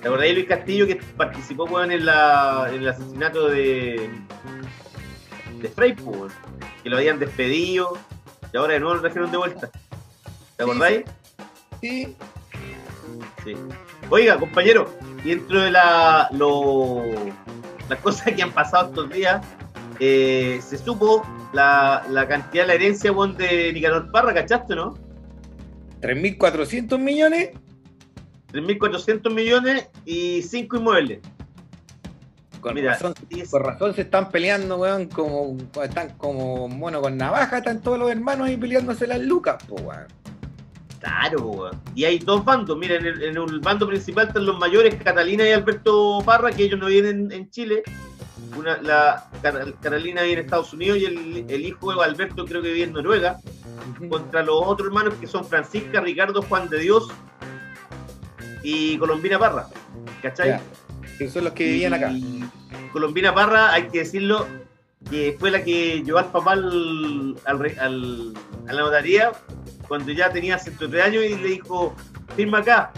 ¿Te 0.00 0.08
acordás 0.08 0.26
de 0.28 0.32
Luis 0.34 0.46
Castillo 0.46 0.86
que 0.86 0.96
participó 1.16 1.64
weón, 1.64 1.90
en, 1.92 2.06
la, 2.06 2.68
en 2.72 2.80
el 2.80 2.88
asesinato 2.88 3.48
de, 3.48 4.08
de 5.68 6.02
weón? 6.02 6.30
que 6.82 6.90
lo 6.90 6.96
habían 6.98 7.18
despedido 7.18 7.96
y 8.52 8.56
ahora 8.56 8.74
de 8.74 8.80
nuevo 8.80 8.94
lo 8.96 9.00
trajeron 9.00 9.30
de 9.30 9.36
vuelta? 9.38 9.70
¿Te 10.56 10.62
acordáis? 10.62 11.04
Sí. 11.80 12.16
Sí. 13.44 13.54
Oiga, 14.10 14.38
compañero, 14.38 14.88
y 15.24 15.30
dentro 15.30 15.60
de 15.62 15.70
la, 15.70 16.28
lo- 16.32 17.02
las 17.88 17.98
cosas 18.00 18.32
que 18.32 18.42
han 18.42 18.52
pasado 18.52 18.88
estos 18.88 19.10
días, 19.10 19.44
eh, 20.00 20.60
se 20.66 20.78
supo 20.78 21.22
la, 21.52 22.04
la 22.10 22.26
cantidad 22.28 22.64
de 22.64 22.68
la 22.68 22.74
herencia 22.74 23.12
de 23.12 23.72
Nicanor 23.72 24.10
Parra, 24.10 24.32
¿cachaste, 24.34 24.74
no? 24.74 24.96
3.400 26.00 26.98
millones. 26.98 27.50
3.400 28.52 29.32
millones 29.34 29.88
y 30.04 30.42
5 30.42 30.76
inmuebles. 30.76 31.20
Con, 32.64 32.72
Mira, 32.72 32.92
razón, 32.92 33.12
con 33.50 33.62
razón 33.62 33.94
se 33.94 34.00
están 34.00 34.30
peleando, 34.30 34.78
weón, 34.78 35.04
como 35.08 35.54
están 35.82 36.16
como 36.16 36.66
mono 36.66 37.02
con 37.02 37.14
navaja, 37.14 37.58
están 37.58 37.82
todos 37.82 37.98
los 37.98 38.10
hermanos 38.10 38.48
ahí 38.48 38.56
peleándose 38.56 39.06
las 39.06 39.20
lucas, 39.20 39.62
po, 39.68 39.74
weón. 39.74 40.06
Claro, 40.98 41.40
weón. 41.40 41.82
Y 41.94 42.04
hay 42.04 42.18
dos 42.20 42.42
bandos. 42.42 42.78
Mira, 42.78 42.94
en 42.94 43.04
el, 43.04 43.22
en 43.22 43.36
el 43.36 43.60
bando 43.60 43.86
principal 43.86 44.28
están 44.28 44.46
los 44.46 44.58
mayores, 44.58 44.94
Catalina 44.94 45.46
y 45.46 45.52
Alberto 45.52 46.22
Parra, 46.24 46.52
que 46.52 46.62
ellos 46.62 46.80
no 46.80 46.86
vienen 46.86 47.30
en 47.32 47.50
Chile. 47.50 47.82
Una, 48.56 48.78
la 48.80 49.28
Catalina 49.42 50.22
vive 50.22 50.32
en 50.32 50.38
Estados 50.38 50.72
Unidos 50.72 50.96
y 51.00 51.04
el, 51.04 51.44
el 51.46 51.66
hijo 51.66 51.94
de 51.94 52.02
Alberto 52.02 52.46
creo 52.46 52.62
que 52.62 52.72
vive 52.72 52.84
en 52.84 52.94
Noruega. 52.94 53.40
Contra 54.08 54.42
los 54.42 54.62
otros 54.64 54.88
hermanos 54.88 55.12
que 55.20 55.26
son 55.26 55.44
Francisca, 55.44 56.00
Ricardo, 56.00 56.40
Juan 56.40 56.70
de 56.70 56.78
Dios 56.78 57.08
y 58.62 58.96
Colombina 58.96 59.38
Parra. 59.38 59.66
¿Cachai? 60.22 60.48
Ya, 60.48 60.62
que 61.18 61.28
son 61.28 61.44
los 61.44 61.52
que 61.52 61.64
vivían 61.64 61.94
acá. 61.94 62.12
Colombina 62.92 63.34
Parra, 63.34 63.72
hay 63.72 63.88
que 63.88 63.98
decirlo, 64.00 64.46
que 65.10 65.36
fue 65.38 65.50
la 65.50 65.62
que 65.62 66.02
llevó 66.02 66.18
al 66.18 66.30
papá 66.30 66.52
al, 66.52 67.36
al 67.44 67.58
re- 67.58 67.76
al- 67.78 68.34
a 68.68 68.72
la 68.72 68.80
notaría 68.82 69.32
cuando 69.88 70.12
ya 70.12 70.30
tenía 70.30 70.58
103 70.58 71.04
años 71.04 71.24
y 71.24 71.36
le 71.36 71.48
dijo, 71.48 71.94
firma 72.36 72.58
acá. 72.58 72.92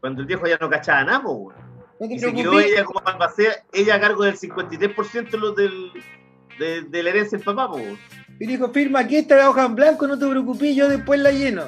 Cuando 0.00 0.20
el 0.20 0.26
viejo 0.26 0.46
ya 0.46 0.58
no 0.60 0.68
cachaba 0.68 1.04
nada, 1.04 1.20
weón. 1.20 1.54
No 1.98 2.06
te 2.08 2.14
Y 2.14 2.18
se 2.18 2.32
quedó 2.34 2.60
ella 2.60 2.84
como 2.84 3.00
albacea, 3.04 3.52
ella 3.72 3.94
a 3.94 4.00
cargo 4.00 4.22
del 4.24 4.36
53% 4.38 5.30
de, 5.30 5.38
los 5.38 5.56
del, 5.56 5.90
de, 6.58 6.82
de 6.82 7.02
la 7.02 7.10
herencia 7.10 7.38
del 7.38 7.44
papá, 7.44 7.68
po, 7.70 7.76
weón. 7.76 7.98
Y 8.38 8.46
dijo, 8.46 8.68
firma 8.70 9.00
aquí 9.00 9.16
esta 9.16 9.48
hoja 9.48 9.64
en 9.64 9.74
blanco, 9.74 10.06
no 10.06 10.18
te 10.18 10.28
preocupes, 10.28 10.76
yo 10.76 10.88
después 10.90 11.18
la 11.20 11.30
lleno. 11.32 11.62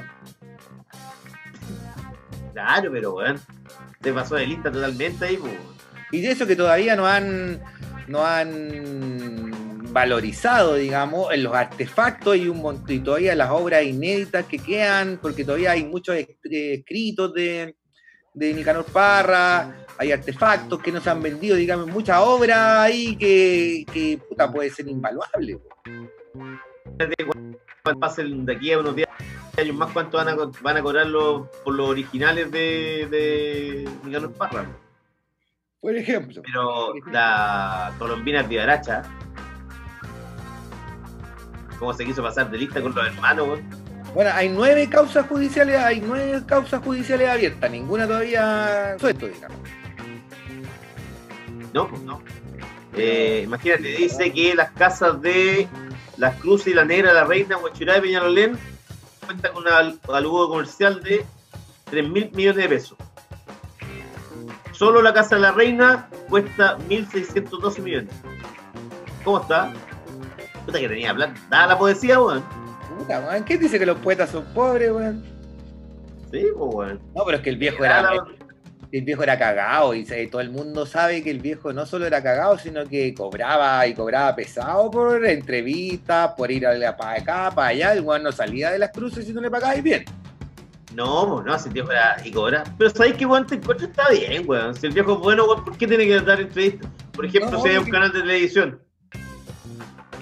Claro, 2.53 2.91
pero 2.93 3.15
weón. 3.15 3.41
Se 4.03 4.13
pasó 4.13 4.37
de 4.37 4.47
lista 4.47 4.71
totalmente 4.71 5.25
ahí, 5.25 5.37
pues. 5.39 5.53
Y 6.11 6.21
de 6.21 6.31
eso 6.31 6.47
que 6.47 6.57
todavía 6.57 6.97
no 6.97 7.07
han, 7.07 7.61
no 8.07 8.25
han 8.25 9.93
valorizado, 9.93 10.77
digamos, 10.77 11.33
en 11.33 11.43
los 11.43 11.55
artefactos 11.55 12.37
y 12.37 12.49
un 12.49 12.61
montón, 12.61 12.97
y 12.97 13.01
todavía 13.01 13.35
las 13.35 13.51
obras 13.51 13.85
inéditas 13.85 14.45
que 14.47 14.59
quedan, 14.59 15.19
porque 15.21 15.45
todavía 15.45 15.73
hay 15.73 15.85
muchos 15.85 16.15
eh, 16.17 16.39
escritos 16.43 17.35
de, 17.35 17.77
de 18.35 18.55
Nicanor 18.55 18.85
Parra, 18.85 19.87
hay 19.99 20.13
artefactos 20.13 20.81
que 20.81 20.93
no 20.93 21.01
se 21.01 21.11
han 21.11 21.23
vendido, 21.23 21.57
digamos, 21.57 21.87
muchas 21.89 22.19
obras 22.21 22.79
ahí 22.79 23.17
que, 23.17 23.85
que 23.93 24.19
puta, 24.29 24.51
puede 24.51 24.71
ser 24.71 24.89
invaluable. 24.89 25.59
Pasen 28.01 28.45
de 28.45 28.55
aquí 28.55 28.73
a 28.73 28.79
unos 28.79 28.95
10 28.95 29.09
años 29.57 29.77
más, 29.77 29.91
¿cuánto 29.93 30.19
van 30.19 30.29
a, 30.29 30.37
van 30.61 30.77
a 30.77 30.83
cobrar 30.83 31.07
por 31.65 31.75
los 31.75 31.89
originales 31.89 32.51
de, 32.51 33.09
de 33.11 33.89
Nicanor 34.05 34.33
Parra? 34.35 34.88
Por 35.81 35.97
ejemplo. 35.97 36.43
Pero 36.45 36.95
la 37.11 37.93
colombina 37.99 38.43
Vivaracha, 38.43 39.03
¿cómo 41.79 41.95
se 41.95 42.05
quiso 42.05 42.23
pasar 42.23 42.51
de 42.51 42.59
lista 42.59 42.83
con 42.83 42.95
los 42.95 43.07
hermanos? 43.07 43.61
Bueno, 44.15 44.31
hay 44.35 44.49
nueve 44.49 44.89
causas 44.89 45.27
judiciales, 45.27 45.79
hay 45.79 46.01
nueve 46.01 46.43
causas 46.47 46.83
judiciales 46.83 47.29
abiertas, 47.29 47.71
ninguna 47.71 48.07
todavía 48.07 48.97
suelto, 48.99 49.27
digamos. 49.27 49.59
No, 51.73 51.89
pues 51.89 52.03
no. 52.03 52.23
Eh, 52.97 53.43
imagínate, 53.45 53.83
dice 53.83 54.33
que 54.33 54.55
las 54.55 54.73
casas 54.73 55.21
de 55.23 55.69
Las 56.17 56.35
Cruces 56.37 56.69
y 56.69 56.75
la 56.75 56.85
Negra, 56.85 57.13
la 57.13 57.25
Reina, 57.25 57.59
Huachurá 57.59 57.99
y 57.99 58.01
Peñalolén 58.01 58.59
cuentan 59.25 59.53
con 59.53 59.63
una 59.65 59.95
aludo 60.13 60.49
comercial 60.49 61.01
de 61.03 61.25
3 61.91 62.09
mil 62.09 62.31
millones 62.33 62.63
de 62.63 62.69
pesos. 62.69 62.99
Solo 64.79 65.03
la 65.03 65.13
Casa 65.13 65.35
de 65.35 65.41
la 65.41 65.51
Reina 65.51 66.09
cuesta 66.29 66.79
1.612 66.89 67.81
millones. 67.83 68.15
¿Cómo 69.25 69.41
está? 69.41 69.73
Puta 70.65 70.79
que 70.79 70.89
tenía 70.89 71.13
plata. 71.13 71.35
Dada 71.51 71.67
la 71.67 71.79
poesía, 71.79 72.21
weón. 72.21 72.45
Puta, 72.97 73.19
weón, 73.21 73.45
¿qué 73.45 73.59
dice 73.59 73.77
que 73.79 73.87
los 73.87 73.99
poetas 73.99 74.31
son 74.31 74.45
pobres, 74.55 74.93
weón? 74.93 75.25
Sí, 76.31 76.47
pues, 76.57 76.75
weón. 76.75 77.01
No, 77.13 77.25
pero 77.25 77.39
es 77.39 77.43
que 77.43 77.51
el 77.51 77.57
viejo 77.57 77.85
era, 77.85 78.03
la- 78.03 78.25
el 78.93 79.03
viejo 79.03 79.25
era 79.25 79.37
cagado 79.37 79.95
y 79.95 80.05
todo 80.29 80.41
el 80.41 80.51
mundo 80.51 80.87
sabe 80.87 81.25
que 81.25 81.31
el 81.33 81.41
viejo 81.41 81.73
no 81.73 81.85
solo 81.85 82.07
era 82.07 82.23
cagado, 82.23 82.57
sino 82.57 82.85
que 82.87 83.13
cobraba 83.15 83.85
y 83.85 83.95
cobraba 83.95 84.37
pesado 84.37 84.93
por 84.93 85.27
entrevistas, 85.27 86.35
por 86.37 86.53
ir 86.53 86.65
a 86.69 86.97
para 86.97 87.21
acá, 87.21 87.51
para 87.53 87.69
allá. 87.71 87.93
El 87.95 88.03
weón 88.03 88.23
no 88.23 88.31
salía 88.31 88.71
de 88.71 88.79
las 88.79 88.91
cruces 88.93 89.27
si 89.27 89.33
no 89.33 89.41
le 89.41 89.51
pagabas 89.51 89.83
bien. 89.83 90.05
No, 90.95 91.35
pues, 91.35 91.47
no, 91.47 91.55
ese 91.55 91.71
tío 91.71 91.91
era 91.91 92.17
y 92.25 92.31
cobra. 92.31 92.65
Pero 92.79 92.91
sabéis 92.91 93.17
que 93.17 93.27
weón 93.27 93.47
te 93.47 93.57
encuentro 93.57 93.87
está 93.87 94.09
bien, 94.11 94.45
weón. 94.47 94.75
Si 94.75 94.87
el 94.87 94.93
viejo 94.93 95.15
es 95.15 95.19
bueno, 95.19 95.45
weón, 95.45 95.65
¿por 95.65 95.77
qué 95.77 95.87
tiene 95.87 96.07
que 96.07 96.21
dar 96.21 96.41
entrevistas? 96.41 96.91
Por 97.13 97.27
ejemplo, 97.27 97.53
No, 97.53 97.63
si 97.63 97.69
hay 97.69 97.77
un 97.77 97.91
canal 97.91 98.13
de 98.13 98.21
televisión. 98.21 98.81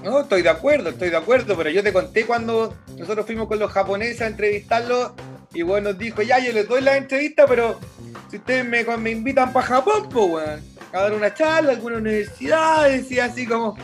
No, 0.02 0.20
estoy 0.20 0.42
de 0.42 0.48
acuerdo, 0.48 0.90
estoy 0.90 1.10
de 1.10 1.16
acuerdo, 1.16 1.56
pero 1.56 1.70
yo 1.70 1.82
te 1.82 1.92
conté 1.92 2.26
cuando 2.26 2.74
nosotros 2.96 3.26
fuimos 3.26 3.48
con 3.48 3.58
los 3.58 3.72
japoneses 3.72 4.22
a 4.22 4.28
entrevistarlos 4.28 5.12
y 5.52 5.62
weón 5.62 5.84
nos 5.84 5.98
dijo, 5.98 6.22
ya, 6.22 6.38
yo 6.38 6.52
les 6.52 6.68
doy 6.68 6.80
la 6.80 6.96
entrevista, 6.96 7.46
pero 7.46 7.78
si 8.30 8.36
ustedes 8.36 8.64
me, 8.64 8.84
me 8.98 9.10
invitan 9.10 9.52
para 9.52 9.66
Japón, 9.66 10.08
pues 10.10 10.26
weón, 10.26 10.62
a 10.92 11.00
dar 11.00 11.14
una 11.14 11.34
charla, 11.34 11.70
a 11.70 11.74
alguna 11.74 11.98
universidad, 11.98 12.88
decía 12.88 13.26
así 13.26 13.46
como... 13.46 13.76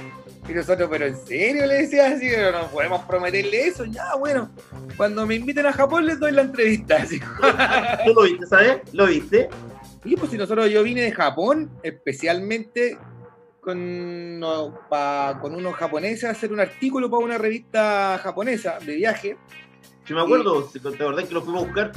Y 0.49 0.53
nosotros, 0.55 0.89
pero 0.91 1.07
en 1.07 1.17
serio 1.17 1.67
le 1.67 1.75
decía 1.83 2.09
así, 2.09 2.29
pero 2.29 2.53
no 2.53 2.67
podemos 2.69 3.05
prometerle 3.05 3.69
eso, 3.69 3.85
ya, 3.85 4.17
bueno, 4.17 4.51
cuando 4.97 5.25
me 5.27 5.37
inviten 5.37 5.67
a 5.67 5.73
Japón 5.73 6.05
les 6.05 6.19
doy 6.19 6.33
la 6.33 6.43
entrevista. 6.43 6.97
Así. 6.97 7.21
¿Tú 8.05 8.13
lo 8.15 8.23
viste, 8.23 8.47
sabes? 8.47 8.79
¿Lo 8.93 9.07
viste? 9.07 9.49
Y 10.05 10.17
pues 10.17 10.31
si 10.33 10.37
nosotros, 10.37 10.69
yo 10.69 10.83
vine 10.83 11.03
de 11.03 11.13
Japón, 11.13 11.71
especialmente 11.85 12.99
con, 13.61 14.41
no, 14.41 14.81
pa- 14.91 15.39
con 15.41 15.55
unos 15.55 15.75
japoneses 15.77 16.25
a 16.25 16.31
hacer 16.31 16.53
un 16.53 16.59
artículo 16.59 17.09
para 17.09 17.25
una 17.25 17.39
revista 17.39 18.19
japonesa 18.21 18.79
de 18.85 18.97
viaje. 18.97 19.37
Si 20.05 20.13
me 20.13 20.21
acuerdo, 20.23 20.69
si 20.69 20.81
te 20.81 20.89
acordás 20.89 21.27
que 21.29 21.35
lo 21.35 21.43
fuimos 21.43 21.63
a 21.63 21.67
buscar. 21.67 21.93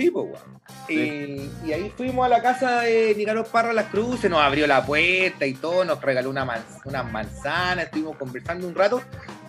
Sí, 0.00 0.10
pues, 0.10 0.24
weón. 0.24 0.60
Y, 0.88 1.68
y 1.68 1.72
ahí 1.74 1.92
fuimos 1.94 2.24
a 2.24 2.28
la 2.30 2.40
casa 2.40 2.80
de 2.80 3.14
Nicanor 3.14 3.46
Parra 3.48 3.74
Las 3.74 3.88
Cruces, 3.88 4.30
nos 4.30 4.40
abrió 4.40 4.66
la 4.66 4.86
puerta 4.86 5.44
y 5.44 5.52
todo, 5.52 5.84
nos 5.84 6.00
regaló 6.00 6.30
una 6.30 6.64
unas 6.86 7.12
manzanas, 7.12 7.84
estuvimos 7.84 8.16
conversando 8.16 8.66
un 8.66 8.74
rato, 8.74 9.02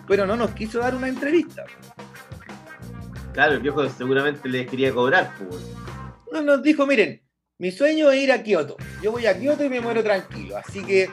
pero 0.06 0.26
no 0.26 0.36
nos 0.36 0.50
quiso 0.50 0.80
dar 0.80 0.94
una 0.94 1.08
entrevista. 1.08 1.64
Claro, 3.32 3.54
el 3.54 3.60
viejo 3.60 3.88
seguramente 3.88 4.46
les 4.46 4.68
quería 4.68 4.92
cobrar, 4.92 5.32
pues, 5.38 6.44
nos 6.44 6.62
dijo, 6.62 6.86
miren, 6.86 7.22
mi 7.58 7.70
sueño 7.70 8.10
es 8.10 8.22
ir 8.22 8.32
a 8.32 8.42
Kioto. 8.42 8.76
Yo 9.02 9.12
voy 9.12 9.26
a 9.26 9.38
Kioto 9.38 9.64
y 9.64 9.68
me 9.68 9.80
muero 9.80 10.02
tranquilo. 10.02 10.56
Así 10.56 10.82
que 10.84 11.10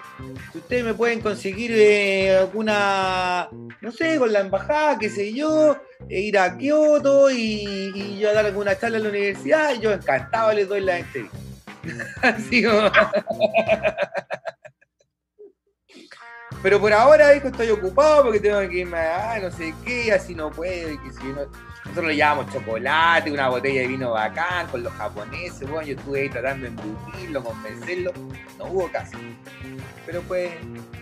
si 0.52 0.58
ustedes 0.58 0.84
me 0.84 0.94
pueden 0.94 1.22
conseguir 1.22 1.72
eh, 1.74 2.38
alguna, 2.38 3.50
no 3.82 3.92
sé, 3.92 4.18
con 4.18 4.34
la 4.34 4.40
embajada, 4.40 4.98
qué 4.98 5.10
sé 5.10 5.34
yo, 5.34 5.78
e 6.10 6.22
ir 6.22 6.38
a 6.38 6.58
Kioto 6.58 7.30
y, 7.30 7.92
y 7.94 8.20
yo 8.20 8.34
dar 8.34 8.46
alguna 8.46 8.78
charla 8.78 8.98
en 8.98 9.04
la 9.04 9.10
universidad, 9.10 9.76
yo 9.80 9.92
encantado 9.92 10.54
les 10.54 10.68
doy 10.68 10.82
la 10.82 11.00
entrevista. 11.00 11.38
Así 12.22 12.64
como... 12.64 12.92
Pero 16.62 16.80
por 16.80 16.92
ahora 16.92 17.34
hijo, 17.36 17.48
estoy 17.48 17.70
ocupado 17.70 18.24
porque 18.24 18.40
tengo 18.40 18.60
que 18.70 18.80
irme 18.80 18.98
a 18.98 19.40
no 19.42 19.50
sé 19.52 19.74
qué, 19.86 20.12
así 20.12 20.36
no 20.36 20.50
puedo. 20.52 20.92
Y 20.92 20.98
que 20.98 21.12
si 21.14 21.24
no- 21.28 21.48
Nosotros 21.86 22.08
le 22.08 22.16
llevamos 22.18 22.54
chocolate, 22.54 23.32
una 23.32 23.48
botella 23.50 23.82
de 23.82 23.88
vino 23.88 24.12
bacán 24.12 24.68
con 24.68 24.84
los 24.84 24.94
japoneses. 24.94 25.62
Bueno, 25.68 25.82
yo 25.88 25.96
estuve 25.96 26.22
ahí 26.22 26.30
tratando 26.30 26.64
de 26.64 26.68
embutirlo, 26.70 27.44
convencerlo. 27.44 28.12
No 28.60 28.66
hubo 28.66 28.92
caso. 28.92 29.18
Pero 30.06 30.22
fue, 30.24 30.56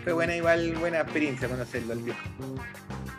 fue 0.04 0.12
buena, 0.14 0.34
igual, 0.36 0.72
buena 0.76 1.00
experiencia 1.00 1.46
conocerlo 1.48 1.92
al 1.92 1.98
viejo. 1.98 2.18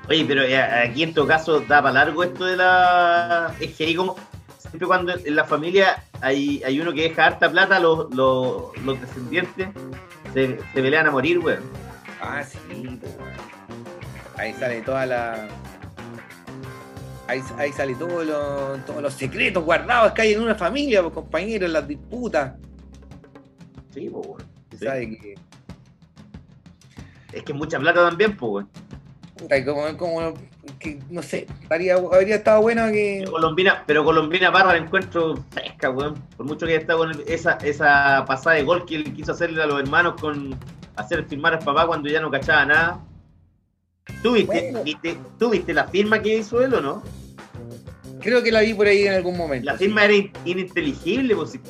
Oye, 0.07 0.25
pero 0.27 0.41
eh, 0.43 0.59
aquí 0.59 1.03
en 1.03 1.13
todo 1.13 1.27
caso 1.27 1.59
da 1.59 1.81
para 1.83 1.93
largo 1.93 2.23
esto 2.23 2.45
de 2.45 2.57
la. 2.57 3.53
Es 3.59 3.75
que 3.75 3.83
ahí 3.83 3.95
como. 3.95 4.15
Siempre 4.57 4.87
cuando 4.87 5.13
en 5.13 5.35
la 5.35 5.43
familia 5.45 6.03
hay, 6.21 6.63
hay 6.63 6.79
uno 6.79 6.91
que 6.93 7.01
deja 7.03 7.25
harta 7.25 7.51
plata, 7.51 7.79
los, 7.79 8.11
los, 8.15 8.75
los 8.83 9.01
descendientes 9.01 9.67
se, 10.33 10.57
se 10.57 10.81
pelean 10.81 11.05
a 11.07 11.11
morir, 11.11 11.39
weón. 11.39 11.61
Ah, 12.21 12.43
sí, 12.43 12.57
pues. 12.99 13.15
Ahí 14.37 14.53
sale 14.53 14.81
toda 14.81 15.05
la. 15.05 15.47
Ahí, 17.27 17.41
ahí 17.57 17.71
sale 17.71 17.95
todos 17.95 18.25
los, 18.25 18.85
todos 18.85 19.01
los 19.01 19.13
secretos 19.13 19.63
guardados 19.63 20.13
que 20.13 20.21
hay 20.23 20.33
en 20.33 20.41
una 20.41 20.55
familia, 20.55 21.01
pues, 21.01 21.13
compañeros, 21.13 21.69
las 21.69 21.87
disputas. 21.87 22.53
Sí, 23.93 24.09
pues, 24.09 24.27
weón. 24.27 24.43
Sabe 24.79 25.09
que. 25.09 25.35
Es 27.33 27.43
que 27.43 27.51
es 27.51 27.57
mucha 27.57 27.79
plata 27.79 28.09
también, 28.09 28.35
pues, 28.35 28.65
como, 29.65 29.97
como 29.97 30.33
que, 30.79 30.99
no 31.09 31.21
sé, 31.21 31.45
estaría, 31.61 31.95
habría 31.95 32.35
estado 32.35 32.61
bueno 32.61 32.87
que. 32.91 33.25
Colombina, 33.29 33.83
pero 33.85 34.03
Colombina 34.03 34.51
Parra 34.51 34.73
la 34.73 34.77
encuentro 34.77 35.35
fresca, 35.51 35.89
weón. 35.91 36.15
Por 36.35 36.45
mucho 36.45 36.65
que 36.65 36.73
haya 36.73 36.81
estado 36.81 36.99
con 36.99 37.11
esa, 37.27 37.53
esa 37.61 38.25
pasada 38.25 38.55
de 38.55 38.63
gol 38.63 38.85
que 38.85 38.95
él 38.95 39.13
quiso 39.13 39.33
hacerle 39.33 39.61
a 39.61 39.67
los 39.67 39.79
hermanos 39.79 40.15
con 40.19 40.57
hacer 40.99 41.25
firmar 41.25 41.53
al 41.53 41.59
papá 41.59 41.87
cuando 41.87 42.09
ya 42.09 42.19
no 42.21 42.29
cachaba 42.31 42.65
nada. 42.65 42.99
¿Tú 44.23 44.33
viste, 44.33 44.73
viste- 44.83 45.17
¿tú 45.37 45.49
viste 45.51 45.73
la 45.73 45.87
firma 45.87 46.21
que 46.21 46.37
hizo 46.37 46.61
él 46.61 46.73
o 46.73 46.81
no? 46.81 47.03
Creo 48.21 48.43
que 48.43 48.51
la 48.51 48.61
vi 48.61 48.73
por 48.73 48.87
ahí 48.87 49.03
en 49.07 49.13
algún 49.13 49.37
momento. 49.37 49.65
La 49.65 49.75
firma 49.77 50.03
era 50.03 50.13
in- 50.13 50.31
ininteligible, 50.45 51.35
pues 51.35 51.51
si 51.51 51.61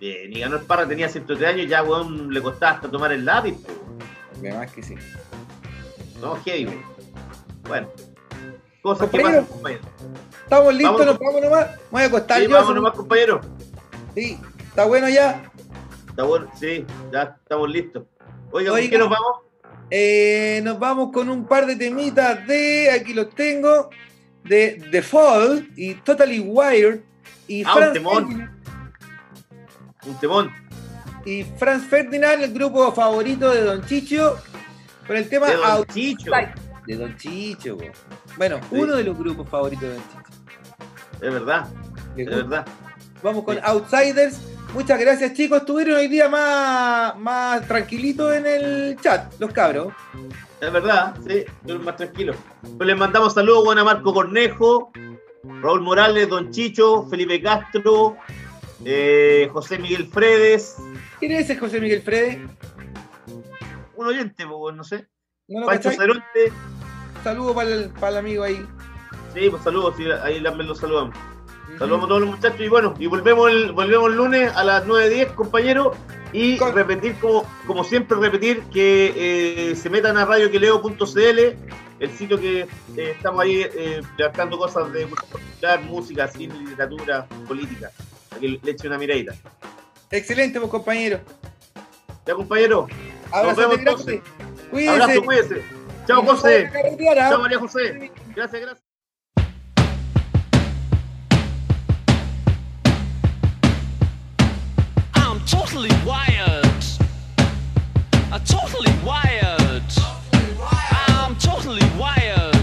eh, 0.00 0.28
Nicanor 0.28 0.64
Parra 0.64 0.86
tenía 0.86 1.08
103 1.08 1.48
años, 1.54 1.68
ya 1.68 1.82
weón 1.82 2.32
le 2.32 2.40
costaba 2.40 2.72
hasta 2.76 2.90
tomar 2.90 3.12
el 3.12 3.24
lápiz, 3.24 3.54
pues. 3.64 3.76
Además 4.52 4.70
que 4.72 4.82
sí. 4.82 4.94
No, 6.20 6.36
heavy, 6.44 6.66
weón. 6.66 6.82
Bueno. 7.66 7.88
Cosas 8.82 9.10
que 9.10 9.20
pasan, 9.20 9.44
compañero. 9.46 9.82
Estamos 10.44 10.74
listos, 10.74 10.92
Vamos. 10.98 11.06
nos 11.06 11.18
vamos 11.18 11.42
nomás. 11.42 11.66
Me 11.76 11.80
voy 11.90 12.02
a 12.02 12.06
acostar 12.06 12.38
Sí, 12.40 12.44
yo. 12.48 12.50
vamos 12.50 12.74
nomás, 12.74 12.92
compañero. 12.94 13.40
Sí, 14.14 14.38
está 14.68 14.84
bueno 14.86 15.08
ya. 15.08 15.50
Está 16.08 16.22
bueno, 16.24 16.50
sí, 16.58 16.84
ya 17.12 17.36
estamos 17.42 17.68
listos. 17.70 18.04
Oiga, 18.52 18.70
¿con 18.70 18.78
Oiga. 18.78 18.90
qué 18.90 18.98
nos 18.98 19.08
vamos? 19.10 19.32
Eh, 19.90 20.60
nos 20.62 20.78
vamos 20.78 21.10
con 21.12 21.28
un 21.28 21.46
par 21.46 21.66
de 21.66 21.76
temitas 21.76 22.46
de, 22.46 22.90
aquí 22.90 23.12
los 23.12 23.30
tengo, 23.34 23.90
de 24.44 24.82
The 24.90 25.02
Fall 25.02 25.68
y 25.76 25.94
Totally 25.94 26.40
Wired 26.40 27.00
y 27.48 27.64
Ah, 27.64 27.74
un 27.88 27.92
temón. 27.92 28.26
Ferdinand. 28.28 28.50
Un 30.06 30.14
temón. 30.20 30.50
Y 31.26 31.44
Franz 31.58 31.84
Ferdinand, 31.86 32.42
el 32.42 32.52
grupo 32.54 32.90
favorito 32.92 33.50
de 33.52 33.62
Don 33.62 33.84
Chicho, 33.84 34.38
con 35.06 35.16
el 35.16 35.28
tema 35.28 35.48
De 35.48 35.56
Don 35.56 35.66
Outside. 35.70 35.92
Chicho. 36.16 36.30
De 36.86 36.96
Don 36.96 37.16
Chicho. 37.16 37.76
Bueno, 38.38 38.58
Sí. 38.70 38.76
uno 38.76 38.96
de 38.96 39.04
los 39.04 39.18
grupos 39.18 39.48
favoritos 39.48 39.82
de 39.82 39.94
Don 39.94 40.02
Chicho. 40.04 41.26
Es 41.26 41.32
verdad, 41.32 41.66
es 42.16 42.26
verdad. 42.26 42.66
Vamos 43.22 43.44
con 43.44 43.58
Outsiders. 43.62 44.40
Muchas 44.74 45.00
gracias, 45.00 45.32
chicos. 45.34 45.58
Estuvieron 45.60 45.96
hoy 45.96 46.08
día 46.08 46.28
más, 46.28 47.16
más 47.18 47.66
tranquilitos 47.66 48.34
en 48.34 48.46
el 48.46 48.96
chat, 49.00 49.32
los 49.40 49.52
cabros. 49.52 49.92
Es 50.60 50.72
verdad, 50.72 51.16
sí, 51.26 51.44
yo 51.64 51.78
más 51.80 51.96
tranquilo. 51.96 52.34
Pues 52.76 52.86
les 52.86 52.96
mandamos 52.96 53.34
saludos 53.34 53.64
bueno, 53.64 53.80
a 53.80 53.84
Marco 53.84 54.12
Cornejo, 54.14 54.92
Raúl 55.62 55.80
Morales, 55.80 56.28
Don 56.28 56.50
Chicho, 56.50 57.04
Felipe 57.08 57.42
Castro, 57.42 58.16
eh, 58.84 59.48
José 59.52 59.78
Miguel 59.78 60.06
Fredes, 60.06 60.76
¿Quién 61.18 61.32
es 61.32 61.40
ese 61.50 61.56
José 61.58 61.80
Miguel 61.80 62.02
Frede? 62.02 62.46
un 63.96 64.06
oyente, 64.06 64.46
pues, 64.46 64.74
no 64.74 64.84
sé. 64.84 65.06
¿No 65.48 65.66
Pancho? 65.66 65.90
Ceronte, 65.90 66.52
Saludos 67.22 67.54
para 67.54 67.68
el, 67.68 67.90
para 67.90 68.12
el 68.12 68.16
amigo 68.18 68.44
ahí. 68.44 68.64
sí, 69.34 69.50
pues 69.50 69.62
saludos, 69.62 69.94
sí, 69.96 70.04
ahí 70.22 70.42
también 70.42 70.68
los 70.68 70.78
saludamos. 70.78 71.14
Saludamos 71.80 72.04
a 72.04 72.08
todos 72.08 72.20
los 72.20 72.30
muchachos 72.30 72.60
y 72.60 72.68
bueno, 72.68 72.94
y 72.98 73.06
volvemos 73.06 73.50
el, 73.50 73.72
volvemos 73.72 74.10
el 74.10 74.16
lunes 74.18 74.52
a 74.54 74.64
las 74.64 74.84
9.10, 74.84 75.34
compañeros. 75.34 75.96
Y 76.30 76.58
repetir, 76.58 77.14
como, 77.14 77.46
como 77.66 77.84
siempre, 77.84 78.18
repetir 78.18 78.62
que 78.64 79.14
eh, 79.16 79.76
se 79.76 79.88
metan 79.88 80.18
a 80.18 80.26
radioqueleo.cl, 80.26 81.38
el 81.98 82.10
sitio 82.10 82.38
que 82.38 82.60
eh, 82.60 83.14
estamos 83.16 83.40
ahí 83.40 83.62
eh, 83.62 84.02
cosas 84.58 84.92
de 84.92 85.06
popular, 85.06 85.80
música, 85.84 86.28
cine, 86.28 86.54
literatura, 86.60 87.26
política. 87.48 87.90
Que 88.38 88.60
le 88.62 88.70
eche 88.70 88.86
una 88.86 88.98
miradita. 88.98 89.32
Excelente, 90.10 90.60
pues, 90.60 90.70
compañero. 90.70 91.20
Ya, 92.26 92.34
compañero. 92.34 92.88
Nos 93.24 93.34
Abrazo 93.34 93.56
vemos 93.56 93.76
grande. 93.76 93.90
entonces. 93.90 94.20
Cuídense. 94.70 95.02
Abrazo, 95.02 95.22
cuídense. 95.24 95.62
Chao, 96.06 96.26
José. 96.26 96.70
Chao, 97.14 97.40
María 97.40 97.58
José. 97.58 98.12
Gracias, 98.34 98.60
gracias. 98.60 98.89
Totally 105.50 105.90
wired. 106.06 106.64
I'm 108.30 108.44
totally 108.44 108.92
wired. 109.04 109.82
I'm 110.62 111.34
totally 111.36 111.82
wired. 111.98 112.59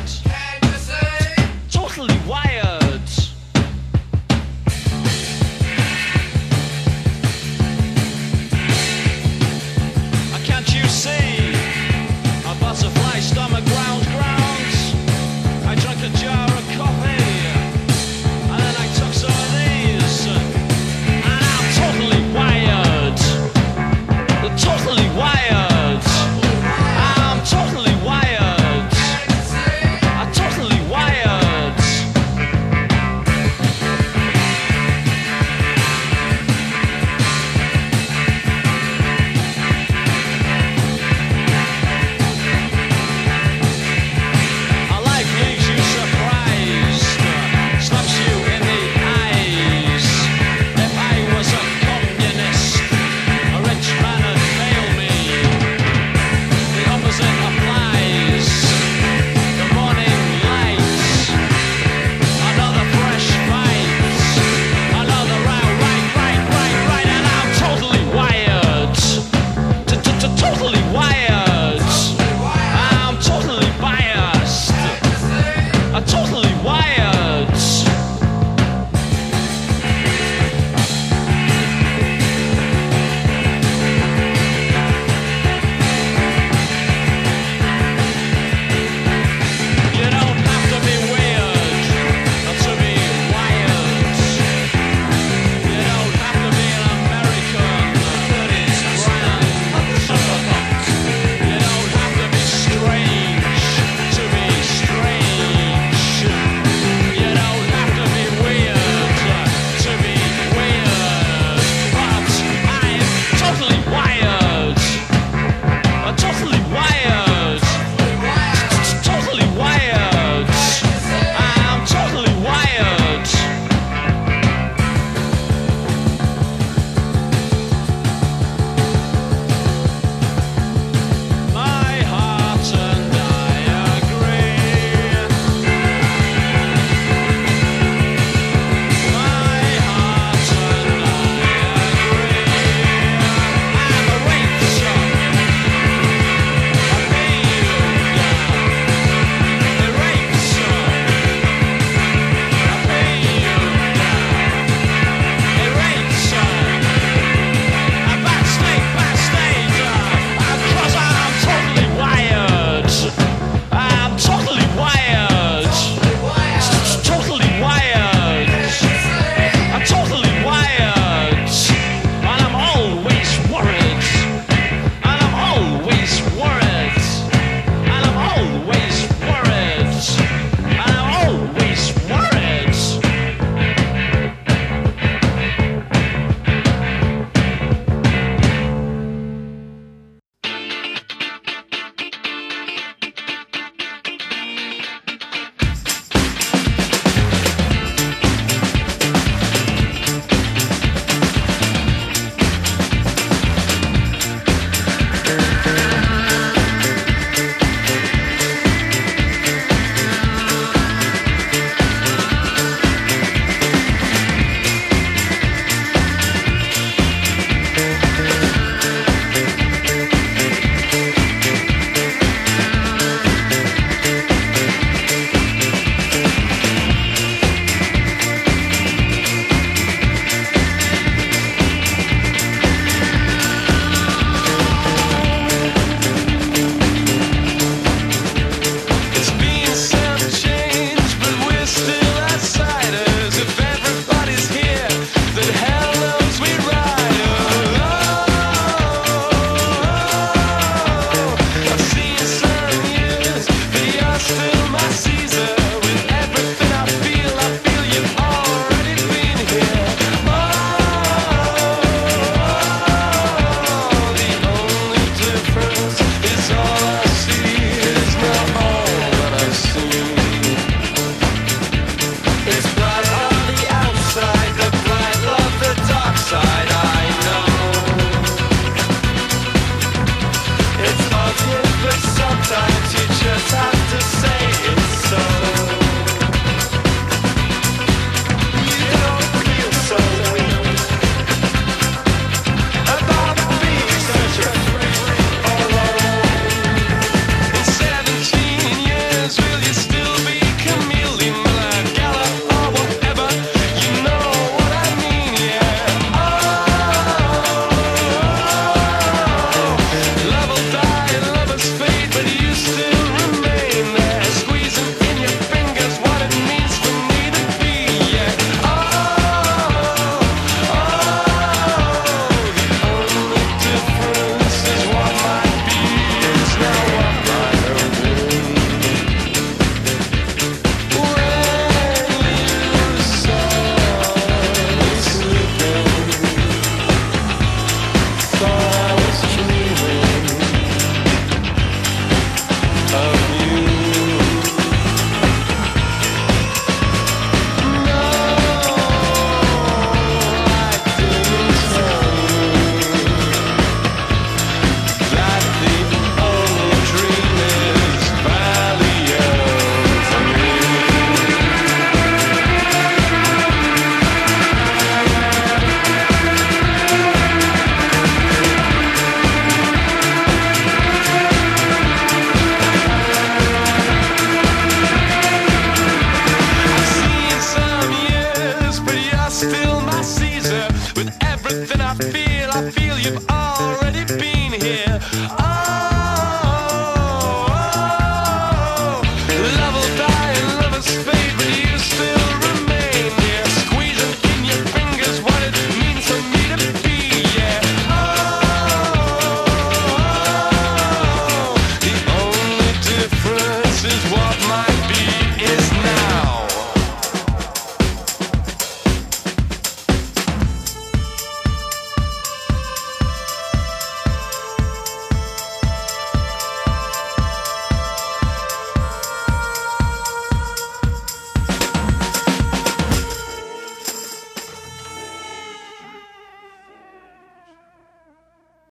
my 254.72 254.80
seat. 254.90 255.27